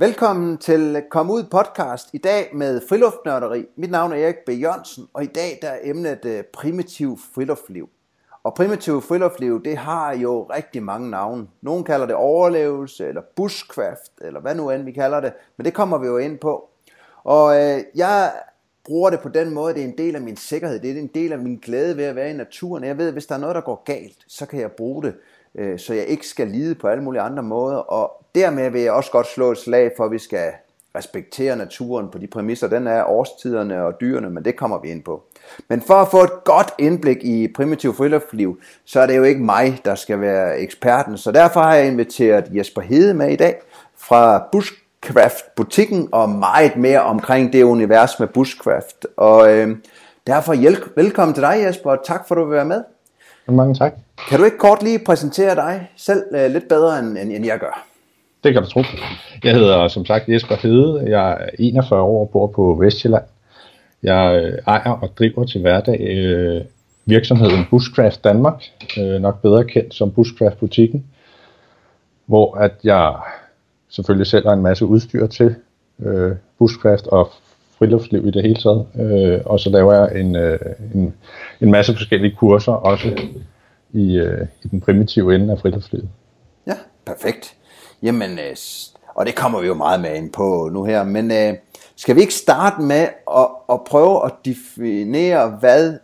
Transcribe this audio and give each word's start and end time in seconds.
Velkommen 0.00 0.58
til 0.58 1.02
Kom 1.10 1.30
Ud 1.30 1.42
podcast 1.50 2.08
i 2.12 2.18
dag 2.18 2.50
med 2.52 2.80
friluftnørderi. 2.88 3.66
Mit 3.76 3.90
navn 3.90 4.12
er 4.12 4.16
Erik 4.16 4.36
B. 4.46 4.48
Jørgensen, 4.48 5.08
og 5.12 5.24
i 5.24 5.26
dag 5.26 5.58
der 5.62 5.68
er 5.68 5.78
emnet 5.82 6.24
øh, 6.24 6.42
primitiv 6.52 7.18
friluftsliv. 7.34 7.88
Og 8.42 8.54
primitiv 8.54 9.02
friluftsliv, 9.02 9.62
det 9.62 9.76
har 9.76 10.12
jo 10.12 10.42
rigtig 10.42 10.82
mange 10.82 11.10
navne. 11.10 11.46
Nogle 11.62 11.84
kalder 11.84 12.06
det 12.06 12.14
overlevelse, 12.14 13.08
eller 13.08 13.22
bushcraft, 13.36 14.12
eller 14.20 14.40
hvad 14.40 14.54
nu 14.54 14.70
end 14.70 14.82
vi 14.82 14.92
kalder 14.92 15.20
det. 15.20 15.32
Men 15.56 15.64
det 15.64 15.74
kommer 15.74 15.98
vi 15.98 16.06
jo 16.06 16.18
ind 16.18 16.38
på. 16.38 16.68
Og 17.24 17.56
øh, 17.56 17.82
jeg 17.94 18.32
bruger 18.84 19.10
det 19.10 19.20
på 19.20 19.28
den 19.28 19.54
måde, 19.54 19.74
det 19.74 19.80
er 19.80 19.88
en 19.88 19.98
del 19.98 20.16
af 20.16 20.22
min 20.22 20.36
sikkerhed, 20.36 20.80
det 20.80 20.90
er 20.90 21.00
en 21.00 21.10
del 21.14 21.32
af 21.32 21.38
min 21.38 21.56
glæde 21.56 21.96
ved 21.96 22.04
at 22.04 22.16
være 22.16 22.30
i 22.30 22.36
naturen. 22.36 22.84
Jeg 22.84 22.98
ved, 22.98 23.06
at 23.06 23.12
hvis 23.12 23.26
der 23.26 23.34
er 23.34 23.38
noget, 23.38 23.54
der 23.54 23.60
går 23.60 23.82
galt, 23.84 24.24
så 24.28 24.46
kan 24.46 24.60
jeg 24.60 24.72
bruge 24.72 25.02
det, 25.02 25.14
øh, 25.54 25.78
så 25.78 25.94
jeg 25.94 26.04
ikke 26.04 26.26
skal 26.26 26.48
lide 26.48 26.74
på 26.74 26.88
alle 26.88 27.04
mulige 27.04 27.22
andre 27.22 27.42
måder. 27.42 27.76
Og 27.76 28.24
dermed 28.34 28.70
vil 28.70 28.80
jeg 28.80 28.92
også 28.92 29.10
godt 29.10 29.26
slå 29.26 29.52
et 29.52 29.58
slag 29.58 29.92
for, 29.96 30.04
at 30.04 30.10
vi 30.10 30.18
skal 30.18 30.52
respektere 30.94 31.56
naturen 31.56 32.08
på 32.08 32.18
de 32.18 32.26
præmisser. 32.26 32.68
Den 32.68 32.86
er 32.86 33.04
årstiderne 33.04 33.82
og 33.82 34.00
dyrene, 34.00 34.30
men 34.30 34.44
det 34.44 34.56
kommer 34.56 34.78
vi 34.78 34.90
ind 34.90 35.02
på. 35.02 35.22
Men 35.68 35.82
for 35.82 35.94
at 35.94 36.08
få 36.08 36.22
et 36.22 36.44
godt 36.44 36.74
indblik 36.78 37.24
i 37.24 37.48
primitiv 37.48 37.94
friluftsliv, 37.94 38.60
så 38.84 39.00
er 39.00 39.06
det 39.06 39.16
jo 39.16 39.22
ikke 39.22 39.42
mig, 39.42 39.80
der 39.84 39.94
skal 39.94 40.20
være 40.20 40.58
eksperten. 40.58 41.18
Så 41.18 41.32
derfor 41.32 41.60
har 41.60 41.74
jeg 41.74 41.86
inviteret 41.86 42.44
Jesper 42.52 42.80
Hede 42.80 43.14
med 43.14 43.30
i 43.30 43.36
dag 43.36 43.60
fra 43.96 44.48
Bushcraft-butikken 44.52 46.08
og 46.12 46.28
meget 46.28 46.76
mere 46.76 47.00
omkring 47.00 47.52
det 47.52 47.62
univers 47.62 48.20
med 48.20 48.28
Bushcraft. 48.28 49.06
Og 49.16 49.54
øh, 49.54 49.76
derfor 50.26 50.54
hjælp, 50.54 50.96
velkommen 50.96 51.34
til 51.34 51.42
dig 51.42 51.62
Jesper, 51.66 51.90
og 51.90 51.98
tak 52.04 52.28
for 52.28 52.34
at 52.34 52.38
du 52.38 52.44
vil 52.44 52.54
være 52.54 52.64
med. 52.64 52.84
Mange 53.50 53.74
tak. 53.74 53.94
Kan 54.28 54.38
du 54.38 54.44
ikke 54.44 54.58
kort 54.58 54.82
lige 54.82 54.98
præsentere 55.06 55.54
dig 55.54 55.90
selv 55.96 56.22
øh, 56.34 56.50
lidt 56.50 56.68
bedre, 56.68 56.98
end, 56.98 57.18
end 57.18 57.46
jeg 57.46 57.58
gør? 57.58 57.86
Det 58.44 58.52
kan 58.52 58.62
du 58.62 58.68
tro. 58.68 58.82
Jeg 59.44 59.54
hedder 59.54 59.88
som 59.88 60.06
sagt 60.06 60.28
Jesper 60.28 60.56
Hede. 60.56 61.04
Jeg 61.06 61.32
er 61.32 61.48
41 61.58 62.00
år 62.00 62.20
og 62.20 62.30
bor 62.30 62.46
på 62.46 62.76
Vestjylland. 62.80 63.24
Jeg 64.02 64.42
øh, 64.44 64.58
ejer 64.66 64.90
og 64.90 65.08
driver 65.18 65.44
til 65.44 65.60
hverdag 65.60 66.00
øh, 66.00 66.60
virksomheden 67.06 67.66
Bushcraft 67.70 68.24
Danmark, 68.24 68.62
øh, 68.98 69.20
nok 69.20 69.42
bedre 69.42 69.64
kendt 69.64 69.94
som 69.94 70.12
Bushcraft 70.12 70.58
Butikken, 70.58 71.04
hvor 72.26 72.56
at 72.56 72.72
jeg 72.84 73.14
selvfølgelig 73.88 74.26
sælger 74.26 74.52
en 74.52 74.62
masse 74.62 74.86
udstyr 74.86 75.26
til 75.26 75.54
øh, 76.02 76.32
bushcraft 76.58 77.06
og 77.06 77.32
friluftsliv 77.80 78.26
i 78.26 78.30
det 78.30 78.42
hele 78.42 78.54
taget. 78.54 78.86
Øh, 79.00 79.40
og 79.44 79.60
så 79.60 79.70
laver 79.70 79.94
jeg 79.94 80.20
en, 80.20 80.36
øh, 80.36 80.58
en, 80.94 81.14
en 81.60 81.70
masse 81.70 81.96
forskellige 81.96 82.36
kurser 82.36 82.72
også 82.72 83.20
i, 83.92 84.16
øh, 84.16 84.46
i 84.62 84.68
den 84.68 84.80
primitive 84.80 85.34
ende 85.34 85.52
af 85.52 85.58
friluftslivet. 85.58 86.08
Ja, 86.66 86.74
perfekt. 87.06 87.54
Jamen, 88.02 88.38
øh, 88.38 88.56
og 89.14 89.26
det 89.26 89.34
kommer 89.34 89.60
vi 89.60 89.66
jo 89.66 89.74
meget 89.74 90.00
med 90.00 90.16
ind 90.16 90.32
på 90.32 90.70
nu 90.72 90.84
her, 90.84 91.04
men 91.04 91.30
øh, 91.30 91.54
skal 91.96 92.16
vi 92.16 92.20
ikke 92.20 92.34
starte 92.34 92.82
med 92.82 93.08
at, 93.36 93.48
at 93.72 93.80
prøve 93.86 94.24
at 94.24 94.32
definere, 94.44 95.56
hvad 95.60 95.98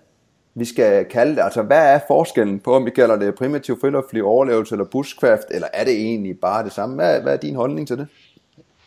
vi 0.54 0.64
skal 0.64 1.04
kalde 1.04 1.36
det? 1.36 1.42
Altså, 1.42 1.62
hvad 1.62 1.94
er 1.94 2.00
forskellen 2.08 2.60
på, 2.60 2.74
om 2.74 2.84
vi 2.84 2.90
kalder 2.90 3.16
det 3.16 3.34
primitiv 3.34 3.80
friluftsliv, 3.80 4.26
overlevelse 4.26 4.74
eller 4.74 4.84
bushcraft, 4.84 5.44
eller 5.50 5.68
er 5.72 5.84
det 5.84 5.92
egentlig 5.92 6.38
bare 6.40 6.64
det 6.64 6.72
samme? 6.72 6.94
Hvad, 6.94 7.20
hvad 7.20 7.32
er 7.32 7.36
din 7.36 7.54
holdning 7.54 7.88
til 7.88 7.98
det? 7.98 8.06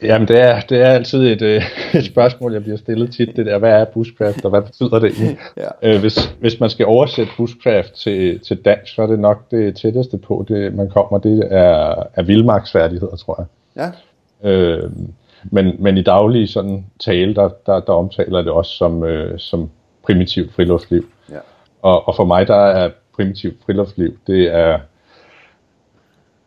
Jamen, 0.04 0.28
det 0.28 0.42
er, 0.42 0.60
det 0.60 0.82
er 0.82 0.90
altid 0.90 1.32
et, 1.32 1.42
øh, 1.42 1.64
et 2.00 2.06
spørgsmål, 2.06 2.54
jeg 2.54 2.62
bliver 2.64 2.78
stillet 2.78 3.12
tit, 3.12 3.36
det 3.36 3.46
der, 3.46 3.58
hvad 3.58 3.72
er 3.72 3.86
bushcraft, 3.86 4.46
og 4.46 4.50
hvad 4.50 4.62
betyder 4.62 5.00
det 5.00 5.12
egentlig? 5.12 5.38
ja. 5.84 5.94
øh, 5.94 6.00
hvis, 6.00 6.36
hvis 6.40 6.60
man 6.60 6.70
skal 6.70 6.86
oversætte 6.86 7.32
bushcraft 7.38 7.94
til, 7.94 8.40
til 8.40 8.58
dansk, 8.58 8.96
så 8.96 9.02
er 9.02 9.08
det 9.08 9.20
nok 9.20 9.52
det 9.52 9.76
tætteste 9.76 10.18
på, 10.18 10.46
det 10.48 10.74
man 10.76 10.90
kommer, 10.90 11.18
det 11.18 11.48
er, 11.52 12.04
er 12.14 12.24
vildmarksfærdigheder, 12.24 13.16
tror 13.16 13.36
jeg. 13.40 13.92
Ja. 14.44 14.50
Øh, 14.50 14.92
men, 15.44 15.76
men 15.80 15.98
i 15.98 16.02
daglig 16.02 16.50
sådan 16.50 16.86
tale, 17.00 17.36
der, 17.36 17.50
der, 17.66 17.80
der 17.80 17.94
omtaler 17.94 18.42
det 18.42 18.52
også 18.52 18.72
som, 18.72 19.04
øh, 19.04 19.40
som 19.40 19.70
primitivt 20.04 20.54
friluftsliv. 20.54 21.10
Ja. 21.32 21.40
Og, 21.82 22.08
og 22.08 22.16
for 22.16 22.26
mig, 22.26 22.48
der 22.48 22.56
er 22.56 22.90
primitivt 23.16 23.56
friluftsliv, 23.66 24.18
det 24.28 24.56
er, 24.56 24.80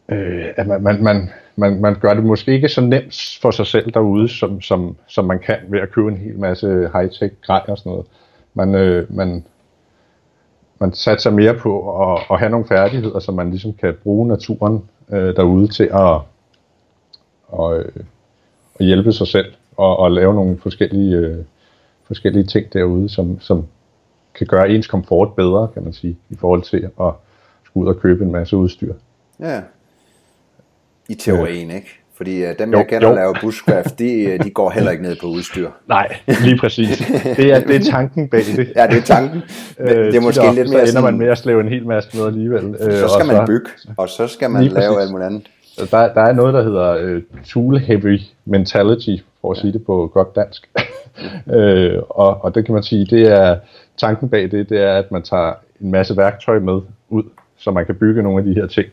øh, 0.08 0.46
at 0.56 0.66
man, 0.66 0.82
man, 0.82 1.02
man, 1.02 1.30
man, 1.56 1.80
man 1.80 1.94
gør 2.00 2.14
det 2.14 2.24
måske 2.24 2.52
ikke 2.52 2.68
så 2.68 2.80
nemt 2.80 3.38
for 3.42 3.50
sig 3.50 3.66
selv 3.66 3.90
derude, 3.90 4.28
som, 4.28 4.60
som, 4.60 4.96
som 5.06 5.24
man 5.24 5.38
kan 5.38 5.56
ved 5.68 5.80
at 5.80 5.92
købe 5.92 6.08
en 6.08 6.16
hel 6.16 6.38
masse 6.38 6.90
high-tech 6.94 7.34
grej 7.42 7.62
og 7.68 7.78
sådan 7.78 7.90
noget. 7.92 8.06
Man, 8.54 8.74
øh, 8.74 9.16
man, 9.16 9.44
man 10.78 10.92
satser 10.92 11.30
mere 11.30 11.54
på 11.54 12.02
at, 12.02 12.22
at 12.30 12.38
have 12.38 12.50
nogle 12.50 12.66
færdigheder, 12.66 13.18
så 13.18 13.32
man 13.32 13.50
ligesom 13.50 13.72
kan 13.72 13.94
bruge 14.02 14.28
naturen 14.28 14.82
øh, 15.12 15.36
derude 15.36 15.68
til 15.68 15.84
at, 15.84 16.20
og, 17.48 17.78
øh, 17.78 17.92
at 18.80 18.86
hjælpe 18.86 19.12
sig 19.12 19.26
selv 19.26 19.54
og, 19.76 19.98
og 19.98 20.10
lave 20.10 20.34
nogle 20.34 20.58
forskellige, 20.58 21.16
øh, 21.16 21.44
forskellige 22.04 22.44
ting 22.44 22.72
derude, 22.72 23.08
som, 23.08 23.40
som 23.40 23.66
kan 24.34 24.46
gøre 24.46 24.70
ens 24.70 24.86
komfort 24.86 25.34
bedre, 25.34 25.68
kan 25.74 25.84
man 25.84 25.92
sige, 25.92 26.16
i 26.30 26.36
forhold 26.36 26.62
til 26.62 26.90
at 27.00 27.12
skulle 27.64 27.84
ud 27.84 27.94
og 27.94 28.00
købe 28.00 28.24
en 28.24 28.32
masse 28.32 28.56
udstyr. 28.56 28.94
Ja, 29.40 29.62
i 31.12 31.14
teorien, 31.14 31.68
ja. 31.68 31.74
ikke? 31.76 31.98
Fordi 32.16 32.44
uh, 32.44 32.50
dem, 32.58 32.72
jo, 32.72 32.78
jeg 32.78 32.86
kender, 32.86 33.08
der 33.08 33.14
laver 33.14 33.34
bushcraft, 33.40 33.98
de, 33.98 34.12
øh, 34.24 34.44
de 34.44 34.50
går 34.50 34.70
heller 34.70 34.90
ikke 34.90 35.02
ned 35.02 35.16
på 35.20 35.26
udstyr. 35.26 35.70
Nej, 35.88 36.16
lige 36.26 36.58
præcis. 36.58 36.98
Det 37.36 37.52
er, 37.52 37.60
det 37.60 37.76
er 37.76 37.90
tanken 37.90 38.28
bag 38.28 38.40
det. 38.40 38.72
ja, 38.76 38.86
det 38.86 38.98
er 38.98 39.02
tanken. 39.02 39.42
Men 39.78 39.88
det 39.88 40.14
er 40.14 40.20
måske 40.20 40.40
ofte, 40.40 40.54
lidt 40.54 40.70
mere 40.70 40.86
så 40.86 40.98
ender 40.98 41.10
man 41.10 41.18
med 41.18 41.28
at 41.28 41.38
slæve 41.38 41.60
en 41.60 41.68
hel 41.68 41.86
masse 41.86 42.16
noget 42.16 42.32
alligevel. 42.32 42.76
Så 42.80 43.08
skal 43.08 43.26
man 43.26 43.36
så, 43.36 43.44
bygge, 43.46 43.70
og 43.96 44.08
så 44.08 44.26
skal 44.26 44.50
man 44.50 44.62
lave 44.64 44.74
præcis. 44.74 45.02
alt 45.02 45.10
muligt 45.10 45.26
andet. 45.26 45.46
Der, 45.90 46.14
der 46.14 46.20
er 46.20 46.32
noget, 46.32 46.54
der 46.54 46.62
hedder 46.62 47.14
uh, 47.14 47.22
tool 47.44 47.78
heavy 47.78 48.20
mentality, 48.44 49.22
for 49.40 49.50
at 49.50 49.56
sige 49.56 49.72
det 49.72 49.86
på 49.86 50.10
godt 50.14 50.36
dansk. 50.36 50.68
uh, 51.46 52.02
og, 52.24 52.44
og 52.44 52.54
det 52.54 52.64
kan 52.64 52.74
man 52.74 52.82
sige, 52.82 53.06
det 53.06 53.22
er 53.22 53.56
tanken 53.96 54.28
bag 54.28 54.50
det, 54.50 54.68
det 54.68 54.80
er, 54.82 54.92
at 54.92 55.12
man 55.12 55.22
tager 55.22 55.52
en 55.80 55.90
masse 55.90 56.16
værktøj 56.16 56.58
med 56.58 56.80
ud, 57.08 57.22
så 57.56 57.70
man 57.70 57.86
kan 57.86 57.94
bygge 57.94 58.22
nogle 58.22 58.38
af 58.38 58.44
de 58.44 58.54
her 58.54 58.66
ting. 58.66 58.88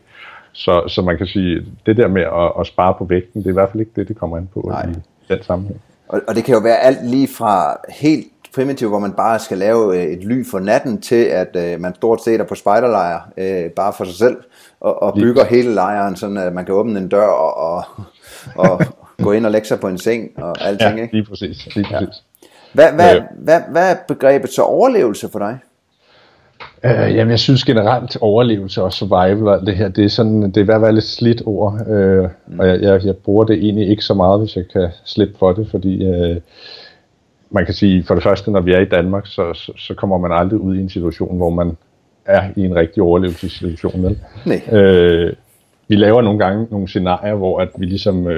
Så, 0.52 0.84
så 0.88 1.02
man 1.02 1.18
kan 1.18 1.26
sige, 1.26 1.66
det 1.86 1.96
der 1.96 2.08
med 2.08 2.22
at, 2.22 2.52
at 2.60 2.66
spare 2.66 2.94
på 2.98 3.04
vægten, 3.04 3.40
det 3.40 3.46
er 3.46 3.50
i 3.50 3.54
hvert 3.54 3.70
fald 3.70 3.80
ikke 3.80 3.92
det, 3.96 4.08
det 4.08 4.16
kommer 4.18 4.36
an 4.36 4.48
på 4.54 4.64
Nej. 4.68 4.86
i 4.90 5.32
den 5.32 5.42
sammenhæng. 5.42 5.80
Og, 6.08 6.20
og 6.28 6.34
det 6.34 6.44
kan 6.44 6.54
jo 6.54 6.60
være 6.60 6.78
alt 6.78 7.10
lige 7.10 7.28
fra 7.28 7.80
helt 7.88 8.26
primitivt, 8.54 8.90
hvor 8.90 8.98
man 8.98 9.12
bare 9.12 9.38
skal 9.38 9.58
lave 9.58 9.96
øh, 9.96 10.04
et 10.04 10.24
ly 10.24 10.46
for 10.50 10.58
natten, 10.58 11.00
til 11.00 11.24
at 11.24 11.56
øh, 11.56 11.80
man 11.80 11.94
stort 11.94 12.24
set 12.24 12.40
er 12.40 12.44
på 12.44 12.54
spejderlejr, 12.54 13.20
øh, 13.36 13.70
bare 13.70 13.92
for 13.92 14.04
sig 14.04 14.14
selv, 14.14 14.36
og, 14.80 15.02
og 15.02 15.14
bygger 15.14 15.44
hele 15.44 15.74
lejren, 15.74 16.16
sådan 16.16 16.36
at 16.36 16.52
man 16.52 16.64
kan 16.64 16.74
åbne 16.74 17.00
en 17.00 17.08
dør 17.08 17.26
og, 17.26 17.56
og, 17.56 17.84
og 18.56 18.80
gå 19.24 19.32
ind 19.32 19.46
og 19.46 19.52
lægge 19.52 19.68
sig 19.68 19.80
på 19.80 19.88
en 19.88 19.98
seng 19.98 20.30
og 20.36 20.56
alting, 20.60 20.96
ja, 20.96 21.02
ikke? 21.02 21.14
lige 21.14 21.26
præcis. 21.26 21.74
Lige 21.74 21.86
præcis. 21.92 22.24
Ja. 22.42 22.46
Hvad, 22.72 22.92
hvad, 22.92 23.16
øh. 23.16 23.22
hvad, 23.38 23.60
hvad 23.70 23.90
er 23.90 23.96
begrebet 24.08 24.50
så 24.50 24.62
overlevelse 24.62 25.28
for 25.28 25.38
dig? 25.38 25.58
Uh, 26.84 27.14
jamen, 27.16 27.30
jeg 27.30 27.38
synes 27.38 27.64
generelt 27.64 28.16
overlevelse 28.20 28.82
og 28.82 28.92
survival 28.92 29.48
og 29.48 29.66
det 29.66 29.76
her, 29.76 29.88
det 29.88 30.04
er 30.04 30.08
sådan, 30.08 30.42
det 30.42 30.56
er 30.56 30.64
ved 30.64 30.74
at 30.74 30.82
være 30.82 30.94
lidt 30.94 31.04
slidt 31.04 31.42
ord, 31.46 31.72
uh, 31.72 32.28
mm. 32.46 32.58
og 32.58 32.68
jeg, 32.68 32.82
jeg, 32.82 33.04
jeg 33.04 33.16
bruger 33.16 33.44
det 33.44 33.56
egentlig 33.56 33.88
ikke 33.88 34.02
så 34.02 34.14
meget, 34.14 34.40
hvis 34.40 34.56
jeg 34.56 34.64
kan 34.72 34.88
slippe 35.04 35.34
for 35.38 35.52
det, 35.52 35.68
fordi 35.70 36.06
uh, 36.06 36.36
man 37.50 37.64
kan 37.64 37.74
sige, 37.74 38.04
for 38.04 38.14
det 38.14 38.22
første, 38.22 38.50
når 38.50 38.60
vi 38.60 38.72
er 38.72 38.80
i 38.80 38.84
Danmark, 38.88 39.26
så, 39.26 39.54
så, 39.54 39.72
så 39.76 39.94
kommer 39.94 40.18
man 40.18 40.32
aldrig 40.32 40.60
ud 40.60 40.76
i 40.76 40.80
en 40.80 40.90
situation, 40.90 41.36
hvor 41.36 41.50
man 41.50 41.76
er 42.24 42.50
i 42.56 42.64
en 42.64 42.76
rigtig 42.76 43.02
overlevelsessituation. 43.02 44.02
Vel? 44.02 44.18
Nej. 44.46 44.60
Uh, 44.66 45.32
vi 45.88 45.96
laver 45.96 46.22
nogle 46.22 46.38
gange 46.38 46.66
nogle 46.70 46.88
scenarier, 46.88 47.34
hvor 47.34 47.58
at 47.58 47.68
vi 47.78 47.86
ligesom 47.86 48.26
uh, 48.26 48.32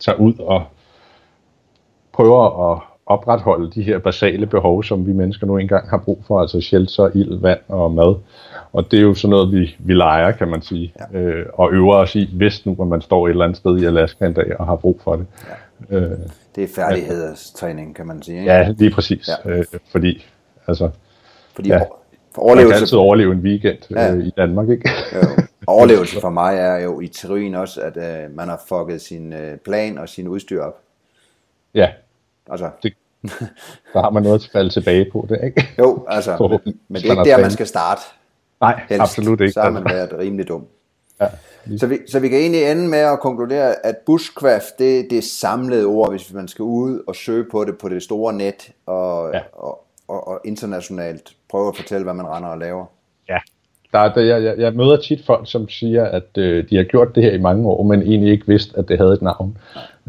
tager 0.00 0.16
ud 0.18 0.34
og 0.38 0.62
prøver 2.12 2.72
at 2.72 2.80
opretholde 3.06 3.70
de 3.70 3.82
her 3.82 3.98
basale 3.98 4.46
behov, 4.46 4.84
som 4.84 5.06
vi 5.06 5.12
mennesker 5.12 5.46
nu 5.46 5.58
engang 5.58 5.88
har 5.88 5.98
brug 5.98 6.24
for, 6.26 6.40
altså 6.40 6.60
shelter, 6.60 7.10
ild, 7.14 7.40
vand 7.40 7.60
og 7.68 7.92
mad. 7.92 8.14
Og 8.72 8.90
det 8.90 8.98
er 8.98 9.02
jo 9.02 9.14
sådan 9.14 9.30
noget, 9.30 9.52
vi, 9.52 9.76
vi 9.78 9.94
leger, 9.94 10.32
kan 10.32 10.48
man 10.48 10.62
sige, 10.62 10.94
ja. 11.12 11.18
øh, 11.18 11.46
og 11.52 11.72
øver 11.72 11.94
os 11.94 12.14
i, 12.14 12.30
hvis 12.32 12.66
nu 12.66 12.76
at 12.80 12.86
man 12.86 13.00
står 13.00 13.26
et 13.26 13.30
eller 13.30 13.44
andet 13.44 13.56
sted 13.56 13.78
i 13.78 13.84
Alaska 13.84 14.26
en 14.26 14.32
dag 14.32 14.60
og 14.60 14.66
har 14.66 14.76
brug 14.76 15.00
for 15.04 15.16
det. 15.16 15.26
Ja. 15.90 15.96
Øh, 15.96 16.18
det 16.56 16.64
er 16.64 16.68
færdighedstræning, 16.74 17.96
kan 17.96 18.06
man 18.06 18.22
sige. 18.22 18.38
Ikke? 18.38 18.52
Ja, 18.52 18.74
lige 18.78 18.90
præcis. 18.90 19.28
Ja. 19.44 19.50
Øh, 19.50 19.64
fordi, 19.92 20.26
altså, 20.66 20.90
fordi 21.54 21.68
ja, 21.68 21.78
for 22.34 22.42
overlevelse... 22.42 22.68
Man 22.68 22.74
kan 22.74 22.82
altid 22.82 22.98
overleve 22.98 23.32
en 23.32 23.40
weekend 23.40 23.78
ja. 23.90 24.14
øh, 24.14 24.26
i 24.26 24.30
Danmark, 24.36 24.68
ikke? 24.68 24.90
Jo. 25.14 25.20
Overlevelse 25.66 26.20
for 26.26 26.30
mig 26.30 26.56
er 26.56 26.78
jo 26.78 27.00
i 27.00 27.08
teorien 27.08 27.54
også, 27.54 27.80
at 27.80 27.96
øh, 27.96 28.36
man 28.36 28.48
har 28.48 28.60
fucket 28.68 29.00
sin 29.00 29.32
øh, 29.32 29.58
plan 29.58 29.98
og 29.98 30.08
sin 30.08 30.28
udstyr 30.28 30.62
op. 30.62 30.78
Ja, 31.74 31.88
Altså, 32.50 32.70
det, 32.82 32.94
så 33.92 34.00
har 34.00 34.10
man 34.10 34.22
noget 34.22 34.44
at 34.44 34.50
falde 34.52 34.70
tilbage 34.70 35.10
på 35.12 35.26
det, 35.28 35.40
ikke? 35.44 35.68
Jo, 35.78 36.04
altså, 36.08 36.36
men, 36.64 36.78
men 36.88 37.02
det 37.02 37.10
er 37.10 37.10
ikke 37.10 37.30
der, 37.30 37.40
man 37.40 37.50
skal 37.50 37.66
starte. 37.66 38.00
Nej, 38.60 38.80
helst. 38.88 39.02
absolut 39.02 39.40
ikke. 39.40 39.52
Så 39.52 39.62
har 39.62 39.70
man 39.70 39.84
været 39.84 40.12
rimelig 40.18 40.48
dum. 40.48 40.66
Ja, 41.20 41.26
så, 41.78 41.86
vi, 41.86 41.98
så 42.08 42.20
vi 42.20 42.28
kan 42.28 42.38
egentlig 42.38 42.70
ende 42.70 42.88
med 42.88 42.98
at 42.98 43.20
konkludere, 43.20 43.86
at 43.86 43.96
bushcraft, 44.06 44.78
det, 44.78 45.06
det 45.10 45.18
er 45.18 45.22
samlede 45.22 45.84
ord, 45.86 46.10
hvis 46.10 46.32
man 46.32 46.48
skal 46.48 46.62
ud 46.62 47.02
og 47.08 47.16
søge 47.16 47.44
på 47.50 47.64
det 47.64 47.78
på 47.78 47.88
det 47.88 48.02
store 48.02 48.32
net, 48.32 48.70
og, 48.86 49.30
ja. 49.34 49.40
og, 49.52 49.86
og, 50.08 50.28
og 50.28 50.40
internationalt 50.44 51.32
prøve 51.50 51.68
at 51.68 51.76
fortælle, 51.76 52.04
hvad 52.04 52.14
man 52.14 52.26
render 52.26 52.48
og 52.48 52.58
laver. 52.58 52.86
Ja, 53.28 53.38
der, 53.92 54.12
der, 54.14 54.20
jeg, 54.20 54.42
jeg, 54.44 54.58
jeg 54.58 54.72
møder 54.72 54.96
tit 54.96 55.26
folk, 55.26 55.50
som 55.50 55.68
siger, 55.68 56.04
at 56.04 56.38
øh, 56.38 56.70
de 56.70 56.76
har 56.76 56.84
gjort 56.84 57.14
det 57.14 57.22
her 57.22 57.32
i 57.32 57.40
mange 57.40 57.68
år, 57.68 57.82
men 57.82 58.02
egentlig 58.02 58.32
ikke 58.32 58.46
vidst, 58.46 58.74
at 58.76 58.88
det 58.88 58.98
havde 58.98 59.12
et 59.12 59.22
navn. 59.22 59.58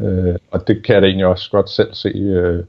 Øh, 0.00 0.34
og 0.50 0.68
det 0.68 0.84
kan 0.84 0.94
jeg 0.94 1.02
da 1.02 1.06
egentlig 1.06 1.26
også 1.26 1.50
godt 1.50 1.70
selv 1.70 1.94
se. 1.94 2.08
Øh, 2.08 2.64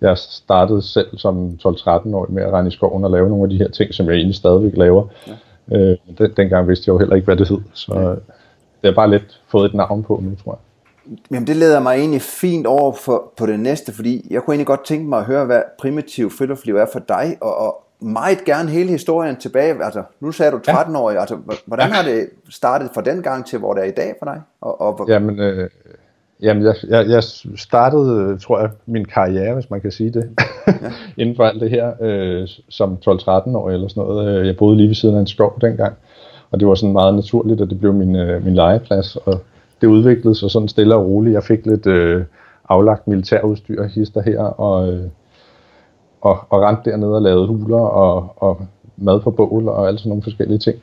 jeg 0.00 0.18
startede 0.18 0.82
selv 0.82 1.18
som 1.18 1.58
12-13-årig 1.66 2.32
med 2.32 2.42
at 2.42 2.52
rende 2.52 2.68
i 2.68 2.72
skoven 2.72 3.04
og 3.04 3.10
lave 3.10 3.28
nogle 3.28 3.44
af 3.44 3.50
de 3.50 3.56
her 3.56 3.68
ting, 3.68 3.94
som 3.94 4.06
jeg 4.06 4.14
egentlig 4.14 4.36
stadigvæk 4.36 4.76
laver. 4.76 5.04
Ja. 5.26 5.32
Øh, 5.78 5.96
den, 6.18 6.32
dengang 6.36 6.68
vidste 6.68 6.84
jeg 6.86 6.92
jo 6.92 6.98
heller 6.98 7.16
ikke, 7.16 7.24
hvad 7.24 7.36
det 7.36 7.48
hed. 7.48 7.60
Så 7.72 7.94
ja. 7.94 8.10
det 8.82 8.90
er 8.90 8.94
bare 8.94 9.10
lidt 9.10 9.40
fået 9.48 9.68
et 9.68 9.74
navn 9.74 10.02
på 10.02 10.20
nu, 10.22 10.34
tror 10.44 10.52
jeg. 10.52 10.58
Jamen 11.30 11.46
det 11.46 11.56
leder 11.56 11.80
mig 11.80 11.98
egentlig 11.98 12.22
fint 12.22 12.66
over 12.66 12.92
for, 12.92 13.32
på 13.36 13.46
det 13.46 13.60
næste, 13.60 13.92
fordi 13.92 14.26
jeg 14.30 14.42
kunne 14.42 14.54
egentlig 14.54 14.66
godt 14.66 14.84
tænke 14.84 15.08
mig 15.08 15.18
at 15.18 15.24
høre, 15.24 15.44
hvad 15.44 15.62
primitiv 15.78 16.30
friluftsliv 16.30 16.76
er 16.76 16.86
for 16.92 16.98
dig, 16.98 17.36
og, 17.40 17.56
og 17.56 17.82
meget 18.00 18.44
gerne 18.44 18.70
hele 18.70 18.90
historien 18.90 19.36
tilbage. 19.36 19.84
Altså, 19.84 20.02
nu 20.20 20.32
sagde 20.32 20.52
du 20.52 20.58
13 20.58 20.96
år, 20.96 21.10
ja. 21.10 21.20
altså, 21.20 21.38
hvordan 21.66 21.90
har 21.90 22.02
det 22.02 22.28
startet 22.50 22.90
fra 22.94 23.00
den 23.00 23.22
gang 23.22 23.46
til, 23.46 23.58
hvor 23.58 23.74
det 23.74 23.82
er 23.82 23.88
i 23.88 23.94
dag 23.96 24.14
for 24.18 24.26
dig? 24.26 24.42
Og, 24.60 24.80
og, 24.80 25.08
Jamen, 25.08 25.38
øh, 25.38 25.70
jamen 26.42 26.64
jeg, 26.64 26.74
jeg, 26.88 27.08
jeg 27.08 27.22
startede, 27.56 28.38
tror 28.38 28.60
jeg, 28.60 28.70
min 28.86 29.04
karriere, 29.04 29.54
hvis 29.54 29.70
man 29.70 29.80
kan 29.80 29.90
sige 29.90 30.10
det, 30.10 30.30
ja. 30.66 30.72
inden 31.22 31.36
for 31.36 31.44
alt 31.44 31.60
det 31.60 31.70
her, 31.70 31.92
øh, 32.00 32.48
som 32.68 32.98
12-13 33.08 33.56
år 33.56 33.70
eller 33.70 33.88
sådan 33.88 34.02
noget. 34.02 34.46
Jeg 34.46 34.56
boede 34.56 34.76
lige 34.76 34.88
ved 34.88 34.94
siden 34.94 35.14
af 35.14 35.20
en 35.20 35.26
skov 35.26 35.58
dengang, 35.60 35.94
og 36.50 36.60
det 36.60 36.68
var 36.68 36.74
sådan 36.74 36.92
meget 36.92 37.14
naturligt, 37.14 37.60
at 37.60 37.70
det 37.70 37.80
blev 37.80 37.92
min, 37.94 38.16
øh, 38.16 38.44
min 38.44 38.54
legeplads, 38.54 39.16
og 39.16 39.40
det 39.80 39.86
udviklede 39.86 40.34
sig 40.34 40.50
sådan 40.50 40.68
stille 40.68 40.94
og 40.94 41.06
roligt. 41.06 41.34
Jeg 41.34 41.42
fik 41.42 41.66
lidt 41.66 41.86
øh, 41.86 42.24
aflagt 42.68 43.08
militærudstyr, 43.08 43.84
hister 43.84 44.22
her, 44.22 44.40
og, 44.40 44.92
øh, 44.92 45.08
og, 46.20 46.38
og 46.50 46.62
rendte 46.62 46.90
dernede 46.90 47.14
og 47.14 47.22
lavede 47.22 47.46
huler 47.46 47.78
og, 47.78 48.32
og 48.36 48.60
mad 48.96 49.20
på 49.20 49.30
bål 49.30 49.68
og 49.68 49.86
alle 49.86 49.98
sådan 49.98 50.08
nogle 50.08 50.22
forskellige 50.22 50.58
ting. 50.58 50.76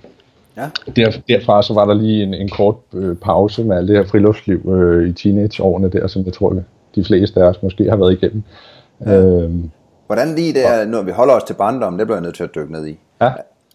Ja. 0.57 0.69
Der, 0.95 1.11
derfra 1.27 1.63
så 1.63 1.73
var 1.73 1.85
der 1.85 1.93
lige 1.93 2.23
en, 2.23 2.33
en 2.33 2.49
kort 2.49 2.75
øh, 2.93 3.15
pause 3.15 3.63
med 3.63 3.77
alt 3.77 3.87
det 3.87 3.97
her 3.97 4.05
friluftsliv 4.05 4.71
øh, 4.71 5.09
i 5.09 5.13
teenageårene 5.13 5.89
der, 5.89 6.07
som 6.07 6.25
jeg 6.25 6.33
tror, 6.33 6.57
de 6.95 7.03
fleste 7.03 7.41
af 7.41 7.45
os 7.45 7.63
måske 7.63 7.89
har 7.89 7.95
været 7.95 8.13
igennem. 8.13 8.43
Ja. 9.05 9.21
Øhm, 9.21 9.69
Hvordan 10.07 10.35
lige 10.35 10.53
det 10.53 10.89
når 10.89 11.01
vi 11.01 11.11
holder 11.11 11.33
os 11.33 11.43
til 11.43 11.53
barndommen, 11.53 11.99
det 11.99 12.07
bliver 12.07 12.17
jeg 12.17 12.23
nødt 12.23 12.35
til 12.35 12.43
at 12.43 12.55
dykke 12.55 12.71
ned 12.71 12.87
i. 12.87 12.99
Ja. 13.21 13.31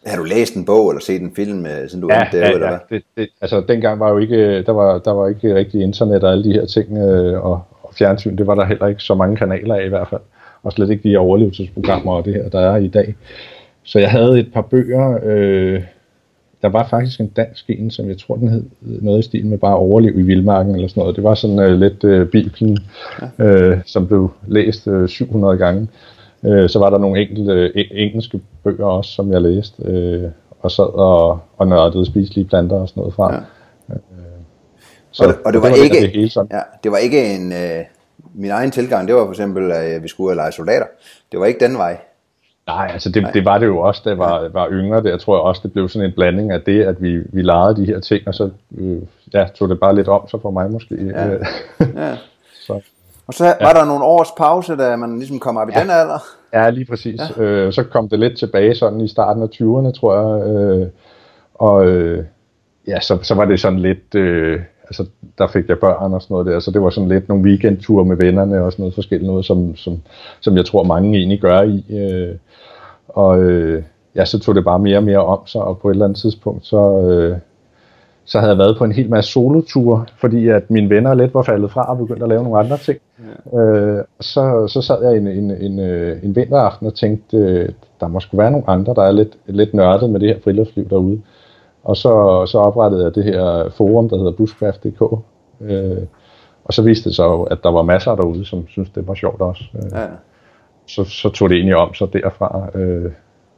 Har 0.06 0.16
du 0.16 0.24
læst 0.24 0.54
en 0.54 0.64
bog 0.64 0.90
eller 0.90 1.00
set 1.00 1.22
en 1.22 1.32
film, 1.36 1.66
øh, 1.66 1.88
siden 1.88 2.00
du 2.00 2.08
ja, 2.10 2.18
var 2.18 2.28
der, 2.32 2.38
ja, 2.38 2.52
eller 2.52 2.68
hvad? 2.68 2.78
Det, 2.90 3.02
det, 3.16 3.28
altså 3.40 3.60
dengang 3.68 4.00
var 4.00 4.10
jo 4.10 4.18
ikke, 4.18 4.62
der 4.62 4.72
var, 4.72 4.98
der 4.98 5.10
var 5.10 5.28
ikke 5.28 5.54
rigtig 5.54 5.82
internet 5.82 6.24
og 6.24 6.32
alle 6.32 6.44
de 6.44 6.52
her 6.52 6.66
ting, 6.66 6.98
øh, 6.98 7.44
og, 7.44 7.62
og 7.82 7.94
fjernsyn, 7.98 8.36
det 8.36 8.46
var 8.46 8.54
der 8.54 8.64
heller 8.64 8.86
ikke 8.86 9.02
så 9.02 9.14
mange 9.14 9.36
kanaler 9.36 9.74
af 9.74 9.84
i 9.84 9.88
hvert 9.88 10.08
fald, 10.08 10.20
og 10.62 10.72
slet 10.72 10.90
ikke 10.90 11.08
de 11.08 11.16
overlevelsesprogrammer 11.16 12.12
og 12.12 12.24
det 12.24 12.34
her, 12.34 12.48
der 12.48 12.60
er 12.60 12.76
i 12.76 12.88
dag. 12.88 13.14
Så 13.82 13.98
jeg 13.98 14.10
havde 14.10 14.40
et 14.40 14.52
par 14.54 14.62
bøger, 14.62 15.18
øh, 15.24 15.82
der 16.62 16.68
var 16.68 16.86
faktisk 16.88 17.20
en 17.20 17.28
dansk 17.28 17.64
en, 17.68 17.90
som 17.90 18.08
jeg 18.08 18.18
tror, 18.18 18.36
den 18.36 18.48
hed 18.48 18.64
noget 18.80 19.18
i 19.18 19.22
stil 19.22 19.46
med 19.46 19.58
bare 19.58 19.76
overlev 19.76 20.18
i 20.18 20.22
vildmarken 20.22 20.74
eller 20.74 20.88
sådan 20.88 21.00
noget. 21.00 21.16
Det 21.16 21.24
var 21.24 21.34
sådan 21.34 21.58
uh, 21.58 21.80
lidt 21.80 22.04
uh, 22.04 22.28
Bibelen, 22.28 22.78
ja. 23.38 23.44
øh, 23.44 23.78
som 23.86 24.06
blev 24.06 24.30
læst 24.46 24.86
uh, 24.86 25.08
700 25.08 25.58
gange. 25.58 25.88
Øh, 26.44 26.68
så 26.68 26.78
var 26.78 26.90
der 26.90 26.98
nogle 26.98 27.20
enkelte 27.20 27.52
øh, 27.52 27.84
engelske 27.90 28.40
bøger 28.64 28.86
også, 28.86 29.10
som 29.10 29.32
jeg 29.32 29.42
læste, 29.42 29.82
øh, 29.84 30.30
og 30.60 30.70
sad 30.70 30.94
og, 30.94 31.40
og 31.56 31.68
nørdede 31.68 32.06
spiselige 32.06 32.44
planter 32.44 32.76
og 32.76 32.88
sådan 32.88 33.00
noget 33.00 33.14
fra. 33.14 33.34
Ja. 33.34 33.40
Øh, 33.90 34.00
så, 35.10 35.24
og, 35.24 35.28
det, 35.28 35.38
og 35.44 35.52
det, 35.52 35.62
var, 35.62 35.68
det 35.68 35.78
var 35.78 35.84
ikke, 35.84 36.00
det, 36.00 36.10
hele 36.10 36.30
sådan. 36.30 36.48
Ja, 36.52 36.60
det 36.84 36.92
var 36.92 36.98
ikke 36.98 37.34
en, 37.34 37.52
øh, 37.52 37.84
min 38.34 38.50
egen 38.50 38.70
tilgang, 38.70 39.08
det 39.08 39.14
var 39.14 39.24
for 39.24 39.32
eksempel, 39.32 39.72
at 39.72 40.02
vi 40.02 40.08
skulle 40.08 40.36
lege 40.36 40.52
soldater. 40.52 40.86
Det 41.32 41.40
var 41.40 41.46
ikke 41.46 41.64
den 41.64 41.76
vej. 41.76 41.98
Nej, 42.68 42.90
altså 42.92 43.10
det, 43.10 43.22
Nej. 43.22 43.30
det 43.30 43.44
var 43.44 43.58
det 43.58 43.66
jo 43.66 43.78
også, 43.78 44.02
da 44.04 44.10
jeg 44.10 44.18
var, 44.18 44.48
var 44.48 44.68
yngre. 44.70 45.18
Tror 45.18 45.36
jeg 45.36 45.42
også, 45.42 45.60
det 45.64 45.72
blev 45.72 45.88
sådan 45.88 46.08
en 46.08 46.14
blanding 46.14 46.52
af 46.52 46.62
det, 46.62 46.82
at 46.82 47.02
vi, 47.02 47.16
vi 47.18 47.42
legede 47.42 47.76
de 47.76 47.84
her 47.84 48.00
ting, 48.00 48.28
og 48.28 48.34
så 48.34 48.50
øh, 48.78 49.02
ja, 49.34 49.46
tog 49.54 49.68
det 49.68 49.80
bare 49.80 49.94
lidt 49.94 50.08
om 50.08 50.28
sig 50.28 50.40
for 50.42 50.50
mig 50.50 50.70
måske. 50.70 50.94
Ja. 51.04 51.30
ja. 51.30 52.16
så. 52.66 52.80
Og 53.26 53.34
så 53.34 53.44
var 53.60 53.72
der 53.72 53.84
nogle 53.84 54.04
års 54.04 54.28
pause, 54.38 54.76
da 54.76 54.96
man 54.96 55.18
ligesom 55.18 55.38
kom 55.38 55.56
op 55.56 55.68
i 55.68 55.72
ja. 55.74 55.82
den 55.82 55.90
alder. 55.90 56.18
Ja, 56.52 56.70
lige 56.70 56.84
præcis. 56.84 57.20
Ja. 57.36 57.42
Øh, 57.42 57.72
så 57.72 57.82
kom 57.82 58.08
det 58.08 58.18
lidt 58.18 58.38
tilbage 58.38 58.74
sådan 58.74 59.00
i 59.00 59.08
starten 59.08 59.42
af 59.42 59.46
20'erne, 59.46 60.00
tror 60.00 60.14
jeg. 60.16 60.46
Øh, 60.48 60.86
og 61.54 61.86
øh, 61.86 62.24
ja, 62.86 63.00
så, 63.00 63.18
så 63.22 63.34
var 63.34 63.44
det 63.44 63.60
sådan 63.60 63.78
lidt... 63.78 64.14
Øh, 64.14 64.60
altså, 64.84 65.06
der 65.38 65.46
fik 65.46 65.68
jeg 65.68 65.78
børn 65.78 66.14
og 66.14 66.22
sådan 66.22 66.34
noget 66.34 66.46
der, 66.46 66.60
så 66.60 66.70
det 66.70 66.82
var 66.82 66.90
sådan 66.90 67.08
lidt 67.08 67.28
nogle 67.28 67.44
weekendture 67.44 68.04
med 68.04 68.16
vennerne 68.16 68.62
og 68.62 68.72
sådan 68.72 68.82
noget 68.82 68.94
forskelligt 68.94 69.30
noget, 69.30 69.44
som, 69.44 69.76
som, 69.76 70.02
som 70.40 70.56
jeg 70.56 70.64
tror 70.64 70.82
mange 70.82 71.18
egentlig 71.18 71.40
gør 71.40 71.62
i. 71.62 71.84
Øh, 71.90 72.34
og 73.08 73.42
øh, 73.42 73.82
ja, 74.14 74.24
så 74.24 74.38
tog 74.38 74.54
det 74.54 74.64
bare 74.64 74.78
mere 74.78 74.96
og 74.96 75.04
mere 75.04 75.24
om 75.24 75.46
sig, 75.46 75.62
og 75.62 75.78
på 75.78 75.88
et 75.88 75.94
eller 75.94 76.04
andet 76.04 76.18
tidspunkt, 76.18 76.66
så, 76.66 77.00
øh, 77.00 77.36
så 78.24 78.38
havde 78.38 78.50
jeg 78.50 78.58
været 78.58 78.78
på 78.78 78.84
en 78.84 78.92
hel 78.92 79.10
masse 79.10 79.32
soloture, 79.32 80.04
fordi 80.20 80.48
at 80.48 80.70
mine 80.70 80.90
venner 80.90 81.14
lidt 81.14 81.34
var 81.34 81.42
faldet 81.42 81.70
fra 81.70 81.90
og 81.90 81.98
begyndte 81.98 82.22
at 82.22 82.28
lave 82.28 82.42
nogle 82.42 82.58
andre 82.58 82.76
ting. 82.76 82.98
Ja. 83.52 83.58
Øh, 83.58 84.04
så, 84.20 84.66
så 84.66 84.82
sad 84.82 85.02
jeg 85.02 85.16
en, 85.16 85.26
en, 85.26 85.50
en, 85.50 85.78
øh, 85.78 86.24
en 86.24 86.36
vinteraften 86.36 86.86
og 86.86 86.94
tænkte, 86.94 87.36
øh, 87.36 87.68
der 88.00 88.08
må 88.08 88.20
være 88.32 88.50
nogle 88.50 88.70
andre, 88.70 88.94
der 88.94 89.02
er 89.02 89.12
lidt, 89.12 89.36
lidt 89.46 89.74
nørdet 89.74 90.10
med 90.10 90.20
det 90.20 90.28
her 90.28 90.40
friluftsliv 90.44 90.88
derude. 90.88 91.20
Og 91.84 91.96
så, 91.96 92.46
så 92.46 92.58
oprettede 92.58 93.04
jeg 93.04 93.14
det 93.14 93.24
her 93.24 93.70
forum, 93.76 94.08
der 94.08 94.16
hedder 94.16 94.32
bushcraft.dk. 94.32 95.02
Øh, 95.60 96.02
og 96.64 96.74
så 96.74 96.82
viste 96.82 97.08
det 97.08 97.16
sig 97.16 97.24
jo, 97.24 97.42
at 97.42 97.58
der 97.62 97.70
var 97.70 97.82
masser 97.82 98.14
derude, 98.14 98.44
som 98.44 98.68
syntes, 98.68 98.92
det 98.92 99.08
var 99.08 99.14
sjovt 99.14 99.40
også. 99.40 99.64
Øh, 99.74 99.90
ja. 99.92 100.06
Så, 100.88 101.04
så 101.04 101.28
tog 101.28 101.48
det 101.48 101.56
egentlig 101.56 101.76
om 101.76 101.94
så 101.94 102.06
derfra 102.12 102.68
øh, 102.74 103.12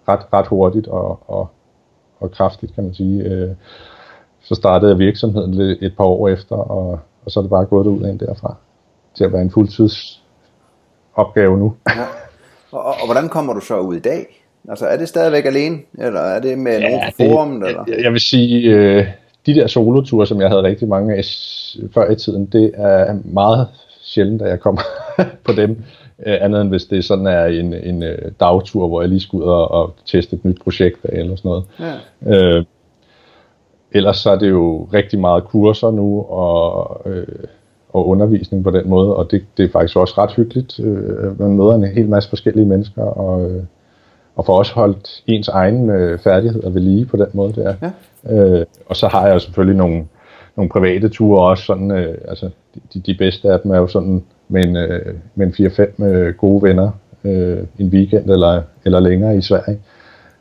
ret, 0.09 0.21
ret 0.33 0.47
hurtigt 0.47 0.87
og, 0.87 1.21
og, 1.27 1.49
og 2.21 2.31
kraftigt, 2.31 2.75
kan 2.75 2.85
man 2.85 2.95
sige. 2.95 3.23
Øh, 3.23 3.51
så 4.43 4.55
startede 4.55 4.91
jeg 4.91 4.99
virksomheden 4.99 5.77
et 5.81 5.97
par 5.97 6.05
år 6.05 6.29
efter, 6.29 6.57
og, 6.57 6.99
og 7.25 7.31
så 7.31 7.41
er 7.41 7.43
det 7.43 7.51
bare 7.51 7.65
gået 7.65 7.87
ud 7.87 8.09
ind 8.09 8.19
derfra 8.19 8.55
til 9.15 9.25
at 9.25 9.33
være 9.33 9.43
en 9.43 9.51
fuldtidsopgave 9.51 11.59
nu. 11.59 11.75
Ja. 11.89 12.05
Og, 12.73 12.85
og, 12.85 12.95
og 13.01 13.13
hvordan 13.13 13.29
kommer 13.29 13.53
du 13.53 13.61
så 13.61 13.79
ud 13.79 13.97
i 13.97 14.01
dag? 14.01 14.45
Altså 14.69 14.87
er 14.87 14.97
det 14.97 15.09
stadigvæk 15.09 15.45
alene, 15.45 15.79
eller 15.99 16.21
er 16.21 16.41
det 16.41 16.59
med 16.59 16.81
ja, 16.81 16.89
nogen 16.89 17.01
på 17.07 17.13
forum? 17.17 17.63
Eller? 17.63 17.85
Jeg, 17.89 18.03
jeg 18.03 18.13
vil 18.13 18.21
sige, 18.21 18.71
øh, 18.71 19.07
de 19.47 19.55
der 19.55 19.67
soloture, 19.67 20.27
som 20.27 20.41
jeg 20.41 20.49
havde 20.49 20.63
rigtig 20.63 20.89
mange 20.89 21.15
af 21.15 21.25
før 21.95 22.11
i 22.11 22.17
tiden, 22.17 22.47
det 22.47 22.73
er 22.75 23.17
meget 23.25 23.69
sjældent, 24.03 24.43
at 24.43 24.51
jeg 24.51 24.61
kommer 24.61 24.81
på 25.47 25.53
dem. 25.53 25.71
Øh, 26.27 26.37
andet 26.41 26.61
end 26.61 26.69
hvis 26.69 26.85
det 26.85 27.05
sådan 27.05 27.27
er 27.27 27.45
en, 27.45 27.75
en 27.75 28.03
øh, 28.03 28.33
dagtur, 28.41 28.89
hvor 28.89 29.01
jeg 29.01 29.09
lige 29.09 29.21
skal 29.21 29.37
ud 29.37 29.43
og, 29.43 29.71
og 29.71 29.95
teste 30.07 30.37
et 30.37 30.45
nyt 30.45 30.63
projekt 30.65 30.99
eller 31.05 31.37
sådan 31.37 31.49
noget. 31.49 31.65
Ja. 32.27 32.57
Øh, 32.57 32.65
ellers 33.93 34.17
så 34.17 34.31
er 34.31 34.39
det 34.39 34.51
jo 34.51 34.89
rigtig 34.93 35.21
meget 35.21 35.45
kurser 35.45 35.91
nu 35.91 36.23
og, 36.23 37.01
øh, 37.07 37.27
og 37.93 38.09
undervisning 38.09 38.65
på 38.65 38.71
den 38.71 38.89
måde, 38.89 39.17
og 39.17 39.31
det, 39.31 39.45
det 39.57 39.65
er 39.65 39.71
faktisk 39.73 39.97
også 39.97 40.15
ret 40.19 40.33
hyggeligt. 40.33 40.81
Øh, 40.81 41.41
man 41.41 41.57
møder 41.57 41.75
en 41.75 41.85
hel 41.85 42.09
masse 42.09 42.29
forskellige 42.29 42.67
mennesker, 42.67 43.03
og, 43.03 43.51
øh, 43.51 43.63
og 44.37 44.47
får 44.47 44.59
også 44.59 44.75
holdt 44.75 45.23
ens 45.27 45.49
egen 45.49 45.91
øh, 45.91 46.19
færdigheder 46.19 46.71
ved 46.71 46.81
lige 46.81 47.07
på 47.07 47.17
den 47.17 47.27
måde 47.33 47.53
der. 47.53 47.75
Ja. 47.83 47.91
Øh, 48.37 48.67
og 48.87 48.97
så 48.97 49.09
har 49.09 49.27
jeg 49.27 49.35
jo 49.35 49.39
selvfølgelig 49.39 49.77
nogle, 49.77 50.07
nogle 50.57 50.71
private 50.71 51.09
ture 51.09 51.49
også, 51.51 51.65
sådan, 51.65 51.91
øh, 51.91 52.19
altså 52.29 52.51
de, 52.95 53.01
de 53.01 53.15
bedste 53.15 53.53
af 53.53 53.61
dem 53.61 53.71
er 53.71 53.79
jo 53.79 53.87
sådan 53.87 54.25
med 54.51 54.65
en, 54.65 54.77
øh, 54.77 55.15
med 55.35 55.47
en 55.47 55.67
4-5 56.01 56.05
øh, 56.05 56.35
gode 56.35 56.63
venner 56.63 56.91
øh, 57.25 57.59
en 57.79 57.89
weekend 57.89 58.31
eller, 58.31 58.63
eller 58.85 59.01
længere 59.01 59.37
i 59.37 59.43
Sverige. 59.43 59.81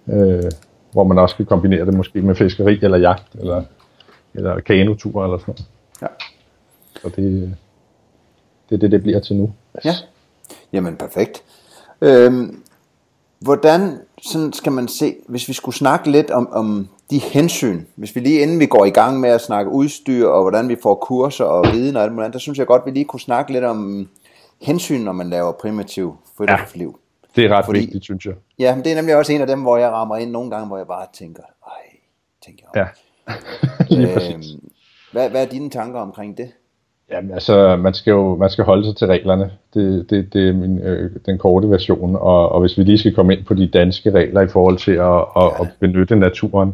Øh, 0.08 0.52
hvor 0.92 1.04
man 1.04 1.18
også 1.18 1.36
kan 1.36 1.46
kombinere 1.46 1.86
det 1.86 1.94
måske 1.94 2.22
med 2.22 2.36
fiskeri 2.36 2.80
eller 2.82 2.98
jagt, 2.98 3.34
eller, 3.34 3.64
eller 4.34 4.60
kanotur 4.60 5.24
eller 5.24 5.38
sådan 5.38 5.56
noget. 5.58 5.66
Ja. 6.02 6.08
Så 7.02 7.10
det, 7.16 7.56
det 8.70 8.76
er 8.76 8.80
det, 8.80 8.92
det 8.92 9.02
bliver 9.02 9.20
til 9.20 9.36
nu. 9.36 9.52
Ja, 9.86 9.96
jamen 10.74 10.96
perfekt. 10.96 11.44
Øhm, 12.02 12.64
hvordan 13.40 13.98
sådan 14.22 14.54
skal 14.54 14.72
man 14.72 14.88
se, 14.88 15.16
hvis 15.28 15.48
vi 15.48 15.54
skulle 15.54 15.76
snakke 15.76 16.12
lidt 16.12 16.32
om, 16.32 16.50
om 16.52 16.88
de 17.12 17.20
hensyn, 17.20 17.86
hvis 17.96 18.16
vi 18.16 18.20
lige 18.20 18.42
inden 18.42 18.60
vi 18.60 18.66
går 18.66 18.86
i 18.86 18.90
gang 18.90 19.20
med 19.20 19.30
at 19.30 19.42
snakke 19.42 19.72
udstyr, 19.72 20.28
og 20.28 20.42
hvordan 20.42 20.70
vi 20.70 20.76
får 20.84 20.96
kurser 20.96 21.46
og 21.46 21.66
viden 21.74 21.96
og 21.96 22.04
alt 22.04 22.14
muligt 22.14 22.34
der 22.34 22.40
synes 22.40 22.60
jeg 22.60 22.68
godt, 22.68 22.86
vi 22.86 22.92
lige 22.92 23.06
kunne 23.06 23.20
snakke 23.20 23.54
lidt 23.54 23.64
om 23.64 24.10
hensyn, 24.62 25.02
når 25.02 25.12
man 25.12 25.30
laver 25.30 25.52
primitiv 25.52 26.18
friluftsliv. 26.38 27.00
Ja. 27.36 27.42
Det 27.42 27.52
er 27.52 27.58
ret 27.58 27.66
Fordi, 27.66 27.80
vigtigt, 27.80 28.04
synes 28.04 28.26
jeg. 28.26 28.34
Ja, 28.60 28.76
men 28.76 28.84
det 28.84 28.92
er 28.92 28.96
nemlig 28.96 29.16
også 29.16 29.34
en 29.34 29.42
af 29.42 29.48
dem, 29.48 29.62
hvor 29.62 29.78
jeg 29.78 29.90
rammer 29.90 30.18
ind 30.18 30.32
nogle 30.32 30.52
gange, 30.52 30.68
hvor 30.68 30.78
jeg 30.78 30.88
bare 30.88 31.06
tænker, 31.14 31.44
ej, 31.68 31.98
tænker 32.46 32.66
jeg. 32.76 32.88
Ja. 33.90 34.32
øhm, 34.34 34.44
hvad, 35.12 35.30
hvad 35.30 35.46
er 35.46 35.50
dine 35.50 35.70
tanker 35.70 36.00
omkring 36.00 36.38
det? 36.38 36.52
Jamen 37.12 37.32
altså, 37.32 37.76
man 37.76 37.94
skal 37.94 38.12
jo 38.12 38.36
man 38.36 38.50
skal 38.50 38.66
holde 38.66 38.86
sig 38.86 38.96
til 38.96 39.08
reglerne. 39.08 39.52
Det, 39.74 40.10
det, 40.10 40.34
det 40.34 40.50
er 40.50 40.54
min, 40.54 40.80
øh, 40.80 41.12
den 41.26 41.38
korte 41.38 41.70
version, 41.70 42.16
og, 42.16 42.50
og 42.50 42.60
hvis 42.60 42.78
vi 42.78 42.84
lige 42.84 42.98
skal 42.98 43.16
komme 43.16 43.36
ind 43.36 43.46
på 43.46 43.54
de 43.54 43.68
danske 43.68 44.12
regler 44.12 44.42
i 44.42 44.48
forhold 44.48 44.78
til 44.78 44.92
at, 44.92 45.16
at, 45.16 45.44
ja. 45.44 45.62
at 45.62 45.68
benytte 45.80 46.16
naturen, 46.16 46.74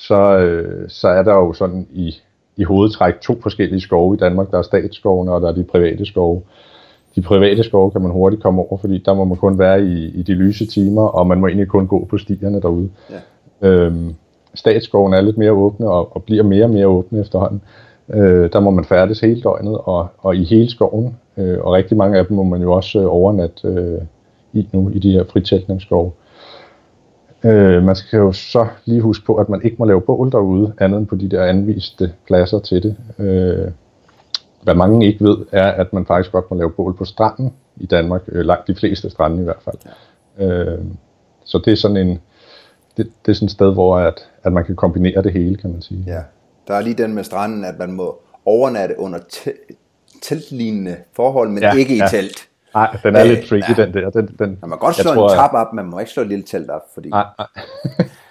så, 0.00 0.38
øh, 0.38 0.88
så 0.88 1.08
er 1.08 1.22
der 1.22 1.34
jo 1.34 1.52
sådan 1.52 1.86
i, 1.92 2.14
i 2.56 2.64
hovedtræk 2.64 3.20
to 3.20 3.40
forskellige 3.42 3.80
skove 3.80 4.14
i 4.14 4.18
Danmark. 4.18 4.50
Der 4.50 4.58
er 4.58 4.62
statsskovene, 4.62 5.32
og 5.32 5.40
der 5.40 5.48
er 5.48 5.52
de 5.52 5.64
private 5.64 6.06
skove. 6.06 6.42
De 7.16 7.22
private 7.22 7.62
skove 7.62 7.90
kan 7.90 8.02
man 8.02 8.10
hurtigt 8.10 8.42
komme 8.42 8.62
over, 8.62 8.76
fordi 8.76 8.98
der 8.98 9.14
må 9.14 9.24
man 9.24 9.36
kun 9.36 9.58
være 9.58 9.82
i, 9.82 10.04
i 10.08 10.22
de 10.22 10.34
lyse 10.34 10.66
timer, 10.66 11.02
og 11.02 11.26
man 11.26 11.40
må 11.40 11.46
egentlig 11.46 11.68
kun 11.68 11.86
gå 11.86 12.04
på 12.10 12.18
stierne 12.18 12.60
derude. 12.60 12.90
Ja. 13.10 13.68
Øhm, 13.68 14.14
statsskoven 14.54 15.14
er 15.14 15.20
lidt 15.20 15.38
mere 15.38 15.52
åbne 15.52 15.90
og, 15.90 16.16
og 16.16 16.24
bliver 16.24 16.42
mere 16.42 16.64
og 16.64 16.70
mere 16.70 16.86
åbne 16.86 17.20
efterhånden. 17.20 17.62
Øh, 18.08 18.52
der 18.52 18.60
må 18.60 18.70
man 18.70 18.84
færdes 18.84 19.20
hele 19.20 19.40
døgnet 19.40 19.78
og, 19.78 20.08
og 20.18 20.36
i 20.36 20.44
hele 20.44 20.70
skoven, 20.70 21.16
øh, 21.36 21.58
og 21.60 21.72
rigtig 21.72 21.96
mange 21.96 22.18
af 22.18 22.26
dem 22.26 22.36
må 22.36 22.42
man 22.42 22.62
jo 22.62 22.72
også 22.72 23.00
øh, 23.00 23.06
overnatte 23.08 23.68
øh, 23.68 24.00
i 24.52 24.68
nu 24.72 24.88
i 24.88 24.98
de 24.98 25.12
her 25.12 25.24
fritæltningsskove. 25.24 26.06
Øh, 26.06 26.29
man 27.82 27.96
skal 27.96 28.16
jo 28.16 28.32
så 28.32 28.66
lige 28.84 29.00
huske 29.00 29.24
på, 29.24 29.34
at 29.34 29.48
man 29.48 29.62
ikke 29.64 29.76
må 29.78 29.84
lave 29.84 30.00
bål 30.00 30.32
derude, 30.32 30.72
andet 30.78 30.98
end 30.98 31.06
på 31.06 31.16
de 31.16 31.28
der 31.28 31.44
anviste 31.44 32.12
pladser 32.26 32.58
til 32.58 32.82
det. 32.82 32.96
Øh, 33.18 33.70
hvad 34.62 34.74
mange 34.74 35.06
ikke 35.06 35.24
ved, 35.24 35.36
er, 35.52 35.70
at 35.70 35.92
man 35.92 36.06
faktisk 36.06 36.32
godt 36.32 36.50
må 36.50 36.56
lave 36.56 36.70
bål 36.70 36.96
på 36.96 37.04
stranden 37.04 37.52
i 37.76 37.86
Danmark, 37.86 38.22
øh, 38.28 38.44
langt 38.44 38.66
de 38.68 38.74
fleste 38.74 39.10
strande 39.10 39.40
i 39.40 39.44
hvert 39.44 39.62
fald. 39.64 39.76
Øh, 40.38 40.78
så 41.44 41.62
det 41.64 41.72
er 41.72 41.76
sådan 41.76 41.96
en, 41.96 42.20
det, 42.96 43.12
det 43.26 43.32
er 43.32 43.34
sådan 43.34 43.46
et 43.46 43.52
sted, 43.52 43.72
hvor 43.72 43.96
at, 43.96 44.28
at 44.42 44.52
man 44.52 44.64
kan 44.64 44.76
kombinere 44.76 45.22
det 45.22 45.32
hele, 45.32 45.56
kan 45.56 45.70
man 45.70 45.82
sige. 45.82 46.04
Ja, 46.06 46.20
der 46.68 46.74
er 46.74 46.80
lige 46.80 46.94
den 46.94 47.14
med 47.14 47.24
stranden, 47.24 47.64
at 47.64 47.78
man 47.78 47.92
må 47.92 48.20
overnatte 48.44 48.94
under 48.98 49.18
teltlignende 50.22 50.96
forhold, 51.12 51.48
men 51.48 51.62
ja, 51.62 51.74
ikke 51.74 51.94
i 51.94 51.98
ja. 51.98 52.06
telt. 52.10 52.49
Nej, 52.74 52.96
den 53.02 53.16
er 53.16 53.22
øh, 53.22 53.28
lidt 53.28 53.46
tricky, 53.48 53.78
ja. 53.78 53.84
den 53.84 53.94
der. 53.94 54.10
Den, 54.10 54.26
den, 54.38 54.58
man 54.60 54.70
må 54.70 54.76
godt 54.76 54.96
slå 54.96 55.14
tror, 55.14 55.30
en 55.30 55.38
tab 55.38 55.52
op, 55.52 55.72
men 55.72 55.76
man 55.76 55.90
må 55.90 55.98
ikke 55.98 56.10
slå 56.10 56.22
et 56.22 56.28
lille 56.28 56.44
telt 56.44 56.70
op, 56.70 56.82
fordi... 56.94 57.08
Nej, 57.08 57.26
nej. 57.38 57.46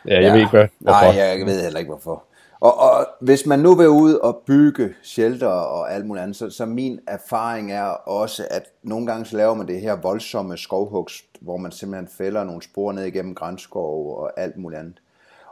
ja, 0.05 0.13
jeg 0.13 0.21
ja, 0.21 0.31
ved 0.31 0.39
ikke, 0.39 0.51
hvad, 0.51 0.67
hvorfor. 0.79 1.01
Nej, 1.01 1.15
jeg 1.15 1.45
ved 1.45 1.63
heller 1.63 1.79
ikke, 1.79 1.89
hvorfor. 1.89 2.23
Og, 2.59 2.79
og 2.79 3.07
hvis 3.19 3.45
man 3.45 3.59
nu 3.59 3.75
vil 3.75 3.89
ud 3.89 4.13
og 4.13 4.41
bygge 4.45 4.93
shelter 5.01 5.47
og 5.47 5.93
alt 5.93 6.05
muligt 6.05 6.23
andet, 6.23 6.35
så, 6.35 6.49
så 6.49 6.65
min 6.65 6.99
erfaring 7.07 7.71
er 7.71 7.85
også, 7.89 8.47
at 8.51 8.63
nogle 8.83 9.07
gange 9.07 9.25
så 9.25 9.37
laver 9.37 9.53
man 9.53 9.67
det 9.67 9.81
her 9.81 9.95
voldsomme 9.95 10.57
skovhugst, 10.57 11.25
hvor 11.41 11.57
man 11.57 11.71
simpelthen 11.71 12.07
fælder 12.17 12.43
nogle 12.43 12.61
spor 12.61 12.91
ned 12.91 13.03
igennem 13.03 13.35
grænskov 13.35 14.17
og 14.17 14.39
alt 14.39 14.57
muligt 14.57 14.79
andet. 14.79 15.01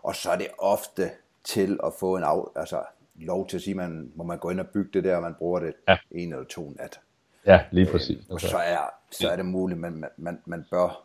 Og 0.03 0.15
så 0.15 0.31
er 0.31 0.37
det 0.37 0.47
ofte 0.59 1.09
til 1.43 1.79
at 1.83 1.93
få 1.99 2.15
en 2.15 2.23
af, 2.23 2.41
altså, 2.55 2.81
lov 3.15 3.47
til 3.47 3.57
at 3.57 3.63
sige, 3.63 3.75
man, 3.75 4.11
må 4.15 4.23
man 4.23 4.37
gå 4.37 4.49
ind 4.49 4.59
og 4.59 4.67
bygge 4.67 4.89
det 4.93 5.03
der, 5.03 5.15
og 5.15 5.21
man 5.21 5.35
bruger 5.37 5.59
det 5.59 5.73
ja. 5.87 5.97
en 6.11 6.33
eller 6.33 6.45
to 6.45 6.73
nat. 6.79 6.99
Ja, 7.47 7.59
lige 7.71 7.91
præcis. 7.91 8.17
Øh, 8.17 8.33
og 8.33 8.41
så 8.41 8.57
er, 8.57 8.77
så 9.11 9.29
er 9.29 9.35
det 9.35 9.45
muligt, 9.45 9.79
men 9.79 9.99
man, 9.99 10.09
man, 10.17 10.39
man 10.45 10.65
bør 10.71 11.03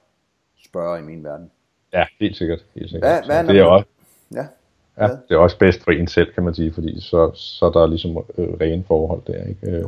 spørge 0.65 0.99
i 0.99 1.03
min 1.03 1.25
verden. 1.25 1.51
Ja, 1.93 2.05
helt 2.21 2.37
sikkert. 2.37 2.65
Helt 2.75 2.91
sikkert. 2.91 3.11
Hvad, 3.11 3.45
hvad 3.45 3.55
det 3.55 3.61
er 3.61 3.65
også, 3.65 3.87
ja. 4.35 4.47
Ja, 4.99 5.07
det 5.07 5.35
er 5.35 5.37
også 5.37 5.59
bedst 5.59 5.85
for 5.85 5.91
en 5.91 6.07
selv, 6.07 6.33
kan 6.33 6.43
man 6.43 6.55
sige, 6.55 6.73
fordi 6.73 7.01
så, 7.01 7.31
så 7.35 7.67
er 7.67 7.71
der 7.71 7.87
ligesom 7.87 8.11
øh, 8.39 8.49
rene 8.61 8.85
forhold 8.87 9.23
der. 9.27 9.45
Ikke? 9.49 9.71
Øh. 9.71 9.85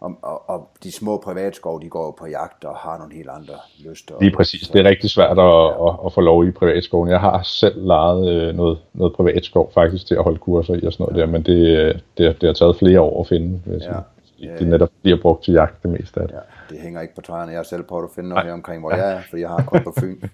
Og, 0.00 0.18
og, 0.22 0.50
og 0.50 0.70
de 0.82 0.92
små 0.92 1.16
privatskov, 1.16 1.82
de 1.82 1.88
går 1.88 2.16
på 2.18 2.26
jagt 2.26 2.64
og 2.64 2.76
har 2.76 2.98
nogle 2.98 3.14
helt 3.14 3.28
andre 3.28 3.54
lyster. 3.78 4.14
Lige 4.20 4.36
præcis. 4.36 4.68
Det 4.68 4.80
er 4.80 4.88
rigtig 4.88 5.10
svært 5.10 5.38
at, 5.38 5.44
ja. 5.44 5.88
at, 5.88 5.96
at 6.06 6.12
få 6.12 6.20
lov 6.20 6.46
i 6.46 6.50
privatskoven. 6.50 7.08
Jeg 7.08 7.20
har 7.20 7.42
selv 7.42 7.86
lejet 7.86 8.28
øh, 8.28 8.54
noget, 8.56 8.78
noget 8.92 9.12
privatskov 9.12 9.72
faktisk 9.72 10.06
til 10.06 10.14
at 10.14 10.24
holde 10.24 10.38
kurser 10.38 10.74
i 10.74 10.86
og 10.86 10.92
sådan 10.92 11.04
noget 11.04 11.16
ja. 11.16 11.20
der, 11.20 11.32
men 11.32 11.42
det, 11.42 12.02
det, 12.18 12.40
det 12.40 12.46
har 12.46 12.54
taget 12.54 12.76
flere 12.76 13.00
år 13.00 13.20
at 13.20 13.28
finde. 13.28 13.60
Vil 13.64 13.72
jeg 13.72 13.82
sige. 13.82 13.94
Ja. 14.38 14.56
Det 14.58 14.68
netop 14.68 14.90
bliver 15.02 15.18
brugt 15.22 15.44
til 15.44 15.54
jagt 15.54 15.82
det 15.82 15.90
meste 15.90 16.20
af 16.20 16.28
det. 16.28 16.34
Ja, 16.34 16.40
det 16.74 16.80
hænger 16.80 17.00
ikke 17.00 17.14
på 17.14 17.20
træerne. 17.20 17.52
Jeg 17.52 17.58
er 17.58 17.62
selv 17.62 17.82
på 17.82 17.98
at 17.98 18.10
finde 18.14 18.28
noget 18.28 18.44
her 18.46 18.52
omkring, 18.52 18.80
hvor 18.80 18.90
jeg 18.90 19.12
er, 19.12 19.22
fordi 19.30 19.42
jeg 19.42 19.48
har 19.48 19.64
kun 19.66 19.84
på 19.84 19.94
Fyn. 20.00 20.16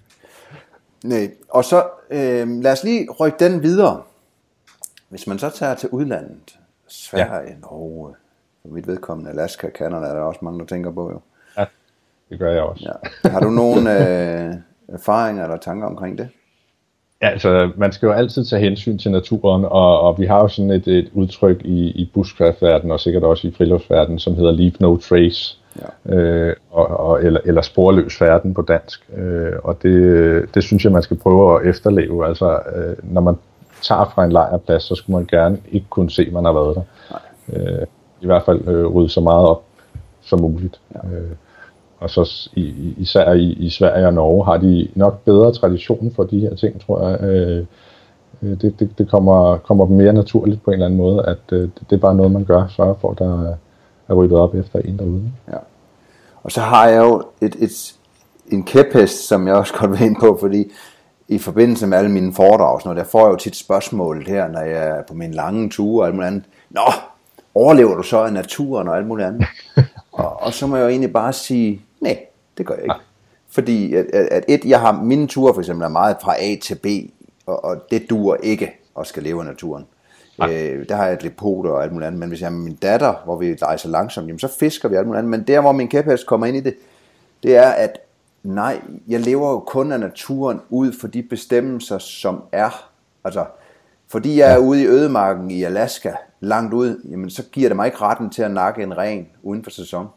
Nej, 1.03 1.31
og 1.49 1.65
så 1.65 1.83
øh, 2.09 2.47
lad 2.47 2.71
os 2.71 2.83
lige 2.83 3.07
rykke 3.11 3.37
den 3.39 3.63
videre. 3.63 4.01
Hvis 5.09 5.27
man 5.27 5.39
så 5.39 5.49
tager 5.49 5.75
til 5.75 5.89
udlandet, 5.89 6.59
Sverige, 6.87 7.49
ja. 7.49 7.55
Norge, 7.61 8.15
for 8.61 8.67
mit 8.67 8.87
vedkommende 8.87 9.31
Alaska, 9.31 9.69
Canada, 9.69 10.05
er 10.05 10.13
der 10.13 10.21
også 10.21 10.39
mange, 10.41 10.59
der 10.59 10.65
tænker 10.65 10.91
på 10.91 11.11
jo. 11.11 11.19
Ja, 11.57 11.65
det 12.29 12.39
gør 12.39 12.51
jeg 12.51 12.61
også. 12.63 12.93
Ja. 13.23 13.29
Har 13.29 13.39
du 13.39 13.49
nogle 13.49 13.91
øh, 14.49 14.53
erfaringer 14.87 15.43
eller 15.43 15.57
tanker 15.57 15.87
omkring 15.87 16.17
det? 16.17 16.29
Ja, 17.25 17.29
altså 17.29 17.71
man 17.75 17.91
skal 17.91 18.07
jo 18.07 18.13
altid 18.13 18.45
tage 18.45 18.61
hensyn 18.61 18.97
til 18.97 19.11
naturen, 19.11 19.65
og, 19.65 20.01
og 20.01 20.19
vi 20.19 20.25
har 20.25 20.41
jo 20.41 20.47
sådan 20.47 20.71
et, 20.71 20.87
et 20.87 21.09
udtryk 21.13 21.61
i, 21.65 21.87
i 21.87 22.11
bushcraft-verdenen, 22.13 22.91
og 22.91 22.99
sikkert 22.99 23.23
også 23.23 23.47
i 23.47 23.51
friluftsverdenen, 23.51 24.19
som 24.19 24.35
hedder 24.35 24.51
leave 24.51 24.71
no 24.79 24.97
trace 24.97 25.57
ja. 25.81 26.15
øh, 26.15 26.55
og, 26.71 26.87
og, 26.87 27.23
eller, 27.23 27.39
eller 27.45 27.61
sporløs 27.61 28.17
færden 28.17 28.53
på 28.53 28.61
dansk. 28.61 29.09
Øh, 29.17 29.53
og 29.63 29.77
det, 29.83 30.55
det 30.55 30.63
synes 30.63 30.83
jeg, 30.83 30.91
man 30.91 31.03
skal 31.03 31.17
prøve 31.17 31.61
at 31.61 31.67
efterleve. 31.67 32.27
Altså, 32.27 32.59
øh, 32.75 32.95
når 33.13 33.21
man 33.21 33.35
tager 33.81 34.11
fra 34.15 34.23
en 34.23 34.31
lejrplads, 34.31 34.83
så 34.83 34.95
skulle 34.95 35.17
man 35.17 35.25
gerne 35.25 35.57
ikke 35.71 35.87
kunne 35.89 36.11
se, 36.11 36.21
at 36.21 36.33
man 36.33 36.45
har 36.45 36.53
været 36.53 36.75
der. 36.75 36.83
Øh, 37.53 37.85
I 38.21 38.25
hvert 38.25 38.43
fald 38.45 38.67
øh, 38.67 38.85
rydde 38.85 39.09
så 39.09 39.21
meget 39.21 39.47
op 39.47 39.63
som 40.21 40.41
muligt. 40.41 40.79
Ja. 40.95 41.09
Øh, 41.09 41.31
og 42.05 42.11
så 42.11 42.49
i, 42.55 42.93
især 42.97 43.33
i, 43.33 43.51
i 43.51 43.69
Sverige 43.69 44.07
og 44.07 44.13
Norge 44.13 44.45
har 44.45 44.57
de 44.57 44.87
nok 44.95 45.23
bedre 45.23 45.53
tradition 45.53 46.13
for 46.15 46.23
de 46.23 46.39
her 46.39 46.55
ting, 46.55 46.81
tror 46.85 47.09
jeg. 47.09 47.23
Øh, 47.23 47.65
øh 48.41 48.61
det, 48.61 48.79
det, 48.79 48.97
det 48.97 49.09
kommer, 49.09 49.57
kommer 49.57 49.85
mere 49.85 50.13
naturligt 50.13 50.63
på 50.63 50.71
en 50.71 50.73
eller 50.73 50.85
anden 50.85 50.99
måde, 50.99 51.25
at 51.25 51.37
øh, 51.51 51.69
det 51.89 51.95
er 51.95 51.97
bare 51.97 52.15
noget, 52.15 52.31
man 52.31 52.45
gør, 52.45 52.67
sørger 52.67 52.95
for, 53.01 53.11
at 53.11 53.19
der 53.19 53.55
er 54.07 54.13
ryddet 54.13 54.37
op 54.37 54.55
efter 54.55 54.79
en 54.79 54.99
derude. 54.99 55.31
Ja. 55.47 55.57
Og 56.43 56.51
så 56.51 56.61
har 56.61 56.87
jeg 56.87 57.03
jo 57.03 57.23
et, 57.41 57.55
et, 57.59 57.95
en 58.47 58.63
kæphest, 58.63 59.27
som 59.27 59.47
jeg 59.47 59.55
også 59.55 59.73
godt 59.79 59.91
vil 59.91 60.01
ind 60.01 60.15
på, 60.19 60.37
fordi 60.41 60.71
i 61.27 61.37
forbindelse 61.37 61.87
med 61.87 61.97
alle 61.97 62.11
mine 62.11 62.33
foredrag, 62.33 62.79
når 62.85 62.93
der 62.93 63.03
får 63.03 63.19
jeg 63.19 63.31
jo 63.31 63.35
tit 63.35 63.55
spørgsmål 63.55 64.25
her, 64.27 64.47
når 64.47 64.61
jeg 64.61 64.87
er 64.87 65.03
på 65.07 65.13
min 65.13 65.31
lange 65.31 65.69
ture 65.69 66.03
og 66.03 66.07
alt 66.07 66.15
muligt 66.15 66.27
andet. 66.27 66.43
Nå, 66.69 66.91
overlever 67.55 67.95
du 67.95 68.03
så 68.03 68.17
af 68.17 68.33
naturen 68.33 68.87
og 68.87 68.97
alt 68.97 69.07
muligt 69.07 69.27
andet? 69.27 69.45
og, 70.11 70.41
og 70.41 70.53
så 70.53 70.67
må 70.67 70.75
jeg 70.75 70.83
jo 70.83 70.89
egentlig 70.89 71.13
bare 71.13 71.33
sige, 71.33 71.81
nej, 71.99 72.25
det 72.57 72.65
gør 72.65 72.73
jeg 72.73 72.83
ikke. 72.83 72.93
Ja. 72.93 73.01
Fordi 73.49 73.93
at, 73.93 74.05
at, 74.05 74.45
et, 74.47 74.65
jeg 74.65 74.79
har 74.79 75.01
mine 75.01 75.27
ture 75.27 75.53
for 75.53 75.61
eksempel 75.61 75.85
er 75.85 75.89
meget 75.89 76.17
fra 76.21 76.35
A 76.39 76.55
til 76.61 76.75
B, 76.75 76.85
og, 77.45 77.63
og 77.63 77.77
det 77.91 78.09
duer 78.09 78.35
ikke 78.35 78.79
at 78.99 79.07
skal 79.07 79.23
leve 79.23 79.39
af 79.39 79.45
naturen. 79.45 79.85
Øh, 80.43 80.89
der 80.89 80.95
har 80.95 81.05
jeg 81.05 81.13
et 81.13 81.21
depot 81.21 81.65
og 81.65 81.83
alt 81.83 81.91
muligt 81.91 82.07
andet. 82.07 82.19
Men 82.19 82.29
hvis 82.29 82.41
jeg 82.41 82.49
har 82.49 82.55
min 82.55 82.75
datter, 82.75 83.13
hvor 83.25 83.37
vi 83.37 83.55
rejser 83.61 83.89
langsomt, 83.89 84.27
jamen, 84.27 84.39
så 84.39 84.47
fisker 84.59 84.89
vi 84.89 84.95
alt 84.95 85.07
muligt 85.07 85.17
andet. 85.19 85.29
Men 85.29 85.43
der, 85.47 85.61
hvor 85.61 85.71
min 85.71 85.87
kæphest 85.87 86.27
kommer 86.27 86.47
ind 86.47 86.57
i 86.57 86.59
det, 86.59 86.75
det 87.43 87.55
er, 87.55 87.69
at 87.69 87.99
nej, 88.43 88.81
jeg 89.07 89.19
lever 89.19 89.49
jo 89.49 89.59
kun 89.59 89.91
af 89.91 89.99
naturen 89.99 90.61
ud 90.69 90.91
for 91.01 91.07
de 91.07 91.23
bestemmelser, 91.23 91.97
som 91.97 92.43
er. 92.51 92.89
Altså, 93.23 93.45
fordi 94.07 94.39
jeg 94.39 94.53
er 94.53 94.57
ude 94.57 94.81
i 94.81 94.87
ødemarken 94.87 95.51
i 95.51 95.63
Alaska, 95.63 96.13
langt 96.39 96.73
ud, 96.73 97.01
jamen 97.09 97.29
så 97.29 97.43
giver 97.51 97.69
det 97.69 97.75
mig 97.75 97.85
ikke 97.85 97.97
retten 98.01 98.29
til 98.29 98.41
at 98.41 98.51
nakke 98.51 98.83
en 98.83 98.97
ren 98.97 99.27
uden 99.43 99.63
for 99.63 99.71
sæson. 99.71 100.07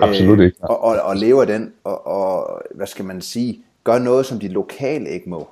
Absolut 0.00 0.40
ikke. 0.40 0.56
Øh, 0.62 0.70
og, 0.70 0.84
og, 0.84 0.96
og 1.02 1.16
leve 1.16 1.40
af 1.40 1.46
den, 1.46 1.72
og, 1.84 2.06
og 2.06 2.60
hvad 2.74 2.86
skal 2.86 3.04
man 3.04 3.20
sige, 3.20 3.62
gør 3.84 3.98
noget, 3.98 4.26
som 4.26 4.38
de 4.38 4.48
lokale 4.48 5.08
ikke 5.08 5.30
må. 5.30 5.48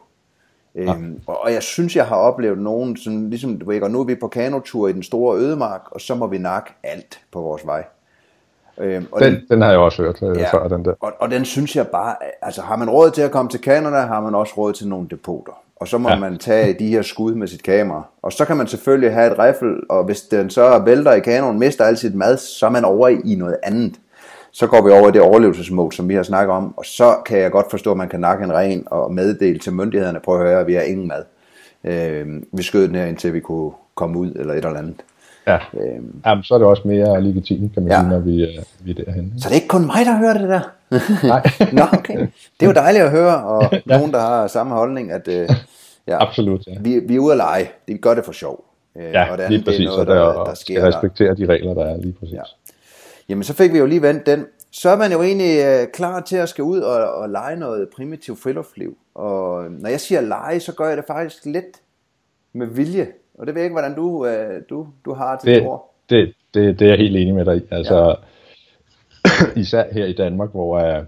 Ja. 0.75 0.95
Øhm, 0.95 1.21
og, 1.27 1.43
og 1.45 1.53
jeg 1.53 1.63
synes, 1.63 1.97
jeg 1.97 2.07
har 2.07 2.17
oplevet 2.17 2.59
nogen, 2.59 2.97
som 2.97 3.31
ligesom, 3.31 3.59
du 3.59 3.67
ved, 3.67 3.89
nu 3.89 4.01
er 4.01 4.05
vi 4.05 4.15
på 4.15 4.29
kanotur 4.29 4.89
i 4.89 4.93
den 4.93 5.03
store 5.03 5.39
ødemark, 5.39 5.83
og 5.91 6.01
så 6.01 6.15
må 6.15 6.27
vi 6.27 6.39
nakke 6.39 6.71
alt 6.83 7.21
på 7.33 7.41
vores 7.41 7.67
vej. 7.67 7.85
Øhm, 8.79 9.07
og 9.13 9.21
den, 9.21 9.33
den, 9.33 9.43
den 9.51 9.61
har 9.61 9.71
jeg 9.71 9.79
også 9.79 10.03
hørt 10.03 10.23
øh, 10.23 10.37
ja, 10.37 10.53
før, 10.53 10.69
den 10.69 10.85
der. 10.85 10.95
Og, 11.01 11.13
og 11.19 11.31
den 11.31 11.45
synes 11.45 11.77
jeg 11.77 11.87
bare, 11.89 12.15
altså 12.43 12.63
har 12.63 12.77
man 12.77 12.91
råd 12.91 13.11
til 13.11 13.23
at 13.23 13.31
komme 13.31 13.51
til 13.51 13.61
Canada, 13.61 13.97
har 13.97 14.21
man 14.21 14.35
også 14.35 14.55
råd 14.57 14.73
til 14.73 14.89
nogle 14.89 15.09
depoter. 15.11 15.53
Og 15.77 15.89
så 15.89 15.99
må 15.99 16.09
ja. 16.09 16.19
man 16.19 16.39
tage 16.39 16.73
de 16.79 16.89
her 16.89 17.03
skud 17.03 17.35
med 17.35 17.49
sit 17.49 17.63
kamera. 17.63 18.03
Og 18.23 18.33
så 18.33 18.45
kan 18.45 18.57
man 18.57 18.67
selvfølgelig 18.67 19.13
have 19.13 19.33
et 19.33 19.39
riffel, 19.39 19.81
og 19.89 20.05
hvis 20.05 20.21
den 20.21 20.51
så 20.51 20.79
vælter 20.79 21.13
i 21.13 21.21
kanonen, 21.21 21.59
mister 21.59 21.85
alt 21.85 21.99
sit 21.99 22.15
mad, 22.15 22.37
så 22.37 22.67
er 22.67 22.71
man 22.71 22.85
over 22.85 23.09
i 23.09 23.35
noget 23.35 23.57
andet 23.63 23.95
så 24.53 24.67
går 24.67 24.83
vi 24.83 24.91
over 24.91 25.09
i 25.09 25.13
det 25.13 25.21
overlevelsesmode, 25.21 25.97
som 25.97 26.09
vi 26.09 26.15
har 26.15 26.23
snakket 26.23 26.55
om, 26.55 26.79
og 26.79 26.85
så 26.85 27.17
kan 27.27 27.39
jeg 27.39 27.51
godt 27.51 27.71
forstå, 27.71 27.91
at 27.91 27.97
man 27.97 28.09
kan 28.09 28.21
nakke 28.21 28.45
en 28.45 28.53
ren 28.53 28.85
og 28.91 29.13
meddele 29.13 29.59
til 29.59 29.73
myndighederne, 29.73 30.21
prøv 30.21 30.41
at 30.41 30.47
høre, 30.49 30.61
at 30.61 30.67
vi 30.67 30.75
har 30.75 30.83
ingen 30.83 31.09
mad. 31.09 31.25
Øh, 31.85 32.43
vi 32.53 32.63
skød 32.63 32.89
den 32.89 32.95
her, 32.95 33.07
indtil 33.07 33.35
vi 33.35 33.41
kunne 33.41 33.73
komme 33.95 34.19
ud, 34.19 34.33
eller 34.33 34.55
et 34.55 34.65
eller 34.65 34.79
andet. 34.79 35.03
Ja, 35.47 35.57
øh, 35.57 36.03
Jamen, 36.27 36.45
så 36.45 36.55
er 36.55 36.59
det 36.59 36.67
også 36.67 36.83
mere 36.85 37.23
legitimt, 37.23 37.75
kan 37.75 37.83
man 37.83 37.93
ja. 37.93 37.99
sige, 37.99 38.11
når 38.11 38.19
vi, 38.19 38.43
uh, 38.43 38.87
vi 38.87 38.91
er 38.91 39.05
derhen. 39.05 39.33
Så 39.39 39.49
det 39.49 39.51
er 39.51 39.55
ikke 39.55 39.69
kun 39.69 39.87
mig, 39.87 40.07
der 40.07 40.17
hører 40.19 40.39
det 40.39 40.49
der? 40.49 40.61
Nej. 41.33 41.43
Nå, 41.79 41.83
okay. 41.99 42.19
Det 42.61 42.63
er 42.63 42.67
jo 42.67 42.73
dejligt 42.73 43.05
at 43.05 43.11
høre, 43.11 43.45
og 43.45 43.63
ja. 43.73 43.79
nogen, 43.87 44.13
der 44.13 44.21
har 44.21 44.47
samme 44.47 44.75
holdning, 44.75 45.13
at 45.13 45.29
uh, 45.29 45.57
ja, 46.07 46.23
Absolut, 46.23 46.67
ja. 46.67 46.73
vi, 46.81 46.99
vi 46.99 47.15
er 47.17 47.19
ude 47.19 47.33
at 47.33 47.37
lege. 47.37 47.71
Vi 47.87 47.97
gør 47.97 48.15
det 48.15 48.25
for 48.25 48.33
sjov. 48.33 48.65
ja, 48.97 49.31
og 49.31 49.39
det 49.39 49.45
andet, 49.45 49.59
lige 49.59 49.65
præcis, 49.65 49.79
det 49.79 49.87
er 49.87 49.91
noget, 49.91 50.07
der, 50.07 50.15
der, 50.15 50.45
der 50.45 50.55
sker 50.55 50.75
skal 50.75 50.93
respektere 50.93 51.29
der. 51.29 51.35
de 51.35 51.47
regler, 51.47 51.75
der 51.75 51.85
er 51.85 51.97
lige 51.97 52.13
præcis. 52.21 52.35
Ja. 52.35 52.43
Jamen, 53.29 53.43
så 53.45 53.55
fik 53.55 53.73
vi 53.73 53.79
jo 53.79 53.87
lige 53.87 54.03
vendt 54.03 54.27
den. 54.27 54.47
Så 54.71 54.89
er 54.89 54.97
man 54.97 55.13
jo 55.13 55.23
egentlig 55.23 55.65
øh, 55.65 55.89
klar 55.93 56.21
til 56.21 56.37
at 56.37 56.49
skal 56.49 56.65
ud 56.65 56.81
og, 56.81 57.15
og 57.15 57.29
lege 57.29 57.57
noget 57.57 57.89
primitivt 57.97 58.39
friluftsliv. 58.39 58.99
Og 59.15 59.71
når 59.71 59.89
jeg 59.89 60.01
siger 60.01 60.21
lege, 60.21 60.61
så 60.61 60.75
gør 60.75 60.89
jeg 60.89 60.97
det 60.97 61.05
faktisk 61.07 61.45
lidt 61.45 61.77
med 62.53 62.67
vilje. 62.67 63.07
Og 63.35 63.47
det 63.47 63.55
ved 63.55 63.63
jeg 63.63 63.67
ikke, 63.67 63.75
hvordan 63.75 63.97
du, 63.97 64.27
øh, 64.27 64.63
du, 64.71 64.87
du 65.05 65.15
har 65.15 65.39
til 65.39 65.55
det, 65.55 65.67
ord. 65.67 65.95
Det, 66.11 66.35
det, 66.55 66.79
det 66.79 66.85
er 66.85 66.89
jeg 66.89 66.99
helt 66.99 67.17
enig 67.17 67.35
med 67.35 67.45
dig 67.45 67.57
i. 67.57 67.63
Altså, 67.71 68.17
ja. 69.25 69.47
især 69.63 69.93
her 69.93 70.07
i 70.07 70.13
Danmark, 70.13 70.51
hvor 70.51 70.99
uh, 70.99 71.05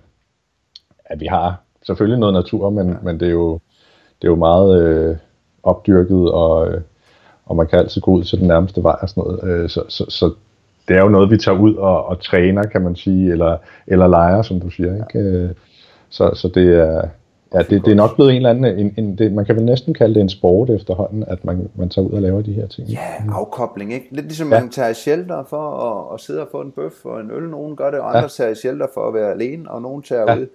at 1.05 1.21
vi 1.21 1.27
har 1.27 1.61
selvfølgelig 1.83 2.19
noget 2.19 2.35
natur, 2.35 2.71
men, 2.71 2.89
ja. 2.89 2.97
men 3.03 3.21
det, 3.21 3.29
er 3.29 3.33
jo, 3.33 3.53
det 4.23 4.29
er 4.29 4.31
jo 4.31 4.37
meget 4.37 4.83
øh, 4.83 5.17
opdyrket, 5.63 6.31
og, 6.31 6.69
øh, 6.69 6.81
og 7.47 7.57
man 7.57 7.67
kan 7.67 7.79
altid 7.79 8.01
gå 8.01 8.11
ud 8.11 8.25
til 8.25 8.39
den 8.39 8.49
nærmeste 8.49 8.83
vej 8.83 8.97
og 9.03 9.09
sådan 9.09 9.23
noget. 9.23 9.45
Øh, 9.45 9.71
så, 9.71 9.85
så, 9.89 10.05
så 10.09 10.35
det 10.89 10.97
er 10.97 11.01
jo 11.01 11.09
noget, 11.09 11.31
vi 11.31 11.37
tager 11.37 11.59
ud 11.59 11.75
og, 11.75 12.07
og 12.07 12.21
træner, 12.21 12.63
kan 12.63 12.83
man 12.83 12.97
sige, 12.97 13.33
eller, 13.33 13.57
eller 13.87 14.07
leger, 14.07 14.43
som 14.43 14.61
du 14.61 14.71
siger. 14.71 14.95
Ikke? 14.95 15.29
Øh, 15.29 15.51
så, 16.09 16.31
så 16.35 16.49
det 16.49 16.79
er, 16.79 17.03
Ja, 17.55 17.59
det, 17.59 17.85
det 17.85 17.91
er 17.91 17.95
nok 17.95 18.15
blevet 18.15 18.31
en 18.31 18.37
eller 18.37 18.51
anden, 18.51 18.79
en, 18.79 18.95
en, 18.97 19.19
det, 19.19 19.33
man 19.33 19.45
kan 19.45 19.57
vel 19.57 19.65
næsten 19.65 19.95
kalde 19.95 20.15
det 20.15 20.21
en 20.21 20.29
sport 20.29 20.71
efterhånden, 20.71 21.25
at 21.27 21.45
man, 21.45 21.71
man 21.75 21.89
tager 21.89 22.09
ud 22.09 22.13
og 22.13 22.23
laver 22.23 22.43
de 22.43 22.53
her 22.53 22.67
ting. 22.67 22.89
Ja, 22.89 23.15
afkobling, 23.33 23.93
ikke? 23.93 24.09
Lidt 24.11 24.27
ligesom 24.27 24.53
ja. 24.53 24.61
man 24.61 24.71
tager 24.71 24.93
shelter 24.93 25.45
for 25.45 25.79
at, 25.79 26.15
at 26.15 26.21
sidde 26.21 26.41
og 26.41 26.49
få 26.51 26.61
en 26.61 26.71
bøf 26.71 27.05
og 27.05 27.21
en 27.21 27.31
øl. 27.31 27.43
Nogen 27.43 27.77
gør 27.77 27.91
det, 27.91 28.01
og 28.01 28.09
andre 28.09 28.21
ja. 28.21 28.29
tager 28.29 28.55
shelter 28.55 28.87
for 28.95 29.09
at 29.09 29.15
være 29.15 29.31
alene, 29.31 29.71
og 29.71 29.83
nogen 29.83 30.03
tager 30.03 30.33
ja. 30.33 30.39
ud, 30.39 30.47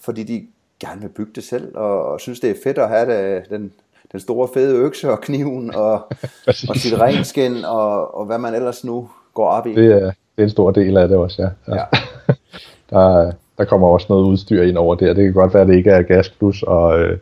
fordi 0.00 0.22
de 0.22 0.46
gerne 0.80 1.00
vil 1.00 1.08
bygge 1.08 1.32
det 1.34 1.44
selv, 1.44 1.76
og, 1.76 2.04
og 2.04 2.20
synes, 2.20 2.40
det 2.40 2.50
er 2.50 2.54
fedt 2.64 2.78
at 2.78 2.88
have 2.88 3.12
det, 3.12 3.50
den, 3.50 3.72
den 4.12 4.20
store 4.20 4.48
fede 4.54 4.76
økse 4.76 5.10
og 5.10 5.20
kniven, 5.20 5.74
og, 5.74 5.92
og 6.68 6.76
sit 6.76 7.00
renskin, 7.00 7.64
og, 7.64 8.14
og 8.14 8.26
hvad 8.26 8.38
man 8.38 8.54
ellers 8.54 8.84
nu 8.84 9.08
går 9.34 9.46
op 9.46 9.66
i. 9.66 9.74
Det 9.74 9.92
er, 9.92 10.00
det 10.00 10.38
er 10.38 10.42
en 10.42 10.50
stor 10.50 10.70
del 10.70 10.96
af 10.96 11.08
det 11.08 11.16
også, 11.16 11.42
ja. 11.42 11.74
ja. 11.74 11.80
ja. 11.80 12.34
der, 12.90 13.32
der 13.58 13.64
kommer 13.64 13.88
også 13.88 14.06
noget 14.08 14.24
udstyr 14.24 14.62
ind 14.62 14.76
over 14.76 14.94
der. 14.94 15.14
Det 15.14 15.24
kan 15.24 15.32
godt 15.32 15.54
være, 15.54 15.62
at 15.62 15.68
det 15.68 15.76
ikke 15.76 15.90
er 15.90 16.02
gasplus 16.02 16.62
og, 16.62 17.00
øh, 17.00 17.18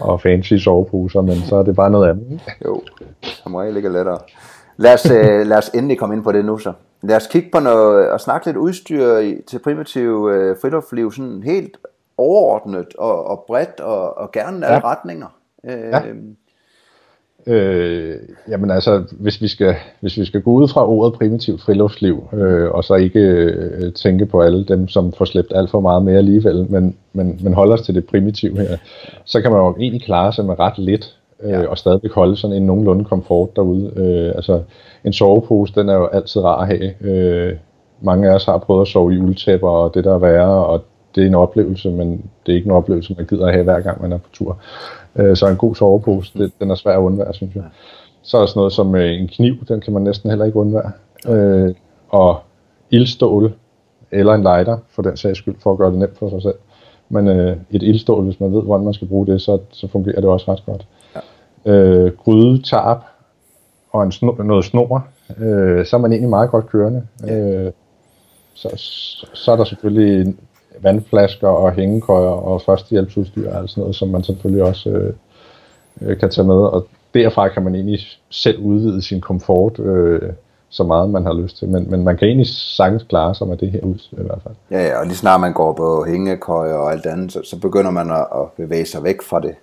og 0.00 0.20
fancy 0.20 0.54
soveposer, 0.54 1.20
men 1.20 1.36
så 1.36 1.56
er 1.56 1.62
det 1.62 1.76
bare 1.76 1.90
noget 1.90 2.08
andet. 2.08 2.40
Jo, 2.64 2.82
som 3.22 3.54
regel 3.54 3.76
ikke 3.76 3.88
lettere. 3.88 4.18
Lad 4.76 4.94
os, 4.94 5.10
øh, 5.10 5.46
lad 5.50 5.58
os 5.58 5.68
endelig 5.68 5.98
komme 5.98 6.14
ind 6.14 6.24
på 6.24 6.32
det 6.32 6.44
nu 6.44 6.58
så. 6.58 6.72
Lad 7.02 7.16
os 7.16 7.26
kigge 7.26 7.48
på 7.52 7.60
noget 7.60 8.10
og 8.10 8.20
snakke 8.20 8.46
lidt 8.46 8.56
udstyr 8.56 9.16
i, 9.18 9.42
til 9.46 9.58
primitiv 9.58 10.28
øh, 10.32 10.56
friluftsliv, 10.60 11.12
sådan 11.12 11.42
helt 11.42 11.76
overordnet 12.16 12.86
og, 12.98 13.26
og 13.26 13.44
bredt 13.46 13.80
og, 13.80 14.18
og 14.18 14.32
gerne 14.32 14.66
alle 14.66 14.86
ja. 14.86 14.90
retninger. 14.90 15.26
Øh, 15.64 15.72
ja. 15.72 16.00
Øh, 17.46 18.16
jamen 18.48 18.70
altså, 18.70 19.02
hvis 19.12 19.42
vi, 19.42 19.48
skal, 19.48 19.74
hvis 20.00 20.16
vi 20.16 20.24
skal 20.24 20.42
gå 20.42 20.50
ud 20.50 20.68
fra 20.68 20.88
ordet 20.88 21.18
primitivt 21.18 21.60
friluftsliv, 21.60 22.28
øh, 22.32 22.70
og 22.70 22.84
så 22.84 22.94
ikke 22.94 23.20
øh, 23.20 23.92
tænke 23.92 24.26
på 24.26 24.40
alle 24.40 24.64
dem, 24.64 24.88
som 24.88 25.12
får 25.12 25.24
slæbt 25.24 25.52
alt 25.54 25.70
for 25.70 25.80
meget 25.80 26.02
med 26.02 26.16
alligevel, 26.16 26.66
men, 26.70 26.96
men, 27.12 27.40
men 27.42 27.54
holde 27.54 27.72
os 27.72 27.82
til 27.82 27.94
det 27.94 28.06
primitive 28.06 28.58
her, 28.58 28.76
så 29.24 29.40
kan 29.40 29.50
man 29.52 29.60
jo 29.60 29.76
egentlig 29.80 30.02
klare 30.02 30.32
sig 30.32 30.44
med 30.44 30.58
ret 30.58 30.78
lidt, 30.78 31.16
øh, 31.42 31.50
ja. 31.50 31.66
og 31.66 31.78
stadigvæk 31.78 32.12
holde 32.12 32.36
sådan 32.36 32.56
en 32.56 32.66
nogenlunde 32.66 33.04
komfort 33.04 33.56
derude. 33.56 33.92
Øh, 33.96 34.32
altså, 34.36 34.62
en 35.04 35.12
sovepose, 35.12 35.74
den 35.74 35.88
er 35.88 35.94
jo 35.94 36.06
altid 36.06 36.40
rar 36.40 36.60
at 36.60 36.66
have. 36.66 36.94
Øh, 37.00 37.56
mange 38.00 38.30
af 38.30 38.34
os 38.34 38.44
har 38.44 38.58
prøvet 38.58 38.82
at 38.82 38.88
sove 38.88 39.14
i 39.14 39.18
uldtæpper 39.18 39.68
og 39.68 39.94
det 39.94 40.04
der 40.04 40.14
er 40.14 40.18
værre, 40.18 40.66
og 40.66 40.84
det 41.18 41.24
er 41.24 41.28
en 41.28 41.34
oplevelse, 41.34 41.90
men 41.90 42.10
det 42.46 42.52
er 42.52 42.56
ikke 42.56 42.66
en 42.66 42.72
oplevelse, 42.72 43.14
man 43.16 43.26
gider 43.26 43.46
at 43.46 43.52
have 43.52 43.64
hver 43.64 43.80
gang 43.80 44.02
man 44.02 44.12
er 44.12 44.18
på 44.18 44.28
tur. 44.32 44.58
Øh, 45.16 45.36
så 45.36 45.48
en 45.48 45.56
god 45.56 45.74
sovepose, 45.74 46.38
det, 46.38 46.52
den 46.60 46.70
er 46.70 46.74
svær 46.74 46.92
at 46.92 47.00
undvære, 47.00 47.34
synes 47.34 47.54
jeg. 47.54 47.64
Så 48.22 48.36
er 48.36 48.40
der 48.40 48.46
sådan 48.46 48.60
noget 48.60 48.72
som 48.72 48.94
øh, 48.94 49.20
en 49.20 49.28
kniv, 49.28 49.54
den 49.68 49.80
kan 49.80 49.92
man 49.92 50.02
næsten 50.02 50.30
heller 50.30 50.44
ikke 50.44 50.58
undvære. 50.58 50.92
Øh, 51.28 51.74
og 52.08 52.38
ildstål, 52.90 53.52
eller 54.10 54.34
en 54.34 54.42
lighter, 54.42 54.78
for 54.90 55.02
den 55.02 55.16
sags 55.16 55.38
skyld, 55.38 55.56
for 55.60 55.72
at 55.72 55.78
gøre 55.78 55.90
det 55.90 55.98
nemt 55.98 56.18
for 56.18 56.30
sig 56.30 56.42
selv. 56.42 56.54
Men 57.08 57.28
øh, 57.28 57.56
et 57.70 57.82
ildstål, 57.82 58.24
hvis 58.24 58.40
man 58.40 58.52
ved, 58.52 58.62
hvordan 58.62 58.84
man 58.84 58.94
skal 58.94 59.08
bruge 59.08 59.26
det, 59.26 59.42
så, 59.42 59.58
så 59.70 59.88
fungerer 59.88 60.20
det 60.20 60.30
også 60.30 60.52
ret 60.52 60.62
godt. 60.66 60.86
Ja. 61.66 61.72
Øh, 61.72 62.16
gryde, 62.16 62.62
tarp 62.62 63.04
og 63.92 64.02
en 64.02 64.12
snor, 64.12 64.42
noget 64.42 64.64
snor, 64.64 65.06
øh, 65.38 65.86
så 65.86 65.96
er 65.96 66.00
man 66.00 66.12
egentlig 66.12 66.30
meget 66.30 66.50
godt 66.50 66.66
kørende. 66.66 67.02
Ja. 67.26 67.38
Øh, 67.38 67.72
så, 68.54 68.68
så 69.34 69.52
er 69.52 69.56
der 69.56 69.64
selvfølgelig 69.64 70.34
vandflasker 70.82 71.48
og 71.48 71.72
hængekøjer 71.72 72.28
og 72.28 72.62
førstehjælpsudstyr 72.62 73.50
og 73.50 73.58
alt 73.58 73.70
sådan 73.70 73.80
noget, 73.80 73.96
som 73.96 74.08
man 74.08 74.22
selvfølgelig 74.22 74.64
også 74.64 74.90
øh, 74.90 75.12
øh, 76.00 76.18
kan 76.18 76.30
tage 76.30 76.46
med. 76.46 76.54
Og 76.54 76.86
derfra 77.14 77.48
kan 77.48 77.62
man 77.62 77.74
egentlig 77.74 78.00
selv 78.30 78.58
udvide 78.58 79.02
sin 79.02 79.20
komfort 79.20 79.78
øh, 79.78 80.32
så 80.70 80.84
meget, 80.84 81.10
man 81.10 81.26
har 81.26 81.32
lyst 81.32 81.58
til. 81.58 81.68
Men, 81.68 81.90
men 81.90 82.04
man 82.04 82.16
kan 82.16 82.28
egentlig 82.28 82.46
sagtens 82.46 83.02
klare 83.02 83.34
sig 83.34 83.48
med 83.48 83.56
det 83.56 83.70
her 83.70 83.80
udstyr 83.80 84.20
i 84.20 84.24
hvert 84.24 84.40
fald. 84.42 84.54
Ja, 84.70 84.86
ja, 84.86 84.98
og 84.98 85.06
lige 85.06 85.16
snart 85.16 85.40
man 85.40 85.52
går 85.52 85.72
på 85.72 86.04
hængekøjer 86.08 86.74
og 86.74 86.92
alt 86.92 87.06
andet, 87.06 87.32
så, 87.32 87.40
så 87.44 87.58
begynder 87.58 87.90
man 87.90 88.10
at, 88.10 88.26
at 88.34 88.46
bevæge 88.56 88.86
sig 88.86 89.04
væk 89.04 89.22
fra 89.22 89.40
det. 89.40 89.54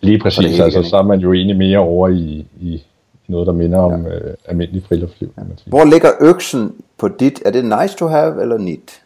Lige 0.00 0.18
præcis, 0.18 0.56
det 0.56 0.64
altså 0.64 0.82
så 0.82 0.96
er 0.96 1.02
man 1.02 1.20
jo 1.20 1.32
egentlig 1.32 1.56
mere 1.56 1.78
over 1.78 2.08
i, 2.08 2.46
i 2.60 2.84
noget, 3.28 3.46
der 3.46 3.52
minder 3.52 3.78
om 3.78 4.06
ja. 4.06 4.14
øh, 4.14 4.34
almindelig 4.48 4.84
friluftsliv. 4.88 5.32
Ja. 5.38 5.42
Hvor 5.66 5.84
ligger 5.84 6.08
øksen 6.20 6.74
på 6.98 7.08
dit? 7.08 7.42
Er 7.44 7.50
det 7.50 7.64
nice 7.64 7.96
to 7.96 8.06
have 8.06 8.42
eller 8.42 8.58
need? 8.58 9.01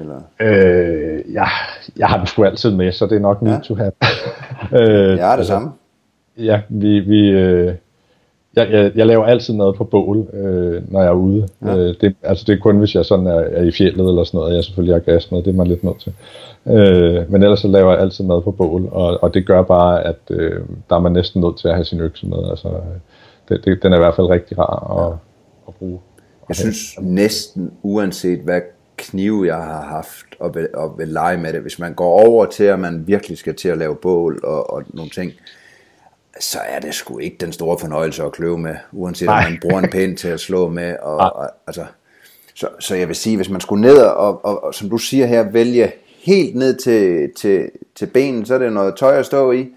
Eller? 0.00 0.20
Øh, 0.40 1.32
ja, 1.32 1.44
jeg 1.96 2.08
har 2.08 2.18
den 2.18 2.26
sgu 2.26 2.44
altid 2.44 2.70
med, 2.70 2.92
så 2.92 3.06
det 3.06 3.16
er 3.16 3.20
nok 3.20 3.42
need 3.42 3.54
ja. 3.54 3.60
to 3.60 3.74
have. 3.74 3.92
øh, 4.82 4.88
ja, 4.88 5.12
det 5.12 5.20
altså, 5.20 5.46
samme. 5.46 5.70
Ja, 6.38 6.60
vi, 6.68 7.00
vi, 7.00 7.30
øh, 7.30 7.74
jeg, 8.56 8.70
jeg, 8.70 8.92
jeg 8.94 9.06
laver 9.06 9.24
altid 9.24 9.54
noget 9.54 9.76
på 9.76 9.84
bål, 9.84 10.26
øh, 10.32 10.92
når 10.92 11.00
jeg 11.00 11.08
er 11.08 11.14
ude. 11.14 11.48
Ja. 11.62 11.76
Øh, 11.76 11.94
det, 12.00 12.16
altså 12.22 12.44
det 12.46 12.52
er 12.52 12.58
kun, 12.58 12.78
hvis 12.78 12.94
jeg 12.94 13.04
sådan 13.04 13.26
er, 13.26 13.40
er 13.40 13.62
i 13.62 13.72
fjellet 13.72 14.08
eller 14.08 14.24
sådan 14.24 14.38
noget, 14.38 14.56
jeg 14.56 14.64
selvfølgelig 14.64 14.94
har 14.94 15.12
gas 15.12 15.30
med, 15.30 15.42
det 15.42 15.50
er 15.50 15.56
man 15.56 15.66
lidt 15.66 15.84
nødt 15.84 16.00
til. 16.00 16.12
Øh, 16.66 17.32
men 17.32 17.42
ellers 17.42 17.60
så 17.60 17.68
laver 17.68 17.92
jeg 17.92 18.00
altid 18.00 18.24
mad 18.24 18.42
på 18.42 18.50
bål, 18.50 18.88
og, 18.92 19.22
og 19.22 19.34
det 19.34 19.46
gør 19.46 19.62
bare, 19.62 20.04
at 20.04 20.18
øh, 20.30 20.60
der 20.90 20.96
er 20.96 21.00
man 21.00 21.12
næsten 21.12 21.40
nødt 21.40 21.58
til 21.58 21.68
at 21.68 21.74
have 21.74 21.84
sin 21.84 22.00
økse 22.00 22.26
med. 22.26 22.50
Altså, 22.50 22.68
det, 23.48 23.64
det, 23.64 23.82
den 23.82 23.92
er 23.92 23.96
i 23.96 24.00
hvert 24.00 24.16
fald 24.16 24.26
rigtig 24.26 24.58
rar 24.58 24.98
at, 24.98 25.10
ja. 25.10 25.14
at 25.68 25.74
bruge. 25.74 25.98
Jeg 26.48 26.56
synes 26.56 26.78
næsten 27.00 27.72
uanset 27.82 28.38
hvad 28.38 28.60
knive, 28.96 29.46
jeg 29.46 29.56
har 29.56 29.82
haft, 29.82 30.26
og 30.38 30.54
vil, 30.54 30.68
og 30.74 30.98
vil 30.98 31.08
lege 31.08 31.38
med 31.38 31.52
det. 31.52 31.60
Hvis 31.60 31.78
man 31.78 31.94
går 31.94 32.08
over 32.28 32.46
til, 32.46 32.64
at 32.64 32.80
man 32.80 33.06
virkelig 33.06 33.38
skal 33.38 33.54
til 33.54 33.68
at 33.68 33.78
lave 33.78 33.96
bål 33.96 34.40
og, 34.44 34.70
og 34.70 34.84
nogle 34.88 35.10
ting, 35.10 35.32
så 36.40 36.58
er 36.58 36.80
det 36.80 36.94
sgu 36.94 37.18
ikke 37.18 37.36
den 37.40 37.52
store 37.52 37.78
fornøjelse 37.78 38.22
at 38.22 38.32
kløve 38.32 38.58
med, 38.58 38.74
uanset 38.92 39.26
Nej. 39.26 39.44
om 39.44 39.50
man 39.50 39.58
bruger 39.62 39.78
en 39.78 39.90
pind 39.90 40.16
til 40.16 40.28
at 40.28 40.40
slå 40.40 40.68
med. 40.68 40.96
Og, 41.02 41.16
og, 41.16 41.50
altså, 41.66 41.84
så, 42.54 42.68
så 42.80 42.94
jeg 42.94 43.08
vil 43.08 43.16
sige, 43.16 43.36
hvis 43.36 43.50
man 43.50 43.60
skulle 43.60 43.80
ned 43.80 43.98
og, 43.98 44.44
og, 44.44 44.64
og 44.64 44.74
som 44.74 44.90
du 44.90 44.98
siger 44.98 45.26
her, 45.26 45.50
vælge 45.50 45.92
helt 46.22 46.56
ned 46.56 46.76
til, 46.76 47.30
til, 47.36 47.70
til 47.94 48.06
benen, 48.06 48.46
så 48.46 48.54
er 48.54 48.58
det 48.58 48.72
noget 48.72 48.96
tøj 48.96 49.18
at 49.18 49.26
stå 49.26 49.52
i, 49.52 49.68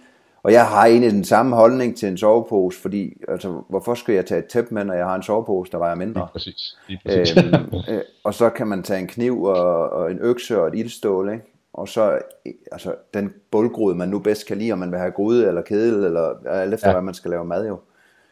og 0.46 0.52
jeg 0.52 0.68
har 0.68 0.86
egentlig 0.86 1.12
den 1.12 1.24
samme 1.24 1.56
holdning 1.56 1.98
til 1.98 2.10
en 2.10 2.18
sovepose, 2.18 2.82
fordi 2.82 3.14
altså, 3.28 3.62
hvorfor 3.70 3.94
skal 3.94 4.16
jeg 4.16 4.26
tage 4.26 4.40
et 4.40 4.46
tæppe 4.46 4.74
med, 4.74 4.84
når 4.84 4.94
jeg 4.94 5.06
har 5.06 5.16
en 5.16 5.24
sovepose, 5.24 5.72
der 5.72 5.78
vejer 5.78 5.96
mindre? 5.96 6.22
Lige 6.22 6.32
præcis. 6.32 6.78
Lige 6.88 7.00
præcis. 7.06 7.38
Øhm, 7.38 7.76
øh, 7.90 8.02
og 8.24 8.34
så 8.34 8.50
kan 8.50 8.68
man 8.68 8.84
tage 8.84 9.00
en 9.00 9.08
kniv 9.08 9.44
og, 9.44 9.90
og 9.90 10.12
en 10.12 10.20
økse 10.22 10.62
og 10.62 10.68
et 10.68 10.76
ildstål, 10.76 11.34
ikke? 11.34 11.44
og 11.74 11.88
så 11.88 12.20
altså, 12.72 12.96
den 13.14 13.34
bulgrud, 13.52 13.94
man 13.94 14.10
nu 14.10 14.20
bedst 14.20 14.48
kan 14.48 14.58
lide, 14.58 14.72
om 14.72 14.80
man 14.80 14.92
vil 14.92 15.00
have 15.00 15.12
gryde 15.12 15.48
eller 15.48 15.62
kedel, 15.62 15.94
eller 15.94 16.48
alt 16.48 16.74
efter, 16.74 16.88
ja. 16.88 16.94
hvad 16.94 17.02
man 17.02 17.14
skal 17.14 17.32
lave 17.32 17.46
mad 17.46 17.68
jo. 17.68 17.80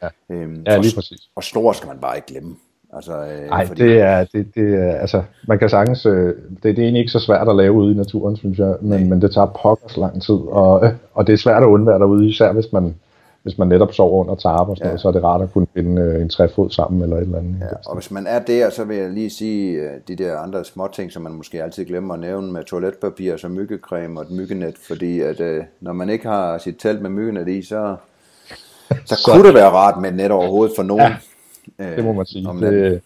Ja, 0.01 0.09
øhm, 0.29 0.63
ja 0.67 0.77
lige 0.77 0.95
præcis. 0.95 1.29
Og 1.35 1.43
snor 1.43 1.71
skal 1.71 1.87
man 1.87 1.99
bare 1.99 2.15
ikke 2.15 2.27
glemme. 2.27 2.55
Altså, 2.95 3.11
øh, 3.11 3.49
Ej, 3.51 3.65
fordi... 3.67 3.83
det 3.83 3.99
er, 4.01 4.25
det, 4.33 4.55
det 4.55 4.75
er, 4.75 4.95
altså, 4.95 5.23
man 5.47 5.59
kan 5.59 5.69
sagtens, 5.69 6.05
øh, 6.05 6.35
det, 6.35 6.63
det 6.63 6.79
er 6.79 6.83
egentlig 6.83 6.99
ikke 6.99 7.11
så 7.11 7.19
svært 7.19 7.49
at 7.49 7.55
lave 7.55 7.73
ude 7.73 7.91
i 7.93 7.97
naturen, 7.97 8.35
synes 8.35 8.59
jeg, 8.59 8.75
men, 8.81 9.09
men 9.09 9.21
det 9.21 9.31
tager 9.31 9.59
pokkers 9.61 9.97
lang 9.97 10.21
tid, 10.21 10.39
og, 10.47 10.85
øh, 10.85 10.91
og 11.13 11.27
det 11.27 11.33
er 11.33 11.37
svært 11.37 11.63
at 11.63 11.67
undvære 11.67 11.99
derude, 11.99 12.29
især 12.29 12.51
hvis 12.51 12.71
man, 12.73 12.95
hvis 13.43 13.57
man 13.57 13.67
netop 13.67 13.93
sover 13.93 14.23
under 14.23 14.35
tarp 14.35 14.69
og 14.69 14.77
sådan 14.77 14.85
ja. 14.85 14.89
noget, 14.89 15.01
så 15.01 15.07
er 15.07 15.11
det 15.11 15.23
rart 15.23 15.41
at 15.41 15.53
kunne 15.53 15.67
finde 15.73 16.01
øh, 16.01 16.21
en 16.21 16.29
træfod 16.29 16.69
sammen 16.69 17.01
eller 17.01 17.17
et 17.17 17.21
eller 17.21 17.37
andet. 17.37 17.55
Ja, 17.61 17.67
og 17.85 17.95
hvis 17.95 18.11
man 18.11 18.27
er 18.27 18.39
der, 18.39 18.69
så 18.69 18.83
vil 18.83 18.97
jeg 18.97 19.09
lige 19.09 19.29
sige 19.29 19.71
øh, 19.71 19.91
de 20.07 20.15
der 20.15 20.37
andre 20.37 20.65
små 20.65 20.87
ting, 20.93 21.11
som 21.11 21.21
man 21.21 21.31
måske 21.31 21.63
altid 21.63 21.85
glemmer 21.85 22.13
at 22.13 22.19
nævne 22.19 22.51
med 22.51 22.63
toiletpapir 22.63 23.33
og 23.43 23.51
myggecreme 23.51 24.19
og 24.19 24.25
et 24.25 24.31
myggenet, 24.31 24.75
fordi 24.87 25.19
at 25.19 25.39
øh, 25.39 25.63
når 25.81 25.93
man 25.93 26.09
ikke 26.09 26.27
har 26.27 26.57
sit 26.57 26.75
telt 26.79 27.01
med 27.01 27.09
myggenet 27.09 27.47
i, 27.47 27.61
så, 27.61 27.95
så, 28.89 28.95
så 29.05 29.31
kunne 29.31 29.47
det 29.47 29.53
være 29.53 29.69
rart 29.69 30.01
med 30.01 30.09
et 30.09 30.15
net 30.15 30.31
overhovedet 30.31 30.75
for 30.75 30.83
nogen. 30.83 31.01
Ja 31.01 31.15
Øh, 31.79 31.95
det 31.95 32.03
må 32.03 32.13
man 32.13 32.25
sige. 32.25 32.47
Det, 32.47 33.01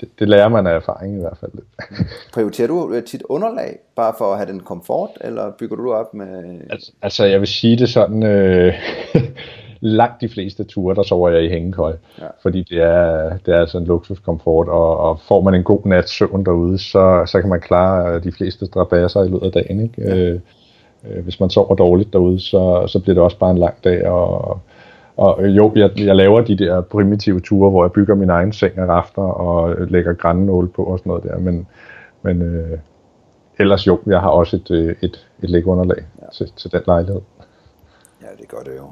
det, 0.00 0.08
det 0.18 0.28
lærer 0.28 0.48
man 0.48 0.66
af 0.66 0.74
erfaring 0.74 1.16
i 1.16 1.20
hvert 1.20 1.38
fald. 1.40 1.52
Prioriterer 2.34 2.68
du 2.68 2.92
øh, 2.92 3.04
tit 3.04 3.22
underlag, 3.28 3.78
bare 3.96 4.14
for 4.18 4.24
at 4.24 4.38
have 4.38 4.52
den 4.52 4.60
komfort, 4.60 5.10
eller 5.20 5.52
bygger 5.58 5.76
du 5.76 5.92
op 5.92 6.14
med... 6.14 6.60
Altså, 6.70 6.92
altså 7.02 7.24
jeg 7.24 7.40
vil 7.40 7.48
sige 7.48 7.78
det 7.78 7.88
sådan, 7.88 8.22
øh, 8.22 8.74
langt 9.80 10.20
de 10.20 10.28
fleste 10.28 10.64
ture, 10.64 10.94
der 10.94 11.02
sover 11.02 11.28
jeg 11.30 11.44
i 11.44 11.48
hængekøj, 11.48 11.96
ja. 12.18 12.26
fordi 12.42 12.62
det 12.62 12.82
er, 12.82 13.38
det 13.46 13.54
er 13.54 13.60
altså 13.60 13.78
en 13.78 13.84
luksuskomfort, 13.84 14.68
og, 14.68 14.96
og 14.96 15.20
får 15.20 15.40
man 15.40 15.54
en 15.54 15.64
god 15.64 15.86
nat 15.86 16.08
søvn 16.08 16.44
derude, 16.44 16.78
så, 16.78 17.22
så 17.26 17.40
kan 17.40 17.50
man 17.50 17.60
klare 17.60 18.20
de 18.20 18.32
fleste 18.32 18.66
strabasser 18.66 19.24
i 19.24 19.28
løbet 19.28 19.46
af 19.46 19.52
dagen. 19.52 19.80
Ikke? 19.80 20.02
Ja. 20.02 20.16
Øh, 20.16 20.40
øh, 21.10 21.24
hvis 21.24 21.40
man 21.40 21.50
sover 21.50 21.74
dårligt 21.74 22.12
derude, 22.12 22.40
så, 22.40 22.86
så 22.86 22.98
bliver 23.00 23.14
det 23.14 23.22
også 23.22 23.38
bare 23.38 23.50
en 23.50 23.58
lang 23.58 23.84
dag, 23.84 24.06
og 24.06 24.60
og 25.18 25.44
øh, 25.44 25.56
jo, 25.56 25.72
jeg, 25.74 25.90
jeg 25.96 26.16
laver 26.16 26.40
de 26.40 26.58
der 26.58 26.80
primitive 26.80 27.40
ture, 27.40 27.70
hvor 27.70 27.84
jeg 27.84 27.92
bygger 27.92 28.14
min 28.14 28.30
egen 28.30 28.52
seng 28.52 28.78
af 28.78 28.86
rafter 28.86 29.22
og 29.22 29.72
øh, 29.72 29.90
lægger 29.90 30.12
grænnål 30.12 30.68
på 30.68 30.84
og 30.84 30.98
sådan 30.98 31.10
noget 31.10 31.24
der, 31.24 31.38
men, 31.38 31.66
men 32.22 32.42
øh, 32.42 32.78
ellers 33.58 33.86
jo, 33.86 34.00
jeg 34.06 34.20
har 34.20 34.28
også 34.28 34.56
et, 34.56 34.70
øh, 34.70 34.96
et, 35.02 35.28
et 35.42 35.50
lægunderlag 35.50 36.04
ja. 36.22 36.26
til, 36.32 36.52
til 36.56 36.72
den 36.72 36.80
lejlighed. 36.86 37.20
Ja, 38.22 38.26
det 38.40 38.48
gør 38.48 38.58
det 38.58 38.76
jo 38.76 38.84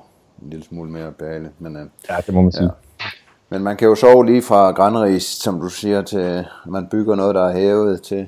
en 0.42 0.50
lille 0.50 0.64
smule 0.64 0.90
mere 0.90 1.12
behageligt. 1.18 1.60
Men, 1.60 1.76
øh, 1.76 1.82
ja, 2.10 2.14
det 2.26 2.34
må 2.34 2.42
man 2.42 2.52
sige. 2.52 2.64
Ja. 2.64 3.06
Men 3.48 3.62
man 3.62 3.76
kan 3.76 3.88
jo 3.88 3.94
sove 3.94 4.26
lige 4.26 4.42
fra 4.42 4.70
grænris, 4.70 5.22
som 5.22 5.60
du 5.60 5.68
siger, 5.68 6.02
til 6.02 6.44
man 6.66 6.88
bygger 6.90 7.14
noget, 7.14 7.34
der 7.34 7.48
er 7.48 7.52
hævet 7.52 8.02
til, 8.02 8.26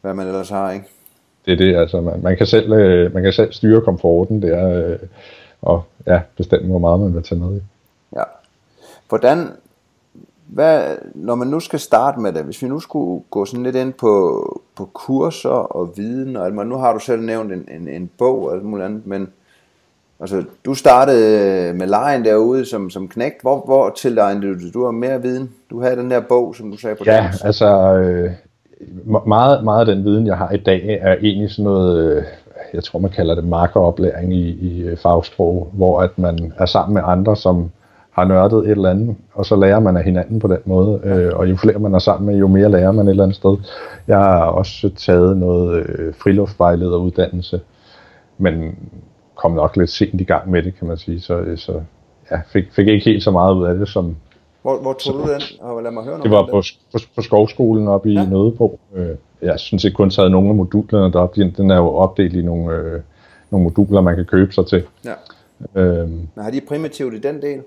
hvad 0.00 0.14
man 0.14 0.26
ellers 0.26 0.50
har, 0.50 0.70
ikke? 0.70 0.86
Det 1.46 1.52
er 1.52 1.56
det, 1.56 1.76
altså 1.76 2.00
man, 2.00 2.22
man, 2.22 2.36
kan, 2.36 2.46
selv, 2.46 2.68
man 3.14 3.22
kan 3.22 3.32
selv 3.32 3.52
styre 3.52 3.80
komforten 3.80 4.42
der, 4.42 4.68
øh, 4.68 4.98
og 5.62 5.82
ja, 6.06 6.20
bestemme, 6.36 6.68
hvor 6.68 6.78
meget 6.78 7.00
man 7.00 7.14
vil 7.14 7.22
tage 7.22 7.40
med 7.40 7.56
i. 7.56 7.60
Ja. 8.16 8.22
Hvordan, 9.08 9.48
hvad, 10.46 10.96
når 11.14 11.34
man 11.34 11.48
nu 11.48 11.60
skal 11.60 11.78
starte 11.80 12.20
med 12.20 12.32
det, 12.32 12.44
hvis 12.44 12.62
vi 12.62 12.68
nu 12.68 12.80
skulle 12.80 13.22
gå 13.30 13.44
sådan 13.44 13.62
lidt 13.62 13.76
ind 13.76 13.92
på, 13.92 14.62
på 14.76 14.88
kurser 14.92 15.50
og 15.50 15.92
viden, 15.96 16.36
og 16.36 16.46
alt, 16.46 16.66
nu 16.68 16.76
har 16.76 16.92
du 16.92 16.98
selv 16.98 17.22
nævnt 17.22 17.52
en, 17.52 17.68
en, 17.74 17.88
en 17.88 18.10
bog 18.18 18.46
og 18.46 18.54
alt 18.54 18.64
muligt 18.64 18.86
andet, 18.86 19.06
men 19.06 19.28
altså, 20.20 20.44
du 20.64 20.74
startede 20.74 21.74
med 21.74 21.86
lejen 21.86 22.24
derude 22.24 22.64
som, 22.64 22.90
som 22.90 23.08
knægt. 23.08 23.42
Hvor, 23.42 23.64
hvor 23.64 23.90
tilegnede 23.96 24.54
du 24.60 24.70
Du 24.74 24.84
har 24.84 24.90
mere 24.90 25.22
viden. 25.22 25.50
Du 25.70 25.82
havde 25.82 25.96
den 25.96 26.10
der 26.10 26.20
bog, 26.20 26.54
som 26.56 26.70
du 26.70 26.76
sagde 26.76 26.96
på 26.96 27.04
Ja, 27.06 27.16
dansk. 27.16 27.44
altså 27.44 27.94
øh, 27.94 28.30
meget, 29.26 29.64
meget 29.64 29.88
af 29.88 29.94
den 29.94 30.04
viden, 30.04 30.26
jeg 30.26 30.36
har 30.36 30.50
i 30.50 30.56
dag, 30.56 30.98
er 31.02 31.12
egentlig 31.12 31.50
sådan 31.50 31.64
noget, 31.64 32.16
øh, 32.16 32.24
jeg 32.74 32.84
tror 32.84 32.98
man 32.98 33.10
kalder 33.10 33.34
det 33.34 33.44
markeroplæring 33.44 34.34
i, 34.34 34.50
i 34.50 34.82
øh, 34.82 34.96
fagsprog, 34.96 35.70
hvor 35.72 36.00
at 36.00 36.18
man 36.18 36.52
er 36.58 36.66
sammen 36.66 36.94
med 36.94 37.02
andre, 37.04 37.36
som 37.36 37.70
har 38.12 38.24
nørdet 38.24 38.58
et 38.58 38.70
eller 38.70 38.90
andet, 38.90 39.16
og 39.34 39.46
så 39.46 39.56
lærer 39.56 39.80
man 39.80 39.96
af 39.96 40.04
hinanden 40.04 40.40
på 40.40 40.48
den 40.48 40.58
måde. 40.64 41.00
Øh, 41.04 41.30
og 41.34 41.50
jo 41.50 41.56
flere 41.56 41.78
man 41.78 41.94
er 41.94 41.98
sammen 41.98 42.26
med, 42.26 42.38
jo 42.38 42.46
mere 42.46 42.70
lærer 42.70 42.92
man 42.92 43.06
et 43.06 43.10
eller 43.10 43.22
andet 43.22 43.36
sted. 43.36 43.56
Jeg 44.08 44.18
har 44.18 44.44
også 44.44 44.90
taget 44.96 45.36
noget 45.36 45.76
øh, 45.76 46.14
friluftsvejlederuddannelse, 46.14 47.60
men 48.38 48.78
kom 49.34 49.52
nok 49.52 49.76
lidt 49.76 49.90
sent 49.90 50.20
i 50.20 50.24
gang 50.24 50.50
med 50.50 50.62
det, 50.62 50.78
kan 50.78 50.88
man 50.88 50.96
sige. 50.96 51.20
Så, 51.20 51.38
øh, 51.38 51.58
så 51.58 51.80
ja, 52.30 52.40
fik, 52.46 52.64
fik 52.72 52.88
ikke 52.88 53.04
helt 53.04 53.22
så 53.22 53.30
meget 53.30 53.54
ud 53.54 53.64
af 53.64 53.74
det, 53.74 53.88
som, 53.88 54.16
Hvor, 54.62 54.80
hvor 54.80 54.92
tog 54.92 55.14
du 55.14 55.20
den? 55.32 55.40
Og 55.60 55.82
lad 55.82 55.90
mig 55.90 56.04
høre 56.04 56.12
noget 56.18 56.24
det 56.24 56.30
var 56.30 56.46
på, 56.46 56.62
på, 56.92 56.98
på 57.16 57.22
skovskolen 57.22 57.88
oppe 57.88 58.10
i 58.10 58.14
Ja. 58.14 58.24
Nødebo. 58.24 58.80
Øh, 58.94 59.16
jeg 59.42 59.60
synes 59.60 59.84
ikke 59.84 59.94
kun 59.94 60.10
taget 60.10 60.30
nogle 60.30 60.48
af 60.48 60.54
modulerne 60.54 61.12
deroppe. 61.12 61.52
Den- 61.56 61.70
er 61.70 61.76
jo 61.76 61.88
opdelt 61.94 62.34
i 62.36 62.42
nogle, 62.42 62.74
øh, 62.76 63.00
nogle 63.50 63.64
moduler, 63.64 64.00
man 64.00 64.16
kan 64.16 64.24
købe 64.24 64.52
sig 64.52 64.66
til. 64.66 64.84
Ja. 65.04 65.12
Øhm, 65.80 66.08
Men 66.10 66.44
har 66.44 66.50
de 66.50 66.60
primitivt 66.68 67.14
i 67.14 67.18
den 67.18 67.42
del? 67.42 67.62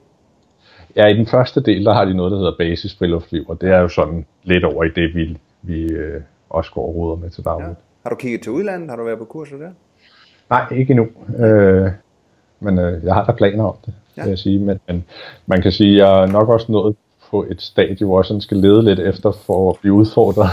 ja, 0.95 1.08
i 1.08 1.13
den 1.17 1.27
første 1.27 1.62
del, 1.63 1.86
der 1.86 1.93
har 1.93 2.05
de 2.05 2.13
noget, 2.13 2.31
der 2.31 2.38
hedder 2.38 2.53
basis 2.58 2.95
friluftsliv, 2.97 3.45
og 3.47 3.62
det 3.62 3.69
er 3.69 3.79
jo 3.79 3.88
sådan 3.88 4.25
lidt 4.43 4.63
over 4.63 4.84
i 4.84 4.89
det, 4.95 5.15
vi, 5.15 5.38
vi 5.62 5.81
øh, 5.84 6.21
også 6.49 6.71
går 6.71 7.12
og 7.12 7.19
med 7.19 7.29
til 7.29 7.43
daglig. 7.45 7.63
Ja. 7.65 7.69
Ja. 7.69 7.75
Har 8.03 8.10
du 8.10 8.15
kigget 8.15 8.41
til 8.41 8.51
udlandet? 8.51 8.89
Har 8.89 8.97
du 8.97 9.03
været 9.03 9.17
på 9.19 9.25
kurser 9.25 9.58
der? 9.58 9.69
Nej, 10.49 10.65
ikke 10.71 10.91
endnu. 10.91 11.08
Øh, 11.45 11.91
men 12.60 12.77
øh, 12.79 13.03
jeg 13.03 13.13
har 13.13 13.25
da 13.25 13.31
planer 13.31 13.63
om 13.63 13.75
det, 13.86 13.93
Ja. 14.17 14.21
ja. 14.21 14.23
vil 14.23 14.30
jeg 14.30 14.39
sige. 14.39 14.60
Men, 14.60 14.80
men 14.88 15.04
man 15.45 15.62
kan 15.62 15.71
sige, 15.71 15.91
at 15.91 15.97
jeg 16.10 16.23
er 16.23 16.28
nok 16.28 16.49
også 16.49 16.71
nået 16.71 16.95
på 17.32 17.45
et 17.49 17.62
stadie, 17.62 18.06
hvor 18.08 18.19
jeg 18.19 18.25
sådan 18.25 18.41
skal 18.41 18.58
lede 18.58 18.84
lidt 18.84 18.99
efter 18.99 19.32
for 19.32 19.69
at 19.69 19.75
blive 19.82 19.93
udfordret. 19.93 20.49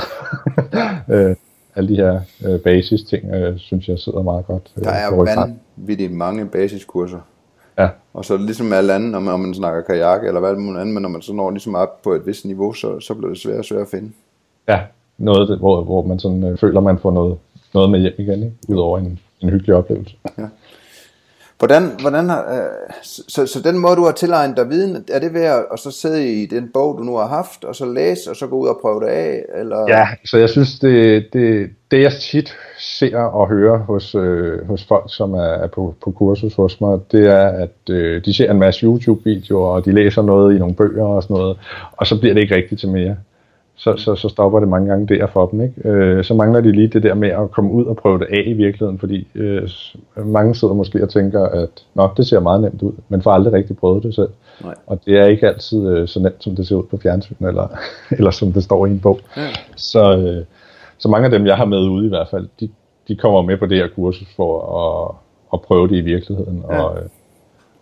øh, 1.14 1.36
alle 1.76 1.88
de 1.88 1.96
her 1.96 2.20
øh, 2.46 2.60
basis 2.60 3.02
ting, 3.02 3.34
øh, 3.34 3.58
synes 3.58 3.88
jeg 3.88 3.98
sidder 3.98 4.22
meget 4.22 4.46
godt. 4.46 4.72
øh, 4.76 4.84
Der 4.84 4.90
er 4.90 5.56
vanvittigt 5.76 6.12
mange 6.12 6.46
basiskurser. 6.46 7.18
Ja, 7.78 7.88
Og 8.14 8.24
så 8.24 8.36
ligesom 8.36 8.72
alle 8.72 8.92
andre, 8.94 9.16
om, 9.16 9.28
om 9.28 9.40
man 9.40 9.54
snakker 9.54 9.82
kajak 9.82 10.24
eller 10.26 10.40
hvad 10.40 10.54
muligt 10.56 10.80
andet, 10.80 10.94
men 10.94 11.02
når 11.02 11.08
man 11.08 11.22
så 11.22 11.32
når 11.32 11.50
ligesom 11.50 11.74
op 11.74 12.02
på 12.02 12.12
et 12.12 12.26
vist 12.26 12.44
niveau, 12.44 12.72
så, 12.72 13.00
så 13.00 13.14
bliver 13.14 13.28
det 13.28 13.38
svært 13.38 13.58
og 13.58 13.64
svært 13.64 13.80
at 13.82 13.88
finde. 13.88 14.12
ja. 14.68 14.80
Noget, 15.18 15.58
hvor, 15.58 15.84
hvor 15.84 16.02
man 16.02 16.18
sådan, 16.18 16.44
øh, 16.44 16.58
føler, 16.58 16.80
man 16.80 16.98
får 16.98 17.10
noget, 17.10 17.38
noget 17.74 17.90
med 17.90 18.00
hjem 18.00 18.12
igen, 18.18 18.42
ikke? 18.42 18.56
udover 18.68 18.98
en, 18.98 19.18
en 19.40 19.50
hyggelig 19.50 19.74
oplevelse. 19.74 20.16
Hvordan, 21.62 21.90
hvordan 22.00 22.28
har, 22.28 22.42
øh, 22.54 22.94
så, 23.02 23.46
så 23.46 23.60
den 23.64 23.78
måde, 23.78 23.96
du 23.96 24.04
har 24.04 24.12
tilegnet 24.12 24.56
dig 24.56 24.68
viden, 24.70 25.04
er 25.12 25.18
det 25.18 25.34
ved 25.34 25.44
at, 25.44 25.64
at 25.72 25.78
så 25.78 25.90
sidde 25.90 26.42
i 26.42 26.46
den 26.46 26.70
bog, 26.74 26.98
du 26.98 27.02
nu 27.02 27.16
har 27.16 27.26
haft, 27.26 27.64
og 27.64 27.76
så 27.76 27.86
læse, 27.86 28.30
og 28.30 28.36
så 28.36 28.46
gå 28.46 28.56
ud 28.56 28.68
og 28.68 28.78
prøve 28.82 29.00
det 29.00 29.06
af? 29.06 29.44
Eller? 29.54 29.84
Ja, 29.88 30.06
så 30.24 30.38
jeg 30.38 30.48
synes, 30.48 30.78
det, 30.78 31.26
det, 31.32 31.70
det 31.90 32.02
jeg 32.02 32.12
tit 32.12 32.56
ser 32.78 33.18
og 33.18 33.48
hører 33.48 33.78
hos, 33.78 34.14
øh, 34.14 34.66
hos 34.66 34.84
folk, 34.84 35.04
som 35.08 35.34
er, 35.34 35.52
er 35.64 35.66
på, 35.66 35.94
på 36.04 36.10
kursus 36.10 36.54
hos 36.54 36.80
mig, 36.80 36.98
det 37.12 37.26
er, 37.26 37.48
at 37.48 37.90
øh, 37.90 38.24
de 38.24 38.34
ser 38.34 38.50
en 38.50 38.58
masse 38.58 38.86
YouTube-videoer, 38.86 39.74
og 39.74 39.84
de 39.84 39.92
læser 39.92 40.22
noget 40.22 40.56
i 40.56 40.58
nogle 40.58 40.74
bøger 40.74 41.04
og 41.04 41.22
sådan 41.22 41.36
noget, 41.36 41.58
og 41.92 42.06
så 42.06 42.20
bliver 42.20 42.34
det 42.34 42.40
ikke 42.40 42.54
rigtigt 42.54 42.80
til 42.80 42.88
mere. 42.88 43.16
Så, 43.76 43.96
så, 43.96 44.14
så 44.14 44.28
stopper 44.28 44.60
det 44.60 44.68
mange 44.68 44.88
gange 44.90 45.06
der 45.14 45.26
for 45.26 45.46
dem. 45.46 45.60
Ikke? 45.60 45.88
Øh, 45.88 46.24
så 46.24 46.34
mangler 46.34 46.60
de 46.60 46.72
lige 46.72 46.88
det 46.88 47.02
der 47.02 47.14
med 47.14 47.28
at 47.28 47.50
komme 47.50 47.72
ud 47.72 47.84
og 47.84 47.96
prøve 47.96 48.18
det 48.18 48.26
af 48.30 48.42
i 48.46 48.52
virkeligheden, 48.52 48.98
fordi 48.98 49.28
øh, 49.34 49.68
mange 50.16 50.54
sidder 50.54 50.74
måske 50.74 51.02
og 51.02 51.08
tænker, 51.08 51.44
at 51.44 51.68
Nå, 51.94 52.10
det 52.16 52.26
ser 52.26 52.40
meget 52.40 52.60
nemt 52.60 52.82
ud, 52.82 52.92
men 53.08 53.22
får 53.22 53.30
aldrig 53.32 53.52
rigtig 53.52 53.76
prøvet 53.76 54.02
det 54.02 54.14
selv. 54.14 54.28
Nej. 54.64 54.74
Og 54.86 55.00
det 55.06 55.18
er 55.18 55.24
ikke 55.24 55.48
altid 55.48 55.88
øh, 55.88 56.08
så 56.08 56.20
nemt, 56.20 56.42
som 56.44 56.56
det 56.56 56.66
ser 56.68 56.76
ud 56.76 56.82
på 56.90 56.96
fjernsyn, 56.96 57.34
eller, 57.46 57.68
eller 58.18 58.30
som 58.30 58.52
det 58.52 58.64
står 58.64 58.86
i 58.86 58.90
en 58.90 59.00
bog. 59.00 59.20
Ja. 59.36 59.48
Så, 59.76 60.16
øh, 60.18 60.44
så 60.98 61.08
mange 61.08 61.24
af 61.24 61.30
dem, 61.30 61.46
jeg 61.46 61.56
har 61.56 61.64
med 61.64 61.78
ude 61.88 62.06
i 62.06 62.08
hvert 62.08 62.28
fald, 62.30 62.48
de, 62.60 62.68
de 63.08 63.16
kommer 63.16 63.42
med 63.42 63.56
på 63.56 63.66
det 63.66 63.76
her 63.78 63.88
kursus 63.94 64.28
for 64.36 64.52
at, 64.82 65.14
at 65.52 65.60
prøve 65.60 65.88
det 65.88 65.96
i 65.96 66.00
virkeligheden, 66.00 66.64
Ja. 66.70 66.74
ja. 66.76 66.82
og, 66.82 66.96
øh, 66.96 67.02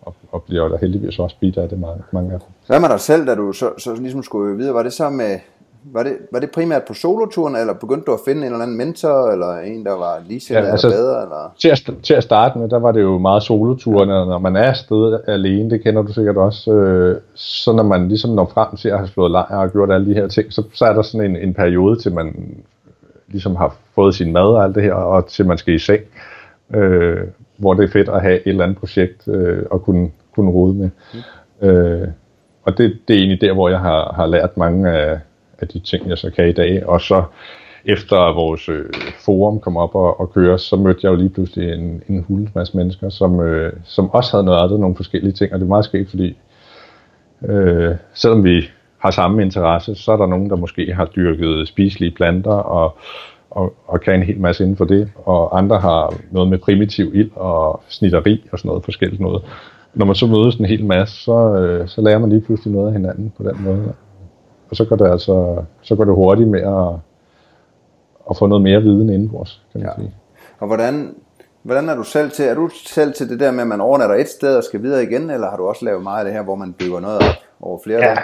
og, 0.01 0.15
og 0.31 0.43
bliver 0.43 0.67
der 0.67 0.77
heldigvis 0.77 1.19
også 1.19 1.35
bidt 1.39 1.57
af 1.57 1.69
det, 1.69 1.79
mange, 1.79 2.03
mange 2.11 2.33
af 2.33 2.39
dem. 2.39 2.47
Hvad 2.67 2.79
med 2.79 2.89
dig 2.89 2.99
selv, 2.99 3.27
da 3.27 3.35
du 3.35 3.51
så, 3.53 3.69
så 3.77 3.95
ligesom 3.95 4.23
skulle 4.23 4.57
videre? 4.57 4.73
Var 4.73 4.83
det 4.83 4.93
så 4.93 5.09
med, 5.09 5.39
var 5.83 6.03
det, 6.03 6.17
var 6.31 6.39
det 6.39 6.51
primært 6.51 6.83
på 6.87 6.93
soloturen, 6.93 7.55
eller 7.55 7.73
begyndte 7.73 8.05
du 8.05 8.13
at 8.13 8.19
finde 8.25 8.41
en 8.41 8.53
eller 8.53 8.59
anden 8.59 8.77
mentor, 8.77 9.31
eller 9.31 9.57
en, 9.57 9.85
der 9.85 9.91
var 9.97 10.21
lige 10.27 10.53
ja, 10.53 10.59
altså- 10.59 10.87
eller 10.87 10.99
bedre? 10.99 11.21
Eller? 11.21 11.53
Til 11.61 11.69
at, 11.69 12.03
til 12.03 12.13
at 12.13 12.23
starte 12.23 12.59
med, 12.59 12.69
der 12.69 12.79
var 12.79 12.91
det 12.91 13.01
jo 13.01 13.17
meget 13.17 13.43
soloturene, 13.43 14.15
og 14.15 14.27
når 14.27 14.39
man 14.39 14.55
er 14.55 14.63
afsted 14.63 15.19
alene, 15.27 15.69
det 15.69 15.83
kender 15.83 16.01
du 16.01 16.13
sikkert 16.13 16.37
også, 16.37 16.71
øh, 16.71 17.21
så 17.35 17.73
når 17.73 17.83
man 17.83 18.07
ligesom 18.07 18.31
når 18.31 18.51
frem 18.53 18.75
til 18.75 18.89
at 18.89 18.97
have 18.97 19.07
slået 19.07 19.31
lejr 19.31 19.57
og 19.57 19.71
gjort 19.71 19.91
alle 19.91 20.07
de 20.07 20.13
her 20.13 20.27
ting, 20.27 20.53
så, 20.53 20.63
så 20.73 20.85
er 20.85 20.93
der 20.93 21.01
sådan 21.01 21.29
en, 21.29 21.35
en 21.35 21.53
periode 21.53 21.99
til 21.99 22.13
man 22.13 22.55
ligesom 23.27 23.55
har 23.55 23.75
fået 23.95 24.15
sin 24.15 24.33
mad 24.33 24.41
og 24.41 24.63
alt 24.63 24.75
det 24.75 24.83
her, 24.83 24.93
og 24.93 25.27
til 25.27 25.47
man 25.47 25.57
skal 25.57 25.73
i 25.73 25.79
seng, 25.79 26.01
øh, 26.73 27.17
hvor 27.57 27.73
det 27.73 27.83
er 27.83 27.91
fedt 27.91 28.09
at 28.09 28.21
have 28.21 28.35
et 28.35 28.47
eller 28.47 28.63
andet 28.63 28.77
projekt 28.77 29.27
øh, 29.27 29.65
at 29.73 29.81
kunne, 29.81 30.11
kunne 30.35 30.51
rode 30.51 30.73
med. 30.73 30.89
Mm. 31.13 31.67
Øh, 31.67 32.07
og 32.63 32.77
det, 32.77 32.97
det 33.07 33.15
er 33.15 33.19
egentlig 33.19 33.41
der, 33.41 33.53
hvor 33.53 33.69
jeg 33.69 33.79
har, 33.79 34.13
har 34.15 34.25
lært 34.25 34.57
mange 34.57 34.89
af, 34.89 35.19
af 35.61 35.67
de 35.67 35.79
ting, 35.79 36.09
jeg 36.09 36.17
så 36.17 36.31
kan 36.31 36.49
i 36.49 36.53
dag. 36.53 36.85
Og 36.85 37.01
så 37.01 37.23
efter 37.85 38.33
vores 38.33 38.69
øh, 38.69 38.85
forum 39.25 39.59
kom 39.59 39.77
op 39.77 39.95
og, 39.95 40.19
og 40.19 40.33
køre, 40.33 40.59
så 40.59 40.75
mødte 40.75 40.99
jeg 41.03 41.09
jo 41.09 41.15
lige 41.15 41.29
pludselig 41.29 41.73
en, 41.73 42.03
en 42.09 42.25
hul 42.27 42.49
masse 42.55 42.77
mennesker, 42.77 43.09
som, 43.09 43.39
øh, 43.39 43.73
som 43.83 44.09
også 44.09 44.31
havde 44.31 44.45
nørdet 44.45 44.79
nogle 44.79 44.95
forskellige 44.95 45.33
ting. 45.33 45.53
Og 45.53 45.59
det 45.59 45.65
er 45.65 45.69
meget 45.69 45.85
skægt, 45.85 46.09
fordi 46.09 46.37
øh, 47.49 47.95
selvom 48.13 48.43
vi 48.43 48.69
har 48.97 49.11
samme 49.11 49.41
interesse, 49.41 49.95
så 49.95 50.11
er 50.11 50.17
der 50.17 50.25
nogen, 50.25 50.49
der 50.49 50.55
måske 50.55 50.93
har 50.93 51.05
dyrket 51.05 51.67
spiselige 51.67 52.11
planter 52.11 52.51
og, 52.51 52.97
og, 53.49 53.73
og 53.87 54.01
kan 54.01 54.15
en 54.15 54.23
hel 54.23 54.39
masse 54.39 54.63
inden 54.63 54.77
for 54.77 54.85
det. 54.85 55.11
Og 55.25 55.57
andre 55.57 55.79
har 55.79 56.13
noget 56.31 56.49
med 56.49 56.57
primitiv 56.57 57.11
ild 57.13 57.31
og 57.35 57.83
snitteri 57.87 58.47
og 58.51 58.59
sådan 58.59 58.69
noget 58.69 58.83
forskelligt 58.83 59.21
noget. 59.21 59.43
Når 59.93 60.05
man 60.05 60.15
så 60.15 60.27
mødes 60.27 60.55
en 60.55 60.65
hel 60.65 60.85
masse, 60.85 61.23
så, 61.23 61.55
øh, 61.55 61.87
så 61.87 62.01
lærer 62.01 62.19
man 62.19 62.29
lige 62.29 62.41
pludselig 62.41 62.73
noget 62.73 62.87
af 62.87 62.93
hinanden 62.93 63.33
på 63.37 63.43
den 63.43 63.63
måde. 63.63 63.93
Og 64.71 64.75
så 64.77 64.85
går 64.85 64.95
det 64.95 65.11
altså 65.11 65.63
så 65.81 65.95
går 65.95 66.03
det 66.05 66.13
hurtigt 66.15 66.49
med 66.49 66.61
at, 66.61 66.95
at 68.29 68.37
få 68.37 68.47
noget 68.47 68.61
mere 68.63 68.81
viden 68.81 69.09
indenbords, 69.09 69.61
kan 69.71 69.81
man 69.81 69.89
Ja. 69.97 70.01
sige. 70.01 70.13
Og 70.59 70.67
hvordan, 70.67 71.15
hvordan 71.63 71.89
er 71.89 71.95
du 71.95 72.03
selv 72.03 72.31
til? 72.31 72.45
Er 72.45 72.53
du 72.55 72.69
selv 72.87 73.13
til 73.13 73.29
det 73.29 73.39
der 73.39 73.51
med, 73.51 73.61
at 73.61 73.67
man 73.67 73.81
overnatter 73.81 74.15
et 74.15 74.27
sted 74.29 74.55
og 74.57 74.63
skal 74.63 74.81
videre 74.81 75.03
igen, 75.03 75.29
eller 75.29 75.49
har 75.49 75.57
du 75.57 75.63
også 75.67 75.85
lavet 75.85 76.03
meget 76.03 76.19
af 76.19 76.25
det 76.25 76.33
her, 76.33 76.43
hvor 76.43 76.55
man 76.55 76.73
bygger 76.73 76.99
noget 76.99 77.17
op 77.17 77.35
over 77.61 77.79
flere 77.83 77.99
Ja, 77.99 78.05
dage? 78.05 78.17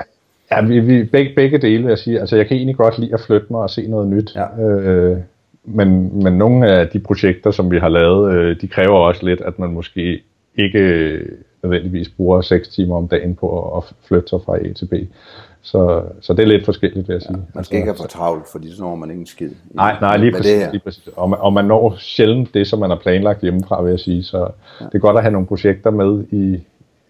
ja 0.52 0.62
vi, 0.62 0.80
vi, 0.80 1.04
begge, 1.04 1.36
begge 1.36 1.58
dele 1.58 1.84
vil 1.84 1.90
jeg 1.90 1.98
sige. 1.98 2.20
Altså 2.20 2.36
jeg 2.36 2.48
kan 2.48 2.58
egentlig 2.58 2.76
godt 2.78 3.00
lide 3.00 3.14
at 3.14 3.20
flytte 3.20 3.48
mig 3.52 3.62
og 3.62 3.70
se 3.70 3.88
noget 3.88 4.08
nyt. 4.08 4.36
Ja. 4.36 4.64
Øh, 4.64 5.18
men, 5.66 6.24
men 6.24 6.34
nogle 6.34 6.68
af 6.72 6.88
de 6.88 7.00
projekter, 7.00 7.52
som 7.52 7.72
vi 7.72 7.80
har 7.80 7.90
lavet, 7.90 8.34
øh, 8.34 8.62
de 8.62 8.68
kræver 8.68 8.98
også 8.98 9.26
lidt, 9.26 9.42
at 9.42 9.60
man 9.60 9.70
måske 9.70 10.22
ikke 10.56 11.20
nødvendigvis 11.64 12.10
bruger 12.10 12.42
6 12.42 12.68
timer 12.68 12.98
om 12.98 13.08
dagen 13.08 13.36
på 13.36 13.78
at 13.78 13.84
flytte 14.08 14.30
sig 14.30 14.40
fra 14.46 14.58
A 14.58 14.74
til 14.74 14.86
B. 14.86 14.94
Så, 15.62 16.04
så 16.22 16.34
det 16.34 16.44
er 16.44 16.48
lidt 16.48 16.66
forskelligt, 16.66 17.08
vil 17.08 17.14
jeg 17.14 17.22
sige. 17.22 17.32
Altså, 17.32 17.52
Man 17.56 17.64
skal 17.64 17.76
ikke 17.78 17.88
have 17.88 17.98
for 17.98 18.08
travlt, 18.08 18.48
fordi 18.52 18.76
så 18.76 18.82
når 18.82 18.96
man 18.96 19.10
ikke 19.10 19.20
en 19.20 19.26
skid. 19.26 19.52
Nej, 19.72 19.98
nej, 20.02 20.18
lige 20.18 20.32
præcis. 20.32 20.68
Lige 20.72 20.82
præcis. 20.84 21.10
Og, 21.16 21.30
man, 21.30 21.40
og 21.40 21.54
man 21.54 21.66
når 21.66 21.96
sjældent 21.98 22.54
det, 22.54 22.68
som 22.68 22.80
man 22.80 22.90
har 22.90 22.98
planlagt 22.98 23.42
hjemmefra, 23.42 23.82
vil 23.82 23.90
jeg 23.90 24.00
sige. 24.00 24.24
Så 24.24 24.38
ja. 24.82 24.86
det 24.86 24.96
er 24.96 25.00
godt 25.00 25.18
at 25.18 25.24
have 25.24 25.32
nogle 25.32 25.48
projekter 25.48 25.92
med 25.92 26.24
i, 26.32 26.64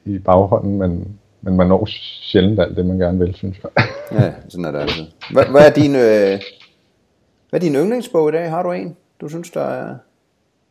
i 0.05 0.19
baghånden, 0.19 0.77
men, 0.77 1.17
men 1.41 1.57
man 1.57 1.67
når 1.67 1.85
sjældent 2.21 2.59
alt 2.59 2.77
det, 2.77 2.85
man 2.85 2.97
gerne 2.97 3.19
vil, 3.19 3.35
synes 3.35 3.57
jeg. 3.63 3.71
Ja, 4.19 4.33
sådan 4.49 4.65
er 4.65 4.71
det 4.71 4.79
altid. 4.79 5.05
Hvad, 5.31 5.45
hvad, 5.45 5.61
er 5.61 5.73
din, 5.73 5.95
øh, 5.95 6.39
hvad 7.49 7.59
er 7.59 7.59
din 7.59 7.75
yndlingsbog 7.75 8.29
i 8.29 8.31
dag? 8.31 8.49
Har 8.49 8.63
du 8.63 8.71
en, 8.71 8.97
du 9.21 9.29
synes, 9.29 9.51
der 9.51 9.61
er... 9.61 9.95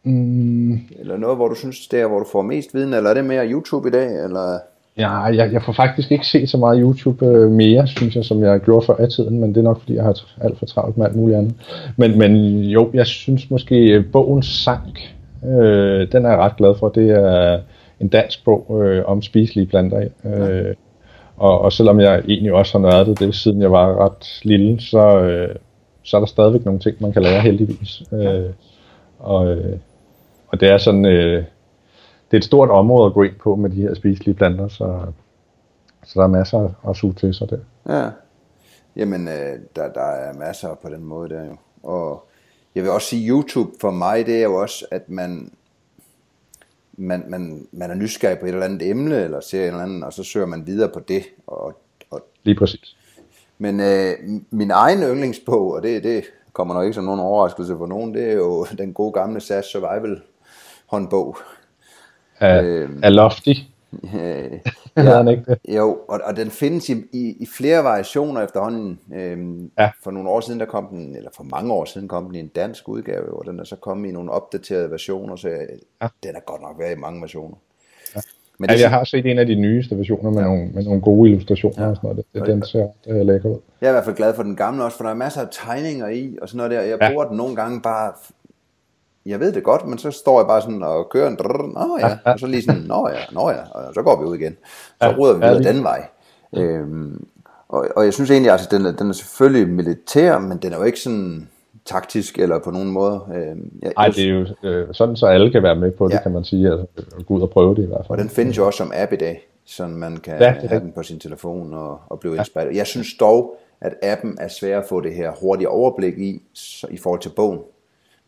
Mm, 0.07 0.73
Eller 0.99 1.17
noget, 1.17 1.37
hvor 1.37 1.49
du 1.49 1.55
synes, 1.55 1.89
det 1.89 2.01
er, 2.01 2.07
hvor 2.07 2.19
du 2.19 2.27
får 2.33 2.43
mest 2.43 2.75
viden? 2.75 2.95
Eller 2.95 3.11
er 3.11 3.15
det 3.15 3.25
mere 3.25 3.51
YouTube 3.51 3.89
i 3.89 3.91
dag? 3.91 4.25
Eller... 4.25 4.59
ja, 4.99 5.21
jeg, 5.21 5.53
jeg 5.53 5.63
får 5.63 5.73
faktisk 5.73 6.13
ikke 6.13 6.27
set 6.27 6.49
så 6.51 6.57
meget 6.59 6.81
YouTube 6.81 7.27
øh, 7.27 7.51
mere, 7.51 7.87
synes 7.87 8.17
jeg, 8.17 8.25
som 8.25 8.43
jeg 8.43 8.61
gjorde 8.61 8.87
før 8.87 9.05
i 9.05 9.11
tiden, 9.11 9.41
men 9.41 9.51
det 9.51 9.57
er 9.57 9.63
nok, 9.65 9.81
fordi 9.81 9.95
jeg 9.95 10.05
har 10.05 10.21
alt 10.41 10.59
for 10.59 10.67
travlt 10.67 10.97
med 10.97 11.07
alt 11.07 11.17
muligt 11.17 11.39
andet. 11.39 11.55
Men, 11.97 12.19
men 12.19 12.61
jo, 12.63 12.91
jeg 12.95 13.07
synes 13.07 13.51
måske, 13.51 13.93
øh, 13.93 14.05
bogen 14.13 14.43
Sank, 14.43 15.15
øh, 15.45 16.13
den 16.13 16.25
er 16.25 16.31
jeg 16.31 16.39
ret 16.39 16.57
glad 16.57 16.75
for. 16.79 16.89
Det 16.89 17.11
er 17.11 17.61
en 18.01 18.09
dansk 18.09 18.45
bog 18.45 18.83
øh, 18.85 19.05
om 19.07 19.23
spiselige 19.23 19.67
planter. 19.67 20.09
Øh, 20.25 20.75
og, 21.37 21.61
og 21.61 21.73
selvom 21.73 22.01
jeg 22.01 22.23
egentlig 22.29 22.53
også 22.53 22.79
har 22.79 22.91
nørdet 22.91 23.19
det, 23.19 23.35
siden 23.35 23.63
jeg 23.63 23.73
var 23.73 24.05
ret 24.05 24.41
lille, 24.43 24.81
så, 24.81 25.21
øh, 25.21 25.55
så 26.03 26.17
er 26.17 26.21
der 26.21 26.27
stadigvæk 26.27 26.65
nogle 26.65 26.81
ting, 26.81 26.97
man 27.01 27.13
kan 27.13 27.23
lære 27.23 27.41
heldigvis. 27.41 28.03
Øh, 28.13 28.51
og, 29.19 29.57
øh, 29.57 29.77
og 30.49 30.61
det 30.61 30.69
er 30.71 30.79
sådan, 30.79 31.05
øh, 31.05 31.45
det 32.31 32.33
er 32.33 32.37
et 32.37 32.45
stort 32.45 32.71
område 32.71 33.07
at 33.07 33.15
gå 33.15 33.23
ind 33.23 33.35
på 33.35 33.57
med 33.57 33.71
de 33.71 33.83
her 33.83 33.95
spiselige 33.95 34.35
planter, 34.35 34.69
så, 34.69 35.01
så 36.05 36.21
der 36.21 36.25
er 36.25 36.29
masser 36.29 36.89
at 36.89 36.97
suge 36.97 37.15
til 37.15 37.35
sig 37.35 37.51
der. 37.51 37.59
Ja. 37.89 38.11
Jamen, 38.97 39.29
øh, 39.29 39.59
der, 39.77 39.93
der 39.93 40.01
er 40.01 40.33
masser 40.33 40.75
på 40.75 40.89
den 40.89 41.05
måde 41.05 41.29
der 41.29 41.45
jo. 41.45 41.57
Og 41.83 42.29
jeg 42.75 42.83
vil 42.83 42.93
også 42.93 43.09
sige, 43.09 43.29
YouTube 43.29 43.71
for 43.81 43.91
mig, 43.91 44.27
det 44.27 44.37
er 44.39 44.43
jo 44.43 44.55
også, 44.55 44.87
at 44.91 45.09
man, 45.09 45.53
man, 46.93 47.25
man, 47.29 47.67
man 47.73 47.91
er 47.91 47.95
nysgerrig 47.95 48.39
på 48.39 48.47
et 48.47 48.53
eller 48.53 48.65
andet 48.65 48.91
emne, 48.91 49.25
eller 49.25 49.41
ser 49.41 49.61
et 49.61 49.67
eller 49.67 49.83
andet, 49.83 50.05
og 50.05 50.13
så 50.13 50.23
søger 50.23 50.47
man 50.47 50.67
videre 50.67 50.89
på 50.89 51.01
det. 51.01 51.23
Og, 51.47 51.81
og, 52.11 52.21
Lige 52.43 52.59
præcis. 52.59 52.97
men 53.59 53.81
øh, 53.81 54.13
min 54.51 54.71
egen 54.71 55.03
yndlingsbog, 55.03 55.73
og 55.73 55.83
det, 55.83 56.05
det 56.05 56.25
kommer 56.53 56.75
nok 56.75 56.85
ikke 56.85 56.95
som 56.95 57.05
nogen 57.05 57.21
overraskelse 57.21 57.77
for 57.77 57.87
nogen, 57.87 58.15
det 58.15 58.29
er 58.31 58.35
jo 58.35 58.67
den 58.79 58.93
gode 58.93 59.13
gamle 59.13 59.41
SAS 59.41 59.65
Survival 59.65 60.21
håndbog. 60.87 61.37
Er, 62.41 62.63
Øhm. 62.65 63.01
er 63.05 63.09
Lofty. 63.09 63.53
Øh, 63.93 64.01
Hedder 64.97 65.17
han 65.17 65.29
ikke 65.29 65.43
det? 65.47 65.59
Jo, 65.77 65.99
og, 66.09 66.21
og 66.25 66.37
den 66.37 66.51
findes 66.51 66.89
i, 66.89 66.93
i, 67.13 67.37
i 67.41 67.47
flere 67.57 67.85
variationer 67.85 68.41
efterhånden. 68.43 68.99
Øhm, 69.15 69.71
Ja. 69.79 69.91
For 70.05 70.11
nogle 70.11 70.29
år 70.29 70.41
siden, 70.41 70.61
der 70.61 70.67
kom 70.67 70.87
den, 70.91 71.17
eller 71.17 71.31
for 71.37 71.45
mange 71.45 71.73
år 71.73 71.85
siden 71.85 72.09
kom 72.09 72.25
den 72.27 72.35
i 72.35 72.41
en 72.41 72.47
dansk 72.49 72.89
udgave, 72.89 73.39
og 73.39 73.45
den 73.47 73.61
er 73.61 73.65
så 73.65 73.77
kommet 73.77 74.09
i 74.09 74.13
nogle 74.13 74.31
opdaterede 74.31 74.91
versioner, 74.91 75.37
så 75.37 75.49
jeg, 75.49 75.59
Ja. 76.03 76.09
den 76.23 76.37
er 76.37 76.41
godt 76.41 76.63
nok 76.63 76.79
været 76.79 76.97
i 76.97 77.01
mange 77.01 77.21
versioner. 77.21 77.57
Ja. 78.17 78.21
Men 78.59 78.71
Ja, 78.71 78.75
det, 78.77 78.83
jeg 78.83 78.91
har 78.91 79.05
set 79.05 79.27
en 79.27 79.39
af 79.39 79.47
de 79.47 79.55
nyeste 79.55 79.97
versioner 79.99 80.31
med, 80.31 80.39
ja. 80.43 80.45
nogle, 80.49 80.67
med 80.75 80.85
nogle 80.85 81.01
gode 81.01 81.31
illustrationer 81.31 81.83
ja. 81.85 81.91
og 81.91 81.97
sådan 81.97 82.09
noget. 82.11 82.25
Det, 82.35 82.47
den 82.47 82.65
ser 82.65 82.87
uh, 83.07 83.27
lækker 83.27 83.49
ud. 83.49 83.59
jeg 83.81 83.87
er 83.87 83.91
i 83.91 83.95
hvert 83.95 84.05
fald 84.05 84.17
glad 84.17 84.35
for 84.35 84.43
den 84.43 84.57
gamle 84.57 84.85
også, 84.85 84.97
for 84.97 85.05
der 85.05 85.11
er 85.11 85.15
masser 85.15 85.41
af 85.41 85.47
tegninger 85.51 86.09
i, 86.09 86.39
og 86.43 86.49
sådan 86.49 86.57
noget 86.57 86.71
der. 86.71 86.81
Jeg 86.81 86.99
Ja. 87.03 87.09
bruger 87.11 87.25
den 87.25 87.37
nogle 87.37 87.57
gange 87.57 87.81
bare, 87.83 88.13
jeg 89.27 89.41
ved 89.41 89.53
det 89.53 89.63
godt, 89.65 89.87
men 89.87 89.99
så 89.99 90.11
står 90.11 90.41
jeg 90.41 90.47
bare 90.47 90.61
sådan 90.63 90.83
og 90.83 91.09
kører 91.11 91.29
en 91.29 91.37
drrr, 91.37 91.67
nå 91.87 91.99
ja, 92.01 92.19
og 92.33 92.39
så 92.41 92.47
lige 92.47 92.63
sådan, 92.63 92.83
nå 92.83 93.09
ja, 93.09 93.19
nå 93.33 93.51
ja, 93.51 93.57
og 93.71 93.95
så 93.95 94.03
går 94.03 94.21
vi 94.21 94.25
ud 94.27 94.37
igen. 94.37 94.57
Så 95.03 95.15
ruder 95.19 95.35
vi 95.35 95.41
videre 95.41 95.73
den 95.75 95.83
vej. 95.83 96.09
Øhm, 96.57 97.27
og, 97.69 97.87
og 97.97 98.05
jeg 98.05 98.13
synes 98.13 98.31
egentlig, 98.31 98.53
altså 98.53 98.69
den 98.71 98.87
er, 98.87 98.93
den 98.93 99.09
er 99.09 99.13
selvfølgelig 99.13 99.69
militær, 99.69 100.39
men 100.39 100.59
den 100.59 100.73
er 100.73 100.77
jo 100.77 100.83
ikke 100.83 101.01
sådan 101.01 101.49
taktisk 101.85 102.39
eller 102.39 102.59
på 102.59 102.71
nogen 102.71 102.91
måde. 102.91 103.21
Øhm, 103.35 103.71
jeg, 103.83 103.93
Ej, 103.97 104.07
det 104.09 104.19
er 104.25 104.29
jo 104.29 104.47
øh, 104.63 104.89
sådan, 104.93 105.17
så 105.17 105.27
alle 105.27 105.51
kan 105.51 105.63
være 105.63 105.77
med 105.77 105.91
på 105.91 106.09
det, 106.09 106.15
Ja. 106.15 106.23
kan 106.23 106.33
man 106.33 106.45
sige. 106.45 106.71
Altså, 106.71 106.87
gå 107.27 107.35
ud 107.35 107.43
og 107.43 107.51
prøve 107.51 107.75
det 107.75 107.83
i 107.83 107.87
hvert 107.87 108.01
fald. 108.07 108.11
Og 108.11 108.19
den 108.19 108.29
findes 108.29 108.59
jo 108.59 108.67
også 108.67 108.77
som 108.77 108.93
app 108.95 109.13
i 109.13 109.17
dag, 109.17 109.49
så 109.65 109.87
man 109.87 110.17
kan 110.17 110.41
Ja, 110.41 110.51
have 110.69 110.81
den 110.81 110.93
på 110.93 111.03
sin 111.03 111.19
telefon 111.21 111.75
og, 111.75 112.01
og 112.09 112.21
blive 112.21 112.37
inspireret. 112.37 112.77
Jeg 112.77 112.87
synes 112.87 113.15
dog, 113.21 113.57
at 113.81 113.95
appen 114.03 114.37
er 114.41 114.49
svær 114.49 114.79
at 114.79 114.85
få 114.89 115.01
det 115.01 115.15
her 115.15 115.33
hurtige 115.41 115.69
overblik 115.69 116.19
i, 116.19 116.43
så, 116.55 116.87
i 116.91 116.97
forhold 116.97 117.21
til 117.21 117.29
bogen. 117.37 117.59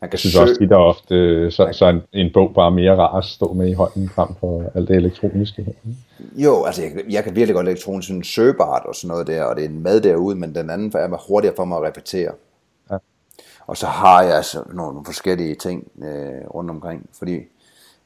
Man 0.01 0.11
kan 0.11 0.19
synes 0.19 0.37
også, 0.37 0.55
søge- 0.55 0.65
at 0.65 0.71
der 0.71 0.77
ofte, 0.77 1.15
øh, 1.15 1.53
så, 1.53 1.69
så 1.73 1.87
en, 1.89 2.03
en 2.13 2.31
bog 2.35 2.55
bare 2.55 2.67
er 2.67 2.71
mere 2.71 2.97
rar 2.97 3.19
at 3.19 3.25
stå 3.25 3.53
med 3.53 3.69
i 3.69 3.73
hånden 3.73 4.09
frem 4.09 4.29
for 4.41 4.65
alt 4.75 4.89
det 4.89 4.97
elektroniske. 4.97 5.63
her. 5.63 5.73
Jo, 6.37 6.65
altså 6.65 6.83
jeg, 6.83 6.93
jeg 7.11 7.25
kan 7.25 7.37
virkelig 7.37 7.55
godt 7.55 7.69
elektronisk 7.69 8.09
sådan 8.09 8.25
søgebart 8.25 8.83
og 8.87 8.95
sådan 8.95 9.09
noget 9.09 9.27
der, 9.27 9.45
og 9.45 9.57
det 9.57 9.65
er 9.65 9.69
en 9.69 9.83
mad 9.83 10.01
derude, 10.01 10.37
men 10.37 10.55
den 10.55 10.71
anden 10.71 10.93
er 10.95 11.29
hurtigere 11.29 11.57
for 11.57 11.65
mig 11.65 11.79
at 11.79 11.85
repetere. 11.85 12.33
Ja. 12.91 12.97
Og 13.67 13.77
så 13.77 13.87
har 13.87 14.23
jeg 14.23 14.37
altså 14.37 14.59
nogle, 14.59 14.93
nogle 14.93 15.05
forskellige 15.05 15.55
ting 15.55 15.89
øh, 16.03 16.49
rundt 16.55 16.71
omkring, 16.71 17.11
fordi 17.19 17.41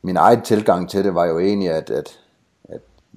min 0.02 0.16
egen 0.16 0.42
tilgang 0.42 0.90
til 0.90 1.04
det 1.04 1.14
var 1.14 1.26
jo 1.26 1.38
egentlig, 1.38 1.70
at, 1.70 1.90
at 1.90 2.18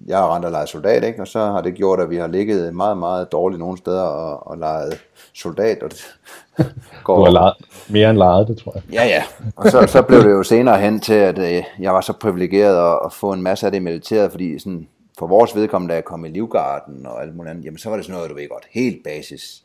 jeg 0.08 0.18
har 0.18 0.36
rent 0.36 0.46
og 0.46 0.52
leget 0.52 0.70
soldat, 0.70 1.04
ikke? 1.04 1.22
og 1.22 1.28
så 1.28 1.40
har 1.40 1.62
det 1.62 1.74
gjort, 1.74 2.00
at 2.00 2.10
vi 2.10 2.16
har 2.16 2.28
ligget 2.28 2.76
meget, 2.76 2.98
meget 2.98 3.32
dårligt 3.32 3.60
nogle 3.60 3.78
steder 3.78 4.02
og, 4.02 4.48
og 4.48 4.58
leget 4.58 5.00
soldat, 5.34 5.84
og 5.84 5.92
det 5.92 6.18
går 7.04 7.18
Du 7.18 7.24
har 7.24 7.32
lejet, 7.32 7.56
mere 7.90 8.10
end 8.10 8.18
lejet 8.18 8.48
det, 8.48 8.58
tror 8.58 8.72
jeg. 8.76 8.84
Ja, 8.94 9.04
ja. 9.06 9.24
Og 9.56 9.72
så, 9.72 9.88
så 9.88 10.02
blev 10.02 10.20
det 10.20 10.32
jo 10.32 10.44
senere 10.44 10.80
hen 10.80 11.00
til, 11.00 11.14
at 11.14 11.40
øh, 11.40 11.64
jeg 11.80 11.94
var 11.94 12.02
så 12.02 12.14
privilegeret 12.14 12.92
at, 12.92 13.00
at 13.06 13.14
få 13.14 13.32
en 13.34 13.42
masse 13.42 13.66
af 13.66 13.72
det 13.72 13.84
militæret, 13.84 14.32
fordi 14.32 14.60
sådan, 14.60 14.88
for 15.20 15.28
vores 15.28 15.56
vedkommende, 15.56 15.92
da 15.92 15.96
jeg 15.96 16.06
kom 16.06 16.26
i 16.26 16.30
Livgarden 16.30 17.06
og 17.06 17.22
alt 17.22 17.36
muligt 17.36 17.52
andet, 17.52 17.66
jamen 17.66 17.78
så 17.78 17.90
var 17.90 17.96
det 17.96 18.06
sådan 18.06 18.16
noget, 18.16 18.30
du 18.30 18.36
ved 18.36 18.50
godt, 18.50 18.68
helt 18.72 19.04
basis. 19.04 19.62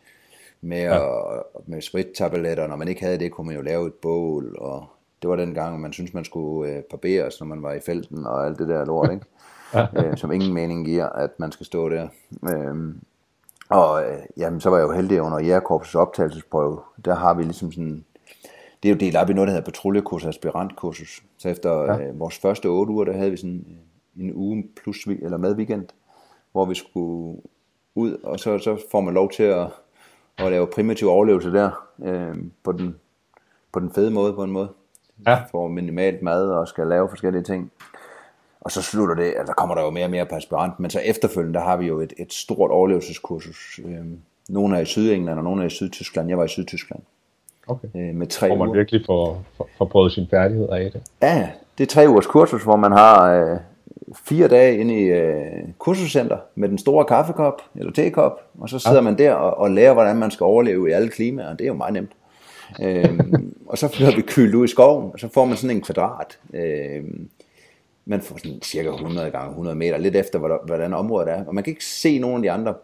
Med, 0.63 0.83
ja. 0.83 0.97
at, 0.97 1.43
med 1.67 1.83
sprittabletter, 1.83 2.67
når 2.67 2.77
man 2.77 2.89
ikke 2.89 3.05
havde 3.05 3.19
det, 3.19 3.33
kunne 3.33 3.47
man 3.47 3.57
jo 3.57 3.63
lave 3.63 3.87
et 3.87 3.95
bål, 3.95 4.57
og 4.59 4.85
det 5.23 5.31
var 5.31 5.37
den 5.37 5.55
gang, 5.55 5.81
man 5.81 5.93
synes 5.93 6.15
man 6.15 6.25
skulle 6.25 6.73
øh, 6.73 6.83
barberes, 6.83 7.41
når 7.41 7.47
man 7.47 7.63
var 7.63 7.73
i 7.73 7.81
felten, 7.81 8.27
og 8.27 8.47
alt 8.47 8.59
det 8.59 8.69
der 8.69 8.85
lort, 8.85 9.11
ikke? 9.13 9.25
Øh, 9.75 10.17
som 10.17 10.33
ingen 10.33 10.55
mening 10.55 10.87
giver, 10.87 11.09
at 11.09 11.31
man 11.39 11.53
skal 11.53 11.67
stå 11.67 11.89
der. 11.89 12.09
Øhm, 12.55 13.01
og 13.69 14.05
øh, 14.05 14.19
jamen, 14.37 14.61
så 14.61 14.71
var 14.71 14.77
jeg 14.77 14.85
jo 14.85 14.93
heldig 14.93 15.23
under 15.23 15.41
Jægerkorpsets 15.41 15.95
optagelsesprøve. 15.95 16.81
Der 17.05 17.15
har 17.15 17.35
vi 17.35 17.43
ligesom 17.43 17.73
sådan, 17.73 18.05
det 18.83 18.89
er 18.89 18.93
jo 18.93 18.99
delt 18.99 19.17
op 19.17 19.31
i 19.31 19.33
noget, 19.33 19.49
der 19.49 19.53
hedder 19.55 19.65
patruljekursus 19.65 20.25
og 20.25 20.29
aspirantkursus. 20.29 21.23
Så 21.39 21.49
efter 21.49 21.83
ja. 21.83 21.99
øh, 21.99 22.21
vores 22.21 22.39
første 22.39 22.67
otte 22.67 22.93
uger, 22.93 23.05
der 23.05 23.13
havde 23.13 23.31
vi 23.31 23.37
sådan 23.37 23.65
øh, 24.17 24.25
en 24.25 24.33
uge 24.35 24.65
plus, 24.83 25.07
eller 25.07 25.37
med 25.37 25.57
weekend, 25.57 25.87
hvor 26.53 26.65
vi 26.65 26.75
skulle 26.75 27.41
ud, 27.95 28.13
og 28.23 28.41
så, 28.41 28.59
så 28.59 28.83
får 28.91 29.01
man 29.01 29.15
lov 29.15 29.31
til 29.31 29.43
at, 29.43 29.67
at 30.39 30.51
lave 30.51 30.67
primitiv 30.67 31.09
overlevelse 31.09 31.53
der, 31.53 31.71
øh, 32.05 32.37
på, 32.65 32.73
den, 32.73 32.97
på 33.73 33.81
den 33.81 33.91
fede 33.91 34.11
måde, 34.11 34.33
på 34.33 34.45
en 34.45 34.51
måde. 34.51 34.69
Ja. 35.27 35.43
Får 35.51 35.69
minimalt 35.69 36.23
mad 36.23 36.51
og 36.51 36.69
skal 36.69 36.87
lave 36.87 37.09
forskellige 37.09 37.43
ting. 37.43 37.73
Og 38.61 38.71
så 38.71 38.83
slutter 38.83 39.15
det, 39.15 39.35
altså 39.39 39.55
kommer 39.55 39.75
der 39.75 39.83
jo 39.83 39.91
mere 39.91 40.05
og 40.05 40.11
mere 40.11 40.27
på 40.27 40.35
aspirant, 40.35 40.81
men 40.81 40.91
så 40.91 41.01
efterfølgende, 41.01 41.59
der 41.59 41.65
har 41.65 41.77
vi 41.77 41.87
jo 41.87 42.01
et, 42.01 42.13
et 42.19 42.33
stort 42.33 42.71
overlevelseskursus. 42.71 43.81
Øhm, 43.85 44.19
nogle 44.49 44.77
er 44.77 44.81
i 44.81 44.85
Sydengland, 44.85 45.39
og 45.39 45.45
nogle 45.45 45.63
er 45.63 45.67
i 45.67 45.71
Sydtyskland. 45.71 46.29
Jeg 46.29 46.39
var 46.39 46.45
i 46.45 46.49
Sydtyskland 46.49 47.01
Okay. 47.67 47.89
øh, 47.97 48.15
med 48.15 48.27
tre 48.27 48.47
Hvor 48.47 48.57
man 48.57 48.69
uger. 48.69 48.77
virkelig 48.77 49.03
får, 49.07 49.43
får, 49.57 49.69
får 49.79 49.85
prøvet 49.85 50.13
sine 50.13 50.27
færdigheder 50.31 50.75
af 50.75 50.91
det. 50.93 51.03
Ja, 51.23 51.49
det 51.79 51.85
er 51.85 51.89
tre 51.89 52.09
ugers 52.09 52.27
kursus, 52.27 52.63
hvor 52.63 52.77
man 52.77 52.93
har 52.93 53.33
øh, 53.33 53.59
fire 54.25 54.49
dage 54.49 54.79
inde 54.79 55.01
i 55.01 55.05
øh, 55.05 55.45
kursuscenter 55.79 56.39
med 56.55 56.69
den 56.69 56.79
store 56.79 57.05
kaffekop 57.05 57.63
eller 57.75 57.93
tekop, 57.93 58.41
og 58.59 58.69
så 58.69 58.79
sidder 58.79 58.97
ja. 58.97 59.03
man 59.03 59.19
der 59.19 59.33
og, 59.33 59.59
og 59.59 59.71
lærer, 59.71 59.93
hvordan 59.93 60.17
man 60.17 60.31
skal 60.31 60.45
overleve 60.45 60.89
i 60.89 60.93
alle 60.93 61.09
klimaer. 61.09 61.51
Det 61.51 61.61
er 61.61 61.69
jo 61.69 61.75
meget 61.75 61.93
nemt. 61.93 62.11
øhm, 62.83 63.55
og 63.67 63.79
så 63.79 63.89
bliver 63.89 64.17
vi 64.17 64.21
kølet 64.21 64.55
ud 64.55 64.65
i 64.65 64.69
skoven, 64.69 65.11
og 65.13 65.19
så 65.19 65.29
får 65.29 65.45
man 65.45 65.57
sådan 65.57 65.77
en 65.77 65.83
kvadrat. 65.83 66.39
Øhm, 66.55 67.29
man 68.05 68.21
får 68.21 68.37
sådan 68.37 68.63
cirka 68.63 68.89
100 68.89 69.31
gange 69.31 69.49
100 69.49 69.77
meter, 69.77 69.99
lidt 69.99 70.17
efter 70.17 70.39
hvordan, 70.39 70.95
området 70.95 71.33
er. 71.33 71.45
Og 71.45 71.55
man 71.55 71.65
kan 71.65 71.71
ikke 71.71 71.85
se 71.85 72.19
nogen 72.19 72.37
af 72.37 72.43
de 72.43 72.51
andre 72.51 72.75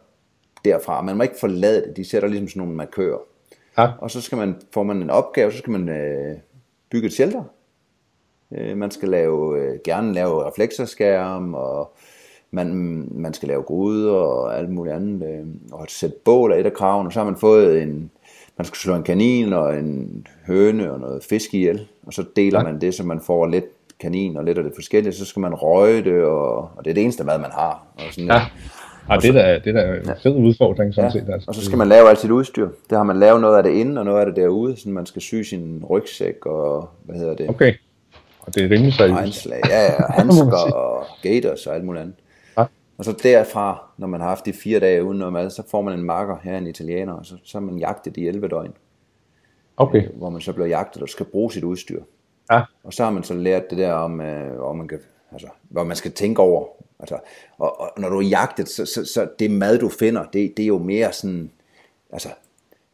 derfra. 0.64 1.02
Man 1.02 1.16
må 1.16 1.22
ikke 1.22 1.40
forlade 1.40 1.86
det. 1.86 1.96
De 1.96 2.04
sætter 2.04 2.28
ligesom 2.28 2.48
sådan 2.48 2.60
nogle 2.60 2.74
markører. 2.74 3.18
Ja. 3.78 3.88
Og 3.98 4.10
så 4.10 4.20
skal 4.20 4.38
man, 4.38 4.56
får 4.72 4.82
man 4.82 5.02
en 5.02 5.10
opgave, 5.10 5.52
så 5.52 5.58
skal 5.58 5.70
man 5.70 5.88
øh, 5.88 6.36
bygge 6.90 7.06
et 7.06 7.12
shelter. 7.12 7.44
Øh, 8.52 8.76
man 8.76 8.90
skal 8.90 9.08
lave, 9.08 9.60
øh, 9.60 9.78
gerne 9.84 10.14
lave 10.14 10.46
reflekserskærm, 10.46 11.54
og 11.54 11.96
man, 12.50 12.68
man 13.10 13.34
skal 13.34 13.48
lave 13.48 13.62
gryder 13.62 14.12
og 14.12 14.58
alt 14.58 14.70
muligt 14.70 14.96
andet. 14.96 15.28
Øh, 15.28 15.46
og 15.72 15.86
sætte 15.88 16.16
bål 16.24 16.52
er 16.52 16.56
et 16.56 16.66
af 16.66 16.72
kravene. 16.72 17.08
Og 17.08 17.12
så 17.12 17.18
har 17.18 17.26
man 17.26 17.36
fået 17.36 17.82
en, 17.82 18.10
man 18.56 18.64
skal 18.64 18.76
slå 18.76 18.94
en 18.94 19.02
kanin 19.02 19.52
og 19.52 19.78
en 19.78 20.26
høne 20.46 20.92
og 20.92 21.00
noget 21.00 21.24
fisk 21.24 21.54
ihjel. 21.54 21.88
Og 22.06 22.12
så 22.12 22.24
deler 22.36 22.58
ja. 22.58 22.64
man 22.64 22.80
det, 22.80 22.94
så 22.94 23.04
man 23.04 23.20
får 23.20 23.46
lidt 23.46 23.75
kanin 24.00 24.36
og 24.36 24.44
lidt 24.44 24.58
af 24.58 24.64
det 24.64 24.72
forskellige. 24.74 25.12
Så 25.12 25.24
skal 25.24 25.40
man 25.40 25.54
røge 25.54 26.04
det, 26.04 26.24
og, 26.24 26.56
og 26.56 26.84
det 26.84 26.90
er 26.90 26.94
det 26.94 27.02
eneste 27.02 27.24
mad, 27.24 27.38
man 27.38 27.50
har. 27.52 27.86
Og 27.96 28.02
sådan 28.10 28.26
Ja. 28.30 28.40
Og 29.08 29.22
det 29.22 29.28
er 29.28 29.32
da, 29.32 29.58
det 29.64 29.76
er 29.76 29.86
da 29.94 29.96
en 30.12 30.18
fed 30.22 30.34
udfordring, 30.36 30.94
sådan 30.94 31.10
Ja, 31.14 31.20
set. 31.20 31.32
Altså. 31.32 31.44
og 31.48 31.54
så 31.54 31.64
skal 31.64 31.78
man 31.78 31.88
lave 31.88 32.08
alt 32.08 32.18
sit 32.18 32.30
udstyr. 32.30 32.68
Der 32.90 32.96
har 32.96 33.02
man 33.04 33.16
lavet 33.18 33.40
noget 33.40 33.56
af 33.56 33.62
det 33.62 33.70
inde, 33.70 33.98
og 33.98 34.04
noget 34.04 34.20
af 34.20 34.26
det 34.26 34.36
derude, 34.36 34.76
så 34.76 34.88
man 34.88 35.06
skal 35.06 35.22
sy 35.22 35.34
sin 35.42 35.84
rygsæk 35.90 36.46
og, 36.46 36.88
hvad 37.04 37.16
hedder 37.16 37.34
det, 37.34 37.48
Okay. 37.50 37.74
Og 38.40 38.54
det 38.54 38.64
er 38.64 38.70
rimelig 38.70 38.92
seriøst. 38.94 39.46
ja, 39.46 39.82
ja, 39.84 39.92
handsker 40.22 40.72
og 40.74 41.04
gators 41.22 41.66
og 41.66 41.74
alt 41.74 41.84
muligt 41.84 42.02
andet. 42.02 42.16
Ja. 42.58 42.64
Og 42.98 43.04
så 43.04 43.12
derfra, 43.22 43.84
når 43.98 44.06
man 44.06 44.20
har 44.20 44.28
haft 44.28 44.46
de 44.46 44.52
fire 44.52 44.80
dage 44.80 45.04
uden 45.04 45.18
noget 45.18 45.32
mad, 45.32 45.50
så 45.50 45.62
får 45.70 45.82
man 45.82 45.98
en 45.98 46.04
marker 46.04 46.36
her, 46.42 46.58
en 46.58 46.66
italiener, 46.66 47.12
og 47.12 47.26
så, 47.26 47.34
så 47.44 47.58
er 47.58 47.62
man 47.62 47.78
jagtet 47.78 48.16
i 48.16 48.28
11 48.28 48.48
døgn, 48.48 48.72
Okay. 49.76 50.02
hvor 50.14 50.30
man 50.30 50.40
så 50.40 50.52
bliver 50.52 50.66
jagtet 50.68 51.02
og 51.02 51.08
skal 51.08 51.26
bruge 51.26 51.52
sit 51.52 51.64
udstyr. 51.64 52.00
Ja. 52.52 52.62
Og 52.84 52.92
så 52.92 53.04
har 53.04 53.10
man 53.10 53.22
så 53.22 53.34
lært 53.34 53.70
det 53.70 53.78
der 53.78 53.92
om, 53.92 54.20
øh, 54.20 54.54
hvor 54.54 54.72
man 54.72 54.88
kan, 54.88 54.98
altså, 55.32 55.48
hvor 55.62 55.84
man 55.84 55.96
skal 55.96 56.12
tænke 56.12 56.42
over. 56.42 56.66
Altså, 57.00 57.18
og, 57.58 57.80
og 57.80 57.90
når 57.98 58.08
du 58.08 58.18
er 58.18 58.22
jagtet, 58.22 58.68
så, 58.68 58.86
så, 58.86 59.04
så 59.04 59.28
det 59.38 59.50
mad, 59.50 59.78
du 59.78 59.88
finder, 59.88 60.24
det, 60.32 60.52
det 60.56 60.62
er 60.62 60.66
jo 60.66 60.78
mere 60.78 61.12
sådan, 61.12 61.50
altså, 62.12 62.28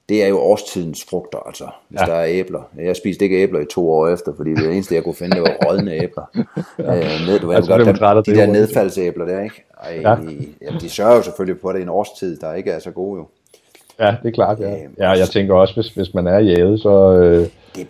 det 0.09 0.23
er 0.23 0.29
jo 0.29 0.39
årstidens 0.39 1.05
frugter, 1.05 1.39
altså, 1.39 1.69
hvis 1.89 2.01
ja. 2.01 2.07
Der 2.07 2.13
er 2.13 2.27
æbler. 2.29 2.71
Jeg 2.77 2.97
spiste 2.97 3.25
ikke 3.25 3.43
æbler 3.43 3.61
i 3.61 3.65
to 3.65 3.91
år 3.91 4.09
efter, 4.09 4.33
fordi 4.37 4.51
det 4.51 4.73
eneste, 4.73 4.95
jeg 4.95 5.05
kunne 5.05 5.15
finde, 5.15 5.37
det 5.37 5.43
var 5.43 5.57
rådne 5.67 5.93
æbler. 5.93 6.31
ja. 6.79 6.97
øh, 6.97 7.27
ned, 7.27 7.39
du 7.39 7.47
ved 7.47 7.57
Altså, 7.57 7.71
godt, 7.71 7.79
bliver 7.79 7.85
man 7.85 7.95
træt 7.95 8.13
der, 8.13 8.19
af 8.19 8.25
de 8.25 8.31
det 8.31 8.39
der 8.39 8.47
nedfaldsæbler 8.47 9.25
der, 9.25 9.41
ikke? 9.41 9.65
Ej, 9.83 10.01
ja. 10.03 10.17
Jamen, 10.63 10.81
de 10.81 10.91
sørger 10.91 11.17
jo 11.17 11.23
selvfølgelig 11.23 11.61
på, 11.61 11.69
at 11.69 11.75
det 11.75 11.81
er 11.81 11.85
en 11.85 11.89
årstid, 11.89 12.37
der 12.37 12.55
ikke 12.55 12.71
er 12.71 12.79
så 12.79 12.91
god 12.91 13.19
jo. 13.19 13.27
Ja, 13.99 14.17
det 14.23 14.29
er 14.29 14.33
klart, 14.33 14.61
ja. 14.61 14.83
Øhm, 14.85 14.95
Ja, 14.99 15.11
jeg 15.11 15.29
tænker 15.29 15.55
også, 15.55 15.75
hvis, 15.75 15.89
hvis 15.89 16.15
man 16.15 16.27
er 16.27 16.39
jaget, 16.39 16.81
så, 16.81 17.13
øh, 17.13 17.47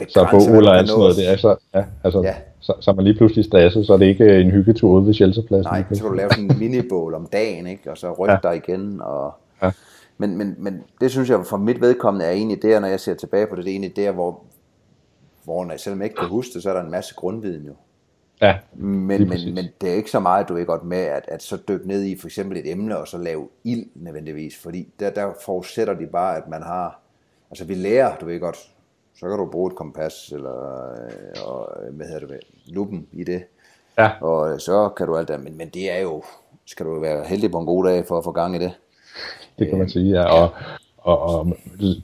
så 0.08 0.26
bål 0.30 0.64
der 0.64 0.80
og 0.80 0.86
sådan 0.86 0.98
noget, 0.98 1.16
det 1.16 1.32
er 1.32 1.36
så, 1.36 1.56
ja, 1.74 1.84
altså, 2.04 2.22
Ja. 2.22 2.34
Så, 2.60 2.74
så 2.80 2.92
man 2.92 3.04
lige 3.04 3.16
pludselig 3.16 3.44
stresset, 3.44 3.86
så 3.86 3.92
er 3.92 3.96
det 3.96 4.06
ikke 4.06 4.40
en 4.40 4.50
hyggetur 4.50 4.90
ude 4.90 5.06
ved 5.06 5.14
shelterpladsen. 5.14 5.72
Nej, 5.72 5.84
så 5.92 6.02
kan 6.02 6.10
du 6.10 6.16
lave 6.16 6.30
sådan 6.30 6.50
en 6.50 6.58
minibål 6.58 7.14
om 7.14 7.26
dagen, 7.32 7.66
ikke? 7.66 7.90
og 7.90 7.98
så 7.98 8.12
rykke 8.12 8.32
ja. 8.32 8.38
dig 8.42 8.56
igen. 8.56 9.00
Og... 9.00 9.34
Ja. 9.62 9.70
Men, 10.18 10.38
men, 10.38 10.54
men 10.58 10.82
det 11.00 11.10
synes 11.10 11.30
jeg 11.30 11.40
for 11.44 11.56
mit 11.56 11.80
vedkommende 11.80 12.26
er 12.26 12.30
egentlig 12.30 12.62
der, 12.62 12.80
når 12.80 12.88
jeg 12.88 13.00
ser 13.00 13.14
tilbage 13.14 13.46
på 13.46 13.56
det, 13.56 13.64
det 13.64 13.70
er 13.70 13.74
egentlig 13.74 13.96
der, 13.96 14.12
hvor, 14.12 14.40
hvor 15.44 15.64
når, 15.64 15.76
selvom 15.76 16.00
jeg 16.00 16.06
ikke 16.06 16.16
kan 16.16 16.28
huske 16.28 16.54
det, 16.54 16.62
så 16.62 16.70
er 16.70 16.74
der 16.74 16.82
en 16.82 16.90
masse 16.90 17.14
grundviden 17.14 17.66
jo. 17.66 17.72
Ja, 18.42 18.58
men, 18.72 19.28
men, 19.28 19.54
men 19.54 19.64
det 19.80 19.90
er 19.90 19.94
ikke 19.94 20.10
så 20.10 20.20
meget, 20.20 20.48
du 20.48 20.56
er 20.56 20.64
godt 20.64 20.84
med, 20.84 20.98
at, 20.98 21.24
at 21.28 21.42
så 21.42 21.58
dykke 21.68 21.88
ned 21.88 22.02
i 22.04 22.18
for 22.18 22.26
eksempel 22.26 22.58
et 22.58 22.70
emne, 22.70 22.98
og 22.98 23.08
så 23.08 23.18
lave 23.18 23.48
ild 23.64 23.86
nødvendigvis, 23.94 24.58
fordi 24.62 24.88
der, 25.00 25.10
der 25.10 25.32
forudsætter 25.44 25.94
de 25.94 26.06
bare, 26.06 26.36
at 26.36 26.48
man 26.48 26.62
har, 26.62 27.00
altså 27.50 27.64
vi 27.64 27.74
lærer, 27.74 28.16
du 28.16 28.26
ved 28.26 28.40
godt, 28.40 28.56
så 29.14 29.28
kan 29.28 29.38
du 29.38 29.46
bruge 29.50 29.70
et 29.70 29.76
kompas, 29.76 30.28
eller 30.32 30.90
øh, 30.92 31.46
og, 31.46 31.76
hvad 31.90 32.06
hedder 32.06 32.26
det, 32.26 32.40
lupen 32.66 33.06
i 33.12 33.24
det, 33.24 33.44
Ja. 33.98 34.10
og 34.20 34.60
så 34.60 34.88
kan 34.88 35.06
du 35.06 35.16
alt 35.16 35.28
det, 35.28 35.40
men, 35.44 35.56
men 35.56 35.68
det 35.68 35.90
er 35.92 35.98
jo, 36.00 36.22
skal 36.66 36.86
du 36.86 37.00
være 37.00 37.24
heldig 37.24 37.50
på 37.50 37.58
en 37.58 37.66
god 37.66 37.84
dag 37.84 38.06
for 38.06 38.18
at 38.18 38.24
få 38.24 38.32
gang 38.32 38.56
i 38.56 38.58
det. 38.58 38.72
det 39.58 39.68
kan 39.68 39.78
man 39.78 39.88
sige, 39.88 40.20
ja. 40.20 40.24
Og, 40.24 40.50
og, 41.02 41.22
og 41.22 41.46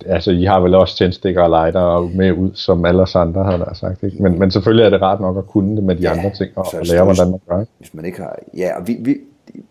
altså, 0.06 0.30
I 0.30 0.44
har 0.44 0.60
vel 0.60 0.74
også 0.74 0.96
tændstikker 0.96 1.42
og 1.42 1.50
lighter 1.50 2.16
med 2.16 2.32
ud, 2.32 2.50
som 2.54 2.84
alle 2.84 3.02
os 3.02 3.14
andre 3.14 3.44
har 3.44 3.56
der 3.56 3.74
sagt, 3.74 4.02
ikke? 4.02 4.22
Men, 4.22 4.38
men 4.38 4.50
selvfølgelig 4.50 4.84
er 4.84 4.90
det 4.90 5.02
rart 5.02 5.20
nok 5.20 5.38
at 5.38 5.46
kunne 5.46 5.76
det 5.76 5.84
med 5.84 5.96
de 5.96 6.02
Ja, 6.02 6.10
andre 6.10 6.30
ting, 6.30 6.50
og, 6.56 6.66
og 6.74 6.86
lære, 6.86 7.04
hvordan 7.04 7.30
man 7.30 7.40
gør. 7.48 7.64
Hvis 7.78 7.94
man 7.94 8.04
ikke 8.04 8.18
har, 8.18 8.38
ja, 8.56 8.80
og 8.80 8.88
vi, 8.88 8.96
vi 9.00 9.16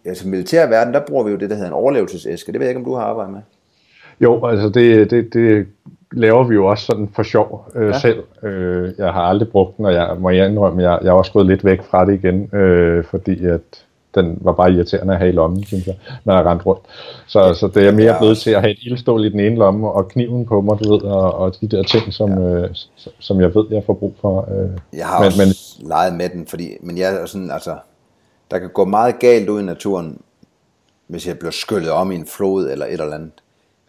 altså 0.06 0.28
militær 0.28 0.68
verden, 0.68 0.94
der 0.94 1.00
bruger 1.08 1.24
vi 1.24 1.32
jo 1.32 1.38
det, 1.38 1.50
der 1.50 1.56
hedder 1.56 1.70
en 1.70 1.74
overlevelsesæske, 1.74 2.52
det 2.52 2.60
ved 2.60 2.68
jeg 2.68 2.72
ikke, 2.72 2.80
om 2.80 2.86
du 2.86 2.96
har 2.96 3.04
arbejdet 3.04 3.34
med. 3.34 3.42
Jo, 4.22 4.46
altså 4.46 4.70
det, 4.70 5.12
det, 5.12 5.34
det 5.34 5.68
laver 6.12 6.44
vi 6.44 6.56
jo 6.56 6.66
også 6.66 6.86
sådan 6.86 7.10
for 7.16 7.24
sjov 7.24 7.72
øh, 7.76 7.88
ja. 7.88 8.00
selv. 8.00 8.24
Øh, 8.44 8.92
jeg 8.98 9.14
har 9.14 9.22
aldrig 9.22 9.50
brugt 9.50 9.78
den, 9.78 9.86
og 9.86 9.94
jeg 9.94 10.16
må 10.20 10.30
jeg 10.30 10.50
indrømme, 10.50 10.82
jeg, 10.82 11.00
jeg 11.02 11.10
er 11.10 11.14
også 11.14 11.32
gået 11.32 11.46
lidt 11.46 11.66
væk 11.66 11.84
fra 11.84 12.06
det 12.06 12.14
igen, 12.14 12.56
øh, 12.56 13.04
fordi 13.04 13.46
at 13.46 13.86
den 14.22 14.38
var 14.42 14.52
bare 14.54 14.72
irriterende 14.72 15.14
at 15.14 15.20
have 15.20 15.30
i 15.30 15.32
lommen, 15.36 15.64
synes 15.64 15.88
jeg, 15.88 15.96
når 16.26 16.36
jeg 16.36 16.46
rendte 16.46 16.66
rundt. 16.66 16.82
Så, 17.28 17.54
så 17.54 17.68
det 17.68 17.88
er 17.88 17.92
mere 17.92 18.06
Ja, 18.14 18.18
blevet 18.20 18.38
til 18.38 18.52
at 18.52 18.62
have 18.62 18.72
et 18.72 18.80
ildstål 18.82 19.26
i 19.26 19.30
den 19.30 19.40
ene 19.40 19.56
lomme, 19.56 19.92
og 19.92 20.08
kniven 20.08 20.46
på 20.46 20.62
mig, 20.62 20.80
du 20.84 20.94
ved, 20.94 21.02
og, 21.02 21.34
og 21.34 21.56
de 21.62 21.68
der 21.68 21.84
ting, 21.84 22.14
som, 22.14 22.30
ja. 22.32 22.50
øh, 22.50 22.70
som 23.20 23.42
jeg 23.42 23.56
ved, 23.56 23.66
jeg 23.72 23.84
får 23.86 23.94
brug 23.94 24.16
for. 24.22 24.50
Øh. 24.52 24.70
Jeg 24.94 25.08
har 25.08 25.20
Men- 25.20 25.26
også 25.26 25.42
men, 25.82 25.88
leget 25.90 26.14
med 26.14 26.30
den, 26.30 26.48
fordi, 26.48 26.70
men 26.82 26.98
jeg 26.98 27.16
er 27.22 27.26
sådan, 27.26 27.52
altså, 27.52 27.76
der 28.52 28.60
kan 28.60 28.70
gå 28.74 28.86
meget 28.86 29.20
galt 29.20 29.50
ud 29.50 29.62
i 29.62 29.64
naturen, 29.64 30.22
hvis 31.08 31.28
jeg 31.28 31.40
bliver 31.40 31.52
skyllet 31.52 31.92
om 31.92 32.12
i 32.12 32.16
en 32.16 32.26
flod 32.28 32.70
eller 32.70 32.86
et 32.86 32.92
eller 32.92 33.14
andet. 33.16 33.32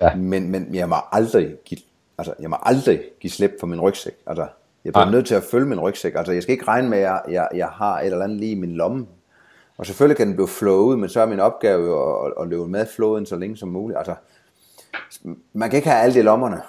Ja. 0.00 0.14
Men, 0.14 0.50
men 0.50 0.74
jeg 0.74 0.88
må 0.88 0.94
aldrig 1.12 1.48
give, 1.64 1.80
altså, 2.18 2.32
jeg 2.40 2.50
må 2.50 2.56
aldrig 2.62 3.00
give 3.20 3.30
slip 3.30 3.50
for 3.60 3.66
min 3.66 3.80
rygsæk. 3.80 4.12
Altså, 4.26 4.46
jeg 4.84 4.92
bliver 4.92 5.04
Nej. 5.04 5.12
nødt 5.14 5.26
til 5.26 5.34
at 5.34 5.42
følge 5.50 5.66
min 5.66 5.80
rygsæk. 5.80 6.12
Altså, 6.16 6.32
jeg 6.32 6.42
skal 6.42 6.52
ikke 6.52 6.68
regne 6.68 6.88
med, 6.88 6.98
at 6.98 7.04
jeg, 7.04 7.20
jeg, 7.30 7.48
jeg 7.54 7.66
har 7.72 8.00
et 8.00 8.04
eller 8.06 8.24
andet 8.24 8.38
lige 8.40 8.52
i 8.52 8.54
min 8.60 8.74
lomme. 8.74 9.06
Og 9.78 9.86
selvfølgelig 9.86 10.16
kan 10.16 10.26
den 10.26 10.34
blive 10.34 10.74
ud, 10.74 10.96
men 10.96 11.08
så 11.08 11.20
er 11.20 11.26
min 11.26 11.40
opgave 11.40 11.84
jo 11.86 12.24
at, 12.26 12.32
at 12.40 12.48
løbe 12.48 12.68
med 12.68 12.86
floden 12.86 13.26
så 13.26 13.36
længe 13.36 13.56
som 13.56 13.68
muligt. 13.68 13.98
Altså, 13.98 14.14
man 15.52 15.70
kan 15.70 15.76
ikke 15.76 15.88
have 15.88 16.02
alt 16.02 16.16
i 16.16 16.22
lommerne. 16.22 16.60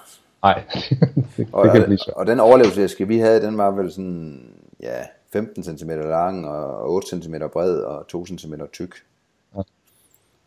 Nej, 0.44 0.64
det, 1.38 1.48
Og, 1.52 1.72
kan 1.72 1.84
blive 1.84 1.98
så. 1.98 2.12
og 2.16 2.28
den 2.28 2.40
overlevelsesæske, 2.40 3.08
vi 3.08 3.20
havde, 3.20 3.42
den 3.42 3.58
var 3.58 3.72
vel 3.72 3.92
sådan, 3.92 4.54
ja, 4.80 5.02
15 5.34 5.64
cm 5.64 5.90
lang 5.90 6.48
og 6.48 6.92
8 6.92 7.08
cm 7.08 7.36
bred 7.54 7.80
og 7.80 8.08
2 8.08 8.26
cm 8.26 8.54
tyk. 8.74 8.96
Ja. 9.56 9.62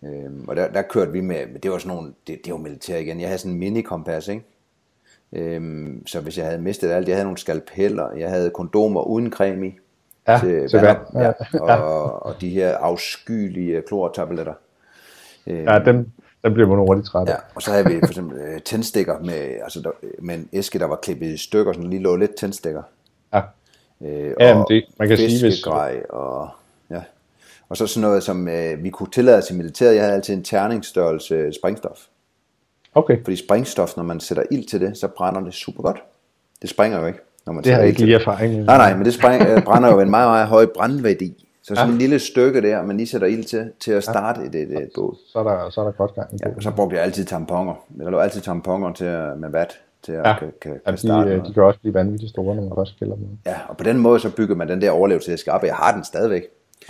Øhm, 0.09 0.49
og 0.49 0.57
der, 0.57 0.69
der 0.73 0.83
kørte 0.83 1.13
vi 1.13 1.21
med, 1.21 1.47
men 1.47 1.57
det 1.63 1.71
var 1.71 1.79
sådan 1.79 1.97
nogle, 1.97 2.13
det, 2.27 2.41
det 2.45 2.53
var 2.53 2.59
militær 2.59 2.97
igen. 2.97 3.21
Jeg 3.21 3.29
havde 3.29 3.39
sådan 3.39 3.53
en 3.53 3.59
mini-kompas, 3.59 4.29
ikke? 4.29 4.45
Øhm, 5.33 6.07
så 6.07 6.21
hvis 6.21 6.39
jeg 6.39 6.47
havde 6.47 6.63
mistet 6.63 6.91
alt, 6.91 7.09
jeg 7.09 7.17
havde 7.17 7.25
nogle 7.25 7.39
skalpeller, 7.39 8.13
jeg 8.13 8.31
havde 8.31 8.51
kondomer 8.51 9.03
uden 9.03 9.33
creme 9.33 9.67
i. 9.67 9.75
Ja, 10.29 10.39
til 10.39 10.69
til 10.69 10.81
vand, 10.81 10.99
ja, 11.15 11.33
ja. 11.55 11.75
og, 11.75 12.23
og 12.27 12.35
de 12.41 12.49
her 12.51 12.77
afskyelige 12.77 13.83
klortabletter. 13.89 14.55
Øhm, 15.47 15.65
Ja, 15.69 15.79
dem, 15.79 16.11
dem 16.45 16.53
bliver 16.55 16.69
man 16.69 16.79
hurtigt 16.79 17.07
træt. 17.07 17.29
Ja, 17.29 17.35
og 17.55 17.63
så 17.63 17.71
havde 17.71 17.85
vi 17.87 17.99
for 18.01 18.07
eksempel 18.07 18.39
øh, 18.39 18.61
tændstikker 18.61 19.19
med, 19.19 19.57
altså 19.63 19.81
der, 19.81 19.91
med 20.19 20.35
en 20.35 20.49
æske, 20.53 20.79
der 20.79 20.87
var 20.87 20.97
klippet 20.97 21.27
i 21.27 21.37
stykker, 21.37 21.73
sådan 21.73 21.91
lige 21.91 22.03
lå 22.03 22.17
lidt 22.17 22.35
tændstikker. 22.35 22.83
Ja. 23.35 23.41
Øh, 24.03 24.35
Ja, 24.41 24.55
men 24.55 24.65
det- 24.69 24.85
man 24.99 25.09
kan 25.09 25.17
sige, 25.17 25.29
hvis- 25.47 25.67
og 26.11 26.49
ja. 26.91 27.03
Og 27.69 27.77
så 27.77 27.87
sådan 27.87 28.09
noget, 28.09 28.23
som 28.23 28.49
øh, 28.49 28.85
vi 28.85 28.91
kunne 28.91 29.11
tillade 29.11 29.39
os 29.39 29.51
i 29.51 29.55
militæret. 29.55 29.95
Jeg 29.95 30.03
havde 30.03 30.15
altid 30.15 30.35
en 30.35 30.45
terningsstørrelse 30.45 31.53
sprængstof. 31.53 31.99
Okay, 32.95 33.25
Fordi 33.25 33.37
sprængstof, 33.37 33.97
når 33.97 34.05
man 34.05 34.21
sætter 34.21 34.43
ild 34.51 34.69
til 34.69 34.81
det, 34.81 34.99
så 34.99 35.09
brænder 35.09 35.41
det 35.41 35.55
super 35.55 35.83
godt. 35.83 36.03
Det 36.63 36.71
springer 36.71 37.01
jo 37.01 37.07
ikke, 37.07 37.19
når 37.47 37.53
man 37.53 37.65
det 37.65 37.73
har 37.73 37.79
jeg 37.79 37.89
ikke 37.89 37.99
til 37.99 38.07
lige 38.07 38.19
erfaring 38.21 38.57
med. 38.57 38.65
Nej, 38.65 38.77
nej, 38.77 38.97
men 38.97 39.05
det 39.05 39.15
spræng, 39.15 39.43
øh, 39.43 39.63
brænder 39.65 39.89
jo 39.91 39.97
ved 39.97 40.05
en 40.05 40.11
meget, 40.11 40.29
meget 40.31 40.47
høj 40.47 40.67
brændværdi. 40.67 41.47
Så 41.63 41.75
sådan 41.75 41.89
ja. 41.89 41.93
en 41.93 41.99
lille 41.99 42.19
stykke 42.19 42.63
der, 42.63 42.83
man 42.83 42.97
lige 42.97 43.07
sætter 43.07 43.27
ild 43.27 43.45
til, 43.45 43.71
til 43.81 43.93
at 43.93 44.03
starte 44.05 44.41
et, 44.41 44.55
et, 44.55 44.83
et 44.83 44.89
bål. 44.95 45.17
Så 45.33 45.39
er 45.39 45.43
der, 45.43 45.71
så 45.71 45.81
er 45.81 45.85
der 45.85 45.93
godt 45.93 46.15
gang 46.15 46.35
i 46.35 46.37
Ja, 46.43 46.49
og 46.57 46.63
så 46.63 46.71
brugte 46.71 46.97
jeg 46.97 47.05
altid 47.05 47.25
tamponer. 47.25 47.75
Der 47.99 48.11
lå 48.11 48.19
altid 48.19 48.41
tamponer 48.41 48.93
til 48.93 49.05
at, 49.05 49.39
med 49.39 49.51
vat 49.51 49.79
til 50.03 50.13
at 50.13 50.29
Ja, 50.29 50.39
kan, 50.39 50.53
kan, 50.63 50.73
ja 50.87 50.91
kan 50.91 50.99
starte 50.99 51.15
de, 51.15 51.35
øh, 51.35 51.37
noget. 51.37 51.49
de 51.49 51.55
kan 51.55 51.63
også 51.63 51.81
blive 51.81 51.95
vanvittigt 51.95 52.31
store, 52.31 52.55
når 52.55 52.63
man 52.63 52.73
også 52.73 52.93
skiller 52.97 53.15
dem. 53.17 53.27
Ja, 53.47 53.55
og 53.69 53.77
på 53.77 53.85
den 53.85 53.99
måde 53.99 54.21
så 54.21 54.31
bygger 54.37 54.57
man 54.57 54.69
den 54.69 54.81
der 54.81 54.91
overlevelsesæske 54.91 55.53
op, 55.53 55.61
og 55.61 55.67
jeg 55.67 55.77
har 55.77 55.95
den 55.95 56.05
stadigvæk. 56.05 56.43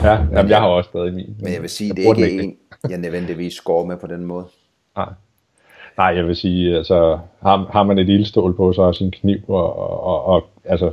Ja, 0.02 0.12
jamen, 0.32 0.48
jeg 0.48 0.58
har 0.58 0.66
også 0.66 0.88
stadig 0.88 1.14
min. 1.14 1.36
Men 1.40 1.52
jeg 1.52 1.62
vil 1.62 1.70
sige, 1.70 1.88
jeg 1.88 1.96
det 1.96 2.22
er 2.22 2.26
ikke 2.26 2.42
den 2.42 2.48
en, 2.50 2.56
jeg 2.90 2.98
nødvendigvis 2.98 3.60
går 3.60 3.84
med 3.84 3.96
på 3.96 4.06
den 4.06 4.24
måde. 4.24 4.44
Nej. 4.96 5.08
Nej, 6.02 6.16
jeg 6.16 6.26
vil 6.26 6.36
sige, 6.36 6.76
altså, 6.76 7.18
har, 7.42 7.68
har 7.72 7.82
man 7.82 7.98
et 7.98 8.08
ildstål 8.08 8.56
på, 8.56 8.72
så 8.72 8.82
er 8.82 8.92
sin 8.92 9.10
kniv, 9.10 9.38
og, 9.48 9.78
og, 9.78 10.00
og, 10.04 10.24
og 10.24 10.46
altså, 10.64 10.92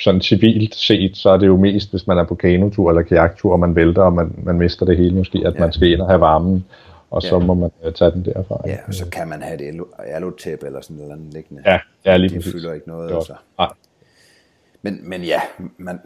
sådan 0.00 0.20
civilt 0.20 0.74
set, 0.74 1.16
så 1.16 1.30
er 1.30 1.36
det 1.36 1.46
jo 1.46 1.56
mest, 1.56 1.90
hvis 1.90 2.06
man 2.06 2.18
er 2.18 2.24
på 2.24 2.34
kanotur 2.34 2.90
eller 2.90 3.02
kajaktur, 3.02 3.52
og 3.52 3.60
man 3.60 3.74
vælter, 3.76 4.02
og 4.02 4.12
man, 4.12 4.34
man 4.42 4.58
mister 4.58 4.86
det 4.86 4.96
hele 4.96 5.14
måske, 5.16 5.42
at 5.46 5.54
Ja. 5.54 5.60
man 5.60 5.72
skal 5.72 5.88
ind 5.92 6.00
og 6.00 6.08
have 6.08 6.20
varmen, 6.20 6.64
og 7.10 7.22
så 7.22 7.38
Ja. 7.38 7.44
må 7.46 7.54
man 7.54 7.70
øh, 7.84 7.92
tage 7.92 8.10
den 8.10 8.24
derfra. 8.24 8.62
Ja, 8.66 8.76
og 8.86 8.94
så 8.94 9.06
kan 9.10 9.28
man 9.28 9.42
have 9.42 9.58
det 9.58 9.80
alutæppe 9.98 10.66
eller 10.66 10.80
sådan 10.80 10.96
noget 10.96 11.12
andet 11.12 11.32
liggende. 11.34 11.62
ja, 11.66 11.78
ja 12.04 12.16
lige 12.16 12.34
det 12.34 12.44
fylder 12.44 12.72
ikke 12.72 12.88
noget. 12.88 13.14
Altså. 13.14 13.32
Nej, 13.58 13.68
Men, 14.82 14.98
men 15.08 15.22
ja, 15.22 15.40
man, 15.78 16.00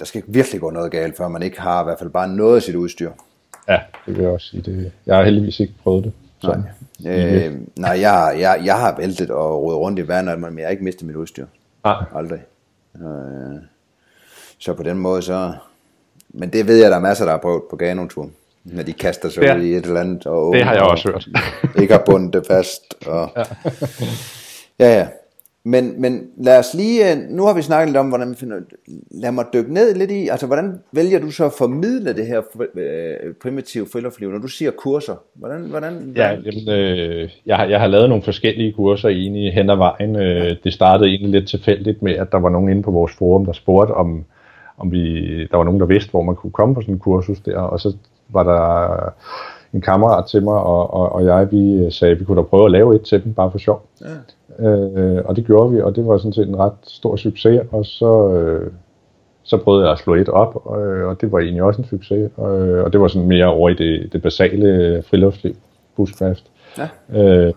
der 0.00 0.04
skal 0.06 0.22
virkelig 0.26 0.60
gå 0.60 0.70
noget 0.70 0.92
galt, 0.92 1.16
før 1.16 1.28
man 1.28 1.42
ikke 1.42 1.60
har 1.60 1.80
i 1.82 1.84
hvert 1.84 1.98
fald 1.98 2.10
bare 2.10 2.28
noget 2.28 2.56
af 2.56 2.62
sit 2.62 2.74
udstyr. 2.74 3.10
ja, 3.68 3.78
det 4.06 4.16
vil 4.16 4.22
jeg 4.22 4.30
også 4.30 4.46
sige. 4.46 4.62
Det, 4.62 4.92
jeg 5.06 5.16
har 5.16 5.24
heldigvis 5.24 5.60
ikke 5.60 5.74
prøvet 5.82 6.04
det. 6.04 6.12
Sådan. 6.38 6.64
Øh, 7.06 7.54
nej, 7.76 8.00
jeg, 8.00 8.36
jeg, 8.38 8.60
jeg 8.64 8.78
har 8.78 8.96
væltet 8.96 9.30
og 9.30 9.62
rodet 9.62 9.78
rundt 9.78 9.98
i 9.98 10.08
vandet, 10.08 10.40
men 10.40 10.58
jeg 10.58 10.66
har 10.66 10.70
ikke 10.70 10.84
mistet 10.84 11.06
mit 11.06 11.16
udstyr. 11.16 11.46
Nej, 11.84 12.04
Aldrig. 12.14 12.40
Øh, 12.96 13.56
så 14.58 14.74
på 14.74 14.82
den 14.82 14.98
måde 14.98 15.22
så... 15.22 15.52
Men 16.28 16.52
det 16.52 16.66
ved 16.66 16.76
jeg, 16.76 16.90
der 16.90 16.96
er 16.96 17.00
masser, 17.00 17.24
der 17.24 17.32
har 17.32 17.38
prøvet 17.38 17.62
på 17.70 17.76
Ganotur. 17.76 18.30
Når 18.64 18.82
de 18.82 18.92
kaster 18.92 19.28
sig 19.28 19.42
Ja. 19.42 19.56
ud 19.56 19.62
i 19.62 19.74
et 19.74 19.84
eller 19.86 20.00
andet. 20.00 20.26
Og, 20.26 20.54
det 20.54 20.64
har 20.64 20.72
jeg 20.72 20.82
og 20.82 20.88
også 20.90 21.08
hørt. 21.10 21.28
Ikke 21.82 21.94
har 21.94 22.02
bundet 22.06 22.32
det 22.32 22.46
fast. 22.46 22.94
Og, 23.06 23.30
ja. 23.36 23.42
ja, 24.78 24.98
ja. 24.98 25.08
Men, 25.68 26.00
men 26.00 26.30
lad 26.36 26.58
os 26.58 26.74
lige... 26.74 27.12
øh, 27.12 27.18
Nu 27.30 27.44
har 27.44 27.54
vi 27.54 27.62
snakket 27.62 27.88
lidt 27.88 27.96
om, 27.96 28.08
hvordan 28.08 28.26
man 28.26 28.36
finder... 28.36 28.56
Lad 29.10 29.32
mig 29.32 29.44
dykke 29.54 29.74
ned 29.74 29.94
lidt 29.94 30.10
i... 30.10 30.28
Altså, 30.28 30.46
hvordan 30.46 30.80
vælger 30.92 31.18
du 31.18 31.30
så 31.30 31.44
at 31.44 31.52
formidle 31.58 32.12
det 32.12 32.26
her 32.26 32.42
øh, 32.74 33.34
primitive 33.42 33.86
friluftsliv, 33.92 34.30
når 34.30 34.38
du 34.38 34.48
siger 34.48 34.70
kurser? 34.70 35.14
Hvordan... 35.34 35.60
hvordan, 35.60 36.12
Ja, 36.16 36.30
jamen, 36.30 36.68
øh, 36.68 37.30
jeg, 37.46 37.56
har, 37.56 37.64
jeg 37.64 37.80
har 37.80 37.86
lavet 37.86 38.08
nogle 38.08 38.22
forskellige 38.22 38.72
kurser 38.72 39.08
egentlig 39.08 39.54
hen 39.54 39.70
ad 39.70 39.76
vejen. 39.76 40.16
Øh, 40.16 40.56
det 40.64 40.72
startede 40.72 41.08
egentlig 41.08 41.30
lidt 41.30 41.48
tilfældigt 41.48 42.02
med, 42.02 42.12
at 42.12 42.32
der 42.32 42.38
var 42.38 42.48
nogen 42.48 42.70
inde 42.70 42.82
på 42.82 42.90
vores 42.90 43.12
forum, 43.12 43.46
der 43.46 43.52
spurgte, 43.52 43.92
om, 43.92 44.24
om 44.78 44.92
vi, 44.92 45.38
der 45.46 45.56
var 45.56 45.64
nogen, 45.64 45.80
der 45.80 45.86
vidste, 45.86 46.10
hvor 46.10 46.22
man 46.22 46.36
kunne 46.36 46.52
komme 46.52 46.74
på 46.74 46.80
sådan 46.80 46.94
en 46.94 46.98
kursus 46.98 47.40
der, 47.40 47.58
og 47.58 47.80
så 47.80 47.96
var 48.28 48.42
der 48.42 49.14
en 49.72 49.80
kammerat 49.80 50.26
til 50.26 50.42
mig, 50.42 50.54
og, 50.54 50.94
og, 50.94 51.12
og 51.12 51.24
jeg, 51.24 51.52
vi 51.52 51.90
sagde, 51.90 52.12
at 52.12 52.20
vi 52.20 52.24
kunne 52.24 52.36
da 52.36 52.42
prøve 52.42 52.64
at 52.64 52.70
lave 52.70 52.94
et 52.94 53.02
til 53.02 53.24
dem, 53.24 53.34
bare 53.34 53.50
for 53.50 53.58
sjov. 53.58 53.86
Ja. 54.00 54.68
Øh, 54.68 55.22
og 55.24 55.36
det 55.36 55.46
gjorde 55.46 55.72
vi, 55.72 55.80
og 55.80 55.96
det 55.96 56.06
var 56.06 56.18
sådan 56.18 56.32
set 56.32 56.48
en 56.48 56.58
ret 56.58 56.72
stor 56.82 57.16
succes, 57.16 57.60
og 57.72 57.86
så, 57.86 58.32
øh, 58.32 58.70
så 59.42 59.56
prøvede 59.56 59.84
jeg 59.84 59.92
at 59.92 59.98
slå 59.98 60.14
et 60.14 60.28
op, 60.28 60.56
og, 60.64 60.78
og 60.80 61.20
det 61.20 61.32
var 61.32 61.38
egentlig 61.38 61.62
også 61.62 61.82
en 61.82 61.88
succes, 61.88 62.30
og, 62.36 62.50
og 62.84 62.92
det 62.92 63.00
var 63.00 63.08
sådan 63.08 63.28
mere 63.28 63.46
over 63.46 63.68
i 63.68 63.74
det, 63.74 64.12
det 64.12 64.22
basale 64.22 65.02
friluftsliv, 65.02 65.54
bushcraft. 65.96 66.44
Ja. 66.78 66.88
Øh, 67.22 67.52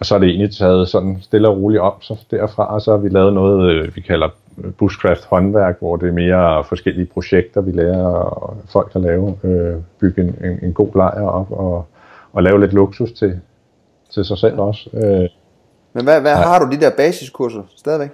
og 0.00 0.06
så 0.06 0.14
er 0.14 0.18
det 0.18 0.28
egentlig 0.28 0.56
taget 0.56 0.88
sådan 0.88 1.18
stille 1.22 1.48
og 1.48 1.56
roligt 1.56 1.80
op, 1.80 2.02
så 2.02 2.16
derfra 2.30 2.80
så 2.80 2.90
har 2.90 2.98
vi 2.98 3.08
lavet 3.08 3.32
noget, 3.32 3.70
øh, 3.70 3.96
vi 3.96 4.00
kalder 4.00 4.28
bushcraft 4.78 5.24
håndværk, 5.24 5.76
hvor 5.78 5.96
det 5.96 6.08
er 6.08 6.12
mere 6.12 6.64
forskellige 6.64 7.06
projekter, 7.06 7.60
vi 7.60 7.70
lærer 7.70 8.56
folk 8.72 8.92
at 8.94 9.00
lave, 9.00 9.38
øh, 9.44 9.74
bygge 10.00 10.22
en, 10.22 10.34
en, 10.44 10.58
en 10.62 10.72
god 10.72 10.96
lejr 10.96 11.22
op, 11.22 11.52
og, 11.52 11.86
og 12.32 12.42
lave 12.42 12.60
lidt 12.60 12.72
luksus 12.72 13.12
til, 13.12 13.40
til 14.10 14.24
sig 14.24 14.38
selv 14.38 14.58
også. 14.58 14.90
Øh, 14.94 15.28
Men 15.92 16.04
hvad, 16.04 16.20
hvad 16.20 16.34
har 16.34 16.58
du 16.58 16.70
de 16.70 16.80
der 16.80 16.90
basiskurser 16.96 17.62
stadigvæk? 17.76 18.10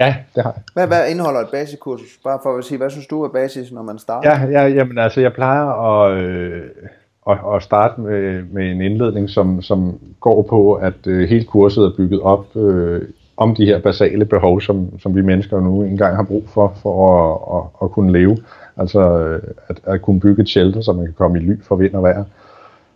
ja, 0.00 0.16
det 0.34 0.42
har 0.42 0.52
jeg. 0.52 0.62
Hvad, 0.74 0.86
hvad 0.86 1.10
indeholder 1.10 1.40
et 1.40 1.48
basiskursus? 1.52 2.18
Bare 2.24 2.38
for 2.42 2.58
at 2.58 2.64
sige, 2.64 2.78
hvad 2.78 2.90
synes 2.90 3.06
du 3.06 3.22
er 3.22 3.28
basis, 3.28 3.72
når 3.72 3.82
man 3.82 3.98
starter? 3.98 4.30
Ja, 4.30 4.60
ja 4.60 4.68
jamen, 4.68 4.98
altså, 4.98 5.20
jeg 5.20 5.32
plejer 5.32 5.64
at, 5.64 6.12
øh, 6.22 6.62
at, 7.30 7.38
at 7.54 7.62
starte 7.62 8.00
med, 8.00 8.42
med 8.52 8.70
en 8.70 8.80
indledning, 8.80 9.30
som, 9.30 9.62
som 9.62 9.98
går 10.20 10.42
på, 10.42 10.72
at 10.74 11.06
øh, 11.06 11.28
hele 11.28 11.44
kurset 11.44 11.84
er 11.84 11.96
bygget 11.96 12.20
op 12.20 12.56
øh, 12.56 13.02
om 13.36 13.54
de 13.54 13.66
her 13.66 13.80
basale 13.80 14.24
behov, 14.24 14.60
som, 14.60 14.98
som 14.98 15.16
vi 15.16 15.22
mennesker 15.22 15.60
nu 15.60 15.82
engang 15.82 16.16
har 16.16 16.22
brug 16.22 16.44
for, 16.48 16.72
for 16.82 17.08
at, 17.10 17.56
at, 17.56 17.86
at 17.86 17.90
kunne 17.90 18.12
leve. 18.12 18.36
Altså 18.76 19.18
øh, 19.18 19.42
at, 19.68 19.80
at 19.84 20.02
kunne 20.02 20.20
bygge 20.20 20.42
et 20.42 20.48
shelter, 20.48 20.80
så 20.80 20.92
man 20.92 21.04
kan 21.04 21.14
komme 21.14 21.38
i 21.38 21.42
ly 21.42 21.62
for 21.62 21.76
vind 21.76 21.94
og 21.94 22.02
vejr, 22.02 22.24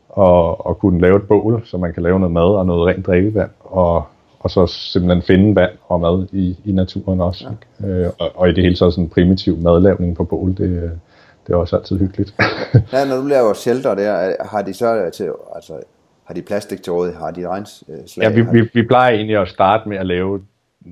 og, 0.08 0.66
og 0.66 0.78
kunne 0.78 1.00
lave 1.00 1.16
et 1.16 1.28
bål, 1.28 1.62
så 1.64 1.78
man 1.78 1.92
kan 1.92 2.02
lave 2.02 2.20
noget 2.20 2.32
mad 2.32 2.42
og 2.56 2.66
noget 2.66 2.86
rent 2.86 3.06
drikkevand, 3.06 3.50
og, 3.60 4.02
og 4.40 4.50
så 4.50 4.66
simpelthen 4.66 5.22
finde 5.22 5.56
vand 5.56 5.70
og 5.88 6.00
mad 6.00 6.26
i, 6.32 6.56
i 6.64 6.72
naturen 6.72 7.20
også. 7.20 7.48
Ja. 7.82 7.88
Øh, 7.88 8.10
og, 8.18 8.30
og 8.34 8.48
i 8.48 8.52
det 8.52 8.64
hele 8.64 8.76
taget 8.76 8.92
sådan 8.92 9.04
en 9.04 9.10
primitiv 9.10 9.56
madlavning 9.56 10.16
på 10.16 10.24
bål, 10.24 10.54
det, 10.58 10.90
det 11.48 11.54
er 11.54 11.58
også 11.58 11.76
altid 11.76 11.98
hyggeligt. 11.98 12.34
ja, 12.92 13.04
når 13.04 13.16
du 13.16 13.26
laver 13.26 13.52
shelter 13.52 13.94
der, 13.94 14.32
har 14.50 14.62
de 14.62 14.74
så 14.74 15.10
til, 15.14 15.30
altså, 15.54 15.72
har 16.24 16.34
de 16.34 16.42
plastik 16.42 16.82
til 16.82 16.92
råd? 16.92 17.12
Har 17.12 17.30
de 17.30 17.48
regnslag? 17.48 17.98
Ja, 18.22 18.28
vi, 18.28 18.42
vi, 18.52 18.68
vi 18.74 18.82
plejer 18.82 19.14
egentlig 19.14 19.36
at 19.36 19.48
starte 19.48 19.88
med 19.88 19.96
at 19.96 20.06
lave 20.06 20.40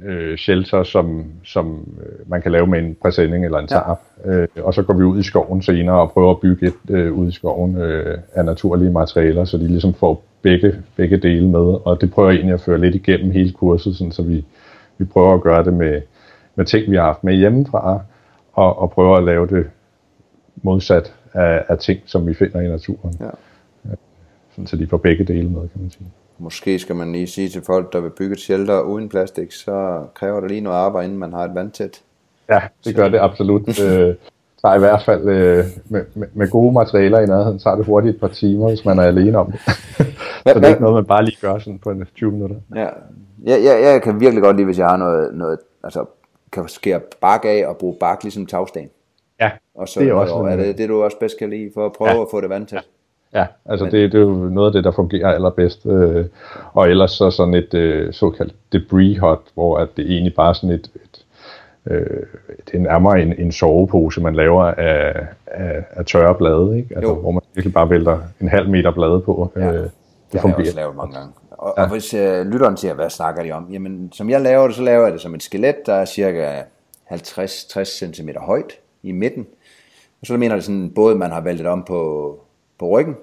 øh, 0.05 0.39
shelter, 0.39 0.83
som, 0.83 1.25
som 1.45 1.95
øh, 2.01 2.31
man 2.31 2.43
kan 2.43 2.53
lave 2.53 2.67
med 2.67 2.79
en 2.79 2.97
præsending 3.03 3.45
eller 3.45 3.59
en 3.59 3.67
tarp. 3.67 3.99
Ja. 4.25 4.31
Øh, 4.31 4.49
og 4.63 4.75
så 4.75 4.83
går 4.83 4.95
vi 4.95 5.05
ud 5.05 5.19
i 5.19 5.23
skoven 5.23 5.63
senere 5.63 6.01
og 6.01 6.11
prøver 6.13 6.31
at 6.31 6.41
bygge 6.41 6.67
et 6.67 6.91
øh, 6.91 7.13
ud 7.13 7.29
i 7.29 7.33
skoven 7.33 7.77
øh, 7.77 8.19
af 8.35 8.45
naturlige 8.45 8.93
materialer, 8.93 9.45
så 9.45 9.59
de 9.59 9.69
ligesom 9.69 9.95
får 9.95 10.25
begge, 10.43 10.75
begge 10.97 11.17
dele 11.17 11.49
med. 11.49 11.87
Og 11.87 12.01
det 12.01 12.11
prøver 12.11 12.31
jeg 12.31 12.37
egentlig 12.37 12.55
at 12.55 12.61
føre 12.61 12.81
lidt 12.81 12.95
igennem 12.95 13.31
hele 13.31 13.53
kurset, 13.53 13.97
sådan, 13.97 14.13
så 14.13 14.23
vi, 14.23 14.45
vi 14.99 15.05
prøver 15.05 15.35
at 15.35 15.43
gøre 15.43 15.65
det 15.65 15.75
med, 15.75 16.03
med 16.55 16.65
ting, 16.65 16.91
vi 16.91 16.97
har 16.97 17.05
haft 17.05 17.25
med 17.25 17.35
hjemmefra, 17.35 18.01
og, 18.53 18.79
og 18.79 18.91
prøver 18.91 19.17
at 19.17 19.25
lave 19.25 19.47
det 19.47 19.67
modsat 20.63 21.15
af, 21.35 21.65
af 21.69 21.79
ting, 21.79 22.01
som 22.07 22.27
vi 22.27 22.35
finder 22.35 22.61
i 22.61 22.69
naturen. 22.69 23.15
Ja. 23.21 23.31
Sådan, 24.51 24.67
så 24.67 24.77
de 24.77 24.87
får 24.87 24.97
begge 24.97 25.25
dele 25.25 25.49
med, 25.49 25.61
kan 25.61 25.81
man 25.81 25.91
sige. 25.91 26.07
Måske 26.39 26.79
skal 26.79 26.97
man 26.97 27.13
lige 27.13 27.27
sige 27.27 27.49
til 27.49 27.63
folk, 27.63 27.93
der 27.93 28.01
vil 28.01 28.11
bygge 28.11 28.33
et 28.33 28.41
shelter 28.41 28.81
uden 28.81 29.09
plastik, 29.09 29.53
så 29.53 30.05
kræver 30.15 30.41
det 30.41 30.51
lige 30.51 30.61
noget 30.61 30.77
arbejde, 30.77 31.05
inden 31.05 31.19
man 31.19 31.33
har 31.33 31.45
et 31.45 31.55
vandtæt. 31.55 32.03
Ja, 32.49 32.61
det 32.85 32.97
gør 32.97 33.09
det 33.09 33.19
absolut. 33.19 33.69
øh, 33.87 34.15
tager 34.63 34.75
i 34.75 34.79
hvert 34.79 35.03
fald 35.05 35.29
øh, 35.29 35.65
med, 35.89 36.05
med, 36.15 36.29
med 36.35 36.51
gode 36.51 36.73
materialer 36.73 37.21
i 37.21 37.27
nærheden, 37.27 37.59
tager 37.59 37.77
det 37.77 37.87
hurtigt 37.87 38.15
et 38.15 38.21
par 38.21 38.29
timer, 38.29 38.69
hvis 38.69 38.85
man 38.85 38.99
er 38.99 39.03
alene 39.03 39.39
om 39.39 39.53
det. 39.53 39.61
så 40.47 40.55
det 40.55 40.65
er 40.65 40.69
ikke 40.69 40.81
noget, 40.81 40.95
man 40.95 41.05
bare 41.05 41.25
lige 41.25 41.39
gør 41.41 41.59
sådan 41.59 41.79
på 41.79 41.91
en 41.91 42.07
20 42.15 42.33
minutter. 42.33 42.57
Ja, 42.75 42.89
jeg, 43.45 43.65
jeg, 43.65 43.83
jeg 43.83 44.03
kan 44.03 44.21
virkelig 44.21 44.43
godt 44.43 44.57
lide, 44.57 44.65
hvis 44.65 44.79
jeg 44.79 44.87
har 44.87 44.97
noget, 44.97 45.35
noget 45.35 45.59
altså 45.85 46.05
kan 46.53 46.69
skære 46.69 47.01
bark 47.21 47.45
af 47.45 47.65
og 47.67 47.77
bruge 47.77 47.97
bark 48.01 48.23
ligesom 48.23 48.47
tagsten. 48.47 48.91
Ja, 49.41 49.51
og 49.75 49.89
så 49.89 50.01
det 50.01 50.09
er, 50.09 50.13
også 50.13 50.35
over. 50.35 50.49
er 50.49 50.57
det 50.57 50.79
det, 50.79 50.89
du 50.89 51.03
også 51.03 51.19
bedst 51.19 51.39
kan 51.39 51.51
lide, 51.51 51.71
for 51.75 51.87
at 51.87 51.93
prøve 51.93 52.11
ja. 52.11 52.23
at 52.23 52.29
få 52.31 52.41
det 52.41 52.51
vandtæt? 52.51 52.77
Ja. 52.77 52.83
Ja, 53.35 53.47
altså 53.67 53.85
Men, 53.85 53.93
det, 53.93 54.13
det 54.13 54.19
er 54.19 54.23
jo 54.23 54.35
noget 54.35 54.67
af 54.67 54.73
det, 54.73 54.85
der 54.85 54.91
fungerer 54.91 55.29
allerbedst. 55.29 55.87
Øh, 55.87 56.25
og 56.73 56.91
ellers 56.91 57.11
så 57.11 57.31
sådan 57.31 57.55
et 57.55 57.75
øh, 57.75 58.13
såkaldt 58.13 58.55
debris 58.73 59.19
hut, 59.19 59.39
hvor 59.55 59.79
at 59.79 59.89
det 59.97 60.11
egentlig 60.11 60.35
bare 60.35 60.55
sådan 60.55 60.71
et, 60.71 60.91
et 60.95 61.25
øh, 61.87 62.27
det 62.67 62.75
er 62.75 62.79
nærmere 62.79 63.23
en, 63.23 63.33
en 63.39 63.53
sovepose, 63.53 64.21
man 64.21 64.35
laver 64.35 64.65
af, 64.65 65.27
af, 65.47 65.85
af 65.91 66.07
tørre 66.07 66.35
blade, 66.35 66.79
ikke? 66.79 66.97
Altså, 66.97 67.15
hvor 67.15 67.31
man 67.31 67.43
virkelig 67.55 67.75
bare 67.75 67.91
vælter 67.91 68.19
en 68.41 68.49
halv 68.49 68.69
meter 68.69 68.91
blade 68.91 69.21
på. 69.21 69.53
Ja. 69.57 69.73
Øh, 69.73 69.75
det, 69.75 69.91
det 70.33 70.41
fungerer. 70.41 70.57
har 70.57 70.63
jeg 70.63 70.67
også 70.67 70.77
lavet 70.77 70.97
mange 70.97 71.15
gange. 71.15 71.33
Og, 71.51 71.75
ja. 71.77 71.83
og 71.83 71.89
hvis 71.89 72.15
øh, 72.15 72.47
lytteren 72.47 72.77
siger, 72.77 72.95
hvad 72.95 73.11
snakker 73.11 73.43
de 73.43 73.53
om? 73.53 73.69
Jamen, 73.73 74.13
som 74.13 74.31
jeg 74.31 74.41
laver 74.41 74.67
det, 74.67 74.77
så 74.77 74.83
laver 74.83 75.05
jeg 75.05 75.13
det 75.13 75.21
som 75.21 75.35
et 75.35 75.43
skelet, 75.43 75.77
der 75.87 75.95
er 75.95 76.05
cirka 76.05 76.61
50-60 77.11 77.85
cm 77.85 78.29
højt 78.37 78.73
i 79.09 79.13
midten. 79.13 79.47
Og 80.21 80.27
så 80.27 80.37
mener 80.37 80.55
det 80.55 80.65
sådan, 80.65 80.91
både 80.91 81.15
man 81.15 81.31
har 81.31 81.41
valgt 81.41 81.67
om 81.67 81.85
på, 81.85 82.41
på 82.79 82.89
ryggen, 82.89 83.15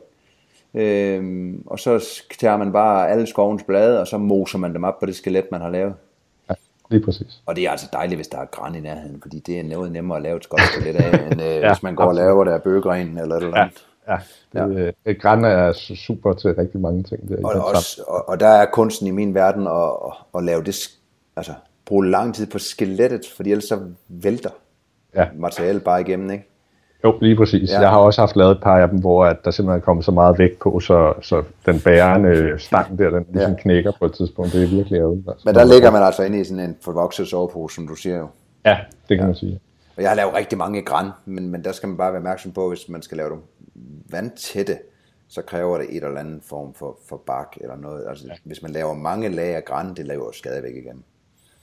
øhm, 0.73 1.63
og 1.65 1.79
så 1.79 2.05
tager 2.39 2.57
man 2.57 2.71
bare 2.71 3.09
alle 3.09 3.27
skovens 3.27 3.63
blade, 3.63 3.99
og 3.99 4.07
så 4.07 4.17
moser 4.17 4.57
man 4.57 4.73
dem 4.73 4.84
op 4.84 4.99
på 4.99 5.05
det 5.05 5.15
skelet, 5.15 5.51
man 5.51 5.61
har 5.61 5.69
lavet. 5.69 5.93
Ja, 6.49 6.55
lige 6.89 7.05
præcis. 7.05 7.41
Og 7.45 7.55
det 7.55 7.65
er 7.65 7.71
altså 7.71 7.88
dejligt, 7.93 8.17
hvis 8.17 8.27
der 8.27 8.38
er 8.38 8.45
græn 8.45 8.75
i 8.75 8.79
nærheden, 8.79 9.21
fordi 9.21 9.39
det 9.39 9.59
er 9.59 9.63
noget 9.63 9.91
nemmere 9.91 10.17
at 10.17 10.23
lave 10.23 10.38
et 10.38 10.43
skelet 10.43 10.95
af, 10.95 11.31
end 11.31 11.41
øh, 11.41 11.47
ja, 11.61 11.73
hvis 11.73 11.84
man 11.84 11.95
går 11.95 12.03
absolut. 12.03 12.19
og 12.19 12.25
laver 12.25 12.43
det 12.43 12.51
af 12.51 12.63
bøgegren 12.63 13.17
eller 13.17 13.39
noget 13.39 13.53
ja. 13.55 13.61
andet. 13.61 13.86
Ja, 14.07 14.17
det, 14.65 14.95
ja. 15.05 15.11
græn 15.11 15.45
er 15.45 15.73
super 15.95 16.34
til 16.34 16.55
rigtig 16.55 16.81
mange 16.81 17.03
ting. 17.03 17.29
Det 17.29 17.39
er 17.39 17.47
og, 17.47 17.65
også, 17.75 18.03
og, 18.07 18.29
og 18.29 18.39
der 18.39 18.47
er 18.47 18.65
kunsten 18.65 19.07
i 19.07 19.11
min 19.11 19.34
verden 19.34 19.67
at, 19.67 19.89
at, 20.05 20.13
at 20.36 20.43
lave 20.43 20.63
det, 20.63 20.89
altså 21.36 21.53
bruge 21.86 22.09
lang 22.09 22.36
tid 22.36 22.47
på 22.47 22.59
skelettet, 22.59 23.25
fordi 23.36 23.51
ellers 23.51 23.65
så 23.65 23.79
vælter 24.07 24.49
ja. 25.16 25.28
materialet 25.36 25.84
bare 25.84 26.01
igennem, 26.01 26.32
ikke? 26.32 26.49
Jo, 27.03 27.18
lige 27.22 27.36
præcis. 27.36 27.72
Ja. 27.72 27.80
Jeg 27.80 27.89
har 27.89 27.97
også 27.97 28.22
haft 28.22 28.36
lavet 28.36 28.51
et 28.51 28.64
par 28.64 28.78
af 28.78 28.89
dem, 28.89 28.99
hvor 28.99 29.26
at 29.26 29.45
der 29.45 29.51
simpelthen 29.51 29.82
er 29.82 29.86
kommet 29.86 30.05
så 30.05 30.11
meget 30.11 30.39
vægt 30.39 30.59
på, 30.59 30.80
så, 30.80 31.14
så 31.22 31.43
den 31.66 31.80
bærende 31.80 32.59
stang 32.59 32.99
der, 32.99 33.09
den 33.09 33.26
ligesom 33.32 33.51
ja. 33.51 33.57
knækker 33.61 33.91
på 33.99 34.05
et 34.05 34.14
tidspunkt. 34.14 34.53
Det 34.53 34.64
er 34.64 34.68
virkelig 34.68 34.99
ærgerligt. 34.99 35.28
Altså. 35.30 35.43
Men 35.45 35.55
der 35.55 35.64
ligger 35.64 35.91
man 35.91 36.03
altså 36.03 36.24
inde 36.24 36.39
i 36.39 36.43
sådan 36.43 36.64
en 36.64 36.78
forvokset 36.82 37.28
sovepose, 37.28 37.76
som 37.76 37.88
du 37.88 37.95
siger 37.95 38.18
jo. 38.18 38.28
Ja, 38.66 38.78
det 39.09 39.18
kan 39.18 39.20
ja. 39.20 39.26
man 39.26 39.36
sige. 39.36 39.59
Og 39.97 40.01
jeg 40.01 40.09
har 40.09 40.16
lavet 40.16 40.34
rigtig 40.34 40.57
mange 40.57 40.82
græn, 40.82 41.09
men, 41.26 41.49
men 41.49 41.64
der 41.64 41.72
skal 41.72 41.89
man 41.89 41.97
bare 41.97 42.11
være 42.11 42.20
opmærksom 42.20 42.51
på, 42.51 42.70
hvis 42.70 42.89
man 42.89 43.01
skal 43.01 43.18
lave 43.18 43.30
dem 43.30 43.41
vandtætte, 44.11 44.78
så 45.28 45.41
kræver 45.41 45.78
det 45.78 45.88
et 45.89 46.03
eller 46.03 46.20
andet 46.20 46.43
form 46.43 46.74
for, 46.74 46.97
for 47.09 47.18
bark 47.18 47.57
eller 47.61 47.76
noget. 47.76 48.05
Altså, 48.09 48.28
ja. 48.28 48.34
Hvis 48.43 48.61
man 48.61 48.72
laver 48.72 48.93
mange 48.93 49.30
lag 49.30 49.55
af 49.55 49.66
græn, 49.66 49.93
det 49.93 50.07
laver 50.07 50.32
skade 50.32 50.64
væk 50.64 50.76
igen. 50.76 51.03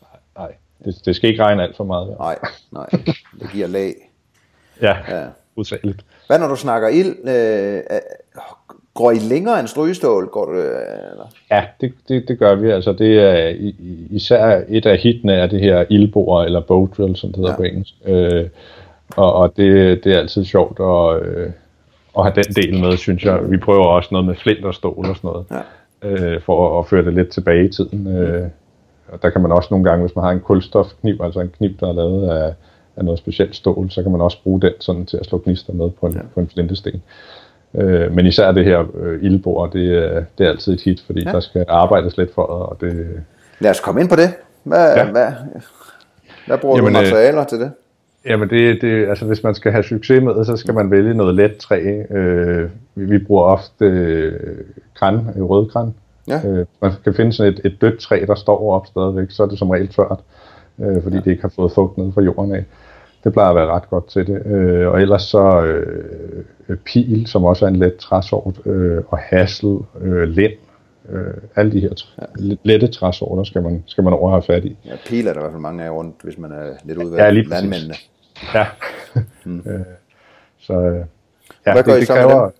Nej, 0.02 0.20
nej. 0.36 0.54
Det, 0.84 0.94
det 1.04 1.16
skal 1.16 1.30
ikke 1.30 1.42
regne 1.42 1.62
alt 1.62 1.76
for 1.76 1.84
meget. 1.84 2.08
Ja. 2.08 2.14
Nej, 2.14 2.38
nej. 2.72 2.86
Det 3.40 3.50
giver 3.52 3.66
lag. 3.66 3.94
Ja, 4.82 4.96
ja. 5.08 5.26
udtageligt. 5.56 6.04
Hvad 6.26 6.38
når 6.38 6.48
du 6.48 6.56
snakker 6.56 6.88
ild? 6.88 7.28
Øh, 7.28 8.00
går 8.94 9.10
I 9.10 9.18
længere 9.18 9.60
end 9.60 9.68
strygestål? 9.68 10.26
Går 10.26 10.44
du, 10.44 10.52
eller? 10.52 11.30
Ja, 11.50 11.64
det, 11.80 11.92
det, 12.08 12.28
det 12.28 12.38
gør 12.38 12.54
vi. 12.54 12.70
Altså, 12.70 12.92
det 12.92 13.18
er 13.18 13.72
især 14.10 14.62
et 14.68 14.86
af 14.86 14.98
hitene 14.98 15.32
er 15.32 15.46
det 15.46 15.60
her 15.60 15.84
ildbord, 15.90 16.44
eller 16.44 16.60
boat 16.60 16.90
drill, 16.96 17.16
som 17.16 17.28
det 17.32 17.36
hedder 17.36 17.50
ja. 17.50 17.56
på 17.56 17.62
engelsk. 17.62 17.94
Øh, 18.04 18.48
og, 19.16 19.34
og 19.34 19.56
det, 19.56 20.04
det 20.04 20.14
er 20.14 20.18
altid 20.18 20.44
sjovt 20.44 20.80
at, 20.80 21.28
øh, 21.28 21.50
at 22.18 22.22
have 22.22 22.34
den 22.34 22.54
del 22.54 22.80
med, 22.80 22.96
synes 22.96 23.24
jeg. 23.24 23.50
Vi 23.50 23.56
prøver 23.56 23.84
også 23.84 24.08
noget 24.12 24.26
med 24.26 24.34
flint 24.34 24.64
og 24.64 24.74
stål 24.74 25.06
og 25.06 25.16
sådan 25.16 25.30
noget, 25.30 25.46
ja. 25.50 26.08
øh, 26.08 26.42
for 26.42 26.78
at, 26.78 26.84
at 26.84 26.88
føre 26.88 27.04
det 27.04 27.14
lidt 27.14 27.28
tilbage 27.28 27.64
i 27.64 27.72
tiden. 27.72 28.06
Øh, 28.06 28.48
og 29.12 29.22
der 29.22 29.30
kan 29.30 29.42
man 29.42 29.52
også 29.52 29.68
nogle 29.70 29.84
gange, 29.84 30.06
hvis 30.06 30.16
man 30.16 30.24
har 30.24 30.32
en 30.32 30.40
kulstofkniv, 30.40 31.18
altså 31.22 31.40
en 31.40 31.52
kniv, 31.58 31.70
der 31.80 31.88
er 31.88 31.92
lavet 31.92 32.28
af 32.28 32.54
af 33.00 33.04
noget 33.04 33.18
specielt 33.18 33.56
stål, 33.56 33.90
så 33.90 34.02
kan 34.02 34.12
man 34.12 34.20
også 34.20 34.42
bruge 34.42 34.60
den 34.60 34.72
sådan 34.80 35.06
til 35.06 35.16
at 35.16 35.26
slå 35.26 35.38
gnister 35.38 35.72
med 35.72 35.90
på 36.00 36.06
en, 36.06 36.12
ja. 36.12 36.20
på 36.34 36.40
en 36.40 36.48
flintesten. 36.48 37.02
Øh, 37.74 38.12
men 38.12 38.26
især 38.26 38.52
det 38.52 38.64
her 38.64 38.84
øh, 39.00 39.22
ildbord, 39.22 39.72
det, 39.72 40.26
det 40.38 40.46
er 40.46 40.50
altid 40.50 40.72
et 40.72 40.80
hit, 40.80 41.02
fordi 41.06 41.24
ja. 41.24 41.32
der 41.32 41.40
skal 41.40 41.64
arbejdes 41.68 42.16
lidt 42.16 42.34
for 42.34 42.42
det. 42.42 42.50
Og 42.50 42.76
det 42.80 43.22
Lad 43.60 43.70
os 43.70 43.80
komme 43.80 44.00
ind 44.00 44.08
på 44.08 44.16
det. 44.16 44.34
Hvad, 44.62 44.96
ja. 44.96 45.10
hvad, 45.10 45.32
hvad 46.46 46.58
bruger 46.58 46.76
Jamen, 46.76 46.92
du 46.92 46.98
øh, 46.98 47.04
materialer 47.04 47.40
øh, 47.40 47.46
til 47.46 47.60
det? 47.60 47.72
Jamen 48.26 48.50
det, 48.50 48.82
det, 48.82 49.08
altså 49.08 49.24
hvis 49.24 49.42
man 49.42 49.54
skal 49.54 49.72
have 49.72 49.84
succes 49.84 50.22
med 50.22 50.34
det, 50.34 50.46
så 50.46 50.56
skal 50.56 50.74
man 50.74 50.90
vælge 50.90 51.14
noget 51.14 51.34
let 51.34 51.56
træ. 51.56 52.02
Øh, 52.10 52.70
vi, 52.94 53.04
vi 53.04 53.18
bruger 53.18 53.44
ofte 53.44 53.84
øh, 53.84 54.58
kran, 54.94 55.20
rød 55.36 55.68
kran. 55.70 55.94
Ja. 56.30 56.48
Øh, 56.48 56.66
man 56.82 56.92
kan 57.04 57.14
finde 57.14 57.32
sådan 57.32 57.52
et, 57.52 57.60
et 57.64 57.80
dødt 57.80 58.00
træ, 58.00 58.24
der 58.26 58.34
står 58.34 58.72
op 58.72 58.86
stadigvæk, 58.86 59.30
så 59.30 59.42
er 59.42 59.46
det 59.46 59.58
som 59.58 59.70
regel 59.70 59.88
tørt 59.88 60.20
øh, 60.80 61.02
fordi 61.02 61.16
ja. 61.16 61.22
det 61.22 61.30
ikke 61.30 61.42
har 61.42 61.52
fået 61.56 61.72
fugt 61.72 61.98
ned 61.98 62.12
fra 62.12 62.22
jorden 62.22 62.54
af. 62.54 62.64
Det 63.24 63.32
plejer 63.32 63.50
at 63.50 63.56
være 63.56 63.66
ret 63.66 63.90
godt 63.90 64.08
til 64.08 64.26
det. 64.26 64.46
Øh, 64.46 64.88
og 64.88 65.00
ellers 65.00 65.22
så 65.22 65.62
øh, 66.68 66.76
pil, 66.76 67.26
som 67.26 67.44
også 67.44 67.64
er 67.64 67.68
en 67.68 67.76
let 67.76 67.96
træsort, 67.96 68.66
øh, 68.66 69.02
og 69.08 69.18
hassel, 69.18 69.78
øh, 70.00 70.22
lind, 70.22 70.52
øh, 71.08 71.34
alle 71.56 71.72
de 71.72 71.80
her 71.80 71.90
ja. 72.20 72.24
lette 72.62 72.88
træsorter 72.88 73.44
skal 73.44 73.62
man, 73.62 73.84
skal 73.86 74.04
man 74.04 74.12
over 74.12 74.30
have 74.30 74.42
fat 74.42 74.64
i. 74.64 74.76
Ja, 74.84 74.96
pil 75.06 75.26
er 75.26 75.32
der 75.32 75.40
i 75.40 75.42
hvert 75.42 75.52
fald 75.52 75.62
mange 75.62 75.84
af 75.84 75.90
rundt, 75.90 76.16
hvis 76.22 76.38
man 76.38 76.52
er 76.52 76.72
lidt 76.84 76.98
ude 76.98 77.12
ved 77.12 77.18
ja, 77.18 77.30
landmændene. 77.30 77.94
Ja. 78.54 78.66
hmm. 79.44 79.62
øh, 79.66 79.80
så 80.58 80.72
øh, 80.72 81.04
ja, 81.66 81.72
Hvad 81.72 81.82
det, 81.82 82.00
det 82.00 82.08
kræver? 82.08 82.50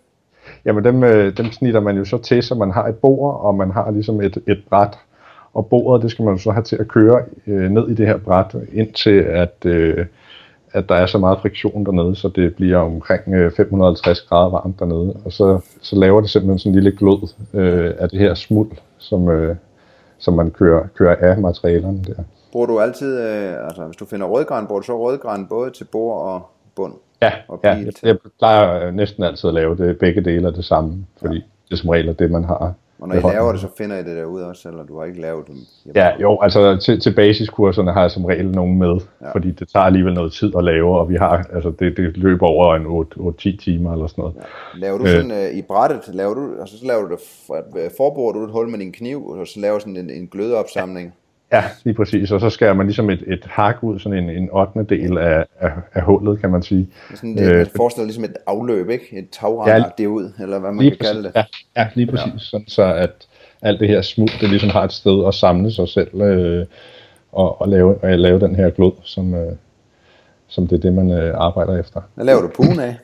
Jamen 0.65 0.85
dem, 0.85 1.05
øh, 1.05 1.37
dem 1.37 1.53
snitter 1.53 1.81
man 1.81 1.97
jo 1.97 2.05
så 2.05 2.19
til, 2.19 2.43
så 2.43 2.55
man 2.55 2.71
har 2.71 2.87
et 2.87 2.97
bord, 2.97 3.41
og 3.41 3.55
man 3.55 3.71
har 3.71 3.91
ligesom 3.91 4.21
et, 4.21 4.39
et 4.49 4.63
bræt, 4.69 4.99
og 5.55 5.67
bordet, 5.67 6.03
det 6.03 6.11
skal 6.11 6.25
man 6.25 6.39
så 6.39 6.51
have 6.51 6.63
til 6.63 6.77
at 6.77 6.89
køre 6.89 7.23
øh, 7.47 7.71
ned 7.71 7.89
i 7.89 7.95
det 7.95 8.07
her 8.07 8.17
bræt, 8.17 8.55
indtil 8.73 9.19
at, 9.21 9.55
øh, 9.65 10.07
at 10.73 10.89
der 10.89 10.95
er 10.95 11.07
så 11.07 11.19
meget 11.19 11.39
friktion 11.41 11.87
dernede, 11.87 12.17
så 12.17 12.29
det 12.29 12.55
bliver 12.55 12.79
omkring 12.79 13.35
øh, 13.35 13.53
550 13.57 14.21
grader 14.21 14.51
varmt 14.51 14.79
dernede, 14.79 15.17
og 15.25 15.33
så, 15.33 15.61
så 15.83 15.97
laver 15.97 16.21
det 16.21 16.31
simpelthen 16.31 16.59
sådan 16.59 16.73
en 16.73 16.83
lille 16.83 16.99
glød 16.99 17.29
øh, 17.55 17.95
af 17.99 18.09
det 18.09 18.19
her 18.19 18.35
smuld, 18.35 18.71
som, 18.99 19.29
øh, 19.29 19.57
som 20.19 20.35
man 20.35 20.51
kører, 20.51 20.87
kører 20.95 21.17
af 21.17 21.41
materialerne 21.41 22.03
der. 22.07 22.23
Bruger 22.53 22.67
du 22.67 22.81
altid, 22.81 23.21
øh, 23.21 23.65
altså 23.65 23.85
hvis 23.85 23.97
du 23.97 24.05
finder 24.05 24.27
rødgran, 24.27 24.67
bruger 24.67 24.81
du 24.81 24.87
så 24.87 24.99
rødgran 24.99 25.47
både 25.47 25.71
til 25.71 25.85
bord 25.85 26.23
og 26.23 26.51
bund? 26.77 26.95
Ja, 27.23 27.33
ja 27.65 27.71
jeg, 27.71 27.93
jeg 28.03 28.17
plejer 28.39 28.91
næsten 28.91 29.25
altid 29.25 29.49
at 29.49 29.55
lave 29.55 29.77
det 29.77 29.99
begge 29.99 30.21
dele 30.21 30.47
af 30.47 30.55
det 30.55 30.65
samme, 30.65 31.07
fordi 31.19 31.37
ja. 31.37 31.43
det 31.71 31.79
som 31.79 31.89
regel 31.89 32.09
er 32.09 32.13
det, 32.13 32.31
man 32.31 32.45
har 32.45 32.75
og 33.01 33.09
når 33.09 33.15
I 33.15 33.35
laver 33.35 33.53
det, 33.53 33.61
så 33.61 33.69
finder 33.79 33.97
I 33.97 34.03
det 34.03 34.17
derude 34.17 34.47
også, 34.47 34.69
eller 34.69 34.85
du 34.85 34.99
har 34.99 35.05
ikke 35.05 35.21
lavet 35.21 35.47
dem? 35.47 35.57
Ja, 35.95 36.11
jo, 36.21 36.41
altså 36.41 36.77
til, 36.77 37.01
til 37.01 37.15
basiskurserne 37.15 37.93
har 37.93 38.01
jeg 38.01 38.11
som 38.11 38.25
regel 38.25 38.51
nogen 38.51 38.79
med, 38.79 39.01
ja. 39.21 39.33
fordi 39.33 39.51
det 39.51 39.69
tager 39.69 39.85
alligevel 39.85 40.15
noget 40.15 40.33
tid 40.33 40.53
at 40.59 40.65
lave, 40.65 40.99
og 40.99 41.09
vi 41.09 41.15
har, 41.15 41.47
altså 41.53 41.71
det, 41.79 41.97
det 41.97 42.17
løber 42.17 42.47
over 42.47 42.75
en 42.75 42.87
8-10 43.57 43.65
timer 43.65 43.93
eller 43.93 44.07
sådan 44.07 44.23
noget. 44.23 44.37
Ja. 44.37 44.79
Laver 44.79 44.99
du 44.99 45.07
sådan 45.07 45.31
øh, 45.31 45.51
i 45.59 45.63
brættet, 45.63 46.15
laver 46.15 46.35
du, 46.35 46.51
altså 46.61 46.79
så 46.79 46.87
laver 46.87 47.03
du 47.03 47.11
det, 47.11 47.21
forborer 47.97 48.33
du 48.33 48.45
et 48.45 48.51
hul 48.51 48.69
med 48.69 48.79
din 48.79 48.93
kniv, 48.93 49.27
og 49.27 49.47
så 49.47 49.61
laver 49.61 49.79
sådan 49.79 49.97
en, 49.97 50.11
en 50.11 50.29
glødeopsamling? 50.29 51.07
Ja, 51.07 51.13
lige 51.85 51.95
præcis. 51.95 52.31
Og 52.31 52.41
så 52.41 52.51
skærer 52.51 52.75
man 52.75 52.87
ligesom 52.87 53.11
et, 53.11 53.25
et 53.27 53.45
hak 53.45 53.83
ud, 53.83 53.99
sådan 53.99 54.19
en, 54.19 54.31
en 54.31 54.49
8. 54.53 54.83
del 54.89 55.19
af, 55.19 55.45
af, 55.61 55.71
af 55.95 56.03
hullet, 56.03 56.41
kan 56.41 56.51
man 56.51 56.63
sige. 56.63 56.89
Sådan 57.15 57.37
det, 57.37 57.57
øh, 57.57 57.67
forestiller 57.77 58.07
ligesom 58.07 58.25
et 58.25 58.37
afløb, 58.47 58.91
ikke? 58.91 59.19
Et 59.19 59.29
tagrand 59.33 59.85
ja, 59.85 59.91
det 59.99 60.07
ud, 60.07 60.33
eller 60.41 60.59
hvad 60.59 60.73
man 60.73 60.85
kan 60.85 60.97
præcis, 60.99 61.13
kalde 61.13 61.23
det. 61.23 61.33
Ja, 61.37 61.45
ja 61.77 61.89
lige 61.95 62.07
præcis. 62.07 62.33
Ja. 62.33 62.39
Sådan, 62.39 62.69
så 62.69 62.95
at, 62.95 63.11
alt 63.63 63.81
det 63.81 63.89
her 63.89 64.03
smult, 64.03 64.37
det 64.41 64.49
ligesom 64.49 64.71
har 64.71 64.85
et 64.85 64.93
sted 64.93 65.27
at 65.27 65.35
samle 65.35 65.73
sig 65.73 65.89
selv 65.89 66.21
øh, 66.21 66.67
og, 67.33 67.61
og, 67.61 67.69
lave, 67.69 67.99
og 67.99 68.19
lave 68.19 68.41
den 68.41 68.57
her 68.57 68.71
glød, 68.71 68.93
som, 69.03 69.35
øh, 69.35 69.53
som 70.49 70.67
det 70.67 70.77
er 70.77 70.81
det, 70.81 70.93
man 70.93 71.11
øh, 71.11 71.35
arbejder 71.37 71.79
efter. 71.79 72.01
Hvad 72.15 72.25
laver 72.25 72.41
du 72.41 72.49
pugen 72.49 72.81
af? 72.81 72.97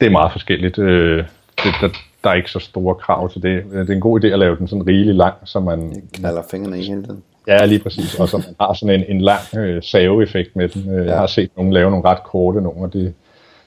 Det 0.00 0.06
er 0.06 0.10
meget 0.10 0.32
forskelligt. 0.32 0.78
Øh, 0.78 1.24
det, 1.64 1.74
der, 1.80 1.88
der 2.26 2.32
er 2.32 2.36
ikke 2.36 2.50
så 2.50 2.58
store 2.58 2.94
krav 2.94 3.28
til 3.28 3.42
det. 3.42 3.64
Det 3.72 3.90
er 3.90 3.94
en 3.94 4.00
god 4.00 4.24
idé 4.24 4.26
at 4.26 4.38
lave 4.38 4.56
den 4.56 4.68
sådan 4.68 4.86
rigelig 4.86 5.14
lang, 5.14 5.34
så 5.44 5.60
man... 5.60 5.90
Det 5.90 6.02
kalder 6.22 6.42
fingrene 6.50 6.78
i 6.78 6.82
hele 6.82 7.02
tiden. 7.02 7.22
Ja, 7.46 7.64
lige 7.64 7.78
præcis. 7.78 8.20
Og 8.20 8.28
så 8.28 8.36
man 8.36 8.54
har 8.60 8.72
sådan 8.72 9.00
en, 9.00 9.16
en 9.16 9.20
lang 9.20 9.40
øh, 9.56 9.82
saveeffekt 9.82 10.56
med 10.56 10.68
den. 10.68 10.94
Øh, 10.94 11.06
Jeg 11.06 11.18
har 11.18 11.26
set 11.26 11.50
nogen 11.56 11.72
lave 11.72 11.90
nogle 11.90 12.04
ret 12.08 12.24
korte 12.24 12.60
nogle, 12.60 12.80
og 12.80 12.92
det, 12.92 13.14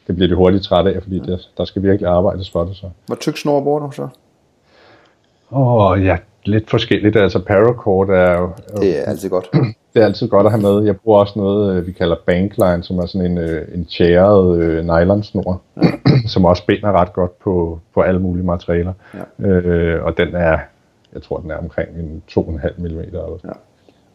det 0.08 0.16
bliver 0.16 0.28
de 0.28 0.36
hurtigt 0.36 0.64
træt 0.64 0.88
af, 0.88 1.04
fordi 1.04 1.20
det, 1.20 1.50
der 1.58 1.66
skal 1.66 1.84
virkelig 1.84 2.10
arbejdes 2.10 2.50
for 2.50 2.64
det 2.64 2.76
så. 2.76 2.90
Hvor 3.06 3.16
tyk 3.16 3.38
snor 3.38 3.64
bruger 3.64 3.80
du 3.80 3.92
så? 3.92 4.08
Åh, 5.52 5.74
oh, 5.92 6.06
ja, 6.06 6.18
lidt 6.46 6.70
forskelligt. 6.70 7.16
Altså 7.16 7.40
paracord 7.40 8.10
er 8.10 8.40
jo... 8.40 8.50
Det 8.82 9.00
er 9.00 9.04
altid 9.04 9.30
godt. 9.30 9.50
Det 9.94 10.02
er 10.02 10.06
altid 10.06 10.28
godt 10.28 10.46
at 10.46 10.52
have 10.52 10.62
med. 10.62 10.86
Jeg 10.86 10.98
bruger 10.98 11.20
også 11.20 11.34
noget, 11.36 11.76
øh, 11.76 11.88
vi 11.88 11.92
kalder 11.92 12.16
bankline, 12.26 12.84
som 12.84 13.00
er 13.00 13.06
sådan 13.06 13.32
en, 13.32 13.38
øh, 13.38 13.68
en 13.74 13.86
tjæret 13.86 14.60
øh, 14.60 14.84
nylonsnor, 14.84 15.62
ja. 15.84 15.90
som 16.34 16.46
også 16.46 16.66
binder 16.66 16.92
ret 16.92 17.14
godt 17.14 17.40
på, 17.40 17.80
på 17.94 18.02
alle 18.02 18.20
mulige 18.20 18.46
materialer. 18.46 18.94
Ja. 19.40 19.48
Øh, 19.48 20.06
og 20.06 20.18
den 20.18 20.36
er, 20.36 20.58
jeg 21.14 21.22
tror, 21.24 21.38
den 21.38 21.52
er 21.52 21.58
omkring 21.58 21.90
en 21.90 22.24
2,5 22.32 22.42
mm. 22.78 22.86
Eller 22.86 23.40
ja. 23.44 23.50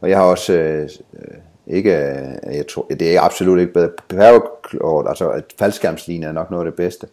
Og 0.01 0.11
jeg 0.11 0.19
har 0.19 0.25
også, 0.25 0.53
øh, 0.53 0.89
ikke, 1.67 1.91
jeg 2.53 2.65
tror, 2.75 2.87
det 2.91 3.17
er 3.17 3.21
absolut 3.21 3.61
ikke 3.61 3.73
bedre. 3.73 3.91
Paracord, 4.09 5.09
altså 5.09 5.33
et 5.33 5.45
faldskærmsline 5.59 6.27
er 6.27 6.33
nok 6.33 6.51
noget 6.51 6.67
af 6.67 6.71
det 6.73 6.77
bedste. 6.77 7.07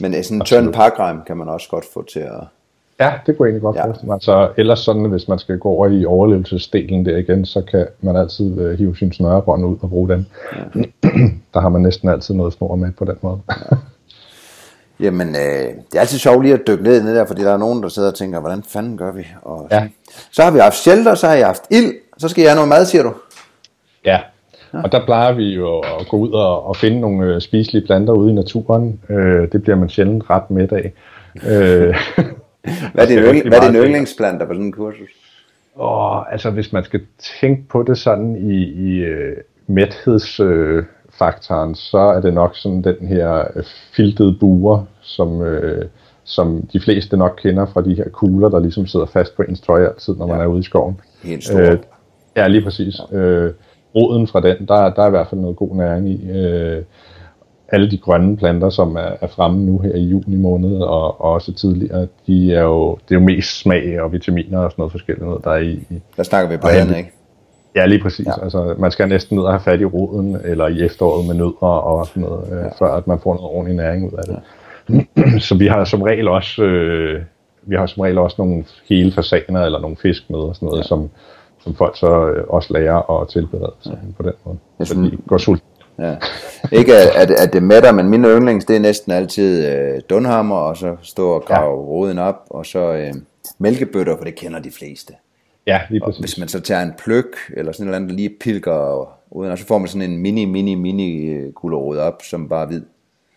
Men 0.00 0.24
sådan 0.24 0.38
en 0.38 0.44
tynd 0.44 0.72
pakrem 0.72 1.22
kan 1.26 1.36
man 1.36 1.48
også 1.48 1.68
godt 1.68 1.84
få 1.94 2.04
til 2.12 2.20
at 2.20 2.40
Ja, 3.02 3.12
det 3.26 3.36
kunne 3.36 3.46
jeg 3.46 3.50
egentlig 3.50 3.62
godt 3.62 3.76
ja. 3.76 3.86
forestille 3.86 4.10
mig. 4.10 4.18
Så 4.22 4.48
ellers 4.56 4.78
sådan, 4.78 5.04
hvis 5.04 5.28
man 5.28 5.38
skal 5.38 5.58
gå 5.58 5.68
over 5.68 5.86
i 5.86 6.04
overlevelsesdelen 6.04 7.06
der 7.06 7.16
igen, 7.16 7.46
så 7.46 7.62
kan 7.70 7.86
man 8.00 8.16
altid 8.16 8.60
uh, 8.60 8.70
hive 8.70 8.96
sin 8.96 9.12
snørebånd 9.12 9.64
ud 9.64 9.76
og 9.82 9.88
bruge 9.90 10.08
den. 10.08 10.26
Ja. 10.74 10.80
der 11.54 11.60
har 11.60 11.68
man 11.68 11.82
næsten 11.82 12.08
altid 12.08 12.34
noget 12.34 12.52
snor 12.52 12.76
med 12.76 12.92
på 12.92 13.04
den 13.04 13.16
måde. 13.20 13.38
ja. 13.48 13.76
Jamen, 15.00 15.28
øh, 15.28 15.74
det 15.90 15.96
er 15.96 16.00
altid 16.00 16.18
sjovt 16.18 16.42
lige 16.42 16.54
at 16.54 16.60
dykke 16.66 16.84
ned 16.84 17.02
i 17.02 17.06
det 17.06 17.16
der, 17.16 17.26
fordi 17.26 17.42
der 17.42 17.52
er 17.52 17.56
nogen, 17.56 17.82
der 17.82 17.88
sidder 17.88 18.08
og 18.08 18.14
tænker, 18.14 18.40
hvordan 18.40 18.62
fanden 18.68 18.96
gør 18.96 19.12
vi? 19.12 19.26
Og 19.42 19.68
ja. 19.70 19.88
Så 20.32 20.42
har 20.42 20.50
vi 20.50 20.58
haft 20.58 20.76
shelter, 20.76 21.14
så 21.14 21.26
har 21.26 21.34
jeg 21.34 21.46
haft 21.46 21.62
ild, 21.70 21.92
så 22.18 22.28
skal 22.28 22.42
jeg 22.42 22.50
have 22.50 22.56
noget 22.56 22.68
mad, 22.68 22.86
siger 22.86 23.02
du? 23.02 23.12
Ja, 24.04 24.20
og 24.72 24.92
der 24.92 25.04
plejer 25.04 25.32
vi 25.32 25.54
jo 25.54 25.78
at 25.78 26.08
gå 26.08 26.16
ud 26.16 26.32
og, 26.32 26.66
og 26.66 26.76
finde 26.76 27.00
nogle 27.00 27.26
øh, 27.26 27.40
spiselige 27.40 27.86
planter 27.86 28.12
ude 28.12 28.30
i 28.30 28.34
naturen. 28.34 29.00
Øh, 29.08 29.52
det 29.52 29.62
bliver 29.62 29.76
man 29.76 29.88
sjældent 29.88 30.30
ret 30.30 30.50
midt 30.50 30.72
af. 30.72 30.92
øh, 31.48 31.96
hvad 32.94 33.04
er 33.04 33.08
din, 33.08 33.18
yndling, 33.18 33.48
hvad 33.48 33.58
er 33.58 33.70
din 33.70 33.82
yndlingsplanter 33.82 34.46
på 34.46 34.52
sådan 34.52 34.66
en 34.66 34.72
kursus? 34.72 35.10
Åh, 35.80 36.32
altså 36.32 36.50
hvis 36.50 36.72
man 36.72 36.84
skal 36.84 37.00
tænke 37.40 37.68
på 37.68 37.82
det 37.82 37.98
sådan 37.98 38.36
i, 38.36 38.64
i 38.64 39.12
uh, 39.12 39.32
mæthedsfaktoren, 39.66 41.70
uh, 41.70 41.76
så 41.76 41.98
er 41.98 42.20
det 42.20 42.34
nok 42.34 42.56
sådan 42.56 42.82
den 42.82 43.06
her 43.06 43.44
uh, 43.56 43.62
filtede 43.92 44.36
buer, 44.40 44.84
som, 45.00 45.40
uh, 45.40 45.82
som 46.24 46.68
de 46.72 46.80
fleste 46.80 47.16
nok 47.16 47.38
kender 47.42 47.66
fra 47.66 47.82
de 47.82 47.94
her 47.94 48.08
kugler, 48.08 48.48
der 48.48 48.60
ligesom 48.60 48.86
sidder 48.86 49.06
fast 49.06 49.36
på 49.36 49.42
ens 49.42 49.60
trøje 49.60 49.88
altid, 49.88 50.16
når 50.16 50.26
ja. 50.26 50.32
man 50.32 50.40
er 50.40 50.46
ude 50.46 50.60
i 50.60 50.62
skoven. 50.62 51.00
Helt 51.22 51.44
stor. 51.44 51.72
Uh, 51.72 51.78
ja, 52.36 52.48
lige 52.48 52.62
præcis. 52.62 53.00
Ja. 53.12 53.46
Uh, 53.46 53.52
roden 53.94 54.26
fra 54.26 54.40
den, 54.40 54.56
der, 54.68 54.94
der 54.94 55.02
er 55.02 55.06
i 55.06 55.10
hvert 55.10 55.28
fald 55.28 55.40
noget 55.40 55.56
god 55.56 55.76
næring 55.76 56.08
i. 56.08 56.30
Uh, 56.30 56.82
alle 57.72 57.90
de 57.90 57.98
grønne 57.98 58.36
planter, 58.36 58.70
som 58.70 58.96
er, 58.96 59.10
er 59.20 59.26
fremme 59.26 59.64
nu 59.64 59.78
her 59.78 59.94
i 59.94 60.02
juni 60.02 60.36
måned, 60.36 60.76
og, 60.76 61.20
og 61.20 61.32
også 61.32 61.52
tidligere, 61.52 62.06
de 62.26 62.54
er 62.54 62.62
jo, 62.62 62.98
det 63.08 63.14
er 63.14 63.20
jo 63.20 63.26
mest 63.26 63.58
smag 63.58 64.00
og 64.00 64.12
vitaminer 64.12 64.58
og 64.58 64.70
sådan 64.70 64.82
noget 64.82 64.92
forskelligt 64.92 65.26
noget, 65.26 65.44
der 65.44 65.50
er 65.50 65.58
i. 65.58 65.72
i 65.72 66.02
der 66.16 66.22
snakker 66.22 66.50
vi 66.50 66.56
bladene, 66.56 66.98
ikke? 66.98 67.12
Ja, 67.74 67.86
lige 67.86 68.02
præcis. 68.02 68.26
Ja. 68.26 68.42
Altså, 68.42 68.74
man 68.78 68.90
skal 68.90 69.08
næsten 69.08 69.36
ned 69.36 69.44
og 69.44 69.52
have 69.52 69.60
fat 69.60 69.80
i 69.80 69.84
roden, 69.84 70.36
eller 70.44 70.66
i 70.66 70.82
efteråret 70.82 71.26
med 71.26 71.34
nødder 71.34 71.66
og 71.66 72.06
sådan 72.06 72.22
noget, 72.22 72.48
øh, 72.52 72.58
ja. 72.58 72.64
øh, 72.64 72.72
før 72.78 72.94
at 72.94 73.06
man 73.06 73.18
får 73.22 73.34
noget 73.34 73.50
ordentlig 73.50 73.76
næring 73.76 74.06
ud 74.06 74.18
af 74.18 74.24
det. 74.24 74.38
Ja. 75.24 75.38
Så 75.48 75.54
vi 75.54 75.66
har 75.66 75.84
som 75.84 76.02
regel 76.02 76.28
også, 76.28 76.62
øh, 76.62 77.22
vi 77.62 77.76
har 77.76 77.86
som 77.86 78.00
regel 78.00 78.18
også 78.18 78.36
nogle 78.38 78.64
hele 78.88 79.12
fasaner 79.12 79.64
eller 79.64 79.80
nogle 79.80 79.96
fisk 79.96 80.30
med 80.30 80.38
og 80.38 80.54
sådan 80.54 80.66
noget, 80.66 80.82
ja. 80.82 80.86
som, 80.86 81.10
som 81.60 81.74
folk 81.74 81.96
så 81.96 82.26
øh, 82.28 82.44
også 82.48 82.72
lærer 82.72 83.20
at 83.20 83.28
tilberede 83.28 83.74
sig 83.80 83.98
ja. 84.02 84.12
på 84.16 84.22
den 84.22 84.32
måde. 84.44 84.58
Så 84.84 84.94
de 84.94 85.18
går 85.28 85.38
sult 85.38 85.62
Ja. 85.98 86.16
Ikke 86.72 86.94
at, 86.96 87.30
at 87.30 87.52
det 87.52 87.62
mætter, 87.62 87.92
men 87.92 88.08
min 88.08 88.24
yndlings, 88.24 88.64
det 88.64 88.76
er 88.76 88.80
næsten 88.80 89.12
altid 89.12 89.68
øh, 89.68 90.00
dunhammer, 90.10 90.56
og 90.56 90.76
så 90.76 90.96
stå 91.02 91.30
og 91.30 91.44
grave 91.44 91.80
ja. 91.80 91.86
roden 91.86 92.18
op, 92.18 92.46
og 92.50 92.66
så 92.66 92.92
øh, 92.92 93.14
mælkebøtter, 93.58 94.16
for 94.16 94.24
det 94.24 94.34
kender 94.34 94.58
de 94.58 94.70
fleste. 94.70 95.14
Ja, 95.66 95.80
lige 95.90 96.00
præcis. 96.00 96.18
Og 96.18 96.22
hvis 96.22 96.38
man 96.38 96.48
så 96.48 96.60
tager 96.60 96.82
en 96.82 96.92
pløk, 96.98 97.36
eller 97.56 97.72
sådan 97.72 97.86
noget 97.86 97.96
andet, 97.96 98.12
lige 98.12 98.30
pilker 98.40 99.08
uden, 99.30 99.52
og 99.52 99.58
så 99.58 99.66
får 99.66 99.78
man 99.78 99.88
sådan 99.88 100.10
en 100.10 100.18
mini, 100.18 100.44
mini, 100.44 100.74
mini 100.74 101.24
øh, 101.24 101.52
gulerod 101.52 101.98
op, 101.98 102.22
som 102.22 102.48
bare 102.48 102.62
er 102.62 102.66
hvid. 102.66 102.82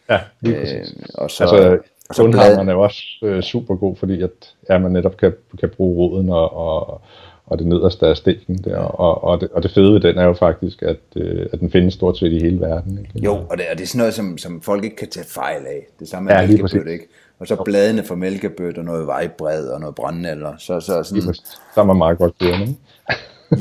Ja, 0.09 0.19
lige 0.41 0.59
præcis. 0.59 0.93
Øh, 0.97 1.03
og 1.13 1.31
så, 1.31 1.43
altså, 1.43 1.77
og 2.09 2.15
så 2.15 2.23
er 2.23 2.71
jo 2.71 2.81
også 2.81 3.03
øh, 3.23 3.41
super 3.43 3.75
god, 3.75 3.95
fordi 3.95 4.21
at, 4.21 4.55
ja, 4.69 4.77
man 4.77 4.91
netop 4.91 5.17
kan, 5.17 5.33
kan 5.59 5.69
bruge 5.69 5.97
roden 5.97 6.29
og, 6.29 6.53
og, 6.53 7.01
og 7.47 7.59
det 7.59 7.67
nederste 7.67 8.07
af 8.07 8.17
stikken 8.17 8.57
der. 8.57 8.77
Og, 8.77 9.23
og, 9.23 9.41
det, 9.41 9.49
og 9.51 9.63
det 9.63 9.71
fede 9.71 9.93
ved 9.93 9.99
den 9.99 10.17
er 10.17 10.23
jo 10.23 10.33
faktisk, 10.33 10.81
at, 10.81 10.99
øh, 11.15 11.45
at 11.53 11.59
den 11.59 11.71
findes 11.71 11.93
stort 11.93 12.17
set 12.17 12.31
i 12.31 12.39
hele 12.39 12.59
verden. 12.59 12.99
Ikke? 12.99 13.25
Jo, 13.25 13.33
og 13.33 13.57
det, 13.57 13.65
og 13.71 13.77
det 13.77 13.83
er 13.83 13.87
sådan 13.87 13.99
noget, 13.99 14.13
som, 14.13 14.37
som 14.37 14.61
folk 14.61 14.83
ikke 14.83 14.95
kan 14.95 15.09
tage 15.09 15.25
fejl 15.29 15.65
af. 15.65 15.87
Det 15.99 16.07
samme 16.07 16.27
med 16.27 16.35
ja, 16.35 16.47
mælkebøtte, 16.47 16.91
ikke? 16.91 17.07
Og 17.39 17.47
så 17.47 17.63
bladene 17.65 18.03
for 18.03 18.15
mælkebøtte 18.15 18.79
og 18.79 18.85
noget 18.85 19.07
vejbred 19.07 19.67
og 19.67 19.79
noget 19.79 19.95
brændenælder. 19.95 20.53
Så, 20.57 20.79
så, 20.79 21.03
sådan, 21.03 21.33
så 21.73 21.81
er 21.81 21.83
man 21.83 21.97
meget 21.97 22.17
godt 22.17 22.37
kørende. 22.39 22.75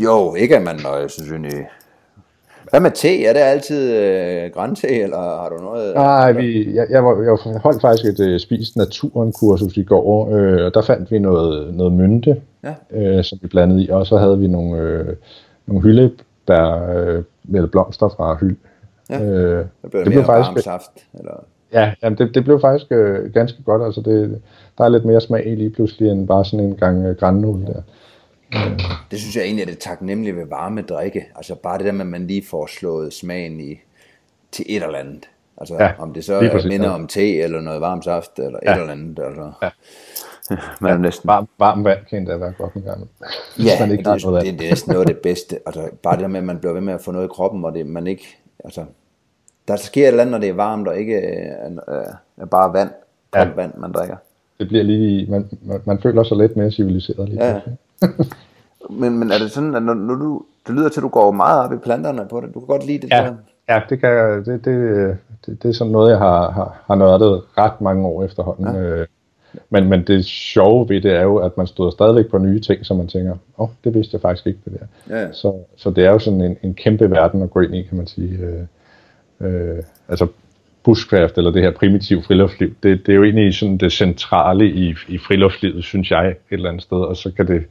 jo, 0.07 0.35
ikke 0.35 0.57
at 0.57 0.63
man, 0.63 0.79
jeg 0.85 1.11
synes 1.11 1.31
jeg, 1.31 1.67
hvad 2.75 2.81
med 2.81 2.91
te? 2.91 3.25
Er 3.25 3.33
det 3.33 3.41
altid 3.41 3.97
øh, 3.97 4.51
grænnte, 4.55 4.89
eller 4.89 5.19
har 5.19 5.49
du 5.49 5.65
noget? 5.65 5.95
Nej, 5.95 6.33
vi, 6.33 6.75
jeg, 6.75 6.87
jeg, 6.91 7.05
var, 7.05 7.23
jeg 7.23 7.59
holdt 7.63 7.81
faktisk 7.81 8.21
et 8.21 8.33
uh, 8.33 8.41
spist 8.41 8.77
naturen 8.77 9.33
kursus 9.33 9.77
i 9.77 9.83
går, 9.83 10.37
øh, 10.37 10.67
og 10.67 10.75
der 10.75 10.83
fandt 10.83 11.11
vi 11.11 11.19
noget, 11.19 11.75
noget 11.75 11.93
mynte, 11.93 12.41
ja. 12.65 12.75
øh, 12.91 13.25
som 13.25 13.39
vi 13.43 13.49
blandede 13.49 13.83
i, 13.83 13.89
og 13.89 14.07
så 14.07 14.17
havde 14.17 14.39
vi 14.39 14.47
nogle, 14.47 14.79
øh, 14.79 15.17
nogle 15.67 15.83
hyldebær, 15.83 16.97
øh, 16.97 17.23
eller 17.55 17.69
blomster 17.69 18.09
fra 18.09 18.37
hyld. 18.41 18.57
Ja, 19.11 19.25
øh, 19.25 19.65
det 19.83 19.91
blev, 19.91 20.05
det 20.05 20.13
blev 20.13 20.25
faktisk, 20.25 20.65
saft, 20.65 20.91
eller? 21.19 21.45
Ja, 21.73 21.93
jamen 22.03 22.19
det, 22.19 22.35
det 22.35 22.45
blev 22.45 22.61
faktisk 22.61 22.93
øh, 22.93 23.33
ganske 23.33 23.63
godt, 23.63 23.83
altså 23.83 24.01
det, 24.01 24.43
der 24.79 24.85
er 24.85 24.89
lidt 24.89 25.05
mere 25.05 25.21
smag 25.21 25.47
i 25.47 25.55
lige 25.55 25.71
pludselig, 25.71 26.11
end 26.11 26.29
bare 26.29 26.45
sådan 26.45 26.67
en 26.67 26.77
gang 26.77 27.07
øh, 27.07 27.17
grænnål 27.17 27.67
der. 27.67 27.83
Det 29.11 29.21
synes 29.21 29.37
jeg 29.37 29.45
egentlig 29.45 29.63
er 29.63 29.67
det 29.67 29.79
taknemmelige 29.79 30.37
ved 30.37 30.47
varme 30.47 30.83
drikke. 30.83 31.27
Altså 31.37 31.55
bare 31.55 31.79
det 31.79 31.87
der 31.87 31.93
med, 31.93 32.01
at 32.01 32.07
man 32.07 32.27
lige 32.27 32.45
får 32.47 32.67
slået 32.67 33.13
smagen 33.13 33.61
i, 33.61 33.81
til 34.53 34.65
et 34.69 34.83
eller 34.83 34.99
andet. 34.99 35.29
Altså 35.59 35.75
ja, 35.81 35.93
om 35.99 36.15
det 36.15 36.25
så 36.25 36.35
er 36.35 36.69
minder 36.69 36.89
ja. 36.89 36.95
om 36.95 37.07
te, 37.07 37.37
eller 37.37 37.61
noget 37.61 37.81
varmt 37.81 38.05
saft, 38.05 38.39
eller 38.39 38.59
ja. 38.63 38.73
et 38.73 38.81
eller 38.81 38.93
andet. 38.93 39.25
Altså. 39.25 39.53
Ja. 39.63 39.69
Man 40.81 40.93
ja, 40.93 40.99
næsten... 40.99 41.29
varm, 41.29 41.49
varm 41.59 41.85
vand 41.85 41.99
kan 42.11 42.19
endda 42.19 42.37
være 42.37 42.53
godt 42.53 42.75
en 42.75 42.83
gang. 42.83 43.09
Ja, 43.65 43.81
man 43.81 43.91
ikke 43.91 44.05
det, 44.05 44.23
det, 44.23 44.33
det, 44.33 44.59
det, 44.59 44.67
er 44.67 44.71
næsten 44.71 44.93
noget 44.93 45.09
af 45.09 45.15
det 45.15 45.23
bedste. 45.23 45.59
Altså, 45.67 45.89
bare 46.03 46.15
det 46.15 46.23
der 46.23 46.29
med, 46.29 46.39
at 46.39 46.45
man 46.45 46.59
bliver 46.59 46.73
ved 46.73 46.81
med 46.81 46.95
at 46.95 47.01
få 47.01 47.13
noget 47.13 47.27
i 47.27 47.29
kroppen, 47.29 47.65
og 47.65 47.75
det, 47.75 47.87
man 47.87 48.07
ikke, 48.07 48.39
altså, 48.65 48.85
der 49.69 49.77
sker 49.77 50.03
et 50.03 50.09
eller 50.09 50.23
andet, 50.23 50.31
når 50.31 50.39
det 50.39 50.49
er 50.49 50.55
varmt, 50.55 50.89
og 50.89 50.99
ikke 50.99 51.17
er, 51.17 51.71
er 52.37 52.47
bare 52.47 52.73
vand, 52.73 52.91
koldt 53.31 53.49
ja. 53.49 53.55
vand, 53.55 53.75
man 53.79 53.93
drikker. 53.93 54.17
Det 54.59 54.69
bliver 54.69 54.85
lige, 54.85 55.31
man, 55.31 55.49
man, 55.63 55.81
man 55.85 56.01
føler 56.03 56.23
sig 56.23 56.37
lidt 56.37 56.57
mere 56.57 56.71
civiliseret 56.71 57.29
lige 57.29 57.45
ja. 57.47 57.61
Men, 59.01 59.19
men 59.19 59.31
er 59.31 59.39
det 59.39 59.51
sådan, 59.51 59.75
at 59.75 59.83
når, 59.83 59.95
når 59.95 60.15
du, 60.15 60.43
det 60.67 60.75
lyder 60.75 60.89
til, 60.89 61.01
at 61.01 61.03
du 61.03 61.09
går 61.09 61.33
meget 61.33 61.65
op 61.65 61.73
i 61.73 61.77
planterne 61.77 62.27
på 62.31 62.41
det, 62.41 62.55
du 62.55 62.61
kan 62.61 62.67
godt 62.67 62.87
lide 62.87 62.99
det 62.99 63.11
ja. 63.11 63.17
der? 63.17 63.35
Ja, 63.69 63.81
det, 63.89 64.01
kan 64.01 64.09
jeg, 64.09 64.47
det, 64.47 64.65
det, 64.65 65.17
det, 65.47 65.63
det 65.63 65.69
er 65.69 65.73
sådan 65.73 65.93
noget, 65.93 66.11
jeg 66.11 66.19
har, 66.19 66.51
har, 66.51 66.83
har 66.87 66.95
nørdet 66.95 67.43
ret 67.59 67.81
mange 67.81 68.07
år 68.07 68.25
efterhånden. 68.25 68.75
Ja. 68.75 68.81
Øh, 68.81 69.07
men, 69.71 69.89
men 69.89 70.03
det 70.07 70.25
sjove 70.25 70.89
ved 70.89 71.01
det 71.01 71.13
er 71.13 71.23
jo, 71.23 71.37
at 71.37 71.57
man 71.57 71.67
stod 71.67 71.93
stadigvæk 71.93 72.27
på 72.31 72.39
nye 72.39 72.61
ting, 72.61 72.87
så 72.87 72.95
man 72.95 73.09
tænker, 73.09 73.33
åh, 73.33 73.39
oh, 73.57 73.69
det 73.85 73.95
vidste 73.95 74.15
jeg 74.15 74.21
faktisk 74.21 74.47
ikke, 74.47 74.59
det 74.65 74.79
der. 74.81 75.17
Ja. 75.17 75.33
Så, 75.33 75.55
så 75.77 75.91
det 75.91 76.05
er 76.05 76.11
jo 76.11 76.19
sådan 76.19 76.41
en, 76.41 76.57
en 76.63 76.75
kæmpe 76.75 77.11
verden 77.11 77.43
at 77.43 77.51
gå 77.51 77.61
ind 77.61 77.75
i, 77.75 77.83
kan 77.83 77.97
man 77.97 78.07
sige. 78.07 78.39
Øh, 78.39 78.65
øh, 79.41 79.83
altså 80.09 80.27
bushcraft, 80.83 81.39
eller 81.39 81.51
det 81.51 81.63
her 81.63 81.71
primitive 81.71 82.23
friluftsliv, 82.23 82.75
det, 82.83 83.07
det 83.07 83.13
er 83.13 83.17
jo 83.17 83.25
egentlig 83.25 83.55
sådan 83.55 83.79
det 83.79 83.93
centrale 83.93 84.71
i, 84.71 84.95
i 85.09 85.19
friluftslivet, 85.19 85.85
synes 85.85 86.11
jeg, 86.11 86.29
et 86.29 86.37
eller 86.51 86.69
andet 86.69 86.83
sted, 86.83 86.99
og 86.99 87.17
så 87.17 87.31
kan 87.37 87.47
det 87.47 87.65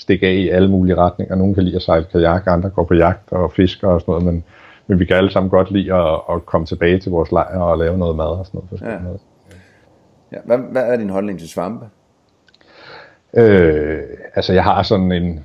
stikke 0.00 0.26
af 0.26 0.32
i 0.32 0.48
alle 0.48 0.70
mulige 0.70 0.96
retninger. 0.96 1.34
Nogle 1.34 1.54
kan 1.54 1.64
lide 1.64 1.76
at 1.76 1.82
sejle 1.82 2.04
kajak, 2.12 2.42
andre 2.46 2.70
går 2.70 2.84
på 2.84 2.94
jagt 2.94 3.32
og 3.32 3.52
fisker 3.52 3.88
og 3.88 4.00
sådan 4.00 4.12
noget, 4.12 4.24
men, 4.24 4.44
men 4.86 4.98
vi 4.98 5.04
kan 5.04 5.16
alle 5.16 5.30
sammen 5.30 5.50
godt 5.50 5.70
lide 5.70 5.94
at, 5.94 6.20
at 6.30 6.46
komme 6.46 6.66
tilbage 6.66 6.98
til 6.98 7.10
vores 7.10 7.32
lejr 7.32 7.58
og 7.58 7.78
lave 7.78 7.98
noget 7.98 8.16
mad 8.16 8.26
og 8.26 8.46
sådan 8.46 8.60
noget. 8.70 8.94
Ja. 8.94 9.02
noget. 9.02 9.20
Ja. 10.32 10.38
Hvad, 10.44 10.58
hvad 10.58 10.82
er 10.82 10.96
din 10.96 11.10
holdning 11.10 11.38
til 11.38 11.48
svampe? 11.48 11.86
Øh, 13.34 14.00
altså 14.34 14.52
jeg 14.52 14.64
har 14.64 14.82
sådan 14.82 15.12
en 15.12 15.44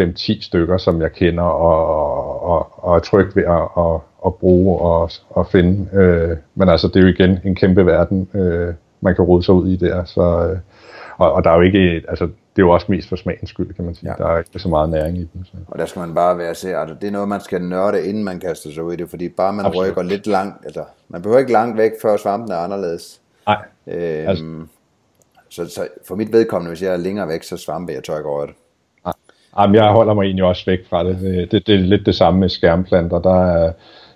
5-10 0.00 0.42
stykker, 0.42 0.76
som 0.76 1.02
jeg 1.02 1.12
kender 1.12 1.42
og, 1.42 2.42
og, 2.42 2.84
og 2.84 2.96
er 2.96 3.00
tryg 3.00 3.36
ved 3.36 3.44
at, 3.44 3.68
at, 3.84 4.00
at 4.26 4.34
bruge 4.34 4.80
og, 4.80 5.10
og 5.30 5.46
finde. 5.46 5.88
Øh, 5.92 6.36
men 6.54 6.68
altså 6.68 6.88
det 6.88 6.96
er 6.96 7.00
jo 7.00 7.06
igen 7.06 7.38
en 7.44 7.54
kæmpe 7.54 7.86
verden, 7.86 8.28
øh, 8.34 8.74
man 9.00 9.14
kan 9.14 9.24
rode 9.24 9.42
sig 9.42 9.54
ud 9.54 9.68
i 9.68 9.76
der. 9.76 10.04
Så, 10.04 10.48
øh, 10.50 10.58
og, 11.16 11.32
og 11.32 11.44
der 11.44 11.50
er 11.50 11.54
jo 11.54 11.60
ikke, 11.60 12.02
altså, 12.08 12.28
det 12.58 12.62
er 12.62 12.66
jo 12.66 12.72
også 12.72 12.86
mest 12.88 13.08
for 13.08 13.16
smagens 13.16 13.50
skyld, 13.50 13.74
kan 13.74 13.84
man 13.84 13.94
sige. 13.94 14.10
Ja. 14.10 14.24
Der 14.24 14.30
er 14.30 14.38
ikke 14.38 14.58
så 14.58 14.68
meget 14.68 14.90
næring 14.90 15.18
i 15.18 15.28
dem. 15.34 15.44
Så. 15.44 15.52
Og 15.68 15.78
der 15.78 15.86
skal 15.86 16.00
man 16.00 16.14
bare 16.14 16.38
være 16.38 16.54
se, 16.54 16.76
altså, 16.76 16.96
det 17.00 17.06
er 17.06 17.10
noget, 17.10 17.28
man 17.28 17.40
skal 17.40 17.62
nørde, 17.62 18.06
inden 18.06 18.24
man 18.24 18.40
kaster 18.40 18.70
sig 18.70 18.82
ud 18.82 18.92
i 18.92 18.96
det, 18.96 19.10
fordi 19.10 19.28
bare 19.28 19.52
man 19.52 19.66
Absolut. 19.66 19.88
rykker 19.88 20.02
lidt 20.02 20.26
langt, 20.26 20.64
altså, 20.64 20.84
man 21.08 21.22
behøver 21.22 21.38
ikke 21.38 21.52
langt 21.52 21.78
væk, 21.78 21.90
før 22.02 22.16
svampen 22.16 22.52
er 22.52 22.56
anderledes. 22.56 23.20
Nej. 23.46 23.64
Øhm, 23.86 24.28
altså. 24.28 24.44
så, 25.48 25.68
så, 25.74 25.88
for 26.08 26.14
mit 26.14 26.32
vedkommende, 26.32 26.70
hvis 26.70 26.82
jeg 26.82 26.92
er 26.92 26.96
længere 26.96 27.28
væk, 27.28 27.42
så 27.42 27.56
svampe 27.56 27.92
jeg 27.92 28.04
tør 28.04 28.16
ikke 28.16 28.28
over 28.28 28.46
det. 28.46 28.54
Jamen, 29.58 29.74
jeg 29.74 29.92
holder 29.92 30.14
mig 30.14 30.22
egentlig 30.22 30.44
også 30.44 30.64
væk 30.66 30.78
fra 30.90 31.04
det. 31.04 31.20
Det, 31.20 31.52
det, 31.52 31.66
det 31.66 31.74
er 31.74 31.78
lidt 31.78 32.06
det 32.06 32.14
samme 32.14 32.40
med 32.40 32.48
skærmplanter. 32.48 33.18
Der, 33.18 33.44
er, 33.44 33.72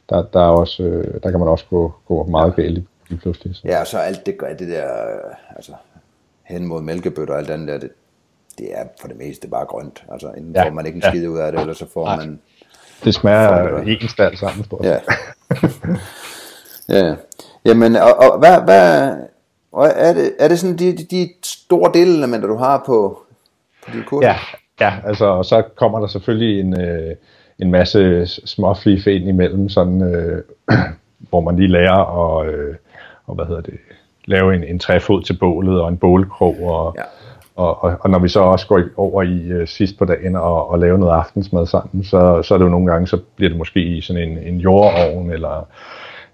der, 0.08 0.22
der, 0.22 0.40
er 0.40 0.52
også, 0.52 0.82
øh, 0.82 1.20
der 1.22 1.30
kan 1.30 1.40
man 1.40 1.48
også 1.48 1.64
gå, 1.70 1.92
gå 2.08 2.24
meget 2.24 2.56
galt 2.56 2.84
lige 3.08 3.20
pludselig. 3.20 3.56
Så. 3.56 3.62
Ja, 3.64 3.80
og 3.80 3.86
så 3.86 3.98
alt 3.98 4.26
det, 4.26 4.36
det 4.58 4.68
der, 4.68 4.88
altså 5.56 5.72
hen 6.44 6.66
mod 6.66 6.82
mælkebøtter 6.82 7.34
og 7.34 7.40
alt 7.40 7.50
andet 7.50 7.68
der, 7.68 7.78
det, 7.78 7.90
det 8.58 8.78
er 8.78 8.84
for 9.00 9.08
det 9.08 9.18
meste 9.18 9.48
bare 9.48 9.64
grønt. 9.64 10.04
Altså, 10.12 10.28
enten 10.28 10.54
ja, 10.54 10.64
får 10.64 10.70
man 10.70 10.86
ikke 10.86 10.96
en 10.96 11.02
skid 11.02 11.22
ja. 11.22 11.28
ud 11.28 11.38
af 11.38 11.52
det, 11.52 11.60
eller 11.60 11.74
så 11.74 11.86
får 11.92 12.04
Nej. 12.04 12.16
man... 12.16 12.40
Det 13.04 13.14
smager 13.14 13.78
ens 13.78 14.14
alt 14.18 14.38
sammen, 14.38 14.64
stort 14.64 14.84
Ja. 14.84 14.98
ja. 16.98 17.14
Jamen, 17.64 17.96
og, 17.96 18.16
og 18.16 18.38
hvad, 18.38 18.60
hvad, 18.60 19.16
er, 19.74 20.12
det, 20.12 20.32
er 20.38 20.48
det 20.48 20.58
sådan 20.58 20.76
de, 20.76 20.96
de, 20.96 21.04
de 21.10 21.28
store 21.44 21.90
delelementer, 21.94 22.48
du 22.48 22.56
har 22.56 22.82
på, 22.86 23.22
på 23.84 23.90
de 23.96 24.02
kurser? 24.06 24.28
Ja, 24.28 24.36
ja, 24.80 24.94
altså, 25.04 25.24
og 25.24 25.44
så 25.44 25.62
kommer 25.76 26.00
der 26.00 26.06
selvfølgelig 26.06 26.60
en, 26.60 26.80
øh, 26.80 27.16
en 27.58 27.70
masse 27.70 28.26
småflif 28.26 29.06
ind 29.06 29.28
imellem, 29.28 29.68
sådan, 29.68 30.02
øh, 30.02 30.42
hvor 31.30 31.40
man 31.40 31.56
lige 31.56 31.68
lærer 31.68 32.38
at, 32.38 32.48
øh, 32.48 32.74
og, 33.26 33.34
hvad 33.34 33.44
hedder 33.44 33.60
det, 33.60 33.78
lave 34.24 34.54
en, 34.54 34.64
en 34.64 34.78
træfod 34.78 35.22
til 35.22 35.38
bålet 35.38 35.80
og 35.80 35.88
en 35.88 35.96
bålkrog 35.96 36.56
og, 36.62 36.94
ja. 36.98 37.02
Og, 37.56 37.84
og, 37.84 37.96
og 38.00 38.10
når 38.10 38.18
vi 38.18 38.28
så 38.28 38.40
også 38.40 38.66
går 38.66 38.82
over 38.96 39.22
i 39.22 39.60
uh, 39.60 39.68
sidst 39.68 39.98
på 39.98 40.04
dagen 40.04 40.36
og, 40.36 40.70
og 40.70 40.78
laver 40.78 40.96
noget 40.96 41.12
aftensmad 41.12 41.66
sammen, 41.66 42.04
så, 42.04 42.42
så 42.42 42.54
er 42.54 42.58
det 42.58 42.64
jo 42.64 42.70
nogle 42.70 42.92
gange, 42.92 43.06
så 43.06 43.20
bliver 43.36 43.48
det 43.48 43.58
måske 43.58 43.80
i 43.80 44.00
sådan 44.00 44.22
en, 44.28 44.38
en 44.38 44.58
jordovn, 44.58 45.30
eller, 45.30 45.68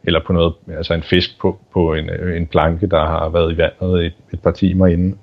eller 0.04 0.20
på 0.26 0.32
noget, 0.32 0.54
altså 0.68 0.94
en 0.94 1.02
fisk 1.02 1.40
på, 1.40 1.58
på 1.72 1.94
en, 1.94 2.10
en 2.36 2.46
planke, 2.46 2.86
der 2.86 3.06
har 3.06 3.28
været 3.28 3.52
i 3.52 3.58
vandet 3.58 4.06
et, 4.06 4.14
et 4.32 4.42
par 4.42 4.50
timer 4.50 4.86
inden. 4.86 5.18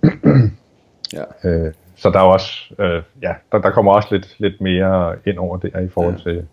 ja. 1.13 1.49
øh, 1.49 1.73
så 1.95 2.09
der 2.09 2.19
er 2.19 2.23
også, 2.23 2.73
øh, 2.79 3.01
ja, 3.21 3.33
der, 3.51 3.57
der 3.57 3.69
kommer 3.69 3.91
også 3.91 4.07
lidt, 4.11 4.35
lidt 4.39 4.61
mere 4.61 5.15
ind 5.25 5.37
over 5.37 5.57
det 5.57 5.69
i 5.69 5.89
forhold 5.93 6.15
ja. 6.25 6.31
til, 6.31 6.45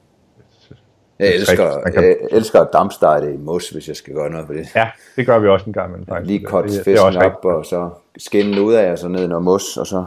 jeg 1.23 1.35
elsker, 1.35 1.81
kan... 1.81 2.05
jeg 2.05 2.17
elsker 2.31 2.61
at 2.61 2.69
dampstarte 2.73 3.35
i 3.35 3.37
mos, 3.37 3.71
hvis 3.71 3.89
jeg 3.89 3.97
skal 3.97 4.15
gøre 4.15 4.31
noget 4.31 4.47
for 4.47 4.55
det. 4.55 4.69
Ja, 4.75 4.91
det 5.17 5.27
gør 5.27 5.39
vi 5.39 5.49
også 5.49 5.67
en 5.67 5.73
gang. 5.73 5.93
Men 5.93 6.07
faktisk. 6.07 6.27
Lige 6.27 6.45
kort 6.45 6.65
fisken 6.85 7.17
op, 7.17 7.45
og 7.45 7.67
så 7.67 7.91
skinne 8.17 8.63
ud 8.63 8.75
af, 8.75 8.93
og 8.93 8.99
så 8.99 9.09
ned 9.09 9.25
i 9.25 9.27
noget 9.27 9.45
mos, 9.45 9.77
og 9.77 9.87
så 9.87 10.05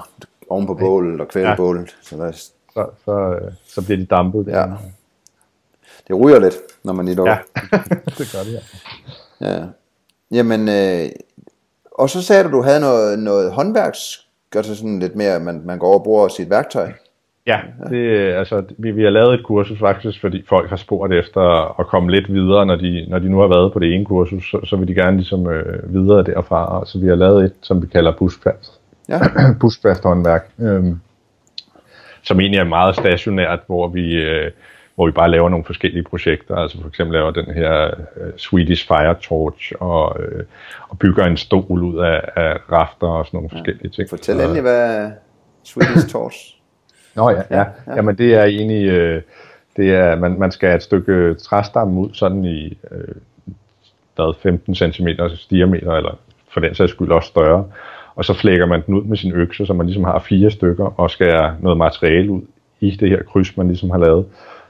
oven 0.49 0.67
på 0.67 0.73
bålet 0.73 1.21
og 1.21 1.27
kvæle 1.27 1.49
ja. 1.49 1.55
bålet. 1.55 1.95
Så, 2.01 2.17
der... 2.17 2.31
så, 2.31 2.85
så, 3.05 3.39
så 3.67 3.81
bliver 3.85 3.97
de 3.97 4.05
dampet. 4.05 4.45
Der. 4.45 4.59
Ja. 4.59 4.65
Det 6.07 6.19
ryger 6.19 6.39
lidt, 6.39 6.55
når 6.83 6.93
man 6.93 7.05
lige 7.05 7.29
Ja, 7.29 7.37
det 8.17 8.31
gør 8.31 8.43
det, 8.43 8.61
ja. 9.41 9.53
ja. 9.53 9.65
Jamen, 10.31 10.69
øh, 10.69 11.09
og 11.91 12.09
så 12.09 12.21
sagde 12.21 12.43
du, 12.43 12.51
du 12.51 12.61
havde 12.61 12.79
noget, 12.79 13.19
noget 13.19 13.51
håndværks, 13.51 14.27
gør 14.49 14.61
det 14.61 14.77
sådan 14.77 14.99
lidt 14.99 15.15
mere, 15.15 15.39
man, 15.39 15.61
man 15.65 15.79
går 15.79 15.87
over 15.87 15.97
og 15.97 16.03
bruger 16.03 16.27
sit 16.27 16.49
værktøj. 16.49 16.91
Ja, 17.47 17.59
det, 17.89 18.33
altså, 18.33 18.63
vi, 18.77 18.91
vi 18.91 19.03
har 19.03 19.09
lavet 19.09 19.33
et 19.33 19.43
kursus 19.43 19.79
faktisk, 19.79 20.21
fordi 20.21 20.43
folk 20.49 20.69
har 20.69 20.75
spurgt 20.75 21.13
efter 21.13 21.41
at 21.79 21.87
komme 21.87 22.11
lidt 22.11 22.33
videre, 22.33 22.65
når 22.65 22.75
de, 22.75 23.05
når 23.09 23.19
de 23.19 23.29
nu 23.29 23.39
har 23.39 23.47
været 23.47 23.73
på 23.73 23.79
det 23.79 23.95
ene 23.95 24.05
kursus, 24.05 24.49
så, 24.51 24.59
så 24.63 24.75
vil 24.75 24.87
de 24.87 24.93
gerne 24.93 25.17
ligesom 25.17 25.47
øh, 25.47 25.93
videre 25.93 26.23
derfra. 26.23 26.83
Så 26.85 26.99
vi 26.99 27.07
har 27.07 27.15
lavet 27.15 27.45
et, 27.45 27.53
som 27.61 27.81
vi 27.81 27.87
kalder 27.87 28.11
buskfast. 28.11 28.79
Ja. 29.09 29.19
buskfast 29.61 30.03
håndværk, 30.03 30.49
øh, 30.59 30.83
som 32.23 32.39
egentlig 32.39 32.59
er 32.59 32.63
meget 32.63 32.95
stationært, 32.95 33.59
hvor 33.67 33.87
vi, 33.87 34.15
øh, 34.15 34.51
hvor 34.95 35.05
vi 35.05 35.11
bare 35.11 35.31
laver 35.31 35.49
nogle 35.49 35.65
forskellige 35.65 36.03
projekter. 36.03 36.55
Altså 36.55 36.81
for 36.81 36.87
eksempel 36.87 37.13
laver 37.13 37.31
den 37.31 37.45
her 37.45 37.85
øh, 38.17 38.33
Swedish 38.37 38.87
Fire 38.87 39.15
Torch 39.21 39.71
og, 39.79 40.15
øh, 40.19 40.43
og 40.89 40.99
bygger 40.99 41.25
en 41.25 41.37
stol 41.37 41.83
ud 41.83 41.99
af, 41.99 42.21
af 42.35 42.57
rafter 42.71 43.07
og 43.07 43.25
sådan 43.25 43.37
nogle 43.37 43.49
ja. 43.51 43.57
forskellige 43.57 43.89
ting. 43.89 44.09
Fortæl 44.09 44.39
endelig, 44.39 44.61
hvad 44.61 45.11
Swedish 45.63 46.09
Torch 46.09 46.55
Nå 47.15 47.29
ja, 47.29 47.41
ja. 47.51 47.57
ja. 47.59 47.95
Jamen 47.95 48.17
det 48.17 48.33
er 48.33 48.43
egentlig, 48.43 48.89
øh, 48.89 49.21
det 49.77 49.95
er, 49.95 50.15
man, 50.15 50.39
man 50.39 50.51
skal 50.51 50.69
have 50.69 50.75
et 50.75 50.83
stykke 50.83 51.33
træstamme 51.33 51.99
ud 51.99 52.09
sådan 52.13 52.45
i 52.45 52.77
øh, 52.91 53.15
hvad, 54.15 54.33
15 54.41 54.75
cm 54.75 55.07
diameter, 55.49 55.91
eller 55.91 56.17
for 56.53 56.59
den 56.59 56.75
sags 56.75 56.91
skyld 56.91 57.11
også 57.11 57.29
større. 57.29 57.65
Og 58.15 58.25
så 58.25 58.33
flækker 58.33 58.65
man 58.65 58.81
den 58.85 58.93
ud 58.93 59.03
med 59.03 59.17
sin 59.17 59.33
økse, 59.33 59.65
så 59.65 59.73
man 59.73 59.85
ligesom 59.85 60.03
har 60.03 60.19
fire 60.19 60.51
stykker, 60.51 60.99
og 60.99 61.09
skal 61.09 61.51
noget 61.59 61.77
materiale 61.77 62.31
ud 62.31 62.41
i 62.79 62.91
det 62.91 63.09
her 63.09 63.23
kryds, 63.23 63.57
man 63.57 63.67
ligesom 63.67 63.89
har 63.89 63.97
lavet. 63.97 64.25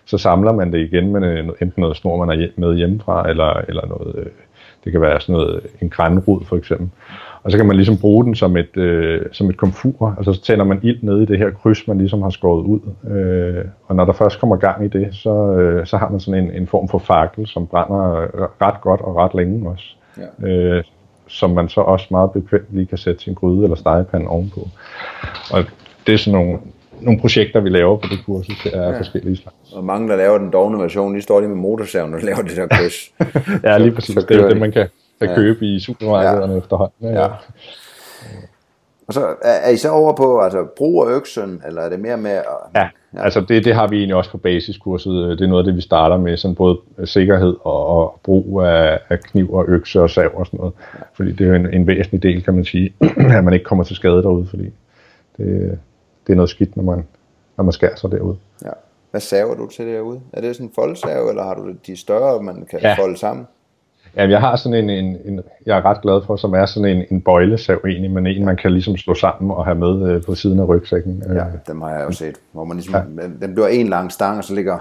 Så 0.06 0.18
samler 0.18 0.54
man 0.54 0.72
det 0.72 0.80
igen 0.80 1.12
med 1.12 1.40
enten 1.62 1.82
noget 1.82 1.98
snor, 1.98 2.26
man 2.26 2.40
har 2.40 2.48
med 2.58 2.76
hjemmefra, 2.76 3.30
eller, 3.30 3.62
eller 3.68 3.88
noget, 3.88 4.16
øh, 4.16 4.26
det 4.84 4.92
kan 4.92 5.02
være 5.02 5.22
sådan 5.22 5.34
noget, 5.34 5.62
en 5.82 5.90
grænrud 5.90 6.46
for 6.46 6.58
eksempel. 6.58 6.90
Og 7.46 7.52
så 7.52 7.58
kan 7.58 7.66
man 7.66 7.76
ligesom 7.76 7.98
bruge 7.98 8.26
den 8.26 8.36
som 8.36 8.58
et, 8.58 8.78
øh, 8.78 9.22
som 9.32 9.50
et 9.50 9.58
komfur, 9.58 10.16
altså 10.18 10.34
så 10.34 10.42
tænder 10.42 10.66
man 10.66 10.80
ild 10.84 11.00
ned 11.02 11.22
i 11.22 11.26
det 11.26 11.38
her 11.38 11.50
kryds, 11.50 11.88
man 11.88 11.98
ligesom 11.98 12.22
har 12.22 12.30
skåret 12.30 12.64
ud. 12.64 12.80
Øh, 13.12 13.66
og 13.88 13.96
når 13.96 14.06
der 14.06 14.14
først 14.14 14.40
kommer 14.40 14.56
gang 14.56 14.86
i 14.86 14.88
det, 14.88 15.16
så, 15.16 15.52
øh, 15.52 15.86
så 15.86 15.98
har 15.98 16.10
man 16.10 16.20
sådan 16.20 16.44
en, 16.44 16.52
en 16.52 16.68
form 16.68 16.90
for 16.90 16.98
fakkel, 16.98 17.48
som 17.48 17.68
brænder 17.68 18.28
ret 18.62 18.82
godt 18.82 19.02
og 19.02 19.16
ret 19.16 19.34
længe 19.36 19.70
også. 19.70 19.86
Ja. 20.18 20.48
Øh, 20.48 20.84
som 21.28 21.50
man 21.50 21.70
så 21.70 21.82
også 21.82 22.08
meget 22.12 22.32
bekvemt 22.32 22.66
lige 22.70 22.86
kan 22.86 22.98
sætte 22.98 23.24
sin 23.24 23.34
gryde 23.34 23.64
eller 23.64 23.76
stegepande 23.76 24.28
ovenpå. 24.28 24.68
Og 25.52 25.64
det 26.08 26.14
er 26.14 26.18
sådan 26.18 26.40
nogle, 26.40 26.60
nogle 27.02 27.20
projekter, 27.20 27.60
vi 27.60 27.70
laver 27.70 27.98
på 27.98 28.08
det 28.12 28.20
kursus, 28.26 28.64
det 28.64 28.78
er 28.78 28.92
ja. 28.92 29.00
forskellige 29.00 29.38
slags. 29.38 29.74
Og 29.74 29.84
mange, 29.84 30.10
der 30.10 30.16
laver 30.16 30.38
den 30.38 30.50
dogne 30.52 30.78
version, 30.78 31.16
de 31.16 31.22
står 31.22 31.40
lige 31.40 31.50
med 31.50 31.58
motorsaven 31.58 32.14
og 32.14 32.20
laver 32.22 32.42
det 32.42 32.58
der 32.58 32.68
kryds. 32.68 33.12
ja, 33.68 33.78
lige 33.78 33.92
præcis. 33.92 34.16
det 34.16 34.42
er 34.42 34.48
det, 34.50 34.58
man 34.58 34.72
kan, 34.72 34.88
at 35.22 35.30
ja. 35.30 35.36
købe 35.36 35.66
i 35.66 35.80
supermarkederne 35.80 36.54
ja. 36.54 36.60
efterhånden. 36.60 37.14
Ja. 37.14 37.22
ja. 37.22 37.28
Og 39.08 39.14
så 39.14 39.26
er, 39.42 39.52
er 39.52 39.70
I 39.70 39.78
så 39.78 39.90
over 39.90 40.14
på 40.14 40.40
altså, 40.40 40.66
brug 40.78 41.08
af 41.08 41.12
øksen, 41.12 41.62
eller 41.68 41.82
er 41.82 41.90
det 41.90 42.00
mere 42.00 42.18
med... 42.18 42.32
At, 42.32 42.44
ja, 42.76 42.90
ja, 43.14 43.24
altså 43.24 43.42
det, 43.42 43.66
det 43.66 43.76
har 43.76 43.88
vi 43.88 43.98
egentlig 43.98 44.16
også 44.16 44.32
på 44.32 44.38
basiskurset. 44.38 45.40
Det 45.40 45.46
er 45.46 45.50
noget 45.50 45.64
af 45.64 45.66
det, 45.66 45.76
vi 45.76 45.82
starter 45.82 46.18
med, 46.18 46.38
sådan 46.38 46.56
både 46.56 46.80
sikkerhed 47.06 47.56
og, 47.64 47.86
og 47.86 48.20
brug 48.24 48.62
af, 48.62 49.00
af 49.10 49.20
kniv 49.20 49.54
og 49.54 49.66
økse 49.68 50.02
og 50.02 50.10
sav 50.10 50.32
og 50.34 50.46
sådan 50.46 50.58
noget. 50.58 50.74
Fordi 51.14 51.32
det 51.32 51.42
er 51.42 51.50
jo 51.50 51.56
en, 51.56 51.74
en 51.74 51.88
væsentlig 51.88 52.24
del, 52.24 52.44
kan 52.44 52.54
man 52.54 52.66
sige, 52.66 52.94
at 53.38 53.44
man 53.44 53.54
ikke 53.54 53.66
kommer 53.66 53.84
til 53.84 53.96
skade 53.96 54.24
derude, 54.24 54.48
fordi 54.48 54.74
det, 55.38 55.80
det 56.28 56.34
er 56.34 56.36
noget 56.36 56.50
skidt, 56.50 56.76
når 56.76 56.84
man, 56.84 57.08
når 57.58 57.64
man 57.64 57.74
skærer 57.74 57.96
sig 57.96 58.12
derude. 58.12 58.38
Ja. 58.66 58.72
Hvad 59.12 59.22
saver 59.22 59.56
du 59.56 59.68
til 59.68 59.88
derude? 59.88 60.22
Er 60.34 60.42
det 60.42 60.56
sådan 60.56 60.68
en 60.68 60.72
foldsav, 60.76 61.28
eller 61.30 61.44
har 61.44 61.54
du 61.54 61.74
de 61.88 61.98
større, 61.98 62.44
man 62.44 62.68
kan 62.70 62.80
ja. 62.80 62.96
folde 62.98 63.18
sammen? 63.18 63.48
Ja, 64.18 64.30
jeg 64.30 64.40
har 64.40 64.56
sådan 64.56 64.90
en, 64.90 64.90
en, 64.90 65.18
en, 65.26 65.42
jeg 65.66 65.78
er 65.78 65.86
ret 65.86 66.02
glad 66.02 66.22
for, 66.26 66.36
som 66.36 66.54
er 66.54 66.66
sådan 66.66 66.98
en, 66.98 67.06
en 67.12 67.22
bøjlesav 67.22 67.80
egentlig, 67.88 68.12
men 68.12 68.28
en, 68.28 68.46
man 68.46 68.58
kan 68.58 68.72
ligesom 68.72 68.98
slå 68.98 69.14
sammen 69.14 69.52
og 69.52 69.66
have 69.66 69.76
med 69.76 70.10
øh, 70.10 70.24
på 70.24 70.36
siden 70.36 70.60
af 70.60 70.68
rygsækken. 70.68 71.24
Ja, 71.34 71.44
dem 71.68 71.82
har 71.82 71.90
jeg 71.90 72.06
jo 72.06 72.12
set, 72.12 72.36
hvor 72.52 72.64
man 72.64 72.78
ligesom, 72.78 72.94
ja. 72.94 73.24
den 73.46 73.54
bliver 73.54 73.68
en 73.68 73.88
lang 73.88 74.12
stang, 74.12 74.38
og 74.38 74.44
så 74.44 74.56
ligger 74.56 74.80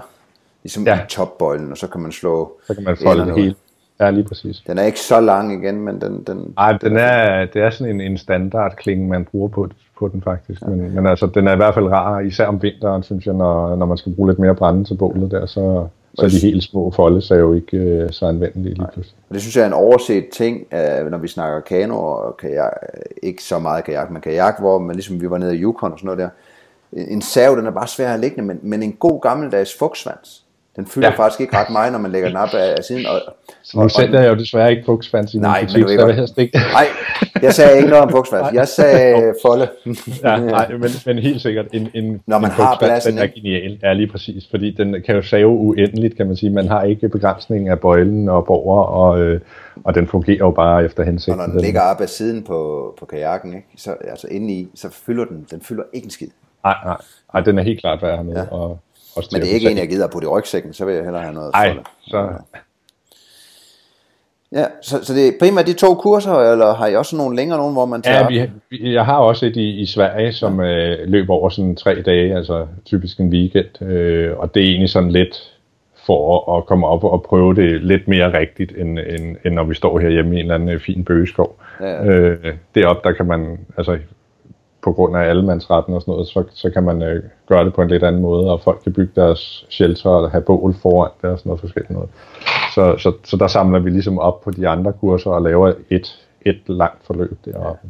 ligesom 0.63 0.83
ja. 0.83 0.99
topbøjlen, 1.09 1.71
og 1.71 1.77
så 1.77 1.87
kan 1.87 2.01
man 2.01 2.11
slå... 2.11 2.51
Så 2.67 2.73
kan 2.73 2.83
man 2.83 2.97
folde 3.03 3.25
det 3.25 3.35
hele. 3.35 3.55
Ja, 3.99 4.09
lige 4.09 4.23
præcis. 4.23 4.63
Den 4.67 4.77
er 4.77 4.83
ikke 4.83 4.99
så 4.99 5.19
lang 5.19 5.63
igen, 5.63 5.81
men 5.81 6.01
den... 6.01 6.23
den 6.27 6.53
Ej, 6.57 6.71
den 6.71 6.97
er, 6.97 7.45
det 7.45 7.61
er 7.61 7.69
sådan 7.69 7.95
en, 7.95 8.01
en 8.01 8.17
standard 8.17 8.75
klinge, 8.75 9.07
man 9.07 9.25
bruger 9.25 9.47
på, 9.47 9.69
på 9.99 10.07
den 10.07 10.21
faktisk. 10.21 10.61
Ja. 10.61 10.67
Men, 10.67 10.95
men 10.95 11.05
altså, 11.05 11.25
den 11.25 11.47
er 11.47 11.53
i 11.53 11.55
hvert 11.55 11.73
fald 11.73 11.85
rar, 11.85 12.19
især 12.19 12.47
om 12.47 12.61
vinteren, 12.61 13.03
synes 13.03 13.25
jeg, 13.25 13.33
når, 13.33 13.75
når 13.75 13.85
man 13.85 13.97
skal 13.97 14.15
bruge 14.15 14.29
lidt 14.29 14.39
mere 14.39 14.55
brænde 14.55 14.83
til 14.83 14.97
bålet 14.97 15.31
der, 15.31 15.45
så, 15.45 15.87
så 16.15 16.27
de 16.27 16.39
helt 16.39 16.63
små 16.63 16.91
foldes 16.91 17.31
er 17.31 17.35
jo 17.35 17.53
ikke 17.53 17.77
øh, 17.77 18.11
så 18.11 18.25
anvendelige 18.25 18.73
lige 18.73 18.87
pludselig. 18.93 19.17
Det 19.33 19.41
synes 19.41 19.55
jeg 19.55 19.63
er 19.63 19.67
en 19.67 19.73
overset 19.73 20.29
ting, 20.29 20.65
øh, 20.73 21.11
når 21.11 21.17
vi 21.17 21.27
snakker 21.27 21.59
kano 21.59 21.95
og 21.97 22.37
kajak, 22.37 22.71
ikke 23.23 23.43
så 23.43 23.59
meget 23.59 23.83
kajak, 23.83 24.11
men 24.11 24.21
kajak, 24.21 24.59
hvor 24.59 24.79
man 24.79 24.95
ligesom 24.95 25.21
vi 25.21 25.29
var 25.29 25.37
nede 25.37 25.55
i 25.55 25.61
Yukon 25.61 25.91
og 25.91 25.99
sådan 25.99 26.05
noget 26.05 26.19
der. 26.19 26.29
En 27.11 27.21
sav, 27.21 27.55
den 27.55 27.65
er 27.65 27.71
bare 27.71 27.87
svær 27.87 28.13
at 28.13 28.19
lægge, 28.19 28.41
men, 28.41 28.59
men 28.61 28.83
en 28.83 28.93
god 28.93 29.21
gammeldags 29.21 29.77
fugtsvans, 29.79 30.44
den 30.75 30.85
fylder 30.85 31.09
ja. 31.09 31.15
faktisk 31.23 31.41
ikke 31.41 31.57
ret 31.57 31.69
meget, 31.69 31.91
når 31.91 31.99
man 31.99 32.11
lægger 32.11 32.29
den 32.29 32.37
op 32.37 32.49
af, 32.53 32.75
af 32.77 32.83
siden. 32.83 33.05
Og, 33.05 33.21
så 33.63 33.79
nu 33.79 33.89
sælger 33.89 34.21
jeg 34.21 34.29
jo 34.29 34.35
desværre 34.35 34.71
ikke 34.71 34.83
fugtsvans 34.85 35.33
i 35.33 35.37
nej, 35.37 35.61
min 35.61 35.67
butik, 35.67 35.83
men 35.83 36.09
du 36.09 36.27
så 36.27 36.33
jeg 36.37 36.43
ikke. 36.43 36.57
Nej, 36.57 36.87
jeg 37.41 37.53
sagde 37.53 37.77
ikke 37.77 37.89
noget 37.89 38.03
om 38.03 38.09
fugtsvans. 38.09 38.53
Jeg 38.53 38.67
sagde 38.67 39.33
folde. 39.45 39.69
ja, 40.23 40.39
nej, 40.39 40.71
men, 40.71 40.89
men 41.05 41.19
helt 41.19 41.41
sikkert 41.41 41.65
en, 41.73 41.89
en, 41.93 42.21
når 42.27 42.39
man 42.39 42.49
en 42.49 42.55
har 42.55 42.77
pladsen, 42.79 43.13
den 43.13 43.23
er 43.23 43.27
genial. 43.27 43.79
Ja, 43.83 43.93
lige 43.93 44.07
præcis, 44.07 44.47
fordi 44.49 44.71
den 44.71 44.95
kan 45.05 45.15
jo 45.15 45.21
save 45.21 45.47
uendeligt, 45.47 46.17
kan 46.17 46.27
man 46.27 46.35
sige. 46.35 46.49
Man 46.49 46.67
har 46.67 46.83
ikke 46.83 47.09
begrænsning 47.09 47.69
af 47.69 47.79
bøjlen 47.79 48.29
og 48.29 48.45
borger, 48.45 48.83
og, 48.83 49.19
øh, 49.19 49.41
og 49.83 49.95
den 49.95 50.07
fungerer 50.07 50.37
jo 50.37 50.51
bare 50.51 50.85
efter 50.85 51.03
hensigten. 51.03 51.39
Og 51.39 51.47
når 51.47 51.53
den 51.53 51.61
ligger 51.61 51.81
op 51.81 52.01
af 52.01 52.09
siden 52.09 52.43
på, 52.43 52.93
på 52.99 53.05
kajakken, 53.05 53.53
ikke? 53.53 53.67
Så, 53.77 53.95
altså 54.09 54.27
inde 54.31 54.53
i, 54.53 54.67
så 54.75 54.89
fylder 54.91 55.25
den, 55.25 55.47
den 55.51 55.61
fylder 55.61 55.83
ikke 55.93 56.05
en 56.05 56.11
skid. 56.11 56.27
Nej, 56.63 56.75
nej, 56.85 56.97
nej, 57.33 57.43
den 57.43 57.59
er 57.59 57.63
helt 57.63 57.79
klart 57.79 58.01
værd 58.01 58.25
med. 58.25 58.33
Ja. 58.33 58.45
Og, 58.51 58.79
men 59.31 59.41
det 59.41 59.49
er 59.49 59.53
ikke 59.53 59.71
en, 59.71 59.77
jeg 59.77 59.89
gider 59.89 60.07
på 60.07 60.19
i 60.23 60.25
rygsækken, 60.25 60.73
så 60.73 60.85
vil 60.85 60.95
jeg 60.95 61.03
hellere 61.03 61.21
have 61.21 61.33
noget 61.33 61.53
Nej, 61.53 61.77
så... 62.07 62.29
Ja, 64.51 64.65
så, 64.81 65.05
så 65.05 65.13
det 65.13 65.27
er 65.27 65.31
primært 65.39 65.67
de 65.67 65.73
to 65.73 65.95
kurser, 65.95 66.51
eller 66.51 66.73
har 66.73 66.87
I 66.87 66.95
også 66.95 67.15
nogle 67.15 67.35
længere 67.35 67.57
nogen, 67.57 67.73
hvor 67.73 67.85
man 67.85 68.01
tager 68.01 68.31
Ja, 68.31 68.47
vi, 68.69 68.93
jeg 68.93 69.05
har 69.05 69.17
også 69.17 69.45
et 69.45 69.55
i, 69.55 69.81
i 69.81 69.85
Sverige, 69.85 70.33
som 70.33 70.61
ja. 70.61 70.67
øh, 70.67 71.07
løber 71.07 71.33
over 71.33 71.49
sådan 71.49 71.75
tre 71.75 72.01
dage, 72.01 72.35
altså 72.35 72.67
typisk 72.85 73.19
en 73.19 73.29
weekend, 73.29 73.81
øh, 73.81 74.37
og 74.37 74.55
det 74.55 74.63
er 74.63 74.67
egentlig 74.67 74.89
sådan 74.89 75.11
lidt 75.11 75.51
for 76.05 76.57
at 76.57 76.65
komme 76.65 76.87
op 76.87 77.03
og 77.03 77.23
prøve 77.23 77.55
det 77.55 77.83
lidt 77.83 78.07
mere 78.07 78.39
rigtigt, 78.39 78.71
end, 78.77 78.99
end, 78.99 79.35
end 79.45 79.53
når 79.53 79.63
vi 79.63 79.75
står 79.75 79.99
her 79.99 80.09
hjemme 80.09 80.35
i 80.35 80.39
en 80.39 80.41
eller 80.41 80.55
anden 80.55 80.69
øh, 80.69 80.79
fin 80.79 81.03
bøgeskov. 81.03 81.59
Ja. 81.81 82.05
Øh, 82.05 82.53
deroppe, 82.75 83.09
der 83.09 83.15
kan 83.15 83.25
man, 83.25 83.59
altså 83.77 83.97
på 84.85 84.91
grund 84.91 85.17
af 85.17 85.21
allemandsretten 85.21 85.93
og 85.93 86.01
sådan 86.01 86.11
noget, 86.11 86.27
så, 86.27 86.43
så 86.53 86.69
kan 86.69 86.83
man 86.83 87.01
øh, 87.01 87.23
gøre 87.47 87.65
det 87.65 87.73
på 87.73 87.81
en 87.81 87.87
lidt 87.87 88.03
anden 88.03 88.21
måde, 88.21 88.51
og 88.51 88.61
folk 88.61 88.79
kan 88.83 88.93
bygge 88.93 89.11
deres 89.15 89.65
shelter 89.69 90.09
og 90.09 90.31
have 90.31 90.41
bål 90.41 90.75
foran 90.81 91.11
det 91.21 91.29
og 91.29 91.39
sådan 91.39 91.49
noget 91.49 91.61
forskelligt 91.61 91.91
noget. 91.91 92.09
Så, 92.75 92.97
så, 92.97 93.11
så 93.23 93.37
der 93.37 93.47
samler 93.47 93.79
vi 93.79 93.89
ligesom 93.89 94.19
op 94.19 94.41
på 94.41 94.51
de 94.51 94.67
andre 94.67 94.93
kurser 94.93 95.31
og 95.31 95.41
laver 95.41 95.73
et, 95.89 96.19
et 96.41 96.61
langt 96.67 97.05
forløb 97.05 97.37
deroppe. 97.45 97.79
Ja. 97.83 97.89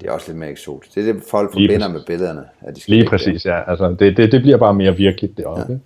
Det 0.00 0.08
er 0.08 0.12
også 0.12 0.28
lidt 0.28 0.38
mere 0.38 0.50
eksotisk. 0.50 0.94
Det 0.94 1.08
er 1.08 1.12
det, 1.12 1.22
folk 1.30 1.52
forbinder 1.52 1.78
Lige 1.78 1.92
med 1.92 2.00
billederne. 2.06 2.44
At 2.60 2.76
de 2.76 2.80
skal 2.80 2.94
Lige 2.94 3.08
præcis, 3.08 3.46
ja. 3.46 3.70
Altså, 3.70 3.96
det, 3.98 4.16
det, 4.16 4.32
det 4.32 4.42
bliver 4.42 4.56
bare 4.56 4.74
mere 4.74 4.96
virkeligt 4.96 5.38
deroppe. 5.38 5.72
Ja. 5.72 5.78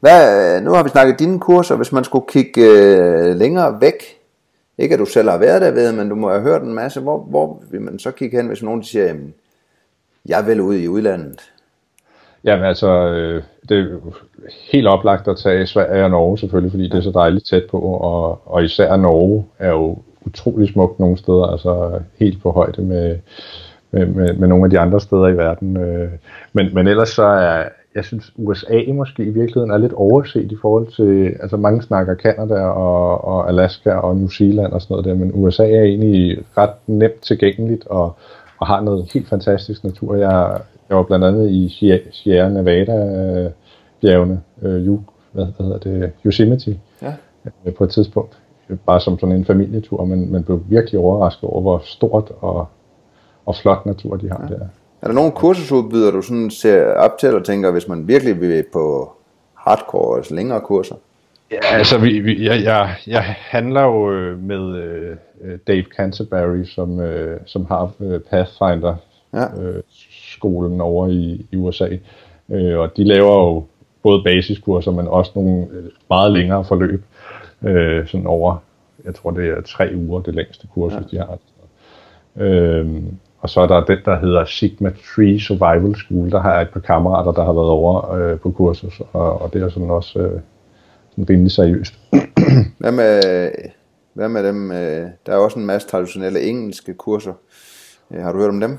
Hvad, 0.00 0.60
nu 0.60 0.72
har 0.72 0.82
vi 0.82 0.88
snakket 0.88 1.18
dine 1.18 1.40
kurser, 1.40 1.76
hvis 1.76 1.92
man 1.92 2.04
skulle 2.04 2.24
kigge 2.28 2.60
øh, 2.60 3.36
længere 3.36 3.80
væk, 3.80 4.18
ikke 4.78 4.92
at 4.92 4.98
du 4.98 5.04
selv 5.04 5.28
har 5.28 5.38
været 5.38 5.62
der 5.62 5.70
ved, 5.70 5.92
men 5.92 6.08
du 6.08 6.14
må 6.14 6.28
have 6.28 6.42
hørt 6.42 6.62
en 6.62 6.74
masse, 6.74 7.00
hvor, 7.00 7.18
hvor 7.18 7.62
vil 7.70 7.80
man 7.80 7.98
så 7.98 8.10
kigge 8.10 8.36
hen, 8.36 8.46
hvis 8.46 8.62
nogen 8.62 8.82
siger, 8.82 9.06
jamen, 9.06 9.34
jeg 10.28 10.46
vil 10.46 10.60
ud 10.60 10.74
i 10.74 10.88
udlandet? 10.88 11.40
Jamen 12.44 12.64
altså, 12.64 12.88
øh, 12.88 13.42
det 13.68 13.78
er 13.78 13.96
helt 14.72 14.86
oplagt 14.86 15.28
at 15.28 15.36
tage 15.36 15.66
Sverige 15.66 16.04
og 16.04 16.10
Norge 16.10 16.38
selvfølgelig, 16.38 16.72
fordi 16.72 16.88
det 16.88 16.94
er 16.94 17.00
så 17.00 17.10
dejligt 17.10 17.46
tæt 17.46 17.64
på, 17.70 17.78
og, 17.78 18.40
og 18.44 18.64
især 18.64 18.96
Norge 18.96 19.46
er 19.58 19.70
jo 19.70 19.98
utrolig 20.26 20.68
smukt 20.68 21.00
nogle 21.00 21.18
steder, 21.18 21.44
altså 21.44 22.00
helt 22.18 22.42
på 22.42 22.50
højde 22.50 22.82
med, 22.82 23.16
med, 23.90 24.06
med, 24.06 24.34
med 24.34 24.48
nogle 24.48 24.64
af 24.64 24.70
de 24.70 24.78
andre 24.78 25.00
steder 25.00 25.28
i 25.28 25.36
verden. 25.36 25.76
Øh. 25.76 26.10
Men, 26.52 26.74
men 26.74 26.86
ellers 26.86 27.08
så 27.08 27.22
er, 27.22 27.64
jeg 27.94 28.04
synes 28.04 28.32
USA 28.36 28.82
måske 28.88 29.22
i 29.22 29.30
virkeligheden 29.30 29.70
er 29.70 29.78
lidt 29.78 29.92
overset 29.92 30.52
i 30.52 30.56
forhold 30.62 30.86
til, 30.86 31.36
altså 31.40 31.56
mange 31.56 31.82
snakker 31.82 32.14
Kanada 32.14 32.60
og, 32.60 33.24
og 33.24 33.48
Alaska 33.48 33.90
og 33.90 34.16
New 34.16 34.28
Zealand 34.28 34.72
og 34.72 34.82
sådan 34.82 34.94
noget 34.94 35.04
der, 35.04 35.14
men 35.14 35.30
USA 35.34 35.70
er 35.70 35.82
egentlig 35.82 36.38
ret 36.56 36.74
nemt 36.86 37.20
tilgængeligt 37.22 37.86
og, 37.86 38.16
og 38.58 38.66
har 38.66 38.80
noget 38.80 39.10
helt 39.12 39.28
fantastisk 39.28 39.84
natur. 39.84 40.14
Jeg, 40.14 40.60
jeg 40.88 40.96
var 40.96 41.02
blandt 41.02 41.24
andet 41.24 41.50
i 41.50 41.68
Sierra 42.12 42.48
Nevada 42.48 42.92
øh, 42.92 43.50
bjergene, 44.00 44.40
øh, 44.62 44.98
hvad, 45.32 45.46
hvad 45.56 45.66
hedder 45.66 45.78
det, 45.78 46.12
Yosemite, 46.26 46.78
ja. 47.02 47.14
øh, 47.66 47.74
på 47.74 47.84
et 47.84 47.90
tidspunkt. 47.90 48.38
Bare 48.86 49.00
som 49.00 49.18
sådan 49.18 49.36
en 49.36 49.44
familietur, 49.44 50.04
men 50.04 50.32
man 50.32 50.44
blev 50.44 50.62
virkelig 50.68 51.00
overrasket 51.00 51.50
over, 51.50 51.60
hvor 51.60 51.82
stort 51.84 52.32
og, 52.40 52.66
og 53.46 53.56
flot 53.56 53.86
natur 53.86 54.16
de 54.16 54.28
har 54.30 54.46
ja. 54.50 54.54
der. 54.54 54.66
Er 55.02 55.06
der 55.06 55.14
nogle 55.14 55.32
kursusudbydere, 55.32 56.12
du 56.12 56.22
sådan 56.22 56.50
ser 56.50 56.94
op 56.94 57.18
til 57.18 57.34
og 57.34 57.44
tænker, 57.44 57.70
hvis 57.70 57.88
man 57.88 58.08
virkelig 58.08 58.40
vil 58.40 58.64
på 58.72 59.12
hardcore, 59.54 60.16
altså 60.16 60.34
længere 60.34 60.60
kurser? 60.60 60.94
Ja, 61.50 61.58
altså 61.62 61.98
vi, 61.98 62.20
vi, 62.20 62.46
jeg, 62.46 62.64
jeg, 62.64 62.94
jeg 63.06 63.22
handler 63.22 63.82
jo 63.82 64.12
øh, 64.12 64.42
med 64.42 64.76
øh, 64.76 65.58
Dave 65.66 65.84
Canterbury, 65.96 66.64
som, 66.64 67.00
øh, 67.00 67.40
som 67.46 67.66
har 67.66 67.92
øh, 68.00 68.20
Pathfinder 68.20 68.96
ja. 69.34 69.62
øh, 69.62 69.82
skolen 70.36 70.80
over 70.80 71.08
i, 71.08 71.46
i 71.52 71.56
USA. 71.56 71.88
Øh, 72.48 72.78
og 72.78 72.96
de 72.96 73.04
laver 73.04 73.34
jo 73.34 73.64
både 74.02 74.22
basiskurser, 74.24 74.90
men 74.90 75.08
også 75.08 75.32
nogle 75.34 75.66
øh, 75.72 75.84
meget 76.10 76.32
længere 76.32 76.64
forløb. 76.64 77.04
Øh, 77.62 78.06
sådan 78.06 78.26
over, 78.26 78.56
jeg 79.04 79.14
tror 79.14 79.30
det 79.30 79.48
er 79.48 79.60
tre 79.60 79.92
uger, 79.94 80.20
det 80.20 80.34
længste 80.34 80.66
kursus, 80.74 81.12
ja. 81.12 81.18
de 81.18 81.24
har. 81.26 81.38
Øh, 82.36 83.02
og 83.40 83.50
så 83.50 83.60
er 83.60 83.66
der 83.66 83.84
den, 83.84 83.98
der 84.04 84.18
hedder 84.18 84.44
Sigma 84.44 84.90
Tree 84.90 85.40
Survival 85.40 85.94
School. 85.94 86.30
Der 86.30 86.40
har 86.40 86.52
jeg 86.52 86.62
et 86.62 86.70
par 86.70 86.80
kammerater, 86.80 87.32
der 87.32 87.44
har 87.44 87.52
været 87.52 87.68
over 87.68 88.12
øh, 88.12 88.38
på 88.38 88.50
kursus, 88.50 89.00
og, 89.12 89.42
og 89.42 89.52
det 89.52 89.62
er 89.62 89.68
sådan 89.68 89.90
også 89.90 90.18
øh, 90.18 90.40
rimelig 91.30 91.52
seriøst. 91.52 91.94
hvad, 92.78 92.92
med, 92.92 93.22
hvad 94.14 94.28
med 94.28 94.44
dem? 94.44 94.72
Øh, 94.72 95.06
der 95.26 95.32
er 95.32 95.36
også 95.36 95.58
en 95.58 95.66
masse 95.66 95.88
traditionelle 95.88 96.40
engelske 96.40 96.94
kurser. 96.94 97.32
Øh, 98.14 98.22
har 98.22 98.32
du 98.32 98.38
hørt 98.38 98.48
om 98.48 98.60
dem? 98.60 98.78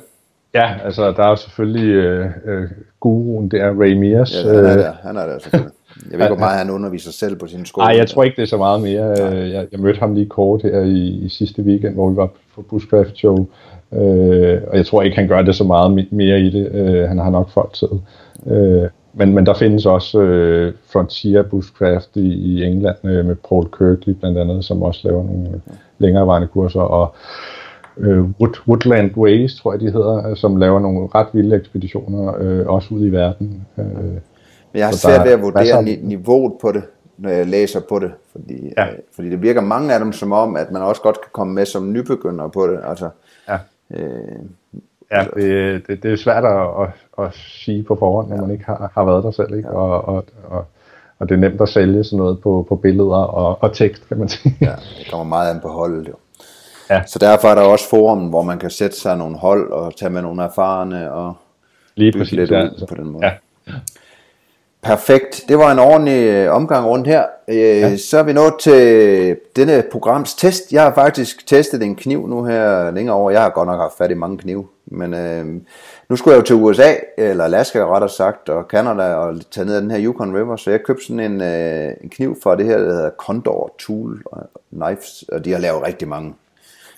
Ja, 0.54 0.74
altså 0.84 1.12
der 1.12 1.24
er 1.24 1.30
jo 1.30 1.36
selvfølgelig 1.36 1.88
øh, 1.88 2.26
øh, 2.46 2.70
guruen 3.00 3.52
der, 3.52 3.82
Ray 3.82 3.94
Mears. 3.94 4.34
Ja, 4.46 4.54
han 4.54 4.66
er 4.66 4.78
der, 4.78 4.94
han 5.02 5.18
er 5.18 5.26
der 5.26 5.40
selvfølgelig. 5.40 5.74
Jeg 6.12 6.20
ved 6.20 6.26
ikke, 6.26 6.36
hvor 6.36 6.46
meget 6.46 6.58
han 6.58 6.70
underviser 6.70 7.12
selv 7.12 7.36
på 7.36 7.48
sin 7.48 7.66
skole. 7.66 7.86
Nej, 7.86 7.96
jeg 7.98 8.08
tror 8.08 8.24
ikke, 8.24 8.36
det 8.36 8.42
er 8.42 8.48
så 8.48 8.58
meget 8.58 8.82
mere. 8.82 9.06
Jeg, 9.30 9.68
jeg 9.72 9.80
mødte 9.80 10.00
ham 10.00 10.14
lige 10.14 10.26
kort 10.26 10.62
her 10.62 10.82
i, 10.82 11.08
i 11.08 11.30
sidste 11.30 11.62
weekend, 11.62 11.94
hvor 11.94 12.10
vi 12.10 12.16
var 12.16 12.30
på 12.56 12.62
Bushcraft 12.62 13.18
Show. 13.18 13.48
Øh, 13.94 14.62
og 14.68 14.78
jeg 14.78 14.86
tror 14.86 15.02
ikke, 15.02 15.18
han 15.18 15.28
gør 15.28 15.42
det 15.42 15.56
så 15.56 15.64
meget 15.64 16.08
mere 16.12 16.40
i 16.40 16.50
det. 16.50 16.72
Øh, 16.72 17.08
han 17.08 17.18
har 17.18 17.30
nok 17.30 17.50
folk 17.50 17.74
tid. 17.74 17.88
Øh, 18.48 18.90
men, 19.14 19.34
men 19.34 19.46
der 19.46 19.54
findes 19.54 19.86
også 19.86 20.22
øh, 20.22 20.74
Frontier 20.94 21.44
Bushcraft 21.44 22.16
i, 22.16 22.34
i 22.34 22.64
England 22.64 22.98
øh, 23.04 23.26
med 23.26 23.36
Paul 23.50 23.66
Kirkley 23.78 24.14
blandt 24.14 24.38
andet, 24.38 24.66
som 24.66 24.84
også 24.84 25.02
laver 25.04 25.24
nogle 25.24 25.62
længerevarende 25.98 26.48
kurser. 26.48 26.82
Og 26.82 27.16
øh, 27.98 28.24
Wood, 28.24 28.68
Woodland 28.68 29.18
Ways, 29.18 29.56
tror 29.56 29.74
jeg 29.74 29.80
de 29.80 29.92
hedder, 29.92 30.36
som 30.36 30.56
laver 30.56 30.80
nogle 30.80 31.10
ret 31.16 31.28
vilde 31.34 31.56
ekspeditioner, 31.56 32.36
øh, 32.40 32.68
også 32.68 32.94
ud 32.94 33.06
i 33.06 33.10
verden. 33.10 33.68
Øh, 33.78 33.86
men 33.86 34.80
jeg 34.80 34.86
har 34.86 34.94
svært 34.94 35.26
ved 35.26 35.32
at 35.32 35.42
vurdere 35.42 35.84
ni- 35.84 36.00
niveauet 36.02 36.54
på 36.62 36.72
det, 36.72 36.84
når 37.18 37.30
jeg 37.30 37.48
læser 37.48 37.80
på 37.90 38.00
det, 38.00 38.12
fordi, 38.32 38.74
ja. 38.78 38.88
øh, 38.88 38.94
fordi 39.16 39.30
det 39.30 39.42
virker 39.42 39.62
mange 39.62 39.94
af 39.94 40.00
dem 40.00 40.14
som 40.14 40.32
om, 40.32 40.56
at 40.56 40.72
man 40.72 40.82
også 40.82 41.02
godt 41.02 41.22
kan 41.22 41.30
komme 41.32 41.54
med 41.54 41.66
som 41.66 41.94
nybegynder 41.94 42.48
på 42.48 42.68
det. 42.68 42.80
Altså, 42.84 43.10
ja. 43.50 43.58
Øh, 43.94 44.40
ja, 45.12 45.26
det, 45.36 45.88
det, 45.88 46.04
det 46.04 46.12
er 46.12 46.16
svært 46.16 46.46
at, 46.46 46.68
at, 46.82 47.26
at 47.26 47.36
sige 47.36 47.84
på 47.84 47.96
forhånd, 47.96 48.30
når 48.30 48.36
ja. 48.36 48.42
man 48.42 48.52
ikke 48.52 48.66
har, 48.66 48.92
har 48.96 49.04
været 49.04 49.24
der 49.24 49.32
selv, 49.32 49.58
ikke? 49.58 49.70
Ja. 49.70 49.76
Og, 49.76 50.08
og, 50.16 50.26
og, 50.50 50.66
og 51.20 51.30
det 51.30 51.36
er 51.36 51.40
nemt 51.40 51.62
at 51.62 51.70
sælge 51.70 52.04
sådan 52.04 52.18
noget 52.18 52.42
på, 52.42 52.66
på 52.70 52.76
billeder 52.76 53.16
og, 53.16 53.64
og 53.64 53.74
tekst, 53.74 54.08
kan 54.08 54.18
man 54.18 54.30
sige. 54.30 54.56
Ja, 54.62 54.76
det 55.00 55.12
kommer 55.12 55.24
meget 55.24 55.54
an 55.54 55.60
på 55.60 55.68
holdet 55.68 56.08
jo. 56.08 56.14
Ja. 56.90 57.02
Så 57.06 57.20
derfor 57.20 57.48
er 57.48 57.56
der 57.56 57.62
også 57.62 57.90
forum, 57.90 58.28
hvor 58.28 58.42
man 58.42 58.60
kan 58.60 58.70
sætte 58.70 58.98
sig 58.98 59.18
nogle 59.18 59.38
hold 59.38 59.72
og 59.72 59.96
tage 59.96 60.10
med 60.10 60.22
nogle 60.22 60.44
erfarne 60.44 61.12
og 61.12 61.34
Lige 61.96 62.12
præcis, 62.12 62.32
lidt 62.32 62.52
ja, 62.52 62.62
altså. 62.62 62.86
på 62.86 62.96
den 62.96 63.10
måde. 63.10 63.26
Ja. 63.26 63.32
Perfekt. 64.84 65.44
Det 65.48 65.58
var 65.58 65.72
en 65.72 65.80
ordentlig 65.80 66.24
øh, 66.24 66.52
omgang 66.52 66.86
rundt 66.86 67.08
her. 67.08 67.24
Øh, 67.48 67.56
ja. 67.58 67.98
Så 67.98 68.18
er 68.18 68.24
vi 68.24 68.34
nået 68.34 68.54
til 68.60 69.38
denne 69.56 69.84
programs 69.92 70.36
test. 70.36 70.72
Jeg 70.72 70.84
har 70.84 70.94
faktisk 70.94 71.48
testet 71.48 71.84
en 71.84 71.96
kniv 71.96 72.28
nu 72.28 72.44
her 72.44 72.92
længere 72.92 73.16
over. 73.16 73.32
Jeg 73.32 73.42
har 73.42 73.50
godt 73.50 73.68
nok 73.68 73.80
haft 73.80 73.98
fat 73.98 74.12
i 74.12 74.14
mange 74.14 74.38
knive. 74.38 74.68
Men 74.92 75.14
øh, 75.14 75.46
nu 76.10 76.16
skulle 76.16 76.34
jeg 76.34 76.42
jo 76.42 76.46
til 76.46 76.56
USA, 76.56 76.94
eller 77.18 77.44
Alaska 77.44 77.86
rettere 77.86 78.10
sagt, 78.10 78.50
og 78.50 78.64
Canada, 78.64 79.14
og 79.14 79.42
tage 79.52 79.66
ned 79.66 79.76
af 79.76 79.82
den 79.82 79.92
her 79.92 80.04
Yukon 80.04 80.36
River. 80.36 80.56
Så 80.56 80.72
jeg 80.72 80.84
købte 80.84 81.06
sådan 81.06 81.32
en, 81.32 81.42
øh, 81.42 81.94
en 82.04 82.10
kniv 82.10 82.38
fra 82.44 82.56
det 82.56 82.66
her, 82.66 82.78
der 82.78 82.94
hedder 82.94 83.10
Condor 83.18 83.76
Tool 83.80 84.24
Knives. 84.74 85.26
Og 85.32 85.46
de 85.46 85.52
har 85.52 85.60
lavet 85.60 85.84
rigtig 85.84 86.08
mange. 86.08 86.34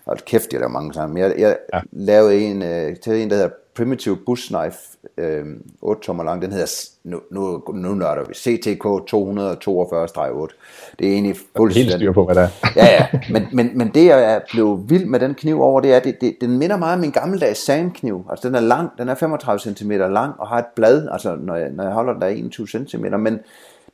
Og 0.06 0.18
kæft, 0.18 0.52
de 0.52 0.56
har 0.56 0.60
lavet 0.60 0.74
mange 0.74 0.94
sammen. 0.94 1.18
Jeg, 1.18 1.34
jeg 1.38 1.58
ja. 1.74 1.80
lavede 1.92 2.36
en 2.36 2.62
øh, 2.62 2.96
til 2.96 3.14
en, 3.14 3.30
der 3.30 3.36
hedder 3.36 3.50
Primitive 3.76 4.18
Bush 4.26 4.48
Knife, 4.48 4.78
øh, 5.18 5.46
8 5.82 6.02
tommer 6.02 6.24
lang, 6.24 6.42
den 6.42 6.52
hedder, 6.52 6.90
nu, 7.04 7.22
nu, 7.32 7.64
nu 7.74 7.94
nørder 7.94 8.24
vi, 8.28 8.34
CTK 8.34 8.86
242-8. 8.86 10.96
Det 11.00 11.08
er 11.08 11.12
egentlig 11.12 11.36
fuldstændig... 11.58 11.92
Helt 11.92 12.02
styr 12.02 12.12
på, 12.12 12.26
hvad 12.26 12.36
det 12.36 12.44
er. 12.44 12.50
ja, 12.82 12.86
ja, 12.86 13.08
men, 13.30 13.48
men, 13.52 13.78
men 13.78 13.92
det 13.94 14.06
jeg 14.06 14.34
er 14.34 14.40
blevet 14.52 14.90
vild 14.90 15.06
med 15.06 15.20
den 15.20 15.34
kniv 15.34 15.62
over, 15.62 15.82
det 15.82 15.94
er, 15.94 16.00
det, 16.00 16.22
det, 16.22 16.38
den 16.42 16.58
minder 16.58 16.78
meget 16.78 16.94
om 16.94 17.00
min 17.00 17.12
gammeldags 17.12 17.60
sandkniv. 17.60 18.26
Altså 18.30 18.48
den 18.48 18.56
er 18.56 18.60
lang, 18.60 18.90
den 18.98 19.10
er 19.10 19.16
35 19.16 19.60
cm 19.60 19.92
lang 19.92 20.40
og 20.40 20.48
har 20.48 20.60
et 20.60 20.66
blad, 20.76 21.08
altså 21.12 21.36
når 21.36 21.56
jeg, 21.56 21.70
når 21.70 21.84
jeg 21.84 21.94
holder 21.94 22.14
den 22.14 22.22
der 22.22 22.28
21 22.28 22.68
cm, 22.68 23.06
men 23.20 23.40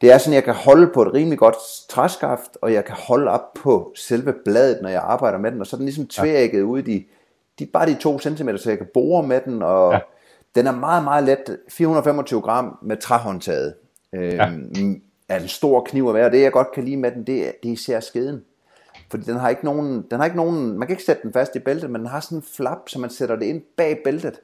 det 0.02 0.12
er 0.12 0.18
sådan, 0.18 0.34
jeg 0.34 0.44
kan 0.44 0.54
holde 0.54 0.88
på 0.94 1.02
et 1.02 1.14
rimelig 1.14 1.40
godt 1.40 1.56
træskaft, 1.90 2.58
og 2.62 2.74
jeg 2.74 2.86
kan 2.86 2.96
holde 3.08 3.32
op 3.32 3.54
på 3.54 3.92
selve 3.96 4.34
bladet, 4.46 4.80
når 4.82 4.90
jeg 4.90 5.02
arbejder 5.04 5.38
med 5.38 5.52
den, 5.52 5.62
og 5.62 5.68
så 5.68 5.76
er 5.76 5.78
den 5.78 5.86
ligesom 5.86 6.08
tvægget 6.08 6.60
ja. 6.60 6.64
ud 6.64 6.80
i 6.80 6.82
de, 6.82 7.04
bare 7.66 7.86
de 7.86 7.96
to 7.96 8.20
centimeter, 8.20 8.60
så 8.60 8.70
jeg 8.70 8.78
kan 8.78 8.88
bore 8.94 9.28
med 9.28 9.42
den, 9.46 9.64
og 9.64 9.94
ja. 9.94 10.00
den 10.56 10.68
er 10.68 10.72
meget, 10.72 11.04
meget 11.04 11.24
let, 11.24 11.58
425 11.70 12.42
gram 12.42 12.78
med 12.82 12.98
træhåndtaget. 12.98 13.74
Ja. 14.14 14.48
Øhm, 14.48 15.02
er 15.30 15.40
en 15.40 15.48
stor 15.48 15.84
kniv 15.84 16.08
at 16.08 16.14
være, 16.14 16.32
det 16.32 16.42
jeg 16.42 16.52
godt 16.52 16.72
kan 16.72 16.84
lide 16.84 16.98
med 16.98 17.12
den, 17.12 17.24
det 17.28 17.48
er, 17.48 17.52
det 17.64 17.70
er 17.70 17.74
især 17.74 18.00
skeden. 18.00 18.44
Fordi 19.10 19.24
den 19.24 19.38
har 19.38 19.50
ikke 19.50 19.66
nogen, 19.66 20.06
den 20.12 20.20
har 20.20 20.26
ikke 20.26 20.38
nogen, 20.38 20.78
man 20.78 20.88
kan 20.88 20.94
ikke 20.94 21.04
sætte 21.04 21.22
den 21.24 21.34
fast 21.34 21.56
i 21.56 21.60
bæltet, 21.60 21.90
men 21.90 22.02
den 22.02 22.10
har 22.10 22.20
sådan 22.20 22.38
en 22.38 22.44
flap, 22.56 22.78
så 22.88 23.00
man 23.00 23.10
sætter 23.10 23.36
det 23.36 23.46
ind 23.46 23.62
bag 23.78 23.98
bæltet. 24.04 24.40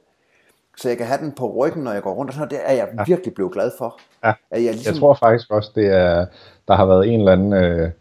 Så 0.78 0.90
jeg 0.90 0.98
kan 0.98 1.08
have 1.08 1.22
den 1.22 1.32
på 1.32 1.56
ryggen, 1.56 1.84
når 1.84 1.94
jeg 1.94 2.02
går 2.02 2.14
rundt, 2.14 2.30
og 2.30 2.34
sådan 2.34 2.50
det 2.50 2.60
er 2.64 2.74
jeg 2.74 2.88
ja. 2.98 3.04
virkelig 3.08 3.34
blevet 3.34 3.54
glad 3.54 3.72
for. 3.78 4.00
Ja. 4.24 4.34
At 4.52 4.64
jeg, 4.64 4.74
ligesom... 4.74 4.94
jeg 4.94 5.00
tror 5.00 5.14
faktisk 5.14 5.52
også, 5.52 5.72
det 5.76 5.88
er, 5.88 6.26
der 6.68 6.76
har 6.76 6.86
været 6.86 7.08
en 7.08 7.20
eller 7.20 7.32
anden 7.32 7.54
øh, 7.54 7.92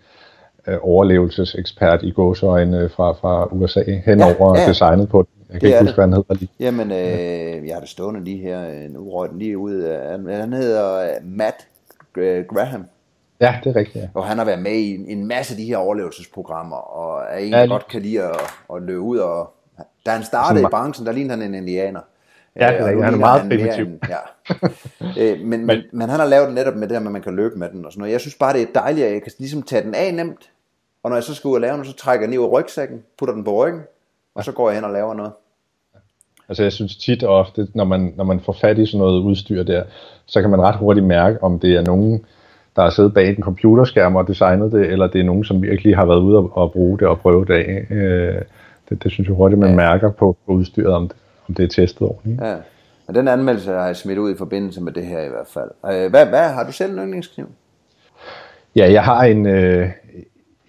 øh, 0.67 0.79
overlevelsesekspert 0.83 2.03
i 2.03 2.11
gåseøjne 2.11 2.89
fra, 2.89 3.13
fra 3.13 3.45
USA 3.55 3.83
henover 4.05 4.55
ja, 4.57 4.63
ja. 4.63 4.69
designet 4.69 5.09
på 5.09 5.23
den. 5.23 5.29
Jeg 5.53 5.61
kan 5.61 5.69
det 5.71 5.75
ikke 5.75 5.81
huske, 5.81 5.95
hvad 5.95 6.05
han 6.05 6.13
hedder 6.13 6.35
lige. 6.35 6.51
Jamen, 6.61 6.93
øh, 6.93 7.67
jeg 7.69 7.75
har 7.75 7.81
det 7.81 7.89
stående 7.89 8.25
lige 8.25 8.39
her, 8.39 8.89
nu 8.89 9.11
røg 9.11 9.29
den 9.31 9.39
lige 9.39 9.59
ud. 9.59 9.83
Han, 10.11 10.41
han 10.41 10.53
hedder 10.53 10.97
øh, 11.01 11.09
Matt 11.25 11.57
Graham. 12.49 12.85
Ja, 13.41 13.55
det 13.65 13.71
er 13.71 13.77
rigtigt, 13.77 14.03
ja. 14.03 14.09
Og 14.15 14.25
han 14.25 14.39
har 14.39 14.45
været 14.45 14.63
med 14.63 14.73
i 14.73 14.95
en, 14.95 15.05
en 15.19 15.27
masse 15.27 15.53
af 15.55 15.57
de 15.59 15.65
her 15.65 15.77
overlevelsesprogrammer, 15.77 16.77
og 16.77 17.23
er 17.31 17.39
en, 17.39 17.51
Ja, 17.51 17.61
lige- 17.61 17.71
godt 17.71 17.89
kan 17.89 18.03
lide 18.03 18.23
at, 18.23 18.37
at 18.75 18.83
løbe 18.83 19.01
ud. 19.01 19.19
Og, 19.19 19.51
da 20.07 20.11
han 20.11 20.23
startede 20.25 20.61
i 20.61 20.63
Sådan- 20.63 20.71
branchen, 20.71 21.07
der 21.07 21.13
lignede 21.13 21.37
han 21.39 21.43
en 21.49 21.55
indianer. 21.55 22.01
Ja, 22.57 22.67
det 22.67 22.75
er 22.77 22.79
Øh, 22.81 22.85
rigtigt. 22.85 23.05
Han 23.05 23.15
er 23.15 23.19
meget 23.19 23.43
primitiv. 23.49 23.87
ja. 24.09 24.19
øh, 25.33 25.41
men, 25.41 25.67
men, 25.67 25.83
men 25.93 26.09
han 26.09 26.21
har 26.21 26.27
lavet 26.27 26.47
det 26.47 26.55
netop 26.55 26.75
med 26.75 26.89
det 26.89 26.97
her 26.99 27.07
at 27.07 27.13
man 27.13 27.23
kan 27.23 27.37
løbe 27.37 27.59
med 27.59 27.69
den 27.69 27.85
og 27.87 27.93
sådan 27.93 28.01
noget. 28.01 28.13
Jeg 28.13 28.21
synes 28.21 28.35
bare, 28.35 28.53
det 28.53 28.63
er 28.63 28.67
dejligt, 28.81 29.07
at 29.07 29.13
jeg 29.13 29.23
kan 29.23 29.33
ligesom 29.39 29.63
tage 29.63 29.83
den 29.83 29.95
af 29.95 30.15
nemt. 30.15 30.51
Og 31.03 31.11
når 31.11 31.17
jeg 31.17 31.25
så 31.25 31.35
skal 31.35 31.49
ud 31.49 31.55
og 31.55 31.61
lave 31.61 31.73
noget, 31.73 31.87
så 31.87 31.97
trækker 31.97 32.23
jeg 32.27 32.33
den 32.33 32.43
i 32.43 32.47
rygsækken, 32.47 33.03
putter 33.19 33.35
den 33.35 33.45
på 33.45 33.65
ryggen, 33.67 33.81
og 34.35 34.45
så 34.45 34.53
går 34.53 34.69
jeg 34.71 34.77
hen 34.77 34.85
og 34.85 34.93
laver 34.93 35.15
noget. 35.15 35.33
Altså 36.49 36.63
jeg 36.63 36.73
synes 36.73 36.97
tit 36.97 37.23
og 37.23 37.35
ofte, 37.39 37.69
når 37.75 37.85
man, 37.85 38.13
når 38.17 38.25
man 38.25 38.41
får 38.41 38.53
fat 38.53 38.79
i 38.79 38.87
sådan 38.87 38.99
noget 38.99 39.21
udstyr 39.21 39.63
der, 39.63 39.83
så 40.27 40.41
kan 40.41 40.51
man 40.51 40.61
ret 40.63 40.77
hurtigt 40.77 41.07
mærke, 41.07 41.43
om 41.43 41.59
det 41.59 41.75
er 41.75 41.83
nogen, 41.83 42.25
der 42.77 42.83
har 42.83 42.91
siddet 42.91 43.15
bag 43.15 43.29
en 43.29 43.43
computerskærm 43.43 44.17
og 44.17 44.29
designet 44.29 44.73
det, 44.73 44.87
eller 44.87 45.07
det 45.07 45.21
er 45.21 45.25
nogen, 45.25 45.45
som 45.45 45.63
virkelig 45.63 45.97
har 45.97 46.07
været 46.07 46.21
ude 46.21 46.37
og, 46.39 46.51
og 46.55 46.73
bruge 46.73 46.99
det 46.99 47.07
og 47.09 47.21
prøve 47.21 47.45
det 47.45 47.55
af. 47.55 47.87
Øh, 47.91 48.43
det, 48.89 49.03
det 49.03 49.13
synes 49.13 49.29
jeg 49.29 49.37
hurtigt, 49.37 49.59
man 49.59 49.71
Ja. 49.71 49.77
mærker 49.77 50.11
på, 50.11 50.37
på 50.47 50.53
udstyret, 50.53 50.95
om 50.95 51.09
det, 51.09 51.17
om 51.49 51.55
det 51.55 51.65
er 51.65 51.69
testet 51.69 52.03
ordentligt. 52.03 52.41
Ja. 52.41 52.57
Og 53.07 53.15
den 53.15 53.29
anmeldelse 53.29 53.71
har 53.73 53.87
jeg 53.87 53.97
smidt 53.97 54.19
ud 54.19 54.35
i 54.35 54.37
forbindelse 54.39 54.81
med 54.83 54.93
det 54.93 55.07
her 55.07 55.21
i 55.21 55.29
hvert 55.29 55.47
fald. 55.47 55.71
Øh, 56.05 56.11
hvad, 56.11 56.27
hvad 56.27 56.49
har 56.49 56.65
du 56.67 56.73
selv 56.73 56.93
en 56.93 56.99
yndlingskniv? 56.99 57.47
Ja, 58.77 58.93
jeg 58.93 59.03
har 59.05 59.25
en, 59.25 59.47
øh, 59.47 59.89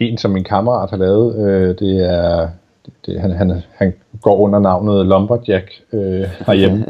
en 0.10 0.18
som 0.18 0.32
min 0.32 0.43
kammerat 0.43 0.89
har 0.89 0.97
lavet. 0.97 1.36
Øh, 1.47 1.76
det 1.80 2.10
er, 2.14 2.49
det, 3.06 3.22
han, 3.22 3.32
han, 3.32 3.62
han 3.76 3.93
går 4.22 4.38
under 4.38 4.60
navnet 4.60 5.06
Lumberjack 5.06 5.72
øh, 5.93 6.26
herhjemme. 6.47 6.86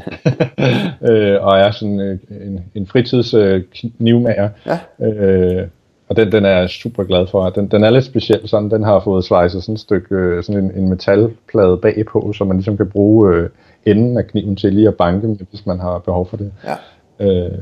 øh, 1.10 1.44
og 1.46 1.58
er 1.58 1.72
sådan 1.72 2.00
øh, 2.00 2.20
en, 2.30 2.64
en 2.76 2.88
fritids 2.88 3.34
øh, 3.34 3.64
knivmager. 3.74 4.50
Ja. 4.66 5.06
Øh, 5.06 5.68
og 6.10 6.16
den, 6.16 6.32
den 6.32 6.46
er 6.46 6.50
jeg 6.60 6.70
super 6.70 7.04
glad 7.04 7.28
for. 7.28 7.50
Den, 7.50 7.68
den 7.68 7.84
er 7.84 7.90
lidt 7.90 8.06
speciel 8.06 8.48
sådan. 8.48 8.72
Den 8.72 8.84
har 8.84 9.00
fået 9.00 9.26
slicet 9.26 9.64
sådan 9.64 9.74
et 9.74 9.80
stykke, 9.80 10.16
øh, 10.16 10.44
sådan 10.44 10.64
en, 10.64 10.72
en 10.76 10.90
metalplade 10.90 11.78
bagpå, 11.78 12.34
så 12.34 12.44
man 12.44 12.58
ligesom 12.58 12.78
kan 12.78 12.90
bruge 12.90 13.36
øh, 13.36 13.50
enden 13.86 14.18
af 14.18 14.28
kniven 14.28 14.56
til 14.56 14.74
lige 14.74 14.88
at 14.88 14.96
banke 14.96 15.28
med, 15.28 15.38
hvis 15.50 15.66
man 15.66 15.80
har 15.80 15.98
behov 15.98 16.30
for 16.30 16.38
det. 16.38 16.52
Ja. 16.64 16.76
Øh, 17.28 17.60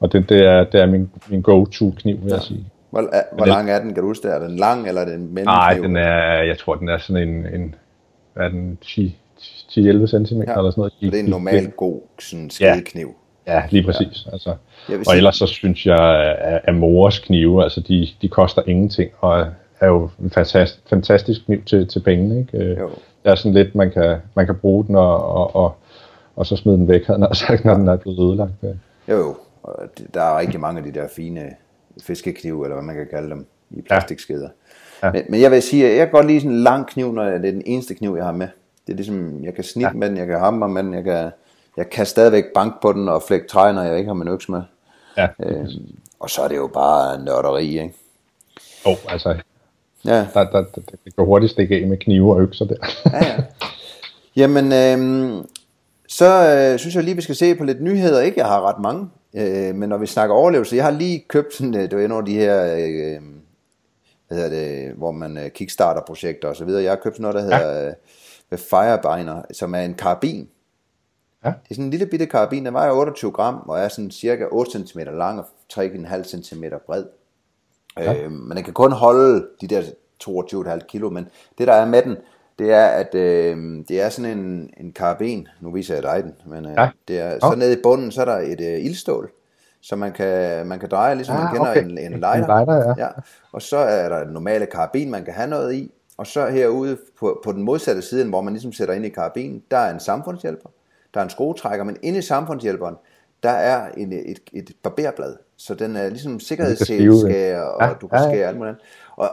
og 0.00 0.12
det, 0.12 0.28
det, 0.28 0.46
er, 0.46 0.64
det 0.64 0.80
er 0.80 0.86
min, 0.86 1.10
min 1.30 1.42
go-to 1.42 1.90
kniv, 1.96 2.18
vil 2.22 2.30
jeg 2.30 2.42
sige. 2.42 2.64
Hvor, 2.94 3.08
er, 3.12 3.22
hvor 3.32 3.46
lang 3.46 3.70
er 3.70 3.78
den, 3.80 3.94
kan 3.94 4.02
du 4.02 4.08
huske 4.08 4.28
det? 4.28 4.34
Er 4.34 4.38
den 4.38 4.56
lang, 4.56 4.88
eller 4.88 5.00
er 5.00 5.04
den 5.04 5.18
mellemkniv? 5.18 5.44
Nej, 5.44 5.74
den 5.74 5.96
er, 5.96 6.42
jeg 6.42 6.58
tror, 6.58 6.74
den 6.74 6.88
er 6.88 6.98
sådan 6.98 7.28
en, 7.28 7.46
en 7.54 7.74
hvad 8.34 8.44
er 8.44 8.48
den, 8.50 8.78
10 8.82 9.18
10-11 9.38 9.76
cm 9.76 9.80
Ja. 9.82 9.88
eller 9.88 10.26
sådan 10.26 10.72
noget. 10.76 10.92
Så 10.92 10.98
det 11.00 11.14
er 11.14 11.18
en 11.22 11.30
normal 11.30 11.70
god 11.70 12.00
sådan 12.18 12.44
Ja. 12.44 12.48
skedekniv. 12.74 13.14
Ja, 13.46 13.62
lige 13.70 13.84
præcis. 13.84 14.26
Ja. 14.26 14.32
Altså. 14.32 14.54
Og 15.08 15.16
ellers 15.16 15.36
så 15.36 15.46
synes 15.46 15.86
jeg, 15.86 16.34
at, 16.64 16.74
mors 16.74 17.18
knive, 17.18 17.62
altså 17.62 17.80
de, 17.80 18.08
de 18.22 18.28
koster 18.28 18.62
ingenting, 18.66 19.10
og 19.20 19.46
er 19.80 19.86
jo 19.86 20.10
en 20.22 20.30
fantastisk, 20.30 20.80
fantastisk 20.90 21.44
kniv 21.46 21.64
til, 21.64 21.88
til 21.88 22.00
pengene. 22.00 22.38
Ikke? 22.40 22.58
Øh, 22.58 22.78
Jo. 22.78 22.90
Det 23.24 23.30
er 23.30 23.34
sådan 23.34 23.54
lidt, 23.54 23.74
man 23.74 23.90
kan, 23.90 24.16
man 24.34 24.46
kan 24.46 24.54
bruge 24.54 24.84
den 24.86 24.96
og, 24.96 25.28
og, 25.28 25.56
og, 25.56 25.76
og 26.36 26.46
så 26.46 26.56
smide 26.56 26.76
den 26.76 26.88
væk, 26.88 27.06
havde 27.06 27.28
sagt, 27.32 27.64
når 27.64 27.74
den 27.74 27.88
er 27.88 27.96
blevet 27.96 28.18
ødelagt. 28.18 28.52
Øh. 28.62 28.70
Jo, 29.08 29.16
jo. 29.16 29.36
Der 30.14 30.22
er 30.22 30.38
rigtig 30.38 30.60
mange 30.60 30.78
af 30.78 30.92
de 30.92 31.00
der 31.00 31.08
fine 31.16 31.50
fiskeknive, 32.02 32.64
eller 32.64 32.74
hvad 32.74 32.84
man 32.84 32.96
kan 32.96 33.06
kalde 33.10 33.30
dem, 33.30 33.46
i 33.70 33.82
plastikskeder. 33.82 34.48
Ja. 35.02 35.12
Men, 35.12 35.22
men 35.28 35.40
jeg 35.40 35.50
vil 35.50 35.62
sige, 35.62 35.90
at 35.90 35.96
jeg 35.96 36.06
kan 36.06 36.12
godt 36.12 36.26
lide 36.26 36.40
sådan 36.40 36.52
en 36.52 36.62
lang 36.62 36.86
kniv, 36.86 37.12
når 37.12 37.24
det 37.24 37.34
er 37.34 37.38
den 37.52 37.62
eneste 37.66 37.94
kniv, 37.94 38.14
jeg 38.16 38.24
har 38.24 38.32
med. 38.32 38.48
Det 38.86 38.92
er 38.92 38.96
ligesom, 38.96 39.44
jeg 39.44 39.54
kan 39.54 39.64
snitte 39.64 39.90
ja. 39.90 39.98
med 39.98 40.08
den, 40.08 40.16
jeg 40.16 40.26
kan 40.26 40.38
hamre 40.38 40.68
med 40.68 40.82
den, 40.82 40.94
jeg 40.94 41.04
kan, 41.04 41.30
jeg 41.76 41.90
kan 41.90 42.06
stadigvæk 42.06 42.44
banke 42.54 42.76
på 42.82 42.92
den 42.92 43.08
og 43.08 43.22
flække 43.22 43.46
træ, 43.48 43.72
når 43.72 43.82
jeg 43.82 43.98
ikke 43.98 44.08
har 44.08 44.14
min 44.14 44.28
øks 44.28 44.48
med. 44.48 44.62
Ja, 45.16 45.28
Øh, 45.42 45.66
og 46.20 46.30
så 46.30 46.42
er 46.42 46.48
det 46.48 46.56
jo 46.56 46.66
bare 46.66 47.24
nørderi, 47.24 47.68
ikke? 47.68 47.94
oh, 48.84 48.96
altså, 49.08 49.36
Ja, 50.04 50.26
der, 50.34 50.44
der, 50.44 50.64
der, 50.74 50.80
det 51.04 51.16
går 51.16 51.24
hurtigt 51.24 51.52
stikke 51.52 51.76
af 51.76 51.86
med 51.86 51.96
knive 51.96 52.34
og 52.34 52.40
økser 52.40 52.64
der. 52.64 52.74
ja, 53.12 53.26
ja. 53.26 53.36
Jamen, 54.36 54.72
øhm, 54.72 55.46
så 56.08 56.56
øh, 56.56 56.78
synes 56.78 56.94
jeg 56.94 57.04
lige, 57.04 57.14
vi 57.14 57.22
skal 57.22 57.34
se 57.34 57.54
på 57.54 57.64
lidt 57.64 57.82
nyheder. 57.82 58.20
Ikke, 58.20 58.38
jeg 58.38 58.46
har 58.46 58.60
ret 58.68 58.82
mange. 58.82 59.08
Øh, 59.34 59.74
men 59.74 59.88
når 59.88 59.96
vi 59.96 60.06
snakker 60.06 60.34
overlevelse, 60.34 60.76
jeg 60.76 60.84
har 60.84 60.90
lige 60.90 61.24
købt 61.28 61.54
sådan, 61.54 61.74
øh, 61.74 61.82
det 61.82 61.96
var 61.96 62.04
en 62.04 62.12
af 62.12 62.24
de 62.24 62.34
her, 62.34 62.64
øh, 62.64 63.22
hvad 64.28 64.38
hedder 64.38 64.48
det, 64.48 64.94
hvor 64.94 65.12
man 65.12 65.38
øh, 65.38 65.50
kickstarter 65.50 66.02
projekter 66.06 66.48
og 66.48 66.56
så 66.56 66.64
videre. 66.64 66.82
Jeg 66.82 66.90
har 66.90 66.96
købt 66.96 67.16
sådan 67.16 67.22
noget, 67.22 67.50
der 67.50 67.56
hedder 67.56 67.94
øh, 68.52 68.58
Firebiner, 68.58 69.42
som 69.52 69.74
er 69.74 69.80
en 69.80 69.94
karabin. 69.94 70.48
Ja. 71.44 71.48
Det 71.48 71.70
er 71.70 71.74
sådan 71.74 71.84
en 71.84 71.90
lille 71.90 72.06
bitte 72.06 72.26
karabin, 72.26 72.66
den 72.66 72.74
vejer 72.74 72.90
28 72.90 73.30
gram, 73.30 73.54
og 73.68 73.78
er 73.78 73.88
sådan 73.88 74.10
cirka 74.10 74.44
8 74.50 74.86
cm 74.86 74.98
lang 74.98 75.38
og 75.38 75.46
3,5 75.72 76.22
cm 76.22 76.64
bred. 76.86 77.04
Ja. 77.98 78.22
Øh, 78.22 78.30
men 78.30 78.56
den 78.56 78.64
kan 78.64 78.74
kun 78.74 78.92
holde 78.92 79.46
de 79.60 79.66
der 79.66 79.82
22,5 80.24 80.86
kilo, 80.86 81.10
men 81.10 81.28
det 81.58 81.66
der 81.66 81.72
er 81.72 81.86
med 81.86 82.02
den, 82.02 82.16
det 82.58 82.72
er, 82.72 82.86
at 82.86 83.14
øh, 83.14 83.56
det 83.88 84.00
er 84.02 84.08
sådan 84.08 84.38
en, 84.38 84.70
en 84.76 84.92
karabin, 84.92 85.48
nu 85.60 85.70
viser 85.70 85.94
jeg 85.94 86.02
dig 86.02 86.22
den, 86.22 86.32
men 86.46 86.66
øh, 86.66 86.72
Ja. 86.78 86.88
det 87.08 87.18
er, 87.20 87.38
så 87.40 87.54
nede 87.58 87.72
i 87.72 87.82
bunden, 87.82 88.10
så 88.12 88.20
er 88.20 88.24
der 88.24 88.36
et 88.38 88.60
øh, 88.60 88.84
ildstål, 88.84 89.30
så 89.80 89.96
man 89.96 90.12
kan, 90.12 90.66
man 90.66 90.78
kan 90.78 90.88
dreje, 90.90 91.14
ligesom 91.14 91.34
man 91.36 91.44
Ah, 91.46 91.52
kender 91.52 91.70
okay. 91.70 91.82
en, 91.84 91.90
en 91.90 91.98
En 91.98 92.12
lighter. 92.12 92.56
lighter, 92.58 92.94
ja. 92.98 93.04
ja. 93.04 93.08
Og 93.52 93.62
så 93.62 93.76
er 93.76 94.08
der 94.08 94.20
en 94.20 94.28
normale 94.32 94.66
karabin, 94.66 95.10
man 95.10 95.24
kan 95.24 95.34
have 95.34 95.48
noget 95.50 95.74
i, 95.74 95.92
og 96.18 96.26
så 96.26 96.46
herude 96.46 96.98
på, 97.20 97.40
på 97.44 97.52
den 97.52 97.62
modsatte 97.62 98.02
side, 98.02 98.28
hvor 98.28 98.40
man 98.40 98.52
ligesom 98.52 98.72
sætter 98.72 98.94
ind 98.94 99.04
i 99.06 99.08
karabinen, 99.08 99.62
der 99.70 99.76
er 99.76 99.94
en 99.94 100.00
samfundshjælper, 100.00 100.68
der 101.14 101.20
er 101.20 101.24
en 101.24 101.30
skruetrækker, 101.30 101.84
men 101.84 101.96
inde 102.02 102.18
i 102.18 102.22
samfundshjælperen, 102.22 102.94
der 103.42 103.50
er 103.50 103.88
en, 103.96 104.12
et, 104.12 104.40
et 104.52 104.70
barberblad, 104.82 105.36
så 105.56 105.74
den 105.74 105.96
er 105.96 106.08
ligesom 106.08 106.40
sikkerhedssælskærer, 106.40 107.62
og 107.62 107.82
Ja, 107.88 107.92
du 108.00 108.06
kan 108.08 108.18
ja. 108.18 108.24
skære 108.30 108.48
alt 108.48 108.56
muligt 108.56 108.68
andet. 108.70 108.84
Og 109.16 109.28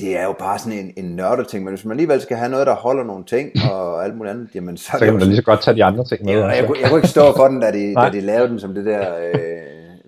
det 0.00 0.18
er 0.18 0.24
jo 0.24 0.32
bare 0.38 0.58
sådan 0.58 0.78
en, 0.78 0.92
en 1.04 1.16
nørdet 1.16 1.48
ting, 1.48 1.64
men 1.64 1.74
hvis 1.74 1.84
man 1.84 1.90
alligevel 1.92 2.20
skal 2.20 2.36
have 2.36 2.50
noget, 2.50 2.66
der 2.66 2.74
holder 2.74 3.04
nogle 3.04 3.24
ting 3.24 3.50
og 3.72 4.04
alt 4.04 4.16
muligt 4.16 4.34
andet, 4.34 4.48
jamen 4.54 4.76
så, 4.76 4.84
Så 4.92 4.98
kan 4.98 5.06
jo 5.06 5.12
man 5.12 5.20
da 5.20 5.26
lige 5.26 5.36
så 5.36 5.42
godt 5.42 5.62
tage 5.62 5.74
de 5.76 5.84
andre 5.84 6.04
ting 6.04 6.24
med. 6.24 6.32
Ja, 6.32 6.38
jeg, 6.46 6.48
også. 6.54 6.66
kunne, 6.66 6.78
jeg 6.80 6.88
kunne 6.88 6.98
ikke 6.98 7.08
stå 7.08 7.36
for 7.36 7.48
den, 7.48 7.60
da 7.60 7.72
de, 7.72 7.94
da 7.94 8.10
de 8.12 8.20
lavede 8.20 8.48
den 8.48 8.58
som 8.60 8.74
det 8.74 8.84
der 8.86 9.16
øh, 9.34 9.40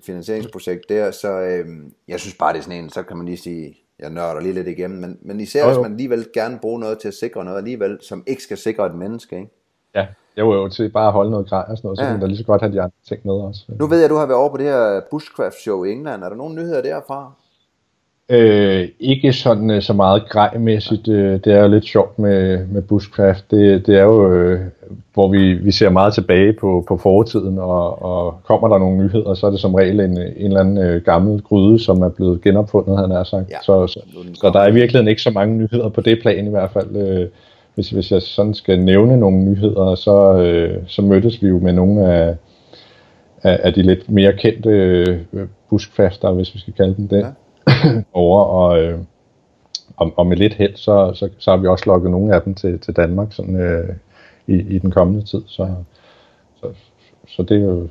finansieringsprojekt 0.06 0.88
der, 0.88 1.10
så 1.10 1.28
øh, 1.40 1.64
jeg 2.08 2.20
synes 2.20 2.34
bare, 2.34 2.52
det 2.52 2.58
er 2.58 2.62
sådan 2.62 2.78
en, 2.84 2.90
så 2.90 3.02
kan 3.02 3.16
man 3.16 3.26
lige 3.26 3.36
sige, 3.38 3.76
jeg 3.98 4.10
nørder 4.10 4.40
lige 4.40 4.52
lidt 4.54 4.68
igennem, 4.68 4.98
men, 5.00 5.18
men 5.22 5.40
især 5.40 5.60
Jo, 5.60 5.66
hvis 5.66 5.76
jo. 5.76 5.82
man 5.82 5.90
alligevel 5.92 6.26
gerne 6.34 6.58
bruger 6.62 6.78
noget 6.80 6.98
til 6.98 7.08
at 7.08 7.14
sikre 7.14 7.44
noget 7.44 7.58
alligevel, 7.58 7.98
som 8.02 8.24
ikke 8.26 8.42
skal 8.42 8.56
sikre 8.58 8.86
et 8.86 8.94
menneske, 8.94 9.36
ikke? 9.36 9.50
Ja, 9.94 10.06
jeg 10.36 10.48
var 10.48 10.54
jo 10.54 10.68
til 10.68 10.90
bare 10.92 11.06
at 11.06 11.12
holde 11.12 11.30
noget 11.30 11.48
grej 11.48 11.64
og 11.68 11.76
sådan 11.76 11.86
noget, 11.86 11.98
så 11.98 12.04
Ja. 12.04 12.08
kan 12.10 12.14
man 12.14 12.20
da 12.20 12.26
lige 12.26 12.38
så 12.38 12.44
godt 12.44 12.62
have 12.62 12.72
de 12.72 12.80
andre 12.80 12.96
ting 13.08 13.20
med 13.24 13.34
også. 13.34 13.64
Nu 13.78 13.86
ved 13.86 13.96
jeg, 13.98 14.04
at 14.04 14.10
du 14.10 14.16
har 14.16 14.26
været 14.26 14.40
over 14.40 14.50
på 14.50 14.56
det 14.56 14.66
her 14.66 15.00
bushcraft 15.10 15.54
show 15.60 15.84
i 15.84 15.92
England. 15.92 16.24
Er 16.24 16.28
der 16.28 16.36
nogle 16.36 16.54
nyheder 16.54 16.82
derfra? 16.82 17.32
Øh, 18.30 18.88
ikke 19.00 19.32
sådan 19.32 19.70
øh, 19.70 19.82
så 19.82 19.92
meget 19.92 20.28
grejmæssigt. 20.28 21.08
Øh, 21.08 21.40
det 21.44 21.46
er 21.46 21.62
jo 21.62 21.68
lidt 21.68 21.84
sjovt 21.84 22.18
med, 22.18 22.66
med 22.66 22.82
bushcraft. 22.82 23.50
Det, 23.50 23.86
det 23.86 23.98
er 23.98 24.02
jo, 24.02 24.32
øh, 24.32 24.60
hvor 25.14 25.28
vi, 25.28 25.52
vi 25.52 25.72
ser 25.72 25.90
meget 25.90 26.14
tilbage 26.14 26.52
på, 26.52 26.84
på 26.88 26.96
fortiden, 26.96 27.58
og, 27.58 28.02
og 28.02 28.40
kommer 28.44 28.68
der 28.68 28.78
nogle 28.78 29.04
nyheder, 29.04 29.34
så 29.34 29.46
er 29.46 29.50
det 29.50 29.60
som 29.60 29.74
regel 29.74 30.00
en, 30.00 30.18
en 30.18 30.32
eller 30.36 30.60
anden 30.60 30.78
øh, 30.78 31.02
gammel 31.02 31.42
gryde, 31.42 31.78
som 31.78 32.02
er 32.02 32.08
blevet 32.08 32.42
genopfundet, 32.42 32.98
han 32.98 33.10
har 33.10 33.24
sagt. 33.24 33.50
Ja. 33.50 33.56
Så, 33.62 33.86
så, 33.86 34.00
er 34.00 34.34
så 34.34 34.50
der 34.50 34.60
er 34.60 34.68
i 34.68 34.74
virkeligheden 34.74 35.08
ikke 35.08 35.22
så 35.22 35.30
mange 35.30 35.56
nyheder 35.56 35.88
på 35.88 36.00
det 36.00 36.18
plan 36.22 36.46
i 36.46 36.50
hvert 36.50 36.70
fald. 36.70 36.96
Øh, 36.96 37.28
hvis, 37.74 37.90
hvis 37.90 38.12
jeg 38.12 38.22
sådan 38.22 38.54
skal 38.54 38.80
nævne 38.80 39.16
nogle 39.16 39.44
nyheder, 39.44 39.94
så, 39.94 40.36
øh, 40.36 40.78
så 40.86 41.02
mødtes 41.02 41.42
vi 41.42 41.48
jo 41.48 41.58
med 41.58 41.72
nogle 41.72 42.12
af, 42.14 42.36
af, 43.42 43.60
af 43.62 43.72
de 43.72 43.82
lidt 43.82 44.10
mere 44.10 44.32
kendte 44.32 44.70
øh, 44.70 45.18
bushcrafter, 45.70 46.32
hvis 46.32 46.54
vi 46.54 46.58
skal 46.58 46.72
kalde 46.72 46.94
dem 46.96 47.08
det, 47.08 47.18
Ja. 47.18 47.26
over, 48.12 48.40
og, 48.42 48.82
øh, 48.82 48.98
og, 49.96 50.12
og 50.16 50.26
med 50.26 50.36
lidt 50.36 50.54
held, 50.54 50.76
så, 50.76 51.12
så, 51.14 51.28
så 51.38 51.50
har 51.50 51.58
vi 51.58 51.66
også 51.66 51.84
lukket 51.86 52.10
nogle 52.10 52.34
af 52.34 52.42
dem 52.42 52.54
til, 52.54 52.78
til 52.78 52.96
Danmark 52.96 53.28
sådan, 53.30 53.56
øh, 53.60 53.88
i, 54.46 54.54
i 54.54 54.78
den 54.78 54.90
kommende 54.90 55.26
tid. 55.26 55.42
Så, 55.46 55.74
så, 56.60 56.66
så 57.28 57.42
det 57.42 57.56
er 57.56 57.64
jo 57.64 57.88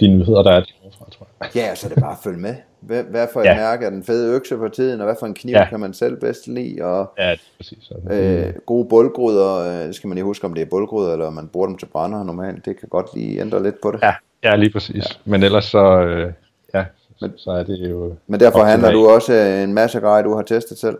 de 0.00 0.08
nyheder, 0.08 0.42
der 0.42 0.50
er 0.50 0.60
derfra, 0.60 1.06
tror 1.10 1.26
jeg. 1.40 1.50
Ja, 1.54 1.74
så 1.74 1.86
er 1.86 1.94
det 1.94 2.02
bare 2.02 2.12
at 2.12 2.18
følge 2.24 2.38
med. 2.38 2.54
Hvad, 2.80 3.02
hvad 3.02 3.26
for 3.32 3.40
et 3.40 3.44
ja. 3.44 3.56
Mærke 3.56 3.86
er 3.86 3.90
den 3.90 4.04
fede 4.04 4.34
økse 4.34 4.56
for 4.56 4.68
tiden, 4.68 5.00
og 5.00 5.04
hvad 5.04 5.14
for 5.20 5.26
en 5.26 5.34
kniv 5.34 5.52
Ja. 5.52 5.68
kan 5.68 5.80
man 5.80 5.94
selv 5.94 6.20
bedst 6.20 6.48
lide, 6.48 6.84
og 6.84 7.12
Ja, 7.18 7.30
det 7.30 7.32
er 7.32 7.56
præcis. 7.58 7.90
Altså, 7.94 8.14
øh, 8.14 8.52
gode 8.66 8.88
bålgryder, 8.88 9.86
øh, 9.86 9.94
skal 9.94 10.08
man 10.08 10.14
lige 10.14 10.24
huske, 10.24 10.44
om 10.46 10.54
det 10.54 10.62
er 10.62 10.66
bålgryder, 10.66 11.12
eller 11.12 11.26
om 11.26 11.32
man 11.32 11.48
bruger 11.48 11.66
dem 11.66 11.76
til 11.78 11.86
brænder 11.86 12.24
normalt. 12.24 12.64
Det 12.64 12.80
kan 12.80 12.88
godt 12.88 13.06
lige 13.14 13.40
ændre 13.40 13.62
lidt 13.62 13.80
på 13.82 13.90
det. 13.90 14.02
ja, 14.02 14.14
ja, 14.44 14.56
lige 14.56 14.72
præcis. 14.72 14.96
Ja. 14.96 15.30
Men 15.30 15.42
ellers 15.42 15.64
så, 15.64 16.00
øh, 16.00 16.32
ja, 16.74 16.84
Men- 17.20 17.32
så 17.36 17.50
er 17.50 17.62
det 17.62 17.90
jo... 17.90 18.14
Men 18.26 18.40
derfor 18.40 18.58
op 18.58 18.64
til 18.64 18.70
handler 18.70 18.92
du 18.92 19.08
også 19.08 19.32
øh, 19.32 19.62
en 19.62 19.74
masse 19.74 20.00
grej, 20.00 20.22
du 20.22 20.34
har 20.34 20.42
testet 20.42 20.78
selv. 20.78 20.98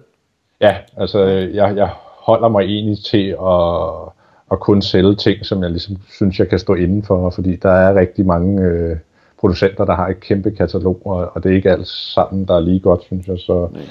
Ja, 0.60 0.76
altså 0.96 1.24
jeg, 1.54 1.76
jeg 1.76 1.90
holder 2.18 2.48
mig 2.48 2.62
egentlig 2.64 3.04
til 3.04 3.28
at, 3.28 4.12
at 4.52 4.60
kun 4.60 4.82
sælge 4.82 5.14
ting, 5.14 5.46
som 5.46 5.62
jeg 5.62 5.70
ligesom 5.70 5.96
synes, 6.10 6.38
jeg 6.38 6.48
kan 6.48 6.58
stå 6.58 6.74
inden 6.74 7.02
for, 7.02 7.30
fordi 7.30 7.56
der 7.56 7.70
er 7.70 7.94
rigtig 7.94 8.26
mange 8.26 8.62
øh, 8.62 8.96
producenter, 9.40 9.84
der 9.84 9.94
har 9.94 10.08
et 10.08 10.20
kæmpe 10.20 10.50
katalog, 10.50 11.02
og, 11.04 11.30
og 11.34 11.42
det 11.42 11.50
er 11.50 11.56
ikke 11.56 11.70
alt 11.70 11.86
sammen, 11.86 12.44
der 12.44 12.56
er 12.56 12.60
lige 12.60 12.80
godt, 12.80 13.02
synes 13.02 13.28
jeg. 13.28 13.38
Så, 13.38 13.68
Nej. 13.72 13.82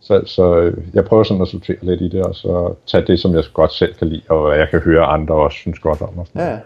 så, 0.00 0.22
så 0.26 0.56
øh, 0.56 0.78
jeg 0.94 1.04
prøver 1.04 1.22
sådan 1.22 1.42
at 1.42 1.48
sortere 1.48 1.76
lidt 1.82 2.00
i 2.00 2.08
det, 2.08 2.22
og 2.22 2.34
så 2.34 2.74
tage 2.86 3.06
det, 3.06 3.20
som 3.20 3.34
jeg 3.34 3.44
godt 3.54 3.72
selv 3.72 3.94
kan 3.94 4.08
lide, 4.08 4.22
og 4.28 4.58
jeg 4.58 4.68
kan 4.70 4.80
høre 4.80 5.04
andre 5.04 5.34
også 5.34 5.56
synes 5.56 5.78
godt 5.78 6.02
om. 6.02 6.18
Og 6.18 6.26
sådan 6.26 6.48
ja. 6.48 6.58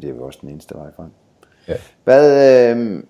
det 0.00 0.10
er 0.10 0.14
jo 0.14 0.22
også 0.22 0.38
den 0.42 0.50
eneste 0.50 0.74
vej 0.74 0.86
frem. 0.96 1.10
Ja. 1.68 1.74
Hvad, 2.04 2.74
øh, 2.76 3.02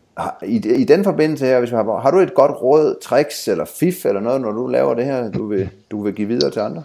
i, 0.42 0.57
I 0.57 0.84
den 0.84 1.05
forbindelse 1.05 1.46
her, 1.46 1.59
hvis 1.59 1.70
vi 1.70 1.76
har, 1.76 2.00
har 2.00 2.11
du 2.11 2.18
et 2.18 2.34
godt 2.34 2.62
råd, 2.62 2.96
tricks 3.03 3.48
eller 3.48 3.64
fif 3.64 4.07
eller 4.07 4.20
noget, 4.20 4.40
når 4.40 4.53
du 4.53 4.66
laver 4.66 4.94
det 4.94 5.05
her, 5.05 5.30
du 5.30 5.46
vil, 5.46 5.68
du 5.90 6.03
vil 6.03 6.12
give 6.12 6.28
videre 6.28 6.50
til 6.50 6.61
andre? 6.61 6.82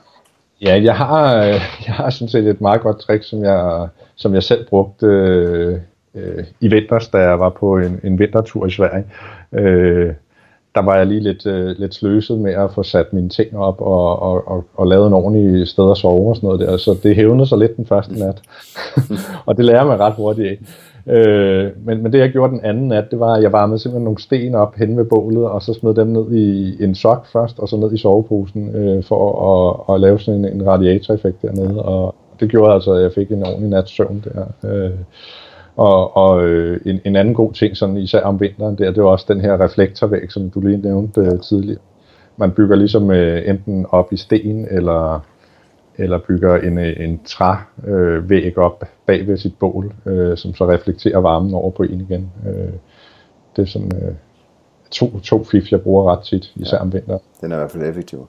Ja, 0.62 0.82
jeg 0.84 0.96
har, 0.96 1.36
jeg 1.88 1.94
har 1.94 2.10
sådan 2.10 2.30
set 2.30 2.48
et 2.48 2.62
meget 2.62 2.82
godt 2.82 3.00
trick, 3.00 3.24
som 3.24 3.44
jeg, 3.44 3.88
som 4.16 4.34
jeg 4.34 4.44
selv 4.44 4.68
brugte 4.70 5.06
øh, 5.06 5.80
øh, 6.16 6.44
i 6.62 6.68
vinters, 6.68 7.08
da 7.08 7.18
jeg 7.18 7.40
var 7.40 7.50
på 7.50 7.78
en, 7.78 8.00
en 8.04 8.20
vintertur 8.20 8.66
i 8.66 8.72
Sverige. 8.72 9.04
Øh, 9.54 10.14
der 10.76 10.82
var 10.82 10.98
jeg 10.98 11.08
lige 11.08 11.20
lidt, 11.20 11.46
øh, 11.46 11.76
lidt 11.80 11.96
sløset 11.96 12.40
med 12.40 12.54
at 12.54 12.74
få 12.74 12.84
sat 12.84 13.14
mine 13.14 13.30
ting 13.30 13.58
op 13.58 13.82
og, 13.82 14.22
og, 14.22 14.48
og, 14.48 14.66
og 14.76 14.88
lavet 14.88 15.08
en 15.08 15.14
ordentlig 15.14 15.68
sted 15.68 15.92
at 15.92 15.98
sove 15.98 16.30
og 16.30 16.36
sådan 16.36 16.48
noget 16.48 16.60
der. 16.60 16.78
Så 16.78 16.98
det 17.04 17.16
hævnede 17.16 17.48
sig 17.48 17.58
lidt 17.58 17.78
den 17.78 17.86
første 17.86 18.20
nat. 18.20 18.42
og 19.48 19.58
det 19.58 19.66
lærer 19.66 19.86
man 19.86 20.00
ret 20.00 20.14
hurtigt 20.14 20.48
af. 20.48 20.58
Øh, 21.10 21.72
men, 21.86 22.04
men 22.04 22.14
det 22.14 22.20
jeg 22.20 22.30
gjorde 22.30 22.54
den 22.54 22.62
anden 22.64 22.88
nat, 22.88 23.12
det 23.12 23.20
var, 23.20 23.34
at 23.34 23.44
jeg 23.44 23.52
varmede 23.52 23.80
simpelthen 23.80 24.04
nogle 24.04 24.22
sten 24.22 24.56
op 24.56 24.76
hen 24.76 24.98
ved 24.98 25.06
bålet, 25.06 25.46
og 25.46 25.62
så 25.62 25.74
smed 25.74 25.94
dem 25.94 26.08
ned 26.08 26.32
i 26.32 26.84
en 26.84 26.96
sok 26.96 27.26
først, 27.28 27.60
og 27.60 27.70
så 27.70 27.78
ned 27.78 27.94
i 27.94 27.98
soveposen, 27.98 28.76
øh, 28.76 29.04
for 29.04 29.24
at, 29.50 29.96
at 29.96 30.02
lave 30.02 30.20
sådan 30.20 30.46
en, 30.46 30.54
en 30.54 30.68
radiatoreffekt 30.68 31.42
dernede. 31.42 31.82
Og 31.82 32.16
det 32.40 32.50
gjorde 32.50 32.74
altså, 32.74 32.92
at 32.92 33.04
jeg 33.04 33.12
fik 33.16 33.32
en 33.32 33.44
ordentlig 33.44 33.70
nat 33.70 33.90
søvn 33.90 34.24
der. 34.24 34.70
Øh, 34.72 34.92
og, 35.76 36.18
og 36.18 36.46
øh, 36.46 36.80
en, 36.86 37.00
en 37.06 37.16
anden 37.16 37.34
god 37.34 37.54
ting, 37.54 37.78
sådan 37.78 37.98
især 37.98 38.22
om 38.22 38.40
vinteren 38.40 38.76
der, 38.76 38.92
det 38.92 39.04
var 39.04 39.10
også 39.10 39.26
den 39.30 39.42
her 39.42 39.64
reflektorvæg, 39.64 40.32
som 40.32 40.50
du 40.50 40.60
lige 40.60 40.78
nævnte 40.78 41.22
øh, 41.22 41.40
tidligere. 41.40 41.82
Man 42.38 42.52
bygger 42.52 42.76
ligesom 42.76 43.12
øh, 43.12 43.50
enten 43.50 43.86
op 43.90 44.14
i 44.14 44.18
sten, 44.18 44.68
eller, 44.72 45.26
eller 45.98 46.20
bygger 46.28 46.56
en, 46.56 46.78
øh, 46.78 46.94
en 46.98 47.24
trævæg 47.24 48.54
øh, 48.58 48.64
op 48.64 48.84
bag 49.06 49.28
ved 49.28 49.38
sit 49.38 49.60
bål, 49.60 49.94
øh, 50.06 50.38
som 50.38 50.56
så 50.56 50.70
reflekterer 50.70 51.20
varmen 51.20 51.54
over 51.54 51.72
på 51.72 51.84
en 51.84 52.02
igen. 52.02 52.32
Øh, 52.48 52.74
det 53.56 53.62
er 53.62 53.66
sådan 53.66 53.92
øh, 53.96 54.14
to, 54.92 55.20
to 55.20 55.44
fif, 55.44 55.72
jeg 55.72 55.82
bruger 55.82 56.12
ret 56.12 56.24
tit, 56.24 56.52
især 56.56 56.78
ja. 56.78 56.82
om 56.82 56.94
vinteren. 56.94 57.22
Den 57.42 57.52
er 57.52 57.56
i 57.56 57.60
hvert 57.60 57.72
fald 57.72 57.84
effektiv. 57.84 58.28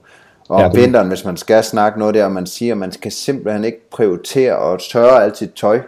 Og 0.49 0.55
om 0.55 0.61
ja, 0.61 0.81
vinteren, 0.81 1.07
hvis 1.07 1.25
man 1.25 1.37
skal 1.37 1.63
snakke 1.63 1.99
noget 1.99 2.15
der, 2.15 2.29
man 2.29 2.45
siger, 2.45 2.73
at 2.73 2.77
man 2.77 2.91
skal 2.91 3.11
simpelthen 3.11 3.63
ikke 3.63 3.89
prioritere 3.89 4.73
at 4.73 4.79
tørre 4.79 5.23
alt 5.23 5.37
sit 5.37 5.51
tøj, 5.53 5.81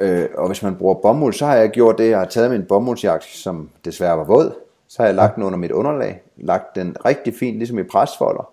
Øh, 0.00 0.28
og 0.38 0.46
hvis 0.46 0.62
man 0.62 0.76
bruger 0.76 0.94
bomuld, 0.94 1.34
så 1.34 1.46
har 1.46 1.54
jeg 1.54 1.70
gjort 1.70 1.98
det, 1.98 2.10
jeg 2.10 2.18
har 2.18 2.24
taget 2.24 2.50
min 2.50 2.64
bomuldsjagt, 2.64 3.24
som 3.24 3.70
desværre 3.84 4.18
var 4.18 4.24
våd, 4.24 4.54
så 4.88 4.96
har 4.98 5.06
jeg 5.06 5.14
lagt 5.14 5.34
den 5.34 5.42
under 5.42 5.58
mit 5.58 5.70
underlag, 5.70 6.22
lagt 6.36 6.76
den 6.76 6.96
rigtig 7.04 7.34
fint, 7.34 7.56
ligesom 7.56 7.78
i 7.78 7.82
presfolder. 7.82 8.50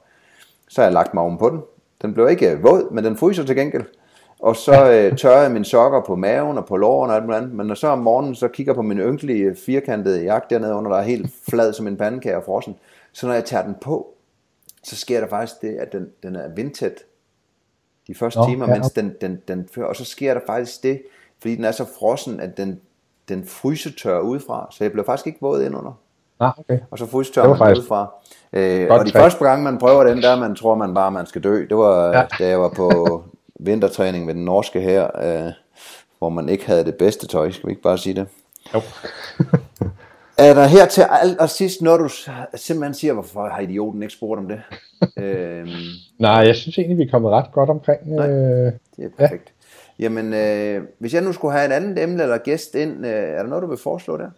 Så 0.69 0.81
har 0.81 0.85
jeg 0.85 0.93
lagt 0.93 1.13
mig 1.13 1.23
oven 1.23 1.37
på 1.37 1.49
den. 1.49 1.61
Den 2.03 2.13
blev 2.13 2.29
ikke 2.29 2.59
våd, 2.61 2.91
men 2.91 3.03
den 3.03 3.17
fryser 3.17 3.43
til 3.43 3.55
gengæld. 3.55 3.85
Og 4.39 4.55
så 4.55 4.91
øh, 4.91 5.17
tørrer 5.17 5.41
jeg 5.41 5.51
mine 5.51 5.65
sokker 5.65 6.01
på 6.01 6.15
maven 6.15 6.57
og 6.57 6.65
på 6.65 6.77
låren 6.77 7.09
og 7.09 7.15
alt 7.15 7.25
muligt 7.25 7.37
andet. 7.37 7.55
Men 7.55 7.67
når 7.67 7.75
så 7.75 7.87
om 7.87 7.99
morgenen 7.99 8.35
så 8.35 8.47
kigger 8.47 8.73
på 8.73 8.81
min 8.81 8.99
ynkelige 8.99 9.55
firkantede 9.65 10.23
jakke 10.23 10.47
dernede 10.49 10.75
under, 10.75 10.91
der 10.91 10.97
er 10.97 11.03
helt 11.03 11.31
flad 11.49 11.73
som 11.73 11.87
en 11.87 11.97
pandekage 11.97 12.37
og 12.37 12.43
frossen. 12.43 12.75
Så 13.13 13.27
når 13.27 13.33
jeg 13.33 13.45
tager 13.45 13.63
den 13.63 13.75
på, 13.81 14.13
så 14.83 14.95
sker 14.95 15.19
der 15.19 15.27
faktisk 15.27 15.61
det, 15.61 15.75
at 15.75 15.93
den, 15.93 16.09
den 16.23 16.35
er 16.35 16.47
vindtæt 16.55 17.03
de 18.07 18.15
første 18.15 18.39
Nå, 18.39 18.45
timer, 18.45 18.67
ja. 18.67 18.73
mens 18.73 18.91
den, 18.91 19.13
den, 19.21 19.41
den 19.47 19.69
fører. 19.71 19.87
Og 19.87 19.95
så 19.95 20.05
sker 20.05 20.33
der 20.33 20.41
faktisk 20.47 20.83
det, 20.83 21.01
fordi 21.39 21.55
den 21.55 21.63
er 21.63 21.71
så 21.71 21.85
frossen, 21.99 22.39
at 22.39 22.57
den, 22.57 22.81
den 23.29 23.45
frysetør 23.45 24.19
udefra, 24.19 24.67
så 24.71 24.83
jeg 24.83 24.91
blev 24.91 25.05
faktisk 25.05 25.27
ikke 25.27 25.39
våd 25.41 25.61
indunder. 25.61 25.99
Ah, 26.39 26.59
okay. 26.59 26.79
Og 26.91 26.97
så 26.97 27.05
frysetør 27.05 27.47
man 27.47 27.57
faktisk... 27.57 27.79
udefra. 27.79 28.13
Øh, 28.53 28.87
og 28.89 29.05
de 29.05 29.11
træk. 29.11 29.21
første 29.21 29.43
gang, 29.43 29.63
man 29.63 29.77
prøver 29.77 30.03
den 30.03 30.21
der, 30.21 30.35
man 30.35 30.55
tror 30.55 30.75
man 30.75 30.93
bare, 30.93 31.11
man 31.11 31.25
skal 31.25 31.43
dø, 31.43 31.65
det 31.69 31.77
var, 31.77 32.07
ja. 32.07 32.23
da 32.39 32.47
jeg 32.47 32.59
var 32.59 32.69
på 32.69 33.23
vintertræning 33.59 34.25
med 34.25 34.33
den 34.33 34.45
norske 34.45 34.81
her, 34.81 35.07
øh, 35.23 35.51
hvor 36.19 36.29
man 36.29 36.49
ikke 36.49 36.65
havde 36.65 36.85
det 36.85 36.95
bedste 36.95 37.27
tøj, 37.27 37.51
skal 37.51 37.67
vi 37.67 37.71
ikke 37.71 37.81
bare 37.81 37.97
sige 37.97 38.15
det? 38.15 38.27
Jo. 38.73 38.81
er 40.47 40.53
der 40.53 40.65
her 40.65 40.85
til 40.85 41.05
alt 41.21 41.39
og 41.39 41.49
sidst 41.49 41.81
noget, 41.81 41.99
du 41.99 42.09
simpelthen 42.55 42.93
siger, 42.93 43.13
hvorfor 43.13 43.47
har 43.47 43.59
idioten 43.59 44.01
ikke 44.01 44.13
spurgt 44.13 44.39
om 44.39 44.47
det? 44.47 44.61
øhm, 45.23 45.69
Nej, 46.19 46.31
jeg 46.31 46.55
synes 46.55 46.77
egentlig, 46.77 46.97
vi 46.97 47.03
er 47.03 47.11
kommet 47.11 47.31
ret 47.31 47.51
godt 47.53 47.69
omkring. 47.69 48.15
Nej, 48.15 48.29
øh, 48.29 48.71
det 48.97 49.05
er 49.05 49.09
perfekt. 49.17 49.53
Jamen, 49.99 50.33
øh, 50.33 50.83
hvis 50.99 51.13
jeg 51.13 51.21
nu 51.21 51.33
skulle 51.33 51.51
have 51.53 51.65
en 51.65 51.71
anden 51.71 51.97
emne 51.97 52.23
eller 52.23 52.37
gæst 52.37 52.75
ind, 52.75 53.05
øh, 53.05 53.11
er 53.11 53.41
der 53.41 53.47
noget, 53.47 53.61
du 53.61 53.67
vil 53.67 53.77
foreslå 53.77 54.17
der? 54.17 54.29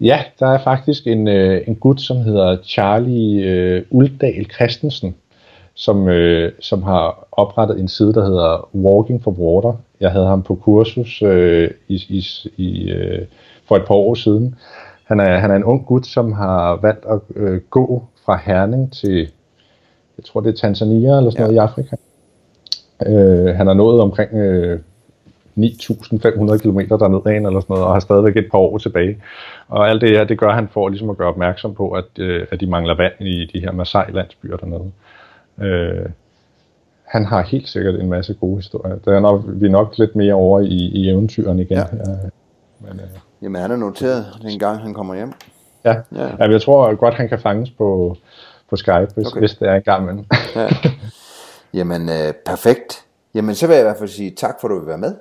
Ja, 0.00 0.22
der 0.40 0.46
er 0.46 0.58
faktisk 0.58 1.06
en, 1.06 1.28
øh, 1.28 1.62
en 1.66 1.74
gut, 1.74 2.00
som 2.00 2.16
hedder 2.16 2.56
Charlie 2.64 3.44
øh, 3.44 3.82
Uldal 3.90 4.50
Christensen, 4.54 5.14
som, 5.74 6.08
øh, 6.08 6.52
som 6.60 6.82
har 6.82 7.28
oprettet 7.32 7.80
en 7.80 7.88
side, 7.88 8.14
der 8.14 8.24
hedder 8.24 8.68
Walking 8.74 9.22
for 9.22 9.30
Water. 9.30 9.72
Jeg 10.00 10.10
havde 10.12 10.26
ham 10.26 10.42
på 10.42 10.54
kursus 10.54 11.22
øh, 11.22 11.70
i, 11.88 11.94
i, 12.08 12.24
i, 12.56 12.90
øh, 12.90 13.26
for 13.68 13.76
et 13.76 13.84
par 13.86 13.94
år 13.94 14.14
siden. 14.14 14.54
Han 15.04 15.20
er, 15.20 15.38
han 15.38 15.50
er 15.50 15.56
en 15.56 15.64
ung 15.64 15.86
gut, 15.86 16.06
som 16.06 16.32
har 16.32 16.78
valgt 16.82 17.04
at 17.04 17.20
øh, 17.36 17.60
gå 17.60 18.04
fra 18.24 18.40
Herning 18.44 18.92
til, 18.92 19.18
jeg 20.18 20.24
tror 20.24 20.40
det 20.40 20.52
er 20.52 20.56
Tanzania 20.56 21.16
eller 21.16 21.30
sådan 21.30 21.40
ja. 21.40 21.46
noget 21.46 21.54
i 21.54 21.58
Afrika. 21.58 21.96
Øh, 23.06 23.56
han 23.56 23.66
har 23.66 23.74
nået 23.74 24.00
omkring 24.00 24.34
øh, 24.34 24.80
9.500 25.64 26.58
km 26.58 26.78
dernede 26.78 27.36
eller 27.36 27.60
sådan 27.60 27.64
noget, 27.68 27.84
og 27.84 27.92
har 27.92 28.00
stadigvæk 28.00 28.36
et 28.36 28.50
par 28.50 28.58
år 28.58 28.78
tilbage. 28.78 29.22
Og 29.68 29.90
alt 29.90 30.00
det 30.00 30.10
her, 30.10 30.24
det 30.24 30.38
gør 30.38 30.52
han 30.52 30.68
for 30.68 30.88
ligesom 30.88 31.10
at 31.10 31.16
gøre 31.16 31.28
opmærksom 31.28 31.74
på, 31.74 31.90
at, 31.90 32.04
øh, 32.18 32.46
at 32.50 32.60
de 32.60 32.66
mangler 32.66 32.96
vand 32.96 33.12
i 33.20 33.50
de 33.52 33.60
her 33.60 33.72
Masai-landsbyer 33.72 34.56
dernede. 34.56 34.90
Øh, 35.60 36.06
han 37.04 37.24
har 37.24 37.42
helt 37.42 37.68
sikkert 37.68 37.94
en 37.94 38.08
masse 38.08 38.34
gode 38.34 38.56
historier. 38.56 38.96
Der 38.96 39.16
er 39.16 39.20
nok, 39.20 39.42
vi 39.46 39.66
er 39.66 39.70
nok 39.70 39.98
lidt 39.98 40.16
mere 40.16 40.34
over 40.34 40.60
i, 40.60 40.90
i 40.94 41.10
eventyren 41.10 41.58
igen. 41.58 41.76
Ja. 41.76 41.84
Ja, 41.92 42.16
men, 42.80 43.00
øh, 43.00 43.18
Jamen 43.42 43.62
han 43.62 43.70
er 43.70 43.76
noteret 43.76 44.26
den 44.42 44.58
gang 44.58 44.78
han 44.78 44.94
kommer 44.94 45.14
hjem. 45.14 45.32
Ja, 45.84 45.96
ja. 46.14 46.28
ja 46.38 46.50
jeg 46.50 46.62
tror 46.62 46.94
godt 46.94 47.14
han 47.14 47.28
kan 47.28 47.38
fanges 47.38 47.70
på, 47.70 48.16
på 48.70 48.76
Skype, 48.76 49.08
hvis, 49.14 49.26
okay. 49.26 49.40
hvis 49.40 49.54
det 49.54 49.68
er 49.68 49.74
en 49.74 49.82
gang 49.82 50.02
imellem. 50.02 50.24
ja. 50.56 50.68
Jamen, 51.74 52.08
øh, 52.08 52.32
perfekt. 52.46 53.04
Jamen, 53.34 53.54
så 53.54 53.66
vil 53.66 53.74
jeg 53.74 53.82
i 53.82 53.84
hvert 53.84 53.98
fald 53.98 54.08
sige 54.08 54.30
tak 54.30 54.54
for, 54.60 54.68
at 54.68 54.70
du 54.70 54.78
vil 54.78 54.88
være 54.88 54.98
med. 54.98 55.14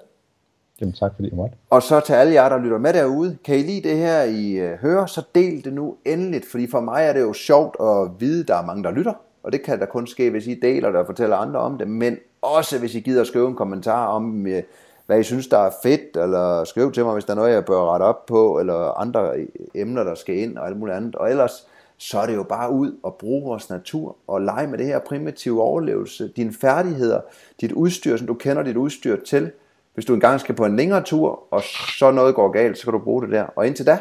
Jamen, 0.81 0.93
tak 0.93 1.11
fordi 1.15 1.27
I 1.29 1.35
måtte. 1.35 1.55
Og 1.69 1.83
så 1.83 1.99
til 1.99 2.13
alle 2.13 2.33
jer, 2.33 2.49
der 2.49 2.57
lytter 2.57 2.77
med 2.77 2.93
derude, 2.93 3.37
kan 3.43 3.55
I 3.55 3.61
lide 3.61 3.89
det 3.89 3.97
her, 3.97 4.23
I 4.23 4.51
øh, 4.51 4.77
hører, 4.77 5.05
så 5.05 5.21
del 5.35 5.65
det 5.65 5.73
nu 5.73 5.95
endeligt, 6.05 6.45
fordi 6.45 6.67
for 6.71 6.79
mig 6.79 7.05
er 7.05 7.13
det 7.13 7.21
jo 7.21 7.33
sjovt 7.33 7.75
at 7.81 8.11
vide, 8.19 8.41
at 8.41 8.47
der 8.47 8.55
er 8.55 8.65
mange, 8.65 8.83
der 8.83 8.91
lytter. 8.91 9.13
Og 9.43 9.51
det 9.51 9.61
kan 9.61 9.79
da 9.79 9.85
kun 9.85 10.07
ske, 10.07 10.29
hvis 10.29 10.47
I 10.47 10.59
deler 10.61 10.91
det 10.91 10.99
og 10.99 11.05
fortæller 11.05 11.35
andre 11.35 11.59
om 11.59 11.77
det, 11.77 11.87
men 11.87 12.17
også 12.41 12.79
hvis 12.79 12.95
I 12.95 12.99
gider 12.99 13.21
at 13.21 13.27
skrive 13.27 13.47
en 13.47 13.55
kommentar 13.55 14.07
om, 14.07 14.47
øh, 14.47 14.63
hvad 15.05 15.19
I 15.19 15.23
synes, 15.23 15.47
der 15.47 15.57
er 15.57 15.71
fedt, 15.83 16.17
eller 16.17 16.63
skriv 16.63 16.91
til 16.91 17.03
mig, 17.03 17.13
hvis 17.13 17.25
der 17.25 17.31
er 17.31 17.35
noget, 17.35 17.53
jeg 17.53 17.65
bør 17.65 17.93
rette 17.93 18.03
op 18.03 18.25
på, 18.25 18.59
eller 18.59 18.99
andre 18.99 19.31
øh, 19.35 19.47
emner, 19.75 20.03
der 20.03 20.15
skal 20.15 20.37
ind, 20.37 20.57
og 20.57 20.67
alt 20.67 20.77
muligt 20.77 20.97
andet. 20.97 21.15
Og 21.15 21.29
ellers, 21.29 21.67
så 21.97 22.19
er 22.19 22.25
det 22.25 22.35
jo 22.35 22.43
bare 22.43 22.71
ud 22.71 22.95
og 23.03 23.15
bruge 23.15 23.43
vores 23.43 23.69
natur 23.69 24.15
og 24.27 24.41
lege 24.41 24.67
med 24.67 24.77
det 24.77 24.85
her 24.85 24.99
primitive 24.99 25.61
overlevelse, 25.61 26.31
dine 26.35 26.53
færdigheder, 26.53 27.21
dit 27.61 27.71
udstyr, 27.71 28.17
som 28.17 28.27
du 28.27 28.33
kender 28.33 28.63
dit 28.63 28.77
udstyr 28.77 29.15
til. 29.25 29.51
Hvis 29.99 30.05
du 30.05 30.13
engang 30.13 30.39
skal 30.39 30.55
på 30.55 30.65
en 30.65 30.75
længere 30.75 31.03
tur, 31.03 31.43
og 31.51 31.63
så 31.97 32.11
noget 32.11 32.35
går 32.35 32.51
galt, 32.51 32.77
så 32.77 32.83
kan 32.83 32.93
du 32.93 32.99
bruge 32.99 33.21
det 33.21 33.31
der. 33.31 33.43
Og 33.43 33.67
indtil 33.67 33.85
da, 33.85 33.97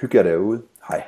hygge 0.00 0.16
jer 0.18 0.22
derude. 0.22 0.62
Hej. 0.88 1.02